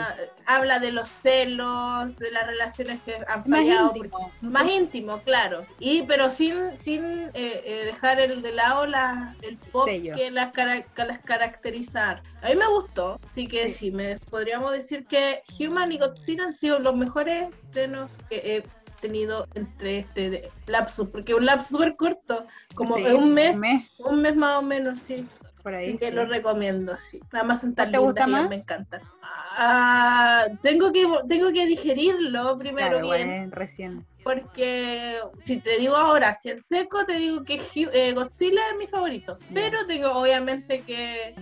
habla 0.45 0.79
de 0.79 0.91
los 0.91 1.09
celos, 1.09 2.17
de 2.17 2.31
las 2.31 2.47
relaciones 2.47 3.01
que 3.03 3.17
han 3.27 3.45
fallado. 3.45 3.93
Más 4.39 4.69
íntimo, 4.69 5.19
claro. 5.19 5.63
Y 5.77 6.03
pero 6.03 6.31
sin 6.31 6.77
sin 6.77 7.03
eh, 7.03 7.31
eh, 7.33 7.83
dejar 7.85 8.19
el 8.19 8.41
de 8.41 8.53
lado 8.53 8.87
la, 8.87 9.35
el 9.41 9.57
pop 9.57 9.85
que 9.87 10.31
las, 10.31 10.55
las 10.55 11.19
caracterizar. 11.19 12.23
A 12.41 12.49
mí 12.49 12.55
me 12.55 12.67
gustó, 12.67 13.19
así 13.27 13.45
que 13.45 13.71
sí. 13.73 13.91
me 13.91 14.17
podríamos 14.29 14.71
decir 14.71 15.05
que 15.05 15.43
Human 15.59 15.91
y 15.91 15.97
Godzilla 15.97 16.45
han 16.45 16.55
sido 16.55 16.79
los 16.79 16.95
mejores 16.95 17.49
estrenos 17.49 18.11
que 18.29 18.37
he 18.37 18.81
tenido 19.01 19.47
entre 19.55 19.99
este 19.99 20.51
lapsus, 20.67 21.09
porque 21.09 21.33
un 21.33 21.45
lapsus 21.45 21.71
súper 21.71 21.95
corto, 21.97 22.45
como 22.75 22.95
un 22.95 23.33
mes, 23.33 23.57
un 23.97 24.21
mes, 24.21 24.35
más 24.35 24.59
o 24.59 24.61
menos, 24.61 24.99
sí. 24.99 25.25
Por 25.61 25.75
ahí. 25.75 25.97
que 25.97 26.11
lo 26.11 26.25
recomiendo, 26.25 26.97
sí. 26.97 27.19
Nada 27.31 27.45
más 27.45 27.61
tan 27.75 27.91
¿Te 27.91 27.97
gusta 27.97 28.27
más? 28.27 28.49
me 28.49 28.55
encanta. 28.55 29.01
Ah, 29.21 30.45
tengo 30.61 30.91
que 30.91 31.05
tengo 31.27 31.51
que 31.51 31.65
digerirlo 31.65 32.57
primero 32.57 33.01
bien. 33.01 33.51
recién. 33.51 34.05
Porque 34.23 35.19
si 35.43 35.59
te 35.61 35.79
digo 35.79 35.95
ahora, 35.95 36.33
si 36.35 36.51
en 36.51 36.61
seco, 36.61 37.05
te 37.05 37.13
digo 37.13 37.43
que 37.43 37.59
eh, 37.93 38.13
Godzilla 38.13 38.61
es 38.71 38.77
mi 38.77 38.87
favorito. 38.87 39.37
Pero 39.53 39.85
tengo 39.87 40.11
obviamente 40.11 40.83
que, 40.83 41.33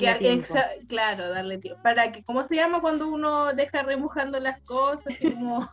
claro, 0.88 1.30
darle 1.30 1.58
tiempo. 1.58 1.82
Para 1.84 2.12
que, 2.12 2.24
¿cómo 2.24 2.44
se 2.44 2.56
llama 2.56 2.82
cuando 2.82 3.08
uno 3.10 3.54
deja 3.54 3.84
remojando 3.84 4.40
las 4.40 4.62
cosas? 4.64 5.14
Como 5.44 5.70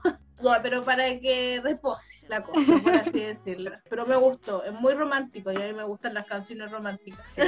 pero 0.62 0.84
para 0.84 1.18
que 1.18 1.60
repose 1.62 2.14
la 2.28 2.42
cosa, 2.42 2.78
por 2.82 2.94
así 2.94 3.20
decirlo. 3.20 3.72
Pero 3.88 4.06
me 4.06 4.16
gustó, 4.16 4.64
es 4.64 4.72
muy 4.72 4.94
romántico 4.94 5.52
y 5.52 5.56
a 5.56 5.66
mí 5.66 5.72
me 5.72 5.84
gustan 5.84 6.14
las 6.14 6.26
canciones 6.26 6.70
románticas. 6.70 7.30
Sí, 7.30 7.42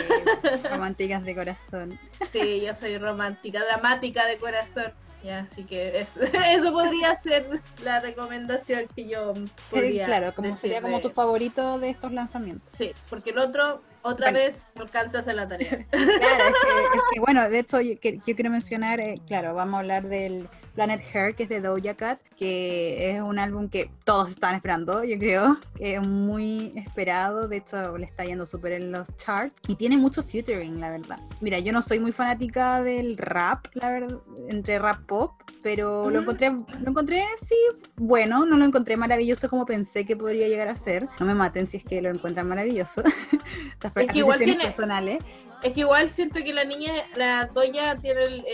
románticas 0.71 1.25
de 1.25 1.35
corazón. 1.35 1.99
Sí, 2.33 2.61
yo 2.61 2.75
soy 2.75 2.99
romántica, 2.99 3.61
dramática 3.65 4.27
de 4.27 4.39
corazón. 4.39 4.93
Ya, 5.25 5.49
así 5.51 5.65
que 5.65 5.99
eso, 5.99 6.21
eso 6.49 6.73
podría 6.73 7.21
ser 7.23 7.61
la 7.83 7.99
recomendación 8.01 8.87
que 8.95 9.09
yo 9.09 9.35
podría 9.71 10.07
Claro, 10.07 10.33
como 10.33 10.57
sería 10.57 10.81
como 10.81 11.01
tu 11.01 11.11
favorito 11.11 11.79
de 11.79 11.91
estos 11.91 12.13
lanzamientos. 12.13 12.69
Sí, 12.77 12.93
porque 13.11 13.31
el 13.31 13.39
otro 13.39 13.83
otra 14.03 14.31
vez 14.31 14.67
no 14.77 14.83
alcanzas 14.83 15.27
a 15.27 15.33
la 15.33 15.49
tarea. 15.49 15.85
Claro, 15.91 16.45
es 16.49 17.01
que, 17.13 17.21
bueno, 17.21 17.49
de 17.49 17.59
hecho 17.59 17.81
yo, 17.81 17.95
yo 17.95 18.35
quiero 18.35 18.51
mencionar, 18.51 19.01
eh, 19.01 19.17
claro, 19.27 19.55
vamos 19.55 19.75
a 19.75 19.79
hablar 19.79 20.09
del 20.09 20.49
Planet 20.79 21.03
Hair, 21.13 21.35
que 21.35 21.43
es 21.43 21.49
de 21.49 21.61
Doja 21.61 21.95
Cat, 21.95 22.21
que 22.37 23.11
es 23.11 23.21
un 23.21 23.41
álbum 23.41 23.69
que 23.69 23.91
todos 24.05 24.31
están 24.31 24.55
esperando, 24.55 25.03
yo 25.03 25.19
creo, 25.19 25.59
que 25.77 25.97
es 25.97 26.07
muy 26.07 26.71
esperado, 26.77 27.49
de 27.49 27.57
hecho 27.57 27.99
le 27.99 28.07
está 28.07 28.23
yendo 28.23 28.47
súper 28.47 28.75
en 28.75 28.93
los 28.93 29.09
charts 29.17 29.57
y 29.67 29.75
tiene 29.75 29.97
mucho 29.97 30.23
featuring, 30.23 30.81
la 30.81 30.91
verdad. 30.91 31.19
Mira, 31.41 31.59
yo 31.59 31.73
no 31.73 31.83
soy 31.83 31.99
muy 31.99 32.13
fanática 32.13 32.81
del 32.81 33.19
rap, 33.19 33.67
la 33.75 33.91
verdad, 33.91 34.21
entre 34.49 34.79
rap 34.79 35.01
pop, 35.01 35.33
pero 35.65 36.09
lo 36.11 36.21
encontré, 36.21 36.51
lo 36.51 36.91
encontré 36.91 37.25
sí 37.43 37.57
bueno, 37.97 38.47
no 38.47 38.57
lo 38.57 38.65
encontré 38.65 38.97
maravilloso 38.97 39.51
como 39.51 39.67
pensé 39.67 40.07
que 40.07 40.17
podría 40.17 40.47
llegar 40.47 40.69
a 40.69 40.77
ser. 40.77 41.09
No 41.19 41.27
me 41.27 41.35
maten 41.35 41.67
si 41.67 41.79
es 41.79 41.85
que 41.85 42.01
lo 42.01 42.09
encuentran 42.09 42.49
maravilloso. 42.49 43.03
es 43.97 44.07
que 44.07 44.19
igual 44.19 44.39
tiene, 44.39 44.63
personales. 44.63 45.25
Es 45.65 45.73
que 45.73 45.81
igual 45.81 46.09
siento 46.11 46.39
que 46.45 46.55
la 46.55 46.63
niña, 46.63 46.93
la 47.17 47.47
Doya 47.47 47.97
tiene 47.97 48.23
el 48.23 48.45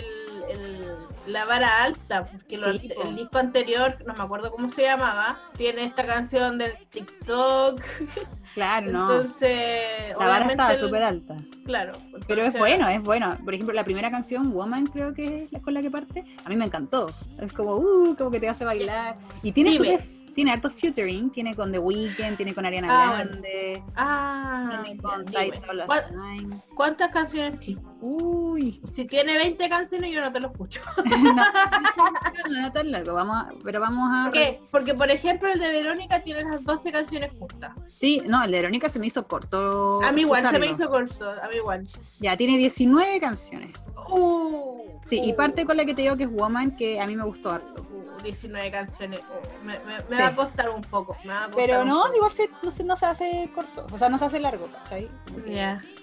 la 1.27 1.45
vara 1.45 1.85
alta, 1.85 2.27
porque 2.27 2.57
el 2.57 3.17
disco 3.17 3.39
anterior, 3.39 3.97
no 4.07 4.15
me 4.15 4.23
acuerdo 4.23 4.51
cómo 4.51 4.69
se 4.69 4.83
llamaba, 4.83 5.39
tiene 5.57 5.85
esta 5.85 6.07
canción 6.07 6.59
del 6.59 6.77
TikTok. 6.91 7.81
Claro, 8.55 8.87
no. 8.93 9.15
Entonces, 9.15 10.17
la 10.19 10.27
vara 10.27 10.47
estaba 10.47 10.77
súper 10.77 11.03
alta. 11.03 11.37
Claro. 11.65 11.93
Pero 12.27 12.43
es 12.43 12.59
bueno, 12.59 12.89
es 12.89 13.03
bueno. 13.03 13.37
Por 13.45 13.55
ejemplo, 13.55 13.75
la 13.75 13.85
primera 13.85 14.11
canción, 14.11 14.53
Woman, 14.53 14.87
creo 14.87 15.15
que 15.15 15.37
es 15.39 15.59
con 15.63 15.75
la 15.75 15.83
que 15.83 15.91
parte, 15.91 16.25
a 16.45 16.49
mí 16.49 16.57
me 16.57 16.65
encantó. 16.65 17.11
Es 17.41 17.53
como, 17.53 17.77
uh, 17.77 18.15
como 18.17 18.31
que 18.31 18.41
te 18.41 18.49
hace 18.49 18.65
bailar. 18.65 19.15
Y 19.43 19.53
tiene 19.53 19.77
súper 19.77 20.01
tiene 20.35 20.53
harto 20.53 20.71
featuring, 20.71 21.31
tiene 21.31 21.55
con 21.55 21.73
The 21.73 21.79
Weeknd, 21.79 22.37
tiene 22.37 22.55
con 22.55 22.67
Ariana 22.67 22.89
ah, 22.91 23.13
Grande, 23.15 23.83
ah, 23.97 24.83
tiene 24.85 25.01
con 25.01 25.25
Title 25.25 25.87
¿Cuántas 26.75 27.11
canciones 27.11 27.59
tiene? 27.61 27.81
Uy. 28.01 28.81
Si 28.85 29.07
tiene 29.07 29.39
20 29.39 29.69
canciones 29.69 30.13
yo 30.13 30.21
no 30.21 30.31
te 30.31 30.41
lo 30.41 30.49
escucho. 30.49 30.81
no, 31.05 31.35
no, 32.61 32.73
tan 32.73 32.91
largo, 32.91 33.15
vamos 33.15 33.37
a, 33.37 33.49
pero 33.63 33.81
vamos 33.81 34.11
a... 34.13 34.25
¿Por 34.25 34.33
qué? 34.33 34.61
Porque 34.71 34.95
por 34.95 35.11
ejemplo 35.11 35.49
el 35.51 35.59
de 35.59 35.69
Verónica 35.69 36.21
tiene 36.21 36.43
las 36.43 36.65
12 36.65 36.93
canciones 36.93 37.33
justas. 37.39 37.73
Sí, 37.87 38.23
no, 38.27 38.43
el 38.45 38.51
de 38.51 38.59
Verónica 38.59 38.89
se 38.89 38.99
me 38.99 39.07
hizo 39.07 39.27
corto. 39.27 40.03
A 40.03 40.13
mí 40.13 40.23
igual, 40.23 40.49
se 40.49 40.59
me 40.59 40.67
hizo 40.67 40.89
corto, 40.91 41.29
a 41.31 41.49
mí 41.49 41.57
igual. 41.57 41.87
Ya, 42.21 42.37
tiene 42.37 42.59
19 42.59 43.21
canciones. 43.21 43.71
Uh, 44.11 44.94
sí, 45.05 45.21
y 45.23 45.33
parte 45.33 45.65
con 45.65 45.77
la 45.77 45.85
que 45.85 45.95
te 45.95 46.03
digo 46.03 46.17
que 46.17 46.25
es 46.25 46.31
Woman, 46.31 46.77
que 46.77 47.01
a 47.01 47.07
mí 47.07 47.17
me 47.17 47.25
gustó 47.25 47.51
harto. 47.51 47.87
19 48.25 48.71
canciones. 48.71 49.21
Oh, 49.31 49.65
me, 49.65 49.79
me, 50.09 50.21
va 50.21 50.29
a 50.29 50.35
costar 50.35 50.71
un 50.71 50.81
poco. 50.83 51.17
Pero 51.55 51.85
no, 51.85 52.05
igual 52.15 52.33
se, 52.33 52.49
no, 52.63 52.71
se, 52.71 52.85
no, 52.85 52.97
se, 52.97 53.07
hace 53.07 53.51
corto, 53.55 53.87
o 53.93 53.99
sea, 53.99 54.09
no 54.09 54.19
se 54.19 54.25
hace 54.25 54.41
largo, 54.41 54.69
¿cachai? 54.69 55.09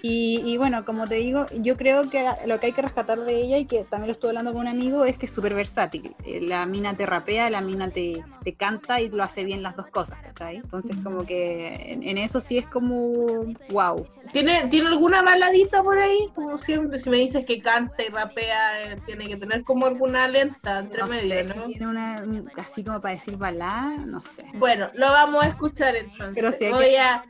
Y, 0.02 0.40
y, 0.44 0.56
bueno, 0.56 0.84
como 0.84 1.06
te 1.06 1.16
digo, 1.16 1.46
yo 1.58 1.76
creo 1.76 2.08
que 2.08 2.24
lo 2.46 2.58
que 2.58 2.66
hay 2.66 2.72
que 2.72 2.82
rescatar 2.82 3.20
de 3.20 3.34
ella, 3.34 3.58
y 3.58 3.66
que 3.66 3.84
también 3.84 4.08
lo 4.08 4.12
estuve 4.12 4.30
hablando 4.30 4.52
con 4.52 4.62
un 4.62 4.68
amigo, 4.68 5.04
es 5.04 5.18
que 5.18 5.26
es 5.26 5.32
súper 5.32 5.54
versátil. 5.54 6.14
Eh, 6.24 6.40
la 6.40 6.64
mina 6.66 6.94
te 6.94 7.06
rapea, 7.06 7.50
la 7.50 7.60
mina 7.60 7.90
te, 7.90 8.24
te, 8.42 8.54
canta 8.54 9.00
y 9.00 9.08
lo 9.08 9.22
hace 9.22 9.44
bien 9.44 9.62
las 9.62 9.76
dos 9.76 9.88
cosas, 9.88 10.18
¿cachai? 10.22 10.56
Entonces, 10.56 10.96
como 11.02 11.24
que 11.24 11.92
en, 11.92 12.18
eso 12.18 12.40
sí 12.40 12.58
es 12.58 12.66
como 12.66 13.44
wow. 13.70 14.06
¿Tiene, 14.32 14.68
¿Tiene 14.68 14.88
alguna 14.88 15.22
baladita 15.22 15.82
por 15.82 15.98
ahí? 15.98 16.30
Como 16.34 16.56
siempre, 16.58 16.98
si 17.00 17.10
me 17.10 17.16
dices 17.18 17.44
que 17.44 17.60
canta 17.60 18.02
y 18.02 18.08
rapea, 18.08 18.91
tiene 18.96 19.26
que 19.26 19.36
tener 19.36 19.64
como 19.64 19.86
alguna 19.86 20.28
lenta 20.28 20.78
entre 20.78 21.04
medio, 21.04 21.54
¿no? 21.54 21.66
tiene 21.66 21.86
una 21.86 22.24
así 22.56 22.84
como 22.84 23.00
para 23.00 23.14
decir 23.14 23.36
balada, 23.36 23.96
no 23.98 24.22
sé. 24.22 24.44
Bueno, 24.54 24.90
lo 24.94 25.10
vamos 25.10 25.42
a 25.44 25.48
escuchar 25.48 25.96
entonces. 25.96 26.34
Pero 26.34 26.74
voy, 26.74 26.96
a, 26.96 27.24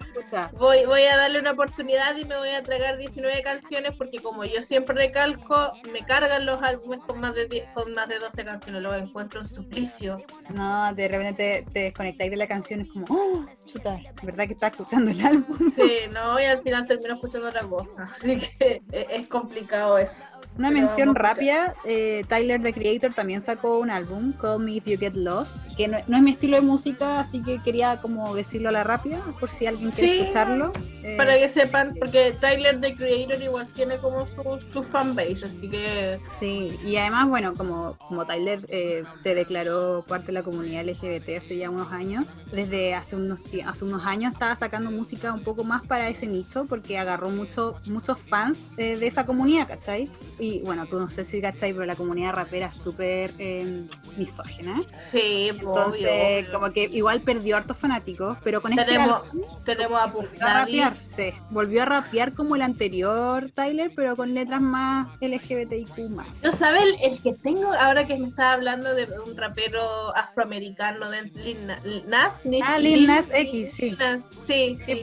voy, 0.58 0.84
voy 0.86 1.02
a 1.02 1.16
darle 1.16 1.38
una 1.38 1.52
oportunidad 1.52 2.16
y 2.16 2.24
me 2.24 2.36
voy 2.36 2.50
a 2.50 2.62
tragar 2.62 2.98
19 2.98 3.42
canciones 3.42 3.96
porque 3.96 4.20
como 4.20 4.44
yo 4.44 4.62
siempre 4.62 4.94
recalco, 4.94 5.72
me 5.92 6.00
cargan 6.04 6.46
los 6.46 6.62
álbumes 6.62 7.00
con 7.00 7.20
más 7.20 7.34
de 7.34 7.46
10, 7.46 7.68
con 7.74 7.94
más 7.94 8.08
de 8.08 8.18
12 8.18 8.44
canciones, 8.44 8.82
lo 8.82 8.94
encuentro 8.94 9.40
un 9.40 9.48
suplicio. 9.48 10.22
No, 10.52 10.94
de 10.94 11.08
repente 11.08 11.66
te, 11.72 11.80
desconectáis 11.80 12.30
de 12.30 12.36
la 12.36 12.46
canción, 12.46 12.80
es 12.80 12.88
como, 12.88 13.06
oh, 13.08 13.46
chuta, 13.66 13.98
¿verdad 14.22 14.46
que 14.46 14.52
estás 14.54 14.72
escuchando 14.72 15.10
el 15.10 15.24
álbum? 15.24 15.72
Sí, 15.74 15.92
no, 16.12 16.40
y 16.40 16.44
al 16.44 16.62
final 16.62 16.86
termino 16.86 17.14
escuchando 17.14 17.48
otra 17.48 17.62
cosa, 17.62 18.02
así 18.14 18.38
que 18.38 18.82
es 18.90 19.26
complicado 19.28 19.98
eso. 19.98 20.24
Una 20.58 20.70
mención 20.70 21.14
rápida, 21.14 21.74
eh, 21.84 22.24
Tyler 22.28 22.62
the 22.62 22.72
Creator 22.72 23.14
también 23.14 23.40
sacó 23.40 23.78
un 23.78 23.90
álbum, 23.90 24.32
Call 24.32 24.60
Me 24.60 24.72
If 24.72 24.84
You 24.86 24.98
Get 24.98 25.14
Lost, 25.14 25.56
que 25.76 25.88
no, 25.88 25.98
no 26.06 26.16
es 26.16 26.22
mi 26.22 26.30
estilo 26.32 26.56
de 26.56 26.62
música, 26.62 27.20
así 27.20 27.42
que 27.42 27.60
quería 27.62 28.00
como 28.00 28.34
decirlo 28.34 28.68
a 28.68 28.72
la 28.72 28.84
rápida, 28.84 29.20
por 29.40 29.48
si 29.50 29.66
alguien 29.66 29.90
quiere 29.90 30.12
Sí, 30.12 30.18
escucharlo. 30.20 30.72
Para 31.16 31.36
Eh, 31.36 31.40
que 31.40 31.48
sepan, 31.48 31.94
porque 31.98 32.36
Tyler, 32.40 32.80
the 32.80 32.94
Creator, 32.94 33.42
igual 33.42 33.66
tiene 33.74 33.96
como 33.96 34.24
su, 34.26 34.60
su 34.72 34.82
fanbase, 34.82 35.44
así 35.44 35.68
que 35.68 36.18
Sí, 36.38 36.78
y 36.84 36.96
además, 36.96 37.28
bueno, 37.28 37.54
como, 37.54 37.96
como 37.98 38.24
Tyler 38.26 38.64
eh, 38.68 39.04
se 39.16 39.34
declaró 39.34 40.04
parte 40.06 40.28
de 40.28 40.32
la 40.34 40.42
comunidad 40.42 40.84
LGBT 40.84 41.38
hace 41.38 41.56
ya 41.56 41.70
unos 41.70 41.90
años, 41.92 42.24
desde 42.52 42.94
hace 42.94 43.16
unos, 43.16 43.40
hace 43.66 43.84
unos 43.84 44.04
años 44.04 44.32
estaba 44.32 44.54
sacando 44.56 44.90
música 44.90 45.32
un 45.32 45.42
poco 45.42 45.64
más 45.64 45.82
para 45.86 46.08
ese 46.08 46.26
nicho, 46.26 46.66
porque 46.68 46.98
agarró 46.98 47.30
mucho, 47.30 47.80
muchos 47.86 48.18
fans 48.18 48.68
eh, 48.76 48.96
de 48.96 49.06
esa 49.06 49.26
comunidad, 49.26 49.66
¿cachai? 49.68 50.08
Y 50.38 50.60
bueno, 50.62 50.86
tú 50.86 50.98
no 50.98 51.08
sé 51.08 51.24
si 51.24 51.40
cachai, 51.40 51.72
pero 51.72 51.84
la 51.84 51.94
comunidad 51.94 52.32
rapera 52.32 52.66
es 52.68 52.76
súper 52.76 53.32
eh, 53.38 53.84
misógina. 54.16 54.80
sí, 55.10 55.48
Entonces, 55.50 56.00
obvio, 56.06 56.12
obvio. 56.12 56.52
como 56.52 56.72
que 56.72 56.84
igual 56.84 57.20
perdió 57.20 57.56
hartos 57.56 57.76
fanáticos, 57.76 58.38
pero 58.42 58.60
con 58.62 58.72
este 58.72 58.84
tenemos, 58.84 59.22
álbum 59.30 59.42
tenemos 59.64 60.00
a 60.00 60.06
volvió 60.06 60.46
a 60.46 60.52
rapear, 60.60 60.96
sí, 61.08 61.32
volvió 61.50 61.82
a 61.82 61.84
rapear 61.84 62.32
como 62.34 62.56
el 62.56 62.62
anterior 62.62 63.50
Tyler, 63.54 63.92
pero 63.94 64.16
con 64.16 64.34
letras 64.34 64.60
más 64.60 65.08
LGBTIQ 65.20 66.08
más. 66.10 66.28
¿No 66.42 66.50
sabe 66.52 66.82
el, 66.82 66.96
el 67.12 67.20
que 67.22 67.34
tengo 67.34 67.72
ahora 67.72 68.06
que 68.06 68.16
me 68.16 68.28
estaba 68.28 68.52
hablando 68.52 68.94
de 68.94 69.06
un 69.24 69.36
rapero 69.36 69.82
afroamericano 70.16 71.10
de 71.10 71.22
Lil 71.24 71.66
Na- 71.66 71.80
Lil 71.84 72.08
Nas? 72.08 72.40
Ah, 72.64 72.78
Lil 72.78 73.06
Nas 73.06 73.30
X, 73.32 73.72
sí. 73.72 73.82
Lil 73.90 73.98
Nas, 73.98 74.28
Sí, 74.46 74.76
Sí, 74.78 74.84
sí. 74.84 75.02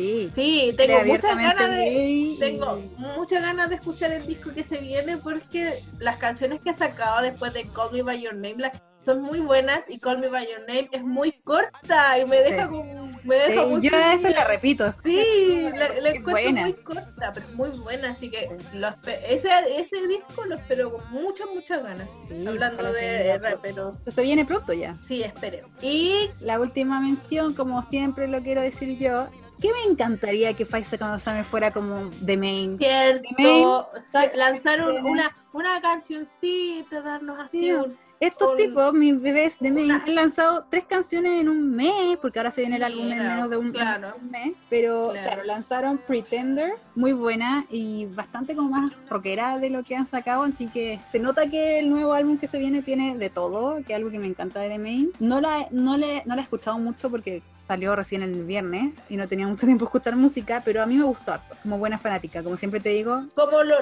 Sí. 0.00 0.30
Sí, 0.34 0.74
tengo 0.76 1.04
muchas 1.04 1.36
ganas 1.36 1.70
de, 1.70 1.88
y- 1.88 2.38
tengo 2.38 2.76
muchas 2.98 3.42
ganas 3.42 3.68
de 3.70 3.76
escuchar 3.76 4.12
el 4.12 4.26
disco 4.26 4.52
que 4.54 4.62
se 4.64 4.78
viene 4.78 5.16
porque 5.18 5.80
las 5.98 6.16
canciones 6.18 6.60
que 6.60 6.70
ha 6.70 6.74
sacado 6.74 7.22
después 7.22 7.52
de 7.52 7.64
Call 7.74 7.92
Me 7.92 8.02
By 8.02 8.20
Your 8.20 8.34
Name 8.34 8.56
las- 8.58 8.80
son 9.04 9.22
muy 9.22 9.38
buenas 9.38 9.88
y 9.88 10.00
Call 10.00 10.18
Me 10.18 10.28
By 10.28 10.46
Your 10.50 10.60
Name 10.66 10.88
es 10.90 11.02
muy 11.04 11.30
corta 11.44 12.18
y 12.18 12.24
me 12.26 12.40
deja 12.40 12.64
Sí. 12.68 12.74
con 12.74 13.06
me 13.26 13.34
deja 13.36 13.62
Sí, 13.64 13.70
mucho 13.70 13.90
yo 13.90 13.96
a 13.96 14.12
eso 14.14 14.28
miedo. 14.28 14.40
la 14.40 14.44
repito. 14.46 14.94
Sí, 15.04 15.62
la, 15.74 15.88
la 16.00 16.10
encuentro 16.10 16.30
buena. 16.30 16.60
muy 16.62 16.72
corta, 16.74 17.32
pero 17.34 17.46
muy 17.54 17.70
buena, 17.78 18.10
así 18.10 18.30
que 18.30 18.48
lo 18.72 18.88
ese, 19.28 19.48
ese 19.78 20.06
disco 20.06 20.44
lo 20.44 20.54
espero 20.54 20.92
con 20.92 21.10
muchas, 21.10 21.48
muchas 21.52 21.82
ganas. 21.82 22.08
Sí, 22.28 22.46
Hablando 22.46 22.92
de 22.92 23.36
raperos, 23.38 23.96
Se 24.06 24.22
viene 24.22 24.44
pronto 24.44 24.72
ya. 24.72 24.94
sí, 25.08 25.22
espero. 25.24 25.68
Y 25.82 26.30
La 26.40 26.60
última 26.60 27.00
mención, 27.00 27.52
como 27.54 27.82
siempre 27.82 28.28
lo 28.28 28.40
quiero 28.42 28.60
decir 28.60 28.96
yo, 28.96 29.26
que 29.60 29.72
me 29.72 29.82
encantaría 29.90 30.54
que 30.54 30.66
Seconds 30.88 31.16
of 31.16 31.22
Summer 31.22 31.44
fuera 31.44 31.70
como 31.70 32.10
The 32.24 32.36
Main. 32.36 32.78
cierto, 32.78 33.22
Main, 33.38 33.90
tiene- 34.92 35.10
una, 35.10 35.36
una 35.52 35.80
cancioncita, 35.80 37.00
darnos 37.00 37.38
así 37.40 37.58
Sí, 37.60 37.72
un... 37.72 37.96
Estos 38.18 38.56
tipos, 38.56 38.94
mis 38.94 39.20
bebés 39.20 39.58
de 39.58 39.70
Main, 39.70 39.86
Una- 39.86 40.02
han 40.04 40.14
lanzado 40.14 40.64
tres 40.70 40.84
canciones 40.84 41.40
en 41.40 41.48
un 41.50 41.70
mes, 41.76 42.16
porque 42.22 42.38
ahora 42.38 42.50
se 42.50 42.62
viene 42.62 42.76
el 42.76 42.82
álbum 42.82 43.12
en 43.12 43.18
menos 43.18 43.50
de 43.50 43.56
un, 43.58 43.72
claro. 43.72 44.14
un 44.20 44.30
mes. 44.30 44.52
Pero 44.70 45.10
Claro. 45.10 45.20
claro, 45.22 45.44
lanzaron 45.44 45.98
Pretender, 45.98 46.72
muy 46.94 47.12
buena 47.12 47.66
y 47.68 48.06
bastante 48.06 48.54
como 48.54 48.70
más 48.70 48.92
rockera 49.10 49.58
de 49.58 49.68
lo 49.68 49.82
que 49.82 49.96
han 49.96 50.06
sacado, 50.06 50.44
así 50.44 50.66
que 50.66 50.98
se 51.10 51.18
nota 51.18 51.46
que 51.48 51.78
el 51.78 51.90
nuevo 51.90 52.14
álbum 52.14 52.38
que 52.38 52.48
se 52.48 52.58
viene 52.58 52.80
tiene 52.82 53.16
de 53.18 53.28
todo, 53.28 53.76
que 53.84 53.92
es 53.92 53.96
algo 53.96 54.10
que 54.10 54.18
me 54.18 54.26
encanta 54.26 54.60
de 54.60 54.70
The 54.70 54.78
Main. 54.78 55.10
No 55.20 55.40
la, 55.42 55.66
no, 55.70 55.98
le, 55.98 56.22
no 56.24 56.34
la 56.34 56.40
he 56.40 56.44
escuchado 56.44 56.78
mucho 56.78 57.10
porque 57.10 57.42
salió 57.54 57.94
recién 57.96 58.22
el 58.22 58.44
viernes 58.44 58.94
y 59.10 59.16
no 59.18 59.28
tenía 59.28 59.46
mucho 59.46 59.66
tiempo 59.66 59.84
de 59.84 59.88
escuchar 59.88 60.16
música, 60.16 60.62
pero 60.64 60.82
a 60.82 60.86
mí 60.86 60.96
me 60.96 61.04
gustó 61.04 61.32
harto, 61.32 61.54
como 61.62 61.76
buena 61.78 61.98
fanática, 61.98 62.42
como 62.42 62.56
siempre 62.56 62.80
te 62.80 62.88
digo. 62.90 63.24
Como 63.34 63.62
lo, 63.62 63.76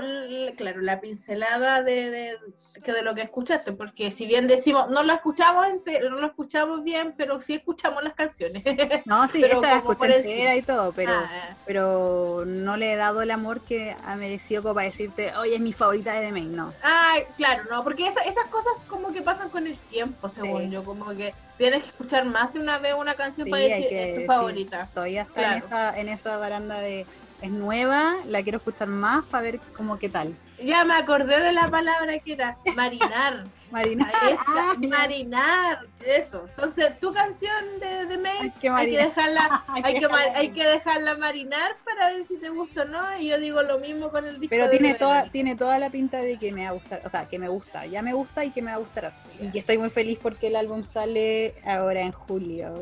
claro, 0.57 0.81
la 0.81 1.01
pincelada 1.01 1.83
de, 1.83 2.11
de, 2.11 2.37
que 2.83 2.93
de 2.93 3.03
lo 3.03 3.15
que 3.15 3.23
escuchaste, 3.23 3.73
porque 3.73 4.11
si 4.11 4.24
bien 4.27 4.47
decimos, 4.47 4.89
no 4.91 5.03
lo 5.03 5.13
escuchamos 5.13 5.67
entero, 5.67 6.11
no 6.11 6.19
lo 6.21 6.27
escuchamos 6.27 6.83
bien, 6.85 7.15
pero 7.17 7.41
sí 7.41 7.55
escuchamos 7.55 8.03
las 8.03 8.15
canciones. 8.15 8.63
No, 9.07 9.29
sí, 9.29 9.41
Pero 9.43 9.57
esta 9.57 9.71
la 9.73 9.77
escuché 9.79 10.17
entera 10.17 10.57
y 10.57 10.63
todo, 10.63 10.93
pero... 10.93 11.13
Ah, 11.15 11.57
pero 11.67 12.45
no 12.47 12.77
le 12.77 12.93
he 12.93 12.97
dado 12.97 13.23
el 13.23 13.31
amor 13.31 13.61
que 13.61 13.97
ha 14.05 14.17
merecido 14.17 14.63
como 14.63 14.75
para 14.75 14.87
decirte, 14.87 15.35
oye, 15.37 15.55
es 15.57 15.61
mi 15.61 15.73
favorita 15.73 16.13
de 16.15 16.27
The 16.27 16.33
Main, 16.33 16.55
no. 16.55 16.73
Ah, 16.83 17.17
claro, 17.37 17.65
no, 17.71 17.83
porque 17.85 18.07
esa- 18.07 18.23
esas 18.23 18.47
cosas 18.47 18.73
como 18.89 19.13
que 19.13 19.23
pasan 19.23 19.49
con 19.51 19.67
el 19.67 19.77
tiempo, 19.77 20.29
según 20.29 20.63
Sí. 20.65 20.71
yo, 20.71 20.85
como 20.85 21.09
que 21.15 21.35
tienes 21.59 21.83
que 21.83 21.89
escuchar 21.91 22.25
más 22.25 22.53
de 22.55 22.61
una 22.61 22.79
vez 22.79 22.95
una 22.95 23.15
canción 23.15 23.45
Sí, 23.47 23.51
para 23.51 23.63
decir 23.63 23.89
que- 23.89 24.09
es 24.11 24.15
tu 24.15 24.21
sí. 24.23 24.27
favorita. 24.27 24.89
Todavía 24.95 25.23
está 25.23 25.57
en, 25.57 25.63
esa, 25.63 26.01
en 26.01 26.09
esa 26.09 26.37
baranda 26.39 26.79
de, 26.81 27.07
es 27.43 27.51
nueva, 27.51 28.15
la 28.27 28.43
quiero 28.43 28.59
escuchar 28.59 28.89
más 28.89 29.25
para 29.27 29.43
ver 29.43 29.61
como 29.77 29.99
qué 29.99 30.09
tal. 30.09 30.35
Ya 30.63 30.85
me 30.85 30.95
acordé 30.95 31.41
de 31.41 31.53
la 31.53 31.69
palabra 31.69 32.19
que 32.21 32.33
era 32.35 32.57
marinar. 32.77 33.45
Marina, 33.75 34.09
Ahí 34.23 34.33
está, 34.35 34.71
Ah, 34.71 34.75
marinar, 34.79 35.79
eso. 36.07 36.47
Entonces, 36.49 36.99
tu 37.01 37.13
canción 37.13 37.53
de, 37.81 38.07
de 38.07 38.19
May 38.19 38.39
Hay 38.39 38.51
que 38.51 38.55
hay 38.55 38.61
que 38.61 38.71
marinar. 38.71 39.07
dejarla, 39.09 39.65
Hay 39.69 39.83
hay 39.85 39.99
que 39.99 40.07
hay 40.35 40.49
que 40.51 40.65
dejarla 40.67 41.17
marinar 41.17 41.77
para 41.85 42.11
ver 42.11 42.25
si 42.25 42.39
te 42.39 42.49
gusta 42.51 42.83
o 42.83 42.85
no. 42.85 43.19
Y 43.19 43.29
yo 43.29 43.39
digo 43.39 43.63
lo 43.63 43.79
mismo 43.81 44.11
con 44.11 44.25
el 44.27 44.39
disco. 44.41 44.49
pero 44.51 44.65
de 44.67 44.71
tiene 44.71 44.89
Noel. 44.91 44.99
toda, 44.99 45.25
tiene 45.31 45.57
toda 45.57 45.79
la 45.81 45.91
pinta 45.91 46.21
de 46.21 46.39
que 46.39 46.53
me 46.53 46.63
va 46.63 46.71
a 46.71 46.73
gustar, 46.73 47.03
o 47.05 47.11
sea, 47.11 47.27
que 47.27 47.39
me 47.39 47.49
gusta, 47.49 47.85
ya 47.87 48.01
me 48.01 48.13
gusta 48.13 48.45
y 48.45 48.51
que 48.53 48.63
me 48.63 48.71
va 48.71 48.77
a 48.77 48.81
gustar. 48.81 49.13
Y 49.41 49.51
que 49.51 49.59
estoy 49.59 49.77
muy 49.79 49.91
feliz 49.91 50.19
porque 50.23 50.47
el 50.47 50.57
álbum 50.57 50.85
sale 50.85 51.57
ahora 51.67 52.01
en 52.01 52.13
julio. 52.13 52.73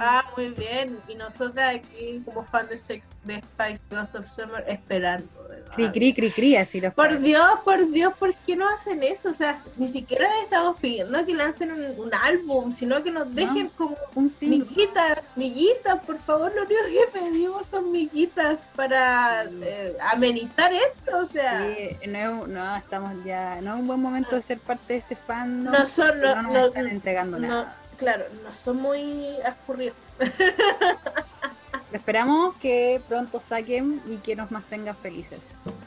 Ah, 0.00 0.24
muy 0.36 0.48
bien. 0.50 0.98
Y 1.08 1.14
nosotras 1.14 1.76
aquí, 1.76 2.20
como 2.24 2.44
fan 2.44 2.66
de, 2.68 2.74
Sec- 2.76 3.04
de 3.26 3.36
Spice 3.42 3.80
Girls 3.90 4.14
of 4.14 4.26
Summer, 4.28 4.64
esperando. 4.68 5.26
verdad. 5.48 5.72
Cri, 5.74 5.90
cri, 5.90 6.14
cri, 6.14 6.30
cri, 6.30 6.56
así 6.56 6.80
los 6.80 6.94
Por 6.94 7.18
Dios, 7.18 7.44
por 7.64 7.90
Dios, 7.90 8.14
¿por 8.18 8.34
qué 8.34 8.56
no 8.56 8.68
hacen 8.68 9.02
eso? 9.02 9.30
O 9.30 9.34
sea, 9.34 9.58
ni 9.76 9.88
siquiera 9.88 10.28
le 10.32 10.42
estamos 10.42 10.78
pidiendo 10.80 11.24
que 11.26 11.34
lancen 11.34 11.72
un, 11.72 11.84
un 12.00 12.14
álbum, 12.14 12.72
sino 12.72 13.02
que 13.02 13.10
nos 13.10 13.34
dejen 13.34 13.68
como 13.70 13.96
Un 14.14 14.32
miguitas, 14.40 15.18
miguitas, 15.34 16.02
por 16.04 16.18
favor, 16.20 16.54
lo 16.54 16.62
único 16.62 16.80
que 16.86 17.18
pedimos 17.20 17.62
son 17.70 17.90
miguitas 17.92 18.60
para 18.76 19.44
eh, 19.44 19.96
amenizar 20.12 20.72
esto, 20.72 21.18
o 21.18 21.26
sea, 21.26 21.66
Sí, 21.66 22.08
no, 22.08 22.46
no, 22.46 22.76
estamos 22.76 23.12
ya, 23.24 23.60
no 23.60 23.74
es 23.74 23.80
un 23.80 23.86
buen 23.86 24.00
momento 24.00 24.36
de 24.36 24.42
ser 24.42 24.58
parte 24.58 24.92
de 24.94 24.98
este 25.00 25.16
fan. 25.16 25.64
no 25.64 25.86
son, 25.86 26.20
no, 26.20 26.34
no 26.36 26.42
nos 26.42 26.52
no- 26.52 26.66
están 26.66 26.86
entregando 26.88 27.38
nada. 27.38 27.76
claro, 27.98 28.24
no 28.44 28.50
son 28.64 28.76
muy 28.76 29.36
escurridos. 29.44 29.96
Esperamos 31.92 32.54
que 32.56 33.00
pronto 33.08 33.40
saquen 33.40 34.00
y 34.08 34.16
que 34.18 34.34
nos 34.36 34.50
mantengan 34.50 34.96
felices. 34.96 35.40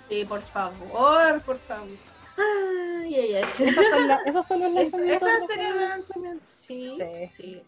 Sí, 0.07 0.25
por 0.25 0.41
favor, 0.41 1.41
por 1.41 1.57
favor. 1.59 1.87
Ay, 2.37 3.15
ay, 3.15 3.35
ay. 3.35 3.45
Esos 3.59 3.85
son, 3.89 4.07
la- 4.07 4.21
esos 4.25 4.47
son 4.47 4.59
los 4.61 4.69
Eso, 4.69 4.97
lanzamientos. 4.97 5.27
eso 5.29 5.39
de 5.41 5.47
sería 5.47 5.69
la 5.69 5.73
un 5.73 5.79
semana. 5.79 5.95
lanzamiento, 5.97 6.45
sí, 6.45 6.97
Sí. 6.97 7.29
sí. 7.35 7.61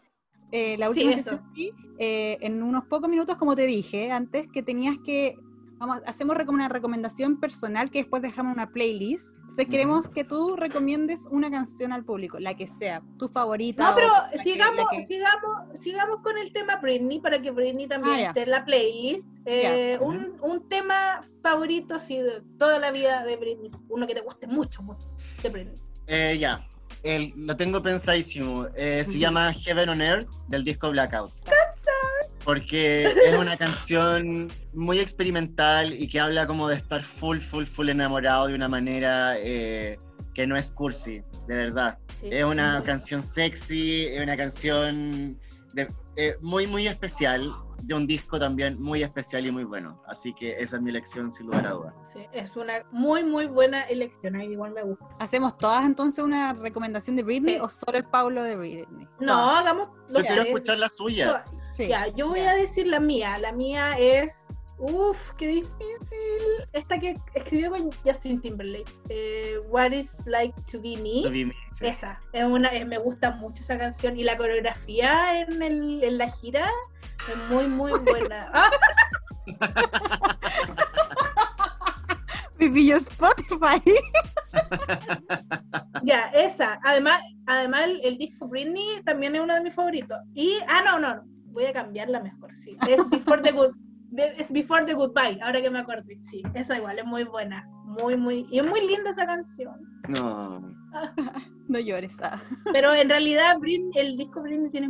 Eh, 0.53 0.77
la 0.77 0.85
Sí, 0.87 0.89
última 0.91 1.11
eso. 1.11 1.29
sección, 1.31 1.53
sí, 1.55 1.71
eh, 1.97 2.37
en 2.41 2.63
unos 2.63 2.85
pocos 2.85 3.09
minutos, 3.09 3.37
como 3.37 3.55
te 3.55 3.65
dije 3.65 4.11
antes, 4.11 4.47
que 4.51 4.63
tenías 4.63 4.95
que. 5.05 5.37
Vamos, 5.81 5.97
hacemos 6.05 6.35
como 6.45 6.51
una 6.57 6.69
recomendación 6.69 7.39
personal 7.39 7.89
que 7.89 7.99
después 8.03 8.21
dejamos 8.21 8.53
una 8.53 8.69
playlist. 8.69 9.35
Entonces, 9.39 9.65
queremos 9.67 10.07
que 10.09 10.23
tú 10.23 10.55
recomiendes 10.55 11.25
una 11.31 11.49
canción 11.49 11.91
al 11.91 12.05
público, 12.05 12.37
la 12.39 12.53
que 12.53 12.67
sea, 12.67 13.01
tu 13.17 13.27
favorita. 13.27 13.89
No, 13.89 13.95
pero 13.95 14.07
que- 14.31 14.37
sigamos, 14.43 14.75
la 14.77 14.85
que- 14.91 15.01
sigamos, 15.03 15.79
sigamos 15.79 16.17
con 16.21 16.37
el 16.37 16.53
tema 16.53 16.75
Britney 16.75 17.19
para 17.19 17.41
que 17.41 17.49
Britney 17.49 17.87
también 17.87 18.13
Ah, 18.15 18.19
ya. 18.21 18.27
esté 18.27 18.43
en 18.43 18.51
la 18.51 18.63
playlist. 18.63 19.27
Eh, 19.45 19.97
un, 19.99 20.37
un 20.43 20.69
tema 20.69 21.23
favorito 21.41 21.95
así 21.95 22.19
de 22.19 22.43
toda 22.59 22.77
la 22.77 22.91
vida 22.91 23.23
de 23.23 23.37
Britney, 23.37 23.71
uno 23.89 24.05
que 24.05 24.13
te 24.13 24.21
guste 24.21 24.45
mucho, 24.45 24.83
mucho 24.83 25.07
de 25.41 25.49
Britney. 25.49 25.81
Eh, 26.05 26.37
ya, 26.39 26.63
el- 27.01 27.33
lo 27.35 27.57
tengo 27.57 27.81
pensadísimo. 27.81 28.67
Eh, 28.75 29.01
se 29.03 29.11
Ujú. 29.13 29.19
llama 29.19 29.51
Heaven 29.51 29.89
on 29.89 30.01
Earth 30.03 30.29
del 30.47 30.63
disco 30.63 30.91
Blackout. 30.91 31.31
Porque 32.43 33.03
es 33.05 33.37
una 33.37 33.55
canción 33.57 34.47
muy 34.73 34.99
experimental 34.99 35.93
y 35.93 36.07
que 36.07 36.19
habla 36.19 36.47
como 36.47 36.67
de 36.67 36.75
estar 36.75 37.03
full, 37.03 37.39
full, 37.39 37.65
full 37.65 37.89
enamorado 37.89 38.47
de 38.47 38.55
una 38.55 38.67
manera 38.67 39.35
eh, 39.37 39.99
que 40.33 40.47
no 40.47 40.55
es 40.55 40.71
cursi, 40.71 41.21
de 41.47 41.55
verdad. 41.55 41.97
Sí. 42.21 42.29
Es 42.31 42.43
una 42.43 42.81
canción 42.83 43.21
sexy, 43.23 44.07
es 44.07 44.21
una 44.21 44.35
canción 44.37 45.39
de- 45.73 45.87
eh, 46.17 46.35
muy, 46.41 46.67
muy 46.67 46.87
especial, 46.87 47.53
de 47.83 47.93
un 47.95 48.05
disco 48.05 48.37
también 48.39 48.79
muy 48.81 49.01
especial 49.01 49.45
y 49.45 49.51
muy 49.51 49.63
bueno. 49.63 50.01
Así 50.07 50.33
que 50.33 50.59
esa 50.59 50.75
es 50.75 50.81
mi 50.81 50.89
elección 50.89 51.31
sin 51.31 51.47
lugar 51.47 51.65
a 51.67 51.71
dudas. 51.71 51.93
Sí, 52.13 52.19
es 52.33 52.55
una 52.57 52.83
muy, 52.91 53.23
muy 53.23 53.47
buena 53.47 53.83
elección. 53.83 54.35
A 54.35 54.39
mí 54.39 54.45
igual 54.45 54.71
me 54.71 54.83
gusta. 54.83 55.05
¿Hacemos 55.19 55.57
todas 55.57 55.85
entonces 55.85 56.23
una 56.23 56.53
recomendación 56.53 57.15
de 57.15 57.23
Britney 57.23 57.55
Sí. 57.55 57.61
o 57.61 57.69
solo 57.69 57.97
el 57.97 58.03
Pablo 58.05 58.43
de 58.43 58.55
Britney? 58.55 59.07
No, 59.19 59.51
hagamos 59.55 59.89
Yo 60.09 60.19
lo 60.19 60.21
quiero 60.21 60.43
que 60.43 60.49
escuchar 60.49 60.77
la 60.79 60.89
suya. 60.89 61.43
Sí. 61.71 61.87
Ya, 61.87 62.07
yo 62.15 62.29
voy 62.29 62.41
ya. 62.41 62.51
a 62.51 62.55
decir 62.55 62.87
la 62.87 62.99
mía. 62.99 63.37
La 63.37 63.51
mía 63.51 63.97
es. 63.97 64.61
Uf, 64.77 65.17
qué 65.37 65.47
difícil. 65.47 66.41
Esta 66.73 66.99
que 66.99 67.15
escribió 67.35 67.69
con 67.69 67.91
Justin 68.03 68.41
Timberlake. 68.41 68.91
Eh, 69.09 69.59
What 69.69 69.91
is 69.91 70.25
like 70.25 70.55
to 70.71 70.81
be 70.81 70.97
me. 70.97 71.31
Sí. 71.31 71.51
Esa, 71.81 72.19
es 72.33 72.43
una, 72.43 72.69
eh, 72.69 72.85
me 72.85 72.97
gusta 72.97 73.31
mucho 73.31 73.61
esa 73.61 73.77
canción 73.77 74.17
y 74.17 74.23
la 74.23 74.37
coreografía 74.37 75.41
en, 75.41 75.61
el, 75.61 76.03
en 76.03 76.17
la 76.17 76.31
gira 76.31 76.69
es 77.31 77.37
muy, 77.49 77.67
muy 77.67 77.91
buena. 77.99 78.49
¡Ah! 78.53 78.71
Mi 82.57 82.69
pillo 82.69 82.97
Spotify. 82.97 83.81
ya, 86.03 86.29
esa. 86.29 86.79
Además, 86.83 87.21
además 87.47 87.81
el, 87.85 88.01
el, 88.03 88.17
disco 88.19 88.47
Britney 88.47 89.01
también 89.03 89.35
es 89.35 89.41
uno 89.41 89.55
de 89.55 89.61
mis 89.61 89.73
favoritos. 89.73 90.19
Y, 90.35 90.59
ah, 90.67 90.83
no, 90.85 90.99
no, 90.99 91.23
voy 91.51 91.65
a 91.65 91.73
cambiarla 91.73 92.21
mejor, 92.21 92.55
sí. 92.55 92.77
Es 92.87 93.09
Before 93.09 93.41
the 93.41 93.51
Good. 93.51 93.75
Es 94.17 94.51
Before 94.51 94.85
the 94.85 94.93
Goodbye, 94.93 95.39
ahora 95.41 95.61
que 95.61 95.69
me 95.69 95.79
acordé. 95.79 96.21
Sí, 96.21 96.43
esa 96.53 96.77
igual 96.77 96.99
es 96.99 97.05
muy 97.05 97.23
buena. 97.23 97.67
Muy, 97.85 98.15
muy. 98.17 98.47
Y 98.51 98.59
es 98.59 98.65
muy 98.65 98.81
linda 98.81 99.11
esa 99.11 99.25
canción. 99.25 99.81
No. 100.07 100.61
no 101.67 101.79
llores. 101.79 102.13
Ah. 102.21 102.41
Pero 102.73 102.93
en 102.93 103.09
realidad, 103.09 103.57
el 103.95 104.17
disco 104.17 104.41
Britney 104.41 104.69
tiene. 104.69 104.89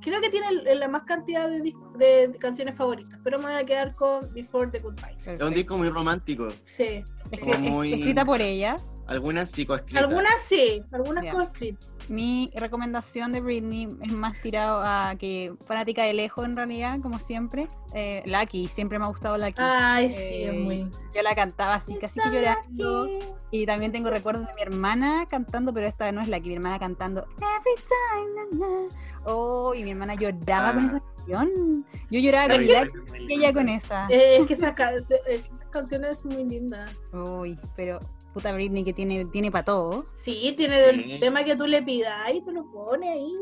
creo 0.00 0.20
que 0.20 0.30
tiene 0.30 0.74
la 0.74 0.88
más 0.88 1.02
cantidad 1.04 1.48
de, 1.48 1.72
de, 1.98 2.38
canciones 2.38 2.76
favoritas. 2.76 3.18
Pero 3.22 3.38
me 3.38 3.46
voy 3.46 3.54
a 3.54 3.64
quedar 3.64 3.94
con 3.94 4.32
Before 4.32 4.70
the 4.70 4.80
Goodbye. 4.80 5.16
Es 5.24 5.40
un 5.40 5.54
disco 5.54 5.76
muy 5.76 5.90
romántico. 5.90 6.48
Sí. 6.64 7.04
escrita 7.30 8.24
por 8.24 8.40
ellas. 8.40 8.98
Algunas 9.06 9.50
sí 9.50 9.66
coescritas. 9.66 10.04
Algunas 10.04 10.42
sí, 10.42 10.82
algunas 10.92 11.34
coescritas. 11.34 11.90
Mi 12.08 12.50
recomendación 12.54 13.32
de 13.32 13.40
Britney 13.40 13.88
es 14.02 14.12
más 14.12 14.40
tirado 14.42 14.82
a 14.84 15.14
que 15.18 15.54
fanática 15.66 16.02
de 16.02 16.12
lejos 16.12 16.44
en 16.44 16.56
realidad, 16.56 17.00
como 17.00 17.18
siempre. 17.18 17.68
Eh, 17.94 18.22
Lucky, 18.26 18.68
siempre 18.68 18.98
me 18.98 19.06
ha 19.06 19.08
gustado 19.08 19.38
Lucky. 19.38 19.54
Ay, 19.58 20.10
sí, 20.10 20.18
es 20.18 20.54
eh, 20.54 20.58
muy. 20.58 20.90
Yo 21.14 21.22
la 21.22 21.34
cantaba 21.34 21.74
así, 21.76 21.96
casi 21.96 22.20
que 22.20 22.30
llorando. 22.30 23.08
Y 23.50 23.66
también 23.66 23.92
tengo 23.92 24.10
recuerdos 24.10 24.46
de 24.46 24.54
mi 24.54 24.62
hermana 24.62 25.26
cantando, 25.30 25.72
pero 25.72 25.86
esta 25.86 26.10
no 26.12 26.20
es 26.20 26.28
Lucky, 26.28 26.48
mi 26.48 26.56
hermana 26.56 26.78
cantando 26.78 27.26
Every 27.38 27.82
time. 27.84 28.88
Oh, 29.24 29.74
y 29.74 29.84
mi 29.84 29.92
hermana 29.92 30.14
lloraba 30.14 30.74
con 30.74 30.84
ah. 30.84 30.88
esa 30.88 31.00
canción. 31.00 31.86
Yo 32.10 32.20
lloraba 32.20 32.54
con 32.54 32.62
ella, 32.62 32.84
ella 33.28 33.52
con 33.52 33.68
esa. 33.68 34.06
Eh, 34.10 34.38
es 34.40 34.46
que 34.46 34.54
esa, 34.54 34.74
esa 34.96 35.70
canción 35.70 36.04
es 36.04 36.24
muy 36.24 36.44
linda. 36.44 36.86
Uy, 37.12 37.58
pero 37.74 38.00
puta 38.34 38.52
Britney 38.52 38.84
que 38.84 38.92
tiene, 38.92 39.24
tiene 39.26 39.50
para 39.50 39.64
todo. 39.64 40.06
Sí, 40.16 40.52
tiene 40.56 40.90
el 40.90 41.20
tema 41.20 41.44
que 41.44 41.56
tú 41.56 41.66
le 41.66 41.82
pidas 41.82 42.34
y 42.34 42.42
te 42.42 42.52
lo 42.52 42.70
pone 42.70 43.08
ahí. 43.08 43.32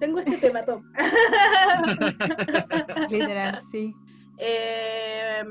Tengo 0.00 0.20
este 0.20 0.38
tema 0.38 0.64
top. 0.64 0.82
Literal, 3.10 3.60
sí. 3.60 3.94
Eh, 4.38 5.42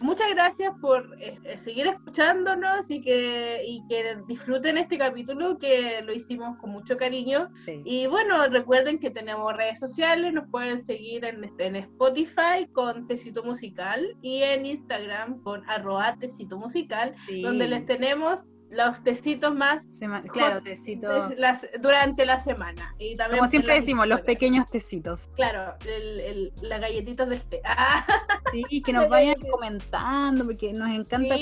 Muchas 0.00 0.30
gracias 0.34 0.72
por 0.80 1.16
eh, 1.20 1.38
eh, 1.44 1.58
seguir 1.58 1.86
escuchándonos 1.86 2.90
y 2.90 3.00
que, 3.00 3.62
y 3.66 3.86
que 3.88 4.16
disfruten 4.26 4.78
este 4.78 4.98
capítulo 4.98 5.58
que 5.58 6.02
lo 6.02 6.12
hicimos 6.12 6.58
con 6.58 6.70
mucho 6.70 6.96
cariño. 6.96 7.50
Y 7.84 8.06
bueno, 8.06 8.46
recuerden 8.48 8.98
que 8.98 9.10
tenemos 9.10 9.56
redes 9.56 9.78
sociales, 9.78 10.32
nos 10.32 10.48
pueden 10.48 10.80
seguir 10.80 11.24
en, 11.24 11.52
en 11.58 11.76
Spotify 11.76 12.66
con 12.72 13.06
Tecito 13.06 13.42
Musical 13.44 14.16
y 14.22 14.42
en 14.42 14.66
Instagram 14.66 15.42
con 15.42 15.68
arroba 15.68 16.16
Tecito 16.18 16.58
Musical, 16.58 17.14
donde 17.42 17.68
les 17.68 17.86
tenemos 17.86 18.58
los 18.72 19.02
tecitos 19.02 19.54
más 19.54 19.86
claro 20.32 20.62
tecitos 20.62 21.32
durante 21.80 22.24
la 22.24 22.40
semana. 22.40 22.94
Y 22.98 23.16
también 23.16 23.40
como 23.40 23.50
siempre 23.50 23.74
decimos 23.74 24.06
los 24.06 24.22
pequeños 24.22 24.66
tecitos. 24.70 25.28
Claro 25.36 25.76
el, 25.86 26.52
las 26.62 26.80
galletitas 26.80 27.28
de 27.28 27.36
este. 27.36 27.60
Sí 28.52 28.82
que 28.82 28.92
nos 28.92 29.08
vayan 29.08 29.36
comentando 29.50 30.44
porque 30.44 30.72
nos 30.72 30.88
encanta 30.88 31.34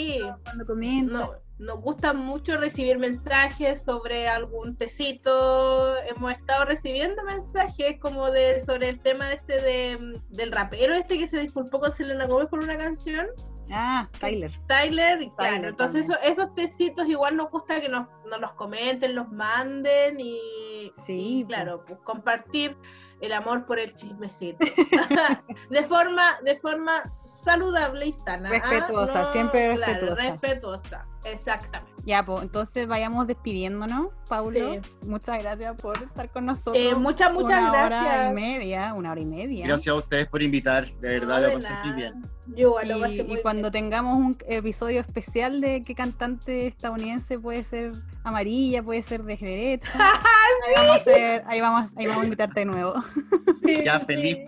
cuando 0.44 0.66
comentan. 0.66 1.30
Nos 1.60 1.78
gusta 1.82 2.14
mucho 2.14 2.56
recibir 2.56 2.98
mensajes 2.98 3.82
sobre 3.82 4.28
algún 4.28 4.76
tecito. 4.76 5.94
Hemos 6.04 6.32
estado 6.32 6.64
recibiendo 6.64 7.22
mensajes 7.24 8.00
como 8.00 8.30
de 8.30 8.60
sobre 8.60 8.88
el 8.88 8.98
tema 9.00 9.30
este 9.34 9.60
de, 9.60 10.20
del 10.30 10.52
rapero 10.52 10.94
este 10.94 11.18
que 11.18 11.26
se 11.26 11.38
disculpó 11.38 11.78
con 11.78 11.92
Selena 11.92 12.26
Gómez 12.26 12.48
por 12.48 12.60
una 12.60 12.78
canción. 12.78 13.26
Ah, 13.72 14.08
Tyler. 14.18 14.52
Tyler, 14.66 15.22
y 15.22 15.30
claro. 15.30 15.68
Entonces 15.68 16.08
esos 16.22 16.54
tecitos 16.54 17.06
igual 17.08 17.36
nos 17.36 17.50
gusta 17.50 17.80
que 17.80 17.88
nos, 17.88 18.08
los 18.40 18.52
comenten, 18.52 19.14
los 19.14 19.30
manden 19.30 20.18
y, 20.18 20.90
sí, 20.94 21.44
claro, 21.46 21.84
pues 21.86 21.98
compartir 22.00 22.76
el 23.20 23.32
amor 23.32 23.66
por 23.66 23.78
el 23.78 23.94
chismecito. 23.94 24.58
de 25.70 25.84
forma, 25.84 26.40
de 26.42 26.58
forma 26.58 27.02
saludable 27.24 28.06
y 28.06 28.12
sana. 28.12 28.48
¿ah? 28.48 28.52
Respetuosa, 28.52 29.26
siempre 29.26 29.76
respetuosa. 29.76 30.22
respetuosa, 30.22 31.06
exactamente. 31.24 31.90
Ya, 32.04 32.24
pues 32.24 32.42
entonces 32.42 32.86
vayamos 32.86 33.26
despidiéndonos, 33.26 34.08
Paulo. 34.28 34.80
Muchas 35.06 35.42
gracias 35.42 35.76
por 35.80 36.02
estar 36.02 36.30
con 36.30 36.46
nosotros. 36.46 36.82
Eh, 36.82 36.94
muchas, 36.94 37.32
muchas 37.32 37.60
una 37.60 37.72
gracias. 37.72 38.02
Una 38.02 38.14
hora 38.14 38.30
y 38.30 38.34
media, 38.34 38.94
una 38.94 39.12
hora 39.12 39.20
y 39.20 39.26
media. 39.26 39.66
Gracias 39.66 39.94
a 39.94 39.98
ustedes 39.98 40.26
por 40.26 40.42
invitar, 40.42 40.90
de 41.00 41.08
verdad 41.20 41.42
lo 41.42 41.52
pasé 41.54 41.72
muy 41.84 41.94
bien. 41.94 42.22
Yo 42.56 42.76
lo 42.82 42.98
pasé 42.98 43.22
muy 43.22 43.38
y 43.38 43.42
cuando 43.42 43.70
tengamos 43.70 44.16
un 44.18 44.36
episodio 44.48 45.00
especial 45.00 45.60
de 45.60 45.84
qué 45.84 45.94
cantante 45.94 46.66
estadounidense 46.66 47.38
puede 47.38 47.62
ser 47.64 47.92
amarilla, 48.24 48.82
puede 48.82 49.02
ser 49.02 49.22
de 49.22 49.36
derecha. 49.36 49.92
ahí, 49.94 50.74
vamos 50.74 50.90
a 50.90 50.94
hacer, 50.96 51.44
ahí, 51.46 51.60
vamos, 51.60 51.90
ahí 51.96 52.06
vamos 52.06 52.22
a 52.22 52.24
invitarte 52.24 52.60
de 52.60 52.66
nuevo. 52.66 52.94
ya, 53.84 54.00
feliz, 54.00 54.38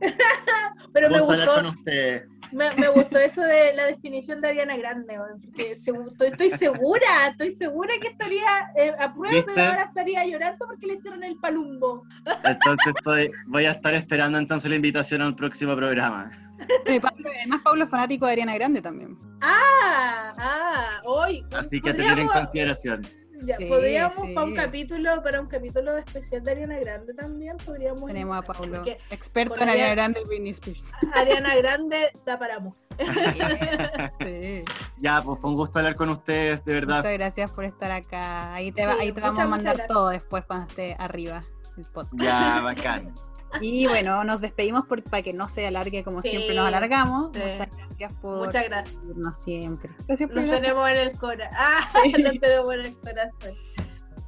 Pero 0.92 1.10
me 1.10 1.20
gustó. 1.20 1.54
Con 1.54 1.66
usted. 1.66 2.24
Me, 2.52 2.70
me, 2.76 2.88
gustó 2.88 3.18
eso 3.18 3.42
de 3.42 3.74
la 3.74 3.86
definición 3.86 4.40
de 4.40 4.48
Ariana 4.48 4.76
Grande, 4.76 5.16
porque 5.16 5.72
estoy, 5.72 5.96
estoy, 6.26 6.50
segura, 6.50 7.28
estoy 7.28 7.52
segura 7.52 7.92
que 8.00 8.08
estaría 8.08 8.72
eh, 8.76 8.92
a 8.98 9.12
prueba, 9.14 9.44
pero 9.46 9.68
ahora 9.68 9.82
estaría 9.84 10.26
llorando 10.26 10.66
porque 10.66 10.86
le 10.86 10.94
hicieron 10.94 11.22
el 11.22 11.36
palumbo. 11.36 12.04
Entonces 12.44 12.92
estoy, 12.96 13.30
voy 13.46 13.66
a 13.66 13.72
estar 13.72 13.94
esperando 13.94 14.38
entonces 14.38 14.68
la 14.68 14.76
invitación 14.76 15.22
al 15.22 15.36
próximo 15.36 15.76
programa. 15.76 16.30
Además, 16.86 17.60
Pablo 17.64 17.84
es 17.84 17.90
fanático 17.90 18.26
de 18.26 18.32
Ariana 18.32 18.54
Grande 18.54 18.82
también. 18.82 19.16
Ah, 19.40 20.34
ah, 20.38 21.00
hoy. 21.04 21.44
Así 21.56 21.80
que 21.80 21.94
tener 21.94 22.18
en 22.18 22.26
consideración. 22.26 23.02
Ya, 23.44 23.56
podríamos 23.68 24.28
para 24.34 24.46
un 24.46 24.54
capítulo, 24.54 25.22
para 25.22 25.40
un 25.40 25.46
capítulo 25.46 25.96
especial 25.96 26.42
de 26.42 26.50
Ariana 26.50 26.78
Grande 26.78 27.14
también, 27.14 27.56
podríamos. 27.58 28.06
Tenemos 28.06 28.38
a 28.38 28.42
Paulo, 28.42 28.84
experto 29.10 29.60
en 29.60 29.68
Ariana 29.68 29.90
Grande 29.90 30.20
y 30.22 30.28
Britney 30.28 30.50
Spears. 30.50 30.92
Ariana 31.14 31.56
Grande 31.56 32.10
da 32.24 32.38
para 32.38 32.58
mucho. 32.58 32.78
Ya, 35.00 35.22
pues 35.22 35.40
fue 35.40 35.50
un 35.50 35.56
gusto 35.56 35.78
hablar 35.78 35.96
con 35.96 36.10
ustedes, 36.10 36.62
de 36.66 36.74
verdad. 36.74 36.96
Muchas 36.96 37.12
gracias 37.14 37.50
por 37.50 37.64
estar 37.64 37.90
acá. 37.90 38.52
Ahí 38.52 38.70
te, 38.70 38.84
ahí 38.84 39.12
te 39.12 39.20
vamos 39.22 39.38
a 39.38 39.46
mandar 39.46 39.86
todo 39.88 40.10
después 40.10 40.44
cuando 40.44 40.68
esté 40.68 40.94
arriba 40.98 41.42
el 41.78 41.86
podcast. 41.86 42.22
Ya, 42.22 42.60
bacán. 42.60 43.14
Y 43.60 43.86
bueno, 43.86 44.22
nos 44.24 44.40
despedimos 44.40 44.86
por, 44.86 45.02
para 45.02 45.22
que 45.22 45.32
no 45.32 45.48
se 45.48 45.66
alargue 45.66 46.04
como 46.04 46.22
siempre 46.22 46.54
nos 46.54 46.66
alargamos. 46.66 47.28
Muchas 47.28 47.68
gracias 47.76 48.12
por 48.20 48.46
Muchas 48.46 48.64
gracias. 48.64 48.98
siempre. 49.38 49.90
Gracias 50.06 50.30
por 50.30 50.42
tenemos 50.42 50.88
en 50.88 50.96
el 50.96 51.18
corazón. 51.18 51.56
Ah, 51.58 51.88
lo 52.16 52.30
tenemos 52.40 52.74
en 52.74 52.80
el 52.80 52.96
corazón. 52.98 53.54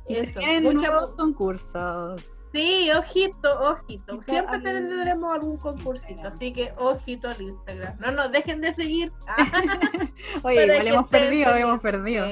Y 0.09 0.17
Eso. 0.17 0.41
nuevos 0.73 1.15
concursos. 1.15 2.42
Sí, 2.53 2.91
ojito, 2.91 3.71
ojito. 3.71 4.21
Siempre 4.23 4.59
tendremos 4.59 5.33
algún 5.33 5.57
concursito, 5.57 6.29
así 6.29 6.53
que 6.53 6.73
ojito 6.77 7.29
al 7.29 7.41
Instagram. 7.41 7.99
No 7.99 8.13
nos 8.13 8.31
dejen 8.31 8.61
de 8.61 8.75
seguir. 8.75 9.11
Oye, 10.43 10.65
igual 10.65 10.87
hemos 10.87 11.09
perdido, 11.09 11.57
hemos 11.57 11.81
perdido. 11.81 12.27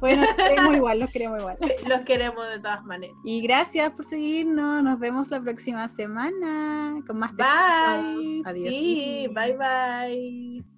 bueno, 0.00 0.26
los 0.26 0.34
queremos 0.36 0.76
igual, 0.76 1.00
los 1.00 1.10
queremos 1.10 1.40
igual. 1.40 1.58
Los 1.86 2.00
queremos 2.02 2.48
de 2.50 2.58
todas 2.58 2.84
maneras. 2.84 3.16
Y 3.24 3.40
gracias 3.40 3.92
por 3.92 4.04
seguirnos. 4.04 4.82
Nos 4.82 4.98
vemos 4.98 5.30
la 5.30 5.40
próxima 5.40 5.88
semana 5.88 7.00
con 7.06 7.18
más 7.18 7.34
Bye. 7.34 8.42
Adiós. 8.44 8.68
Sí, 8.68 9.28
bye 9.34 9.56
bye. 9.56 10.77